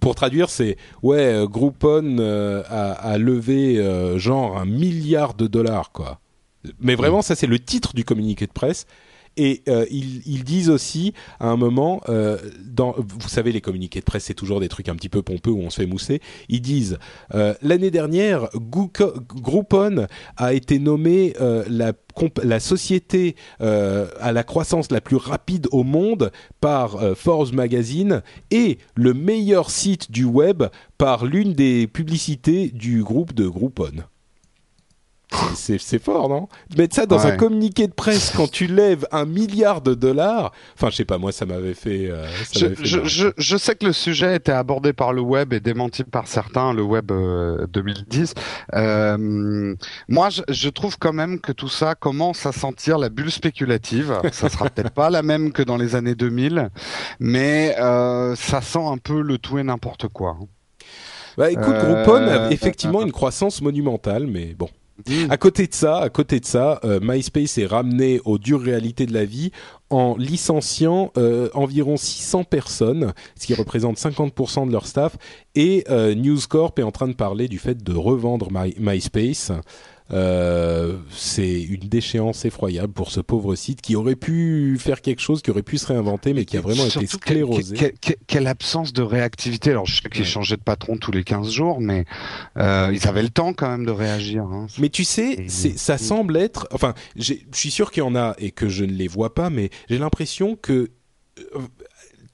Pour 0.00 0.14
traduire, 0.14 0.50
c'est 0.50 0.76
ouais, 1.02 1.18
euh, 1.32 1.46
Groupon 1.46 2.16
euh, 2.18 2.62
a, 2.68 3.16
levé 3.16 3.78
euh, 3.78 4.18
genre 4.18 4.58
un 4.58 4.66
milliard 4.66 5.34
de 5.34 5.46
dollars, 5.46 5.92
quoi. 5.92 6.18
Mais 6.80 6.94
vraiment, 6.94 7.22
ça 7.22 7.34
c'est 7.34 7.46
le 7.46 7.58
titre 7.58 7.94
du 7.94 8.04
communiqué 8.04 8.46
de 8.46 8.52
presse. 8.52 8.86
Et 9.36 9.62
euh, 9.68 9.86
ils, 9.90 10.22
ils 10.26 10.44
disent 10.44 10.70
aussi 10.70 11.14
à 11.40 11.48
un 11.48 11.56
moment, 11.56 12.00
euh, 12.08 12.38
dans, 12.64 12.94
vous 12.98 13.28
savez, 13.28 13.52
les 13.52 13.60
communiqués 13.60 14.00
de 14.00 14.04
presse, 14.04 14.24
c'est 14.24 14.34
toujours 14.34 14.60
des 14.60 14.68
trucs 14.68 14.88
un 14.88 14.94
petit 14.94 15.08
peu 15.08 15.22
pompeux 15.22 15.50
où 15.50 15.60
on 15.60 15.70
se 15.70 15.80
fait 15.80 15.86
mousser. 15.86 16.20
Ils 16.48 16.60
disent 16.60 16.98
euh, 17.34 17.54
l'année 17.62 17.90
dernière, 17.90 18.48
Groupon 18.54 20.06
a 20.36 20.52
été 20.52 20.78
nommé 20.78 21.34
la, 21.68 21.92
la 22.42 22.60
société 22.60 23.36
à 23.60 24.32
la 24.32 24.44
croissance 24.44 24.90
la 24.90 25.00
plus 25.00 25.16
rapide 25.16 25.68
au 25.70 25.82
monde 25.82 26.30
par 26.60 26.98
Forbes 27.16 27.52
Magazine 27.52 28.22
et 28.50 28.78
le 28.94 29.14
meilleur 29.14 29.70
site 29.70 30.10
du 30.10 30.24
web 30.24 30.64
par 30.98 31.24
l'une 31.24 31.54
des 31.54 31.86
publicités 31.86 32.68
du 32.68 33.02
groupe 33.02 33.32
de 33.32 33.48
Groupon. 33.48 34.04
C'est- 35.54 35.98
fort, 35.98 36.28
non? 36.28 36.48
Mettre 36.76 36.96
ça 36.96 37.06
dans 37.06 37.18
Ouais. 37.18 37.32
un 37.32 37.36
communiqué 37.36 37.86
de 37.86 37.92
presse 37.92 38.32
quand 38.36 38.50
tu 38.50 38.66
lèves 38.66 39.06
un 39.12 39.24
milliard 39.24 39.80
de 39.80 39.94
dollars. 39.94 40.52
Enfin, 40.74 40.90
je 40.90 40.96
sais 40.96 41.04
pas, 41.04 41.18
moi, 41.18 41.32
ça 41.32 41.46
m'avait 41.46 41.74
fait. 41.74 42.08
euh, 42.10 42.26
ça 42.44 42.58
Je, 42.58 42.64
m'avait 42.64 42.76
fait 42.76 42.84
je, 42.84 42.96
marrer. 42.96 43.08
je, 43.08 43.28
je 43.36 43.56
sais 43.56 43.74
que 43.74 43.86
le 43.86 43.92
sujet 43.92 44.36
était 44.36 44.52
abordé 44.52 44.92
par 44.92 45.12
le 45.12 45.20
web 45.20 45.52
et 45.52 45.60
démenti 45.60 46.02
par 46.04 46.26
certains, 46.26 46.72
le 46.72 46.82
web 46.82 47.10
euh, 47.12 47.66
2010. 47.68 48.34
Euh, 48.74 49.74
moi, 50.08 50.28
je, 50.48 50.68
trouve 50.68 50.98
quand 50.98 51.12
même 51.12 51.40
que 51.40 51.52
tout 51.52 51.68
ça 51.68 51.94
commence 51.94 52.46
à 52.46 52.52
sentir 52.52 52.98
la 52.98 53.08
bulle 53.08 53.30
spéculative. 53.30 54.18
Ça 54.32 54.48
sera 54.48 54.68
peut-être 54.68 54.90
pas 54.92 55.10
la 55.10 55.22
même 55.22 55.52
que 55.52 55.62
dans 55.62 55.76
les 55.76 55.94
années 55.94 56.14
2000, 56.14 56.70
mais 57.20 57.76
euh, 57.78 58.34
ça 58.36 58.60
sent 58.60 58.84
un 58.84 58.98
peu 58.98 59.20
le 59.20 59.38
tout 59.38 59.58
et 59.58 59.62
n'importe 59.62 60.08
quoi. 60.08 60.36
Bah, 61.38 61.50
écoute, 61.50 61.64
Euh, 61.68 62.02
Groupon 62.04 62.26
a 62.28 62.50
effectivement 62.50 63.02
une 63.02 63.12
croissance 63.12 63.62
monumentale, 63.62 64.26
mais 64.26 64.54
bon. 64.58 64.68
À 65.30 65.36
côté 65.36 65.66
de 65.66 65.74
ça, 65.74 65.98
à 65.98 66.08
côté 66.10 66.38
de 66.38 66.44
ça, 66.44 66.78
euh, 66.84 67.00
MySpace 67.02 67.58
est 67.58 67.66
ramené 67.66 68.20
aux 68.24 68.38
dures 68.38 68.60
réalités 68.60 69.06
de 69.06 69.12
la 69.14 69.24
vie 69.24 69.50
en 69.90 70.16
licenciant 70.16 71.12
euh, 71.16 71.48
environ 71.54 71.96
600 71.96 72.44
personnes, 72.44 73.12
ce 73.38 73.46
qui 73.46 73.54
représente 73.54 73.96
50% 73.98 74.66
de 74.66 74.72
leur 74.72 74.86
staff. 74.86 75.16
Et 75.54 75.84
euh, 75.90 76.14
News 76.14 76.38
Corp 76.48 76.78
est 76.78 76.82
en 76.82 76.92
train 76.92 77.08
de 77.08 77.14
parler 77.14 77.48
du 77.48 77.58
fait 77.58 77.82
de 77.82 77.92
revendre 77.94 78.48
My- 78.52 78.74
MySpace. 78.78 79.50
Euh, 80.10 80.98
c'est 81.10 81.62
une 81.62 81.88
déchéance 81.88 82.44
effroyable 82.44 82.92
pour 82.92 83.10
ce 83.10 83.20
pauvre 83.20 83.54
site 83.54 83.80
qui 83.80 83.96
aurait 83.96 84.16
pu 84.16 84.76
faire 84.78 85.00
quelque 85.00 85.20
chose, 85.20 85.40
qui 85.42 85.50
aurait 85.50 85.62
pu 85.62 85.78
se 85.78 85.86
réinventer, 85.86 86.34
mais 86.34 86.44
qui 86.44 86.56
a 86.56 86.60
vraiment 86.60 86.84
été 86.84 87.06
Surtout 87.06 87.16
sclérosé. 87.18 87.76
quelle- 87.76 87.92
quelle- 88.00 88.16
quelle 88.26 88.46
absence 88.46 88.92
de 88.92 89.02
réactivité. 89.02 89.70
Alors, 89.70 89.86
je 89.86 90.02
sais 90.02 90.08
qu'ils 90.10 90.22
Ouais. 90.22 90.26
changeaient 90.28 90.56
de 90.56 90.62
patron 90.62 90.96
tous 90.98 91.12
les 91.12 91.24
15 91.24 91.50
jours, 91.50 91.80
mais 91.80 92.04
euh, 92.58 92.90
ils 92.92 93.06
avaient 93.08 93.22
le 93.22 93.30
temps 93.30 93.52
quand 93.54 93.70
même 93.70 93.86
de 93.86 93.90
réagir. 93.92 94.42
Hein. 94.44 94.66
Mais 94.78 94.88
tu 94.90 95.04
sais, 95.04 95.46
ça 95.48 95.98
semble 95.98 96.36
être. 96.36 96.68
Enfin, 96.72 96.94
je 97.16 97.34
suis 97.52 97.70
sûr 97.70 97.90
qu'il 97.90 98.02
y 98.02 98.06
en 98.06 98.14
a 98.16 98.34
et 98.38 98.50
que 98.50 98.68
je 98.68 98.84
ne 98.84 98.92
les 98.92 99.08
vois 99.08 99.34
pas, 99.34 99.48
mais 99.50 99.70
j'ai 99.88 99.98
l'impression 99.98 100.56
que 100.56 100.90
euh, 101.38 101.60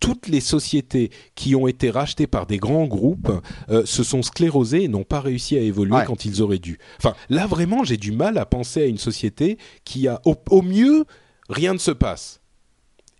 toutes 0.00 0.28
les 0.28 0.40
sociétés 0.40 1.10
qui 1.34 1.54
ont 1.54 1.66
été 1.66 1.90
rachetées 1.90 2.26
par 2.26 2.46
des 2.46 2.58
grands 2.58 2.86
groupes 2.86 3.32
euh, 3.70 3.84
se 3.84 4.02
sont 4.02 4.22
sclérosées 4.22 4.84
et 4.84 4.88
n'ont 4.88 5.04
pas 5.04 5.20
réussi 5.20 5.56
à 5.56 5.60
évoluer 5.60 5.94
Ouais. 5.96 6.04
quand 6.06 6.24
ils 6.24 6.40
auraient 6.42 6.58
dû. 6.58 6.78
Enfin, 6.98 7.14
là 7.28 7.46
vraiment, 7.46 7.84
j'ai 7.84 7.96
du 7.96 8.12
mal 8.12 8.38
à 8.38 8.46
penser 8.46 8.82
à 8.82 8.86
une 8.86 8.98
société 8.98 9.58
qui 9.84 10.06
a, 10.08 10.20
au, 10.24 10.36
au 10.50 10.62
mieux, 10.62 11.04
rien 11.48 11.72
ne 11.72 11.78
se 11.78 11.90
passe. 11.90 12.40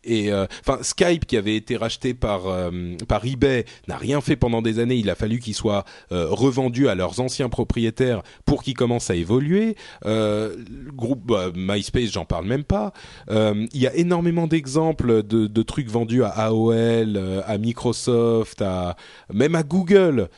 Euh, 0.08 0.46
enfin, 0.60 0.82
Skype 0.82 1.26
qui 1.26 1.36
avait 1.36 1.56
été 1.56 1.76
racheté 1.76 2.14
par 2.14 2.46
euh, 2.46 2.70
par 3.06 3.24
eBay 3.24 3.64
n'a 3.86 3.96
rien 3.96 4.20
fait 4.20 4.36
pendant 4.36 4.62
des 4.62 4.78
années. 4.78 4.96
Il 4.96 5.10
a 5.10 5.14
fallu 5.14 5.38
qu'il 5.38 5.54
soit 5.54 5.84
euh, 6.12 6.26
revendu 6.30 6.88
à 6.88 6.94
leurs 6.94 7.20
anciens 7.20 7.48
propriétaires 7.48 8.22
pour 8.44 8.62
qu'ils 8.62 8.74
commencent 8.74 9.10
à 9.10 9.14
évoluer. 9.14 9.76
Bah, 10.04 11.50
MySpace, 11.54 12.12
j'en 12.12 12.24
parle 12.24 12.46
même 12.46 12.64
pas. 12.64 12.92
Il 13.30 13.68
y 13.74 13.86
a 13.86 13.94
énormément 13.94 14.46
d'exemples 14.46 15.22
de, 15.22 15.62
trucs 15.62 15.88
vendus 15.88 16.22
à 16.22 16.28
AOL, 16.28 17.42
à 17.46 17.58
Microsoft, 17.58 18.62
à 18.62 18.96
même 19.32 19.54
à 19.54 19.62
Google, 19.62 20.28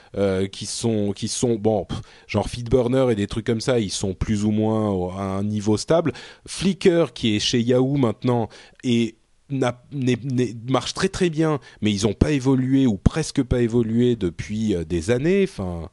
qui 0.52 0.66
sont 0.66 1.12
qui 1.12 1.28
sont 1.28 1.54
bon, 1.54 1.86
genre 2.26 2.48
Feedburner 2.48 3.06
et 3.10 3.14
des 3.14 3.26
trucs 3.26 3.46
comme 3.46 3.60
ça. 3.60 3.78
Ils 3.78 3.90
sont 3.90 4.14
plus 4.14 4.44
ou 4.44 4.50
moins 4.50 5.16
à 5.16 5.22
un 5.22 5.44
niveau 5.44 5.76
stable. 5.76 6.12
Flickr 6.46 7.12
qui 7.12 7.36
est 7.36 7.40
chez 7.40 7.60
Yahoo 7.60 7.96
maintenant 7.96 8.48
n'est- 8.84 9.14
marche 9.50 10.94
très 10.94 11.08
très 11.08 11.30
bien, 11.30 11.60
mais 11.80 11.92
ils 11.92 12.04
n'ont 12.04 12.14
pas 12.14 12.32
évolué 12.32 12.86
ou 12.86 12.96
presque 12.96 13.42
pas 13.42 13.60
évolué 13.60 14.16
depuis 14.16 14.74
euh, 14.74 14.84
des 14.84 15.10
années. 15.10 15.46
Enfin, 15.48 15.88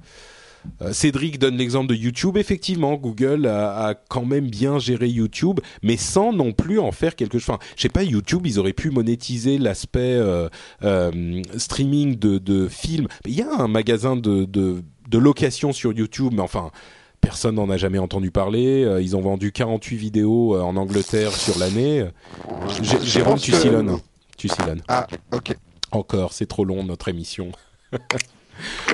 euh, 0.82 0.94
Cédric 0.94 1.40
donne 1.40 1.58
l'exemple 1.58 1.88
de 1.88 1.96
YouTube. 1.96 2.38
Effectivement, 2.38 2.96
Google 2.96 3.48
a, 3.48 3.96
quand 4.10 4.26
même 4.26 4.50
bien 4.50 4.80
géré 4.80 5.08
YouTube, 5.08 5.60
mais 5.82 5.98
sans 5.98 6.34
non 6.34 6.54
plus 6.54 6.80
en 6.80 6.92
faire 6.92 7.16
quelque 7.16 7.40
chose. 7.40 7.50
Enfin, 7.50 7.66
je 7.76 7.84
sais 7.84 7.90
pas, 7.90 8.04
YouTube, 8.04 8.46
ils 8.46 8.60
auraient 8.60 8.74
pu 8.74 8.90
monétiser 8.90 9.58
l'aspect 9.58 10.20
euh, 10.20 10.50
streaming 11.58 12.18
de, 12.18 12.38
de 12.38 12.68
films. 12.68 13.08
Il 13.26 13.34
y 13.34 13.42
a 13.42 13.54
un 13.60 13.68
magasin 13.68 14.16
de, 14.16 14.46
de, 14.46 14.84
de 15.10 15.18
location 15.18 15.72
sur 15.72 15.94
YouTube, 15.94 16.34
mais 16.34 16.42
enfin 16.42 16.72
personne 17.22 17.56
n'en 17.56 17.70
a 17.70 17.78
jamais 17.78 18.00
entendu 18.00 18.32
parler. 18.32 18.84
Euh, 18.84 19.02
ils 19.02 19.16
ont 19.16 19.22
vendu 19.22 19.52
48 19.52 19.96
vidéos 19.96 20.56
euh, 20.56 20.62
en 20.62 20.76
Angleterre 20.78 21.32
sur 21.32 21.58
l'année. 21.60 22.06
J'ai- 22.82 23.02
Jérôme, 23.04 23.38
tu 23.38 23.52
que- 23.52 23.58
silonnes. 23.58 23.98
Tu 24.38 24.48
silonnes. 24.50 24.82
Ah, 24.88 25.08
ok. 25.34 25.56
Encore, 25.92 26.34
c'est 26.34 26.46
trop 26.46 26.64
long 26.66 26.84
notre 26.84 27.08
émission. 27.08 27.52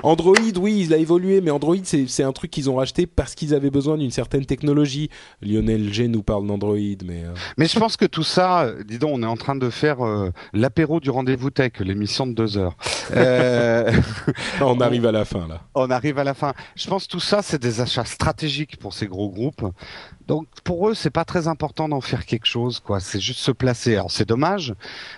Android, 0.03 0.35
oui, 0.60 0.81
il 0.85 0.94
a 0.94 0.98
évolué, 0.98 1.41
mais 1.41 1.52
Android, 1.52 1.76
c'est 1.84 2.23
un 2.23 2.31
truc 2.31 2.52
qu'ils 2.52 2.69
ont 2.69 2.76
racheté 2.76 3.07
parce 3.07 3.35
qu'ils 3.35 3.53
avaient 3.53 3.69
besoin 3.69 3.98
d'une 3.98 4.11
certaine 4.11 4.45
technologie. 4.45 5.10
Lionel 5.41 5.94
G 5.94 6.07
nous 6.07 6.23
parle 6.23 6.48
d'Android, 6.48 6.76
mais 7.06 7.23
euh, 7.23 7.34
Mais 7.57 7.68
je 7.68 7.80
pense 7.80 7.98
que 7.98 8.06
tout 8.06 8.23
ça, 8.23 8.68
dis 8.85 8.98
donc, 8.98 9.11
on 9.14 9.23
est 9.23 9.27
en 9.27 9.38
train 9.38 9.56
de 9.56 9.69
faire 9.69 10.06
euh, 10.06 10.31
l'apéro 10.53 10.99
du 10.99 11.10
rendez-vous 11.10 11.49
tech, 11.49 11.73
l'émission 11.80 12.27
de 12.27 12.34
deux 12.34 12.57
heures. 12.57 12.76
Euh, 13.15 13.91
on 14.61 14.80
arrive 14.80 15.06
à 15.06 15.11
la 15.11 15.26
fin 15.26 15.48
là. 15.48 15.61
on 15.76 15.90
arrive 15.90 16.19
à 16.19 16.23
la 16.23 16.34
fin. 16.34 16.53
Je 16.76 16.88
pense 16.88 17.06
que 17.06 17.11
tout 17.11 17.19
ça, 17.19 17.41
c'est 17.41 17.61
des 17.61 17.81
achats 17.81 18.06
stratégiques 18.06 18.77
pour 18.77 18.94
ces 18.94 19.07
gros 19.07 19.30
groupes. 19.30 19.64
Donc 20.28 20.48
pour 20.64 20.90
eux, 20.90 20.94
c'est 20.94 21.10
pas 21.10 21.26
très 21.26 21.48
important 21.48 21.90
d'en 21.90 22.02
faire 22.02 22.26
quelque 22.26 22.45
chose, 22.45 22.80
quoi. 22.80 23.00
C'est 23.00 23.20
juste 23.20 23.40
se 23.40 23.52
placer. 23.52 23.95
Alors 23.95 24.12
c'est 24.12 24.28
dommage. 24.28 24.74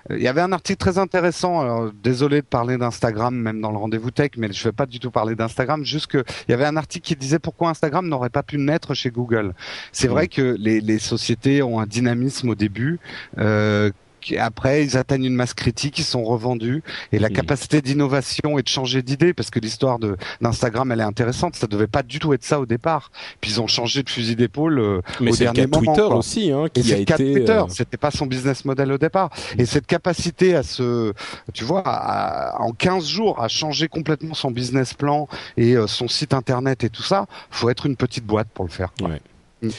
Euh, 0.09 0.17
Il 0.17 0.23
y 0.23 0.27
avait 0.27 0.41
un 0.41 0.51
article 0.51 0.77
très 0.77 0.97
intéressant. 0.97 1.61
Alors, 1.61 1.91
désolé 2.03 2.41
de 2.41 2.45
parler 2.45 2.77
d'Instagram, 2.77 3.35
même 3.35 3.61
dans 3.61 3.71
le 3.71 3.77
rendez-vous 3.77 4.11
tech, 4.11 4.31
mais 4.37 4.51
je 4.51 4.63
vais 4.63 4.71
pas 4.71 4.85
du 4.85 4.99
tout 4.99 5.11
parler 5.11 5.35
d'Instagram. 5.35 5.83
Juste 5.83 6.07
que 6.07 6.23
il 6.47 6.51
y 6.51 6.53
avait 6.53 6.65
un 6.65 6.77
article 6.77 7.05
qui 7.05 7.15
disait 7.15 7.39
pourquoi 7.39 7.69
Instagram 7.69 8.07
n'aurait 8.07 8.29
pas 8.29 8.43
pu 8.43 8.57
naître 8.57 8.93
chez 8.93 9.11
Google. 9.11 9.53
C'est 9.91 10.07
vrai 10.07 10.27
que 10.27 10.55
les, 10.59 10.81
les 10.81 10.99
sociétés 10.99 11.61
ont 11.61 11.79
un 11.79 11.85
dynamisme 11.85 12.49
au 12.49 12.55
début. 12.55 12.99
Euh, 13.37 13.91
après, 14.37 14.83
ils 14.83 14.97
atteignent 14.97 15.25
une 15.25 15.35
masse 15.35 15.53
critique, 15.53 15.99
ils 15.99 16.03
sont 16.03 16.23
revendus, 16.23 16.83
et 17.11 17.19
la 17.19 17.29
Mhm. 17.29 17.35
capacité 17.35 17.81
d'innovation 17.81 18.57
et 18.57 18.63
de 18.63 18.67
changer 18.67 19.01
d'idée, 19.01 19.33
parce 19.33 19.49
que 19.49 19.59
l'histoire 19.59 19.99
de 19.99 20.17
d'Instagram, 20.41 20.91
elle 20.91 20.99
est 20.99 21.03
intéressante. 21.03 21.55
Ça 21.55 21.67
devait 21.67 21.87
pas 21.87 22.03
du 22.03 22.19
tout 22.19 22.33
être 22.33 22.43
ça 22.43 22.59
au 22.59 22.65
départ. 22.65 23.11
Puis 23.41 23.51
ils 23.51 23.61
ont 23.61 23.67
changé 23.67 24.03
de 24.03 24.09
fusil 24.09 24.35
d'épaule 24.35 24.79
euh, 24.79 24.97
au 24.97 25.01
c'est 25.33 25.45
le 25.45 25.51
dernier 25.53 25.61
cas 25.61 25.67
moment. 25.79 25.93
Twitter 25.93 26.07
quoi. 26.07 26.17
aussi, 26.17 26.51
hein, 26.51 26.65
Et 26.65 26.69
qui 26.81 26.83
c'est 26.89 26.95
a 26.95 26.97
le 26.99 27.05
cas 27.05 27.17
de 27.17 27.23
été. 27.23 27.33
Twitter. 27.39 27.51
euh, 27.51 27.63
C'était 27.69 27.97
pas 27.97 28.11
son 28.11 28.25
business 28.25 28.65
model 28.65 28.91
au 28.91 28.97
départ. 28.97 29.29
Et 29.57 29.65
cette 29.65 29.85
capacité 29.87 30.55
à 30.55 30.63
se, 30.63 31.13
tu 31.53 31.63
vois, 31.63 31.83
à- 31.85 32.61
en 32.61 32.71
15 32.71 33.07
jours, 33.07 33.41
à 33.41 33.47
changer 33.47 33.87
complètement 33.87 34.33
son 34.33 34.51
business 34.51 34.93
plan 34.93 35.27
et 35.57 35.75
euh, 35.75 35.87
son 35.87 36.07
site 36.07 36.33
internet 36.33 36.83
et 36.83 36.89
tout 36.89 37.03
ça, 37.03 37.25
faut 37.49 37.69
être 37.69 37.85
une 37.85 37.95
petite 37.95 38.25
boîte 38.25 38.47
pour 38.53 38.65
le 38.65 38.71
faire. 38.71 38.89
Ouais. 39.01 39.21
Mm. 39.61 39.69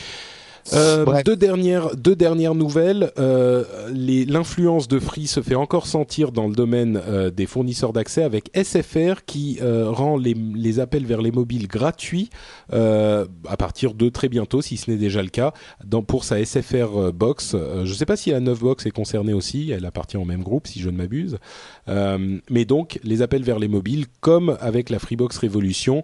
Euh, 0.72 1.22
deux 1.24 1.36
dernières 1.36 1.94
deux 1.96 2.16
dernières 2.16 2.54
nouvelles. 2.54 3.12
Euh, 3.18 3.64
L'influence 3.92 4.88
de 4.88 4.98
Free 4.98 5.26
se 5.26 5.40
fait 5.40 5.54
encore 5.54 5.86
sentir 5.86 6.32
dans 6.32 6.48
le 6.48 6.54
domaine 6.54 7.00
euh, 7.06 7.30
des 7.30 7.46
fournisseurs 7.46 7.92
d'accès 7.92 8.22
avec 8.22 8.50
SFR 8.56 9.24
qui 9.26 9.58
euh, 9.62 9.90
rend 9.90 10.16
les, 10.16 10.34
les 10.34 10.80
appels 10.80 11.06
vers 11.06 11.22
les 11.22 11.30
mobiles 11.30 11.68
gratuits 11.68 12.30
euh, 12.72 13.26
à 13.48 13.56
partir 13.56 13.94
de 13.94 14.08
très 14.08 14.28
bientôt, 14.28 14.62
si 14.62 14.76
ce 14.76 14.90
n'est 14.90 14.96
déjà 14.96 15.22
le 15.22 15.28
cas, 15.28 15.52
dans, 15.84 16.02
pour 16.02 16.24
sa 16.24 16.44
SFR 16.44 17.12
box. 17.12 17.52
Euh, 17.54 17.84
je 17.84 17.90
ne 17.90 17.96
sais 17.96 18.06
pas 18.06 18.16
si 18.16 18.30
la 18.30 18.40
9 18.40 18.58
box 18.58 18.86
est 18.86 18.90
concernée 18.90 19.32
aussi. 19.32 19.70
Elle 19.70 19.84
appartient 19.84 20.16
au 20.16 20.24
même 20.24 20.42
groupe, 20.42 20.66
si 20.66 20.80
je 20.80 20.90
ne 20.90 20.96
m'abuse. 20.96 21.38
Euh, 21.88 22.38
mais 22.50 22.64
donc 22.64 22.98
les 23.04 23.22
appels 23.22 23.42
vers 23.42 23.58
les 23.58 23.68
mobiles, 23.68 24.06
comme 24.20 24.56
avec 24.60 24.90
la 24.90 24.98
Freebox 24.98 25.38
Révolution. 25.38 26.02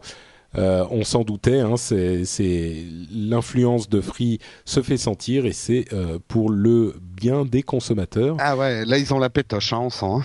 Euh, 0.59 0.85
on 0.91 1.03
s'en 1.05 1.23
doutait, 1.23 1.61
hein, 1.61 1.77
c'est 1.77 2.85
l'influence 3.11 3.89
de 3.89 4.01
Free 4.01 4.39
se 4.65 4.83
fait 4.83 4.97
sentir 4.99 5.47
et 5.47 5.53
c'est 5.53 5.87
euh, 5.93 6.19
pour 6.29 6.51
le 6.51 6.95
bien 7.01 7.45
des 7.45 7.63
consommateurs. 7.63 8.37
Ah 8.39 8.57
ouais, 8.57 8.85
là 8.85 8.99
ils 8.99 9.13
ont 9.15 9.19
la 9.19 9.31
pétoche, 9.31 9.73
hein, 9.73 9.81
on 9.83 9.91
sent. 9.91 10.07
hein. 10.07 10.23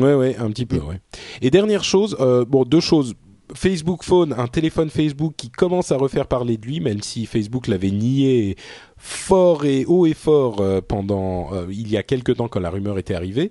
Ouais, 0.00 0.14
ouais, 0.14 0.36
un 0.36 0.50
petit 0.50 0.66
peu, 0.66 0.78
ouais. 0.78 1.00
Et 1.42 1.50
dernière 1.50 1.84
chose, 1.84 2.16
euh, 2.20 2.44
bon, 2.44 2.64
deux 2.64 2.80
choses. 2.80 3.14
Facebook 3.54 4.04
Phone, 4.04 4.34
un 4.36 4.46
téléphone 4.46 4.90
Facebook 4.90 5.32
qui 5.34 5.48
commence 5.48 5.90
à 5.90 5.96
refaire 5.96 6.26
parler 6.26 6.58
de 6.58 6.66
lui, 6.66 6.80
même 6.80 7.00
si 7.00 7.24
Facebook 7.24 7.66
l'avait 7.66 7.90
nié 7.90 8.56
fort 8.98 9.64
et 9.64 9.86
haut 9.86 10.04
et 10.04 10.12
fort 10.12 10.62
pendant 10.86 11.48
il 11.70 11.88
y 11.88 11.96
a 11.96 12.02
quelques 12.02 12.36
temps 12.36 12.48
quand 12.48 12.60
la 12.60 12.68
rumeur 12.68 12.98
était 12.98 13.14
arrivée. 13.14 13.50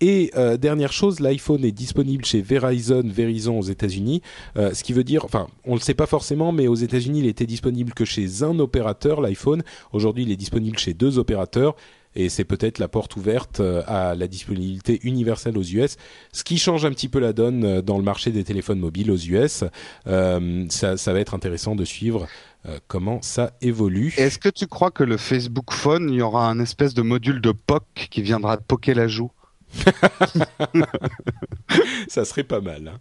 Et 0.00 0.30
euh, 0.36 0.56
dernière 0.56 0.92
chose, 0.92 1.20
l'iPhone 1.20 1.64
est 1.64 1.72
disponible 1.72 2.24
chez 2.24 2.40
Verizon, 2.40 3.02
Verizon 3.04 3.58
aux 3.58 3.62
États-Unis, 3.62 4.22
euh, 4.56 4.72
ce 4.72 4.84
qui 4.84 4.92
veut 4.92 5.04
dire, 5.04 5.24
enfin, 5.24 5.48
on 5.64 5.74
le 5.74 5.80
sait 5.80 5.94
pas 5.94 6.06
forcément, 6.06 6.52
mais 6.52 6.68
aux 6.68 6.76
États-Unis, 6.76 7.20
il 7.20 7.26
était 7.26 7.46
disponible 7.46 7.92
que 7.94 8.04
chez 8.04 8.42
un 8.42 8.58
opérateur, 8.60 9.20
l'iPhone. 9.20 9.62
Aujourd'hui, 9.92 10.22
il 10.22 10.30
est 10.30 10.36
disponible 10.36 10.78
chez 10.78 10.94
deux 10.94 11.18
opérateurs. 11.18 11.74
Et 12.14 12.28
c'est 12.28 12.44
peut-être 12.44 12.78
la 12.78 12.88
porte 12.88 13.16
ouverte 13.16 13.60
euh, 13.60 13.82
à 13.86 14.14
la 14.14 14.26
disponibilité 14.26 14.98
universelle 15.02 15.56
aux 15.58 15.62
US, 15.62 15.96
ce 16.32 16.42
qui 16.42 16.58
change 16.58 16.84
un 16.84 16.90
petit 16.90 17.08
peu 17.08 17.18
la 17.18 17.32
donne 17.32 17.64
euh, 17.64 17.82
dans 17.82 17.98
le 17.98 18.02
marché 18.02 18.30
des 18.30 18.44
téléphones 18.44 18.80
mobiles 18.80 19.10
aux 19.10 19.16
US. 19.16 19.64
Euh, 20.06 20.66
ça, 20.68 20.96
ça 20.96 21.12
va 21.12 21.20
être 21.20 21.34
intéressant 21.34 21.76
de 21.76 21.84
suivre 21.84 22.26
euh, 22.66 22.78
comment 22.88 23.22
ça 23.22 23.52
évolue. 23.60 24.14
Est-ce 24.16 24.38
que 24.38 24.48
tu 24.48 24.66
crois 24.66 24.90
que 24.90 25.04
le 25.04 25.16
Facebook 25.16 25.72
Phone, 25.72 26.10
il 26.10 26.16
y 26.16 26.22
aura 26.22 26.48
un 26.48 26.58
espèce 26.58 26.92
de 26.92 27.02
module 27.02 27.40
de 27.40 27.52
POC 27.52 27.84
qui 28.10 28.22
viendra 28.22 28.56
poker 28.56 28.96
la 28.96 29.06
joue? 29.06 29.30
ça 32.08 32.24
serait 32.24 32.44
pas 32.44 32.60
mal. 32.60 32.88
hein. 32.88 32.98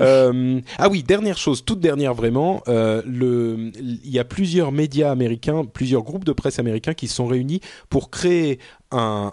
Euh, 0.00 0.60
ah 0.78 0.88
oui, 0.88 1.02
dernière 1.02 1.36
chose, 1.36 1.64
toute 1.64 1.80
dernière 1.80 2.14
vraiment, 2.14 2.62
euh, 2.68 3.02
il 3.06 4.10
y 4.10 4.18
a 4.18 4.24
plusieurs 4.24 4.72
médias 4.72 5.10
américains, 5.10 5.64
plusieurs 5.64 6.02
groupes 6.02 6.24
de 6.24 6.32
presse 6.32 6.58
américains 6.58 6.94
qui 6.94 7.08
se 7.08 7.16
sont 7.16 7.26
réunis 7.26 7.60
pour 7.90 8.10
créer 8.10 8.58
un, 8.90 9.32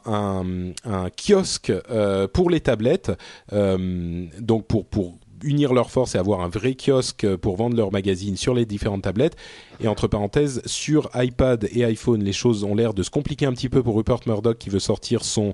kiosque 1.16 1.72
euh, 1.92 2.28
pour 2.28 2.50
les 2.50 2.60
tablettes, 2.60 3.12
donc 3.52 4.68
pour 4.68 4.86
pour 4.86 5.18
unir 5.44 5.74
leurs 5.74 5.90
forces 5.90 6.16
et 6.16 6.18
avoir 6.18 6.42
un 6.42 6.50
vrai 6.50 6.76
kiosque 6.76 7.36
pour 7.38 7.56
vendre 7.56 7.78
leurs 7.78 7.92
magazines 7.92 8.36
sur 8.36 8.54
les 8.54 8.66
différentes 8.66 9.04
tablettes. 9.04 9.38
Et 9.80 9.88
entre 9.88 10.08
parenthèses, 10.08 10.62
sur 10.66 11.10
iPad 11.16 11.68
et 11.72 11.86
iPhone, 11.86 12.24
les 12.24 12.34
choses 12.34 12.66
ont 12.66 12.76
l'air 12.76 12.94
de 12.94 13.04
se 13.04 13.10
compliquer 13.10 13.46
un 13.46 13.54
petit 13.54 13.70
peu 13.70 13.82
pour 13.82 13.96
Rupert 13.96 14.20
Murdoch 14.26 14.58
qui 14.58 14.70
veut 14.70 14.80
sortir 14.80 15.24
son 15.24 15.54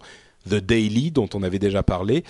The 0.50 0.56
Daily 0.56 1.12
dont 1.12 1.30
on 1.34 1.44
avait 1.44 1.60
déjà 1.60 1.84
parlé. 1.84 2.24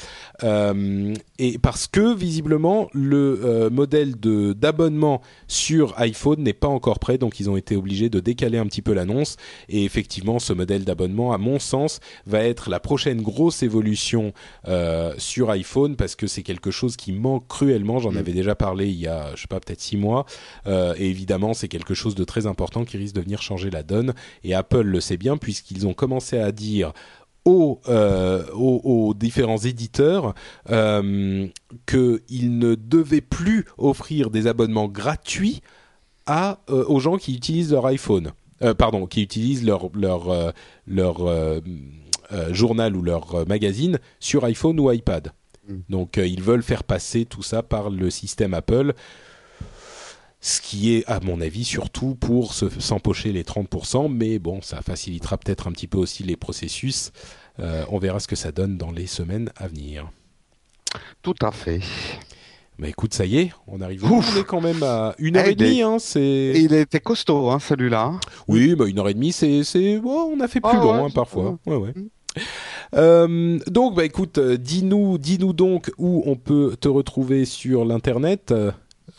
Euh, 0.44 1.14
et 1.40 1.58
parce 1.58 1.88
que 1.88 2.14
visiblement 2.14 2.90
le 2.94 3.42
euh, 3.44 3.70
modèle 3.70 4.20
de 4.20 4.54
d'abonnement 4.54 5.22
sur 5.48 5.94
iPhone 6.00 6.42
n'est 6.42 6.54
pas 6.54 6.68
encore 6.68 7.00
prêt 7.00 7.18
donc 7.18 7.40
ils 7.40 7.50
ont 7.50 7.58
été 7.58 7.76
obligés 7.76 8.10
de 8.10 8.20
décaler 8.20 8.58
un 8.58 8.66
petit 8.66 8.82
peu 8.82 8.94
l'annonce. 8.94 9.38
Et 9.70 9.84
effectivement 9.84 10.40
ce 10.40 10.54
modèle 10.54 10.86
d'abonnement 10.86 11.34
à 11.34 11.38
mon 11.38 11.60
sens 11.60 12.00
va 12.26 12.40
être 12.44 12.70
la 12.70 12.80
prochaine 12.80 13.22
grosse 13.22 13.64
évolution 13.64 14.34
euh, 14.68 15.14
sur 15.18 15.50
iPhone 15.50 15.96
parce 15.96 16.16
que 16.16 16.28
c'est 16.28 16.44
quelque 16.44 16.72
chose 16.72 16.96
qui 16.96 17.12
manque 17.12 17.48
cruellement. 17.48 18.00
J'en 18.00 18.16
avais 18.16 18.34
déjà 18.34 18.56
parlé 18.56 18.88
il 18.88 19.00
y 19.00 19.08
a 19.08 19.36
je 19.36 19.42
sais 19.42 19.48
pas 19.48 19.60
peut-être 19.60 19.82
six 19.82 19.98
mois. 19.98 20.26
Et 20.66 21.10
évidemment 21.10 21.54
c'est 21.54 21.68
quelque 21.68 21.94
chose 21.94 22.16
de 22.16 22.24
très 22.24 22.48
important 22.48 22.86
qui 22.86 22.98
risque 22.98 23.16
de 23.16 23.22
venir 23.22 23.42
changer 23.42 23.70
la 23.70 23.84
donne. 23.84 24.14
Et 24.44 24.54
Apple 24.54 24.82
le 24.82 25.00
sait 25.00 25.18
bien 25.18 25.38
puisqu'ils 25.38 25.88
ont 25.88 25.94
commencé 25.94 26.38
à 26.38 26.52
dire 26.52 26.94
aux, 27.46 27.80
euh, 27.88 28.44
aux, 28.54 28.82
aux 28.84 29.14
différents 29.14 29.60
éditeurs 29.60 30.34
euh, 30.72 31.48
qu'ils 31.86 32.58
ne 32.58 32.76
devaient 32.76 33.22
plus 33.22 33.66
offrir 33.78 34.32
des 34.32 34.48
abonnements 34.48 34.88
gratuits 34.88 35.62
à, 36.26 36.60
euh, 36.70 36.84
aux 36.88 37.00
gens 37.00 37.18
qui 37.18 37.36
utilisent 37.36 37.72
leur 37.72 37.86
iPhone. 37.86 38.32
Euh, 38.64 38.74
pardon, 38.74 39.06
qui 39.06 39.22
utilisent 39.22 39.66
leur, 39.66 39.90
leur, 39.94 40.54
leur 40.88 41.62
journal 42.52 42.96
ou 42.96 43.02
leur 43.02 43.48
magazine 43.48 44.00
sur 44.20 44.44
iPhone 44.46 44.80
ou 44.80 44.92
iPad. 44.92 45.32
Mm. 45.68 45.74
Donc 45.90 46.18
ils 46.18 46.42
veulent 46.42 46.64
faire 46.64 46.84
passer 46.84 47.26
tout 47.26 47.44
ça 47.44 47.62
par 47.64 47.90
le 47.90 48.10
système 48.10 48.54
Apple 48.54 48.94
ce 50.48 50.62
qui 50.62 50.94
est, 50.94 51.04
à 51.08 51.20
mon 51.22 51.42
avis, 51.42 51.64
surtout 51.64 52.14
pour 52.14 52.54
se- 52.54 52.70
s'empocher 52.80 53.32
les 53.32 53.44
30%, 53.44 54.10
mais 54.10 54.38
bon, 54.38 54.62
ça 54.62 54.82
facilitera 54.84 55.38
peut-être 55.38 55.68
un 55.68 55.72
petit 55.72 55.88
peu 55.88 55.98
aussi 55.98 56.22
les 56.24 56.36
processus. 56.36 57.12
Euh, 57.60 57.84
on 57.90 57.98
verra 57.98 58.20
ce 58.20 58.28
que 58.28 58.36
ça 58.36 58.52
donne 58.52 58.78
dans 58.78 58.92
les 58.92 59.08
semaines 59.08 59.50
à 59.56 59.68
venir. 59.68 60.08
Tout 61.24 61.34
à 61.42 61.52
fait. 61.52 61.80
Bah 62.78 62.88
écoute, 62.90 63.14
ça 63.16 63.26
y 63.26 63.38
est, 63.38 63.52
on 63.68 63.82
arrive. 63.82 64.04
On 64.06 64.22
est 64.38 64.44
quand 64.46 64.62
même 64.62 64.84
à 64.84 65.16
une 65.18 65.38
heure 65.38 65.46
Eh, 65.48 65.52
et 65.52 65.56
demie. 65.56 65.78
des- 65.78 65.82
Hein, 65.82 65.98
c'est... 65.98 66.52
il 66.56 66.74
était 66.74 67.00
costaud, 67.00 67.50
hein, 67.50 67.58
celui-là. 67.60 68.20
Oui, 68.48 68.76
bah 68.76 68.86
une 68.88 69.00
heure 69.00 69.10
et 69.10 69.14
demie, 69.16 69.32
c'est, 69.32 69.62
on 70.04 70.40
a 70.42 70.48
fait 70.48 70.60
plus 70.62 70.70
Ah 70.74 70.78
long 70.78 70.96
ouais, 70.98 71.08
hein, 71.08 71.10
parfois. 71.16 71.58
Ouais, 71.66 71.76
ouais. 71.78 71.94
Euh, 72.94 73.60
donc, 73.68 73.96
bah 73.96 74.06
écoute, 74.06 74.38
euh, 74.38 74.58
dis-nous, 74.58 75.18
dis-nous 75.18 75.54
donc 75.54 75.92
où 75.98 76.22
on 76.26 76.36
peut 76.36 76.76
te 76.80 76.88
retrouver 76.88 77.46
sur 77.46 77.84
l'internet. 77.86 78.54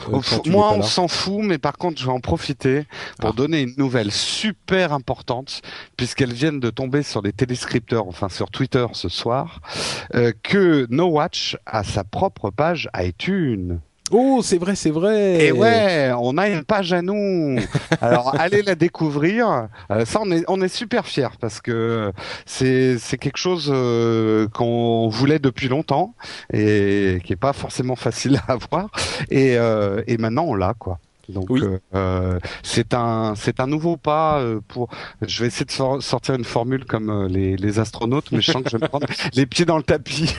Euh, 0.09 0.21
Moi, 0.47 0.73
on 0.75 0.83
s'en 0.83 1.09
fout, 1.09 1.41
mais 1.43 1.59
par 1.59 1.77
contre, 1.79 2.01
je 2.01 2.07
vais 2.07 2.13
en 2.13 2.21
profiter 2.21 2.85
pour 3.21 3.31
Ah. 3.31 3.33
donner 3.37 3.63
une 3.63 3.75
nouvelle 3.77 4.13
super 4.13 4.93
importante, 4.93 5.63
puisqu'elles 5.97 6.33
viennent 6.33 6.61
de 6.61 6.71
tomber 6.71 7.03
sur 7.03 7.23
les 7.23 7.33
téléscripteurs, 7.33 8.07
enfin 8.07 8.29
sur 8.29 8.51
Twitter 8.51 8.87
ce 8.93 9.09
soir, 9.09 9.61
euh, 10.15 10.33
que 10.43 10.87
No 10.91 11.07
Watch 11.07 11.57
a 11.67 11.83
sa 11.85 12.05
propre 12.05 12.51
page 12.51 12.89
iTunes. 12.97 13.81
Oh, 14.13 14.41
c'est 14.43 14.59
vrai, 14.59 14.75
c'est 14.77 14.91
vrai. 14.91 15.47
Et 15.47 15.53
ouais, 15.53 16.13
on 16.19 16.39
a 16.39 16.49
une 16.49 16.65
page 16.65 16.93
à 16.93 17.03
nous. 17.03 17.59
Alors 18.01 18.35
allez 18.39 18.63
la 18.63 18.75
découvrir. 18.75 19.69
Euh, 19.91 20.05
ça, 20.05 20.21
on 20.23 20.31
est, 20.31 20.45
on 20.49 20.61
est 20.61 20.69
super 20.69 21.07
fiers 21.07 21.29
parce 21.41 21.61
que 21.61 22.13
c'est 22.45 22.99
c'est 22.99 23.19
quelque 23.19 23.37
chose 23.39 23.71
euh, 23.75 24.49
qu'on 24.49 25.09
voulait 25.09 25.39
depuis 25.39 25.69
longtemps 25.69 26.15
et 26.53 27.21
qui 27.25 27.33
est 27.33 27.37
pas 27.37 27.53
forcément 27.53 27.97
facile 27.97 28.41
à 28.49 28.53
avoir. 28.53 28.91
Et, 29.31 29.57
euh, 29.59 30.03
et 30.07 30.19
maintenant 30.19 30.45
on 30.45 30.55
l'a 30.55 30.75
quoi. 30.79 30.99
Donc 31.29 31.47
Oui. 31.51 31.61
euh, 31.63 31.79
euh, 31.95 32.39
c'est 32.63 32.95
un 32.95 33.35
c'est 33.35 33.61
un 33.61 33.67
nouveau 33.67 33.97
pas 33.97 34.39
euh, 34.41 34.61
pour. 34.69 34.89
Je 35.23 35.41
vais 35.43 35.49
essayer 35.49 35.67
de 35.67 35.71
sor- 35.71 36.03
sortir 36.03 36.35
une 36.35 36.45
formule 36.45 36.85
comme 36.85 37.11
euh, 37.11 37.29
les, 37.29 37.57
les 37.57 37.79
astronautes, 37.79 38.31
mais 38.33 38.41
je 38.41 38.53
sens 38.53 38.63
que 38.63 38.71
je 38.71 38.77
vais 38.77 38.83
me 38.85 38.89
prendre 38.89 39.07
les 39.35 39.47
pieds 39.47 39.65
dans 39.65 39.77
le 39.77 39.83
tapis. 39.83 40.35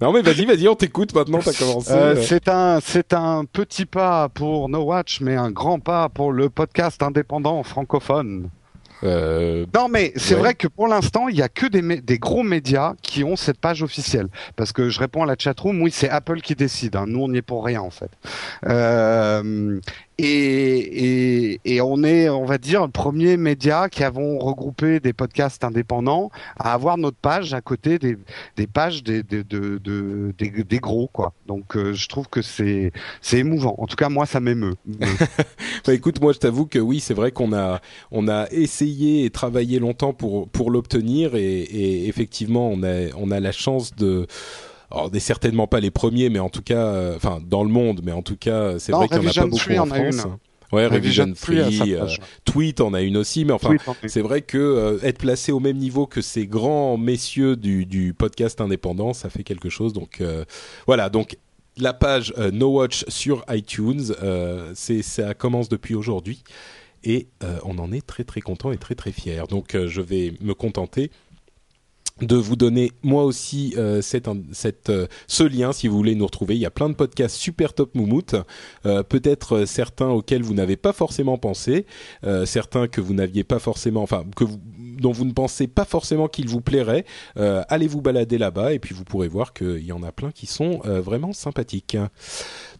Non 0.00 0.12
mais 0.12 0.22
vas-y, 0.22 0.44
vas-y, 0.46 0.68
on 0.68 0.74
t'écoute 0.74 1.14
maintenant. 1.14 1.38
T'as 1.44 1.52
commencé. 1.52 1.92
Euh. 1.92 2.20
c'est 2.22 2.48
un 2.48 2.80
c'est 2.80 3.12
un 3.12 3.44
petit 3.44 3.86
pas 3.86 4.28
pour 4.28 4.68
No 4.68 4.82
Watch, 4.82 5.20
mais 5.20 5.36
un 5.36 5.50
grand 5.50 5.78
pas 5.80 6.08
pour 6.08 6.32
le 6.32 6.50
podcast 6.50 7.02
indépendant 7.02 7.62
francophone. 7.62 8.48
Euh, 9.02 9.64
Non, 9.74 9.88
mais 9.88 10.12
c'est 10.16 10.34
Ouais. 10.34 10.40
vrai 10.40 10.54
que 10.54 10.68
pour 10.68 10.88
l'instant, 10.88 11.28
il 11.28 11.36
y 11.36 11.42
a 11.42 11.48
que 11.48 11.66
des, 11.66 11.80
des 12.00 12.18
gros 12.18 12.42
médias 12.42 12.94
qui 13.02 13.24
ont 13.24 13.36
cette 13.36 13.58
page 13.58 13.82
officielle. 13.82 14.28
Parce 14.56 14.72
que 14.72 14.88
je 14.90 14.98
réponds 15.00 15.22
à 15.22 15.26
la 15.26 15.36
chatroom, 15.38 15.80
oui, 15.82 15.90
c'est 15.90 16.08
Apple 16.10 16.40
qui 16.40 16.54
décide. 16.54 16.96
hein. 16.96 17.04
Nous, 17.06 17.20
on 17.22 17.28
n'y 17.28 17.38
est 17.38 17.42
pour 17.42 17.64
rien, 17.64 17.80
en 17.80 17.90
fait. 17.90 18.10
Euh, 18.66 19.80
et, 20.24 21.52
et, 21.54 21.60
et 21.64 21.80
on 21.80 22.02
est, 22.04 22.28
on 22.28 22.44
va 22.44 22.58
dire, 22.58 22.82
le 22.84 22.90
premier 22.90 23.36
média 23.36 23.88
qui 23.88 24.04
avons 24.04 24.38
regroupé 24.38 25.00
des 25.00 25.12
podcasts 25.12 25.64
indépendants 25.64 26.30
à 26.58 26.72
avoir 26.74 26.98
notre 26.98 27.16
page 27.16 27.54
à 27.54 27.60
côté 27.60 27.98
des, 27.98 28.16
des 28.56 28.66
pages 28.66 29.02
des, 29.02 29.22
des, 29.22 29.44
de- 29.44 29.78
de- 29.78 30.34
des, 30.38 30.50
des 30.64 30.78
gros, 30.78 31.08
quoi. 31.12 31.32
Donc, 31.46 31.76
euh, 31.76 31.92
je 31.94 32.08
trouve 32.08 32.28
que 32.28 32.42
c'est, 32.42 32.92
c'est 33.20 33.38
émouvant. 33.38 33.74
En 33.78 33.86
tout 33.86 33.96
cas, 33.96 34.08
moi, 34.08 34.26
ça 34.26 34.40
m'émeut. 34.40 34.74
Bah 35.86 35.94
écoute, 35.94 36.20
moi 36.20 36.32
je 36.32 36.38
t'avoue 36.38 36.66
que 36.66 36.78
oui, 36.78 37.00
c'est 37.00 37.14
vrai 37.14 37.32
qu'on 37.32 37.52
a 37.52 37.80
on 38.10 38.28
a 38.28 38.46
essayé 38.50 39.24
et 39.24 39.30
travaillé 39.30 39.78
longtemps 39.78 40.12
pour 40.12 40.48
pour 40.48 40.70
l'obtenir 40.70 41.34
et, 41.34 41.62
et 41.62 42.08
effectivement 42.08 42.68
on 42.70 42.82
a 42.82 43.08
on 43.16 43.30
a 43.30 43.40
la 43.40 43.52
chance 43.52 43.94
de 43.96 44.26
alors, 44.90 45.06
on 45.06 45.10
n'est 45.10 45.20
certainement 45.20 45.66
pas 45.66 45.80
les 45.80 45.90
premiers, 45.90 46.28
mais 46.30 46.38
en 46.40 46.48
tout 46.48 46.62
cas, 46.62 46.86
euh, 46.86 47.16
enfin 47.16 47.40
dans 47.46 47.62
le 47.64 47.70
monde, 47.70 48.00
mais 48.04 48.12
en 48.12 48.22
tout 48.22 48.36
cas, 48.36 48.78
c'est 48.78 48.92
Non, 48.92 48.98
vrai 48.98 49.08
qu'il 49.08 49.18
n'y 49.20 49.26
en 49.26 49.30
a 49.30 49.32
pas 49.34 49.40
Revision 49.42 49.48
beaucoup 49.48 49.80
en. 49.80 49.86
France. 50.12 50.26
Ouais, 50.72 50.86
Revision 50.86 51.32
Free 51.34 51.94
euh. 51.94 52.06
Tweet 52.44 52.80
en 52.80 52.94
a 52.94 53.00
une 53.02 53.16
aussi, 53.16 53.44
mais 53.44 53.52
enfin, 53.52 53.74
c'est 54.06 54.20
vrai 54.20 54.42
que 54.42 54.56
euh, 54.58 54.98
être 55.02 55.18
placé 55.18 55.50
au 55.50 55.58
même 55.58 55.76
niveau 55.76 56.06
que 56.06 56.20
ces 56.20 56.46
grands 56.46 56.96
messieurs 56.96 57.56
du, 57.56 57.86
du 57.86 58.14
podcast 58.14 58.60
indépendant, 58.60 59.12
ça 59.12 59.30
fait 59.30 59.42
quelque 59.42 59.68
chose. 59.68 59.92
Donc 59.92 60.20
euh, 60.20 60.44
voilà, 60.86 61.10
donc 61.10 61.36
la 61.76 61.92
page 61.92 62.32
euh, 62.38 62.52
No 62.52 62.68
Watch 62.68 63.04
sur 63.08 63.44
iTunes, 63.48 64.14
euh, 64.22 64.70
c'est 64.76 65.02
ça 65.02 65.34
commence 65.34 65.68
depuis 65.68 65.96
aujourd'hui 65.96 66.44
et 67.02 67.28
euh, 67.42 67.58
on 67.64 67.78
en 67.78 67.90
est 67.92 68.06
très 68.06 68.22
très 68.24 68.40
content 68.40 68.70
et 68.70 68.76
très 68.76 68.94
très 68.94 69.10
fier. 69.10 69.48
Donc 69.48 69.74
euh, 69.74 69.88
je 69.88 70.00
vais 70.02 70.34
me 70.40 70.54
contenter 70.54 71.10
de 72.20 72.36
vous 72.36 72.56
donner 72.56 72.92
moi 73.02 73.24
aussi 73.24 73.74
euh, 73.76 74.00
euh, 74.88 75.06
ce 75.26 75.42
lien 75.42 75.72
si 75.72 75.88
vous 75.88 75.96
voulez 75.96 76.14
nous 76.14 76.26
retrouver. 76.26 76.54
Il 76.54 76.60
y 76.60 76.66
a 76.66 76.70
plein 76.70 76.88
de 76.88 76.94
podcasts 76.94 77.36
super 77.36 77.72
top 77.72 77.94
moumoute, 77.94 78.36
euh, 78.86 79.02
peut-être 79.02 79.58
euh, 79.58 79.66
certains 79.66 80.08
auxquels 80.08 80.42
vous 80.42 80.54
n'avez 80.54 80.76
pas 80.76 80.92
forcément 80.92 81.38
pensé, 81.38 81.86
euh, 82.24 82.46
certains 82.46 82.88
que 82.88 83.00
vous 83.00 83.14
n'aviez 83.14 83.44
pas 83.44 83.58
forcément, 83.58 84.02
enfin 84.02 84.24
que 84.36 84.44
vous, 84.44 84.60
dont 85.00 85.12
vous 85.12 85.24
ne 85.24 85.32
pensez 85.32 85.66
pas 85.66 85.84
forcément 85.84 86.28
qu'ils 86.28 86.48
vous 86.48 86.60
plairaient. 86.60 87.04
Euh, 87.36 87.62
allez 87.68 87.88
vous 87.88 88.00
balader 88.00 88.38
là-bas 88.38 88.72
et 88.72 88.78
puis 88.78 88.94
vous 88.94 89.04
pourrez 89.04 89.28
voir 89.28 89.52
qu'il 89.52 89.84
y 89.84 89.92
en 89.92 90.02
a 90.02 90.12
plein 90.12 90.30
qui 90.30 90.46
sont 90.46 90.80
euh, 90.84 91.00
vraiment 91.00 91.32
sympathiques. 91.32 91.96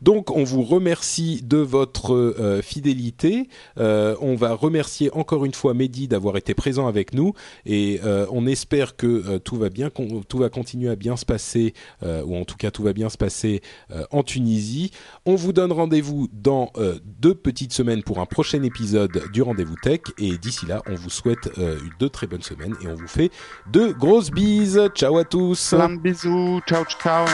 Donc 0.03 0.31
on 0.31 0.45
vous 0.45 0.63
remercie 0.63 1.43
de 1.43 1.59
votre 1.59 2.15
euh, 2.15 2.63
fidélité. 2.63 3.49
On 3.77 4.35
va 4.35 4.55
remercier 4.55 5.11
encore 5.13 5.45
une 5.45 5.55
fois 5.55 5.75
Mehdi 5.75 6.07
d'avoir 6.09 6.37
été 6.37 6.55
présent 6.55 6.87
avec 6.87 7.15
nous 7.15 7.33
et 7.65 8.01
on 8.31 8.47
espère 8.47 8.97
que 8.97 9.39
tout 9.39 9.57
va 9.57 9.71
bien, 9.71 9.91
tout 9.91 10.39
va 10.39 10.49
continuer 10.49 10.91
à 10.91 10.97
bien 10.97 11.17
se 11.17 11.25
passer 11.25 11.73
ou 12.03 12.37
en 12.37 12.45
tout 12.45 12.57
cas 12.57 12.71
tout 12.71 12.83
va 12.83 12.93
bien 12.93 13.09
se 13.09 13.17
passer 13.17 13.63
en 14.11 14.23
Tunisie. 14.23 14.91
On 15.31 15.37
vous 15.37 15.53
donne 15.53 15.71
rendez-vous 15.71 16.27
dans 16.33 16.73
euh, 16.77 16.99
deux 17.05 17.37
petites 17.37 17.73
semaines 17.73 18.03
pour 18.03 18.19
un 18.19 18.27
prochain 18.27 18.65
épisode 18.65 19.23
du 19.33 19.43
Rendez-vous 19.43 19.77
Tech 19.81 20.01
et 20.19 20.37
d'ici 20.39 20.67
là 20.67 20.83
on 20.89 20.97
vous 20.97 21.09
souhaite 21.09 21.57
euh, 21.59 21.79
de 22.01 22.09
très 22.09 22.27
bonnes 22.27 22.43
semaines 22.43 22.75
et 22.83 22.89
on 22.89 22.97
vous 22.97 23.07
fait 23.07 23.31
de 23.71 23.93
grosses 23.93 24.33
bises. 24.33 24.81
Ciao 24.97 25.19
à 25.19 25.25
tous. 25.25 25.73
Plein 25.73 25.91
de. 25.91 26.61
Ciao, 26.67 26.85
ciao. 26.85 27.27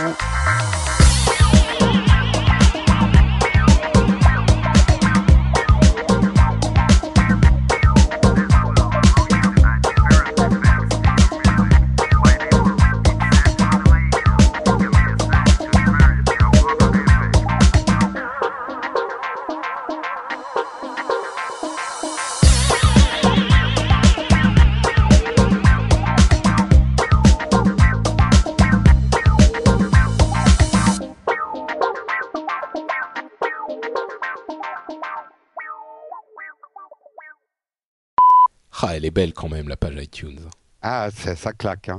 Elle 38.97 39.05
est 39.05 39.11
belle 39.11 39.33
quand 39.35 39.49
même 39.49 39.69
la 39.69 39.77
page 39.77 39.95
iTunes. 40.03 40.41
Ah, 40.83 41.11
ça, 41.15 41.37
ça 41.37 41.53
claque. 41.53 41.91
Hein. 41.91 41.99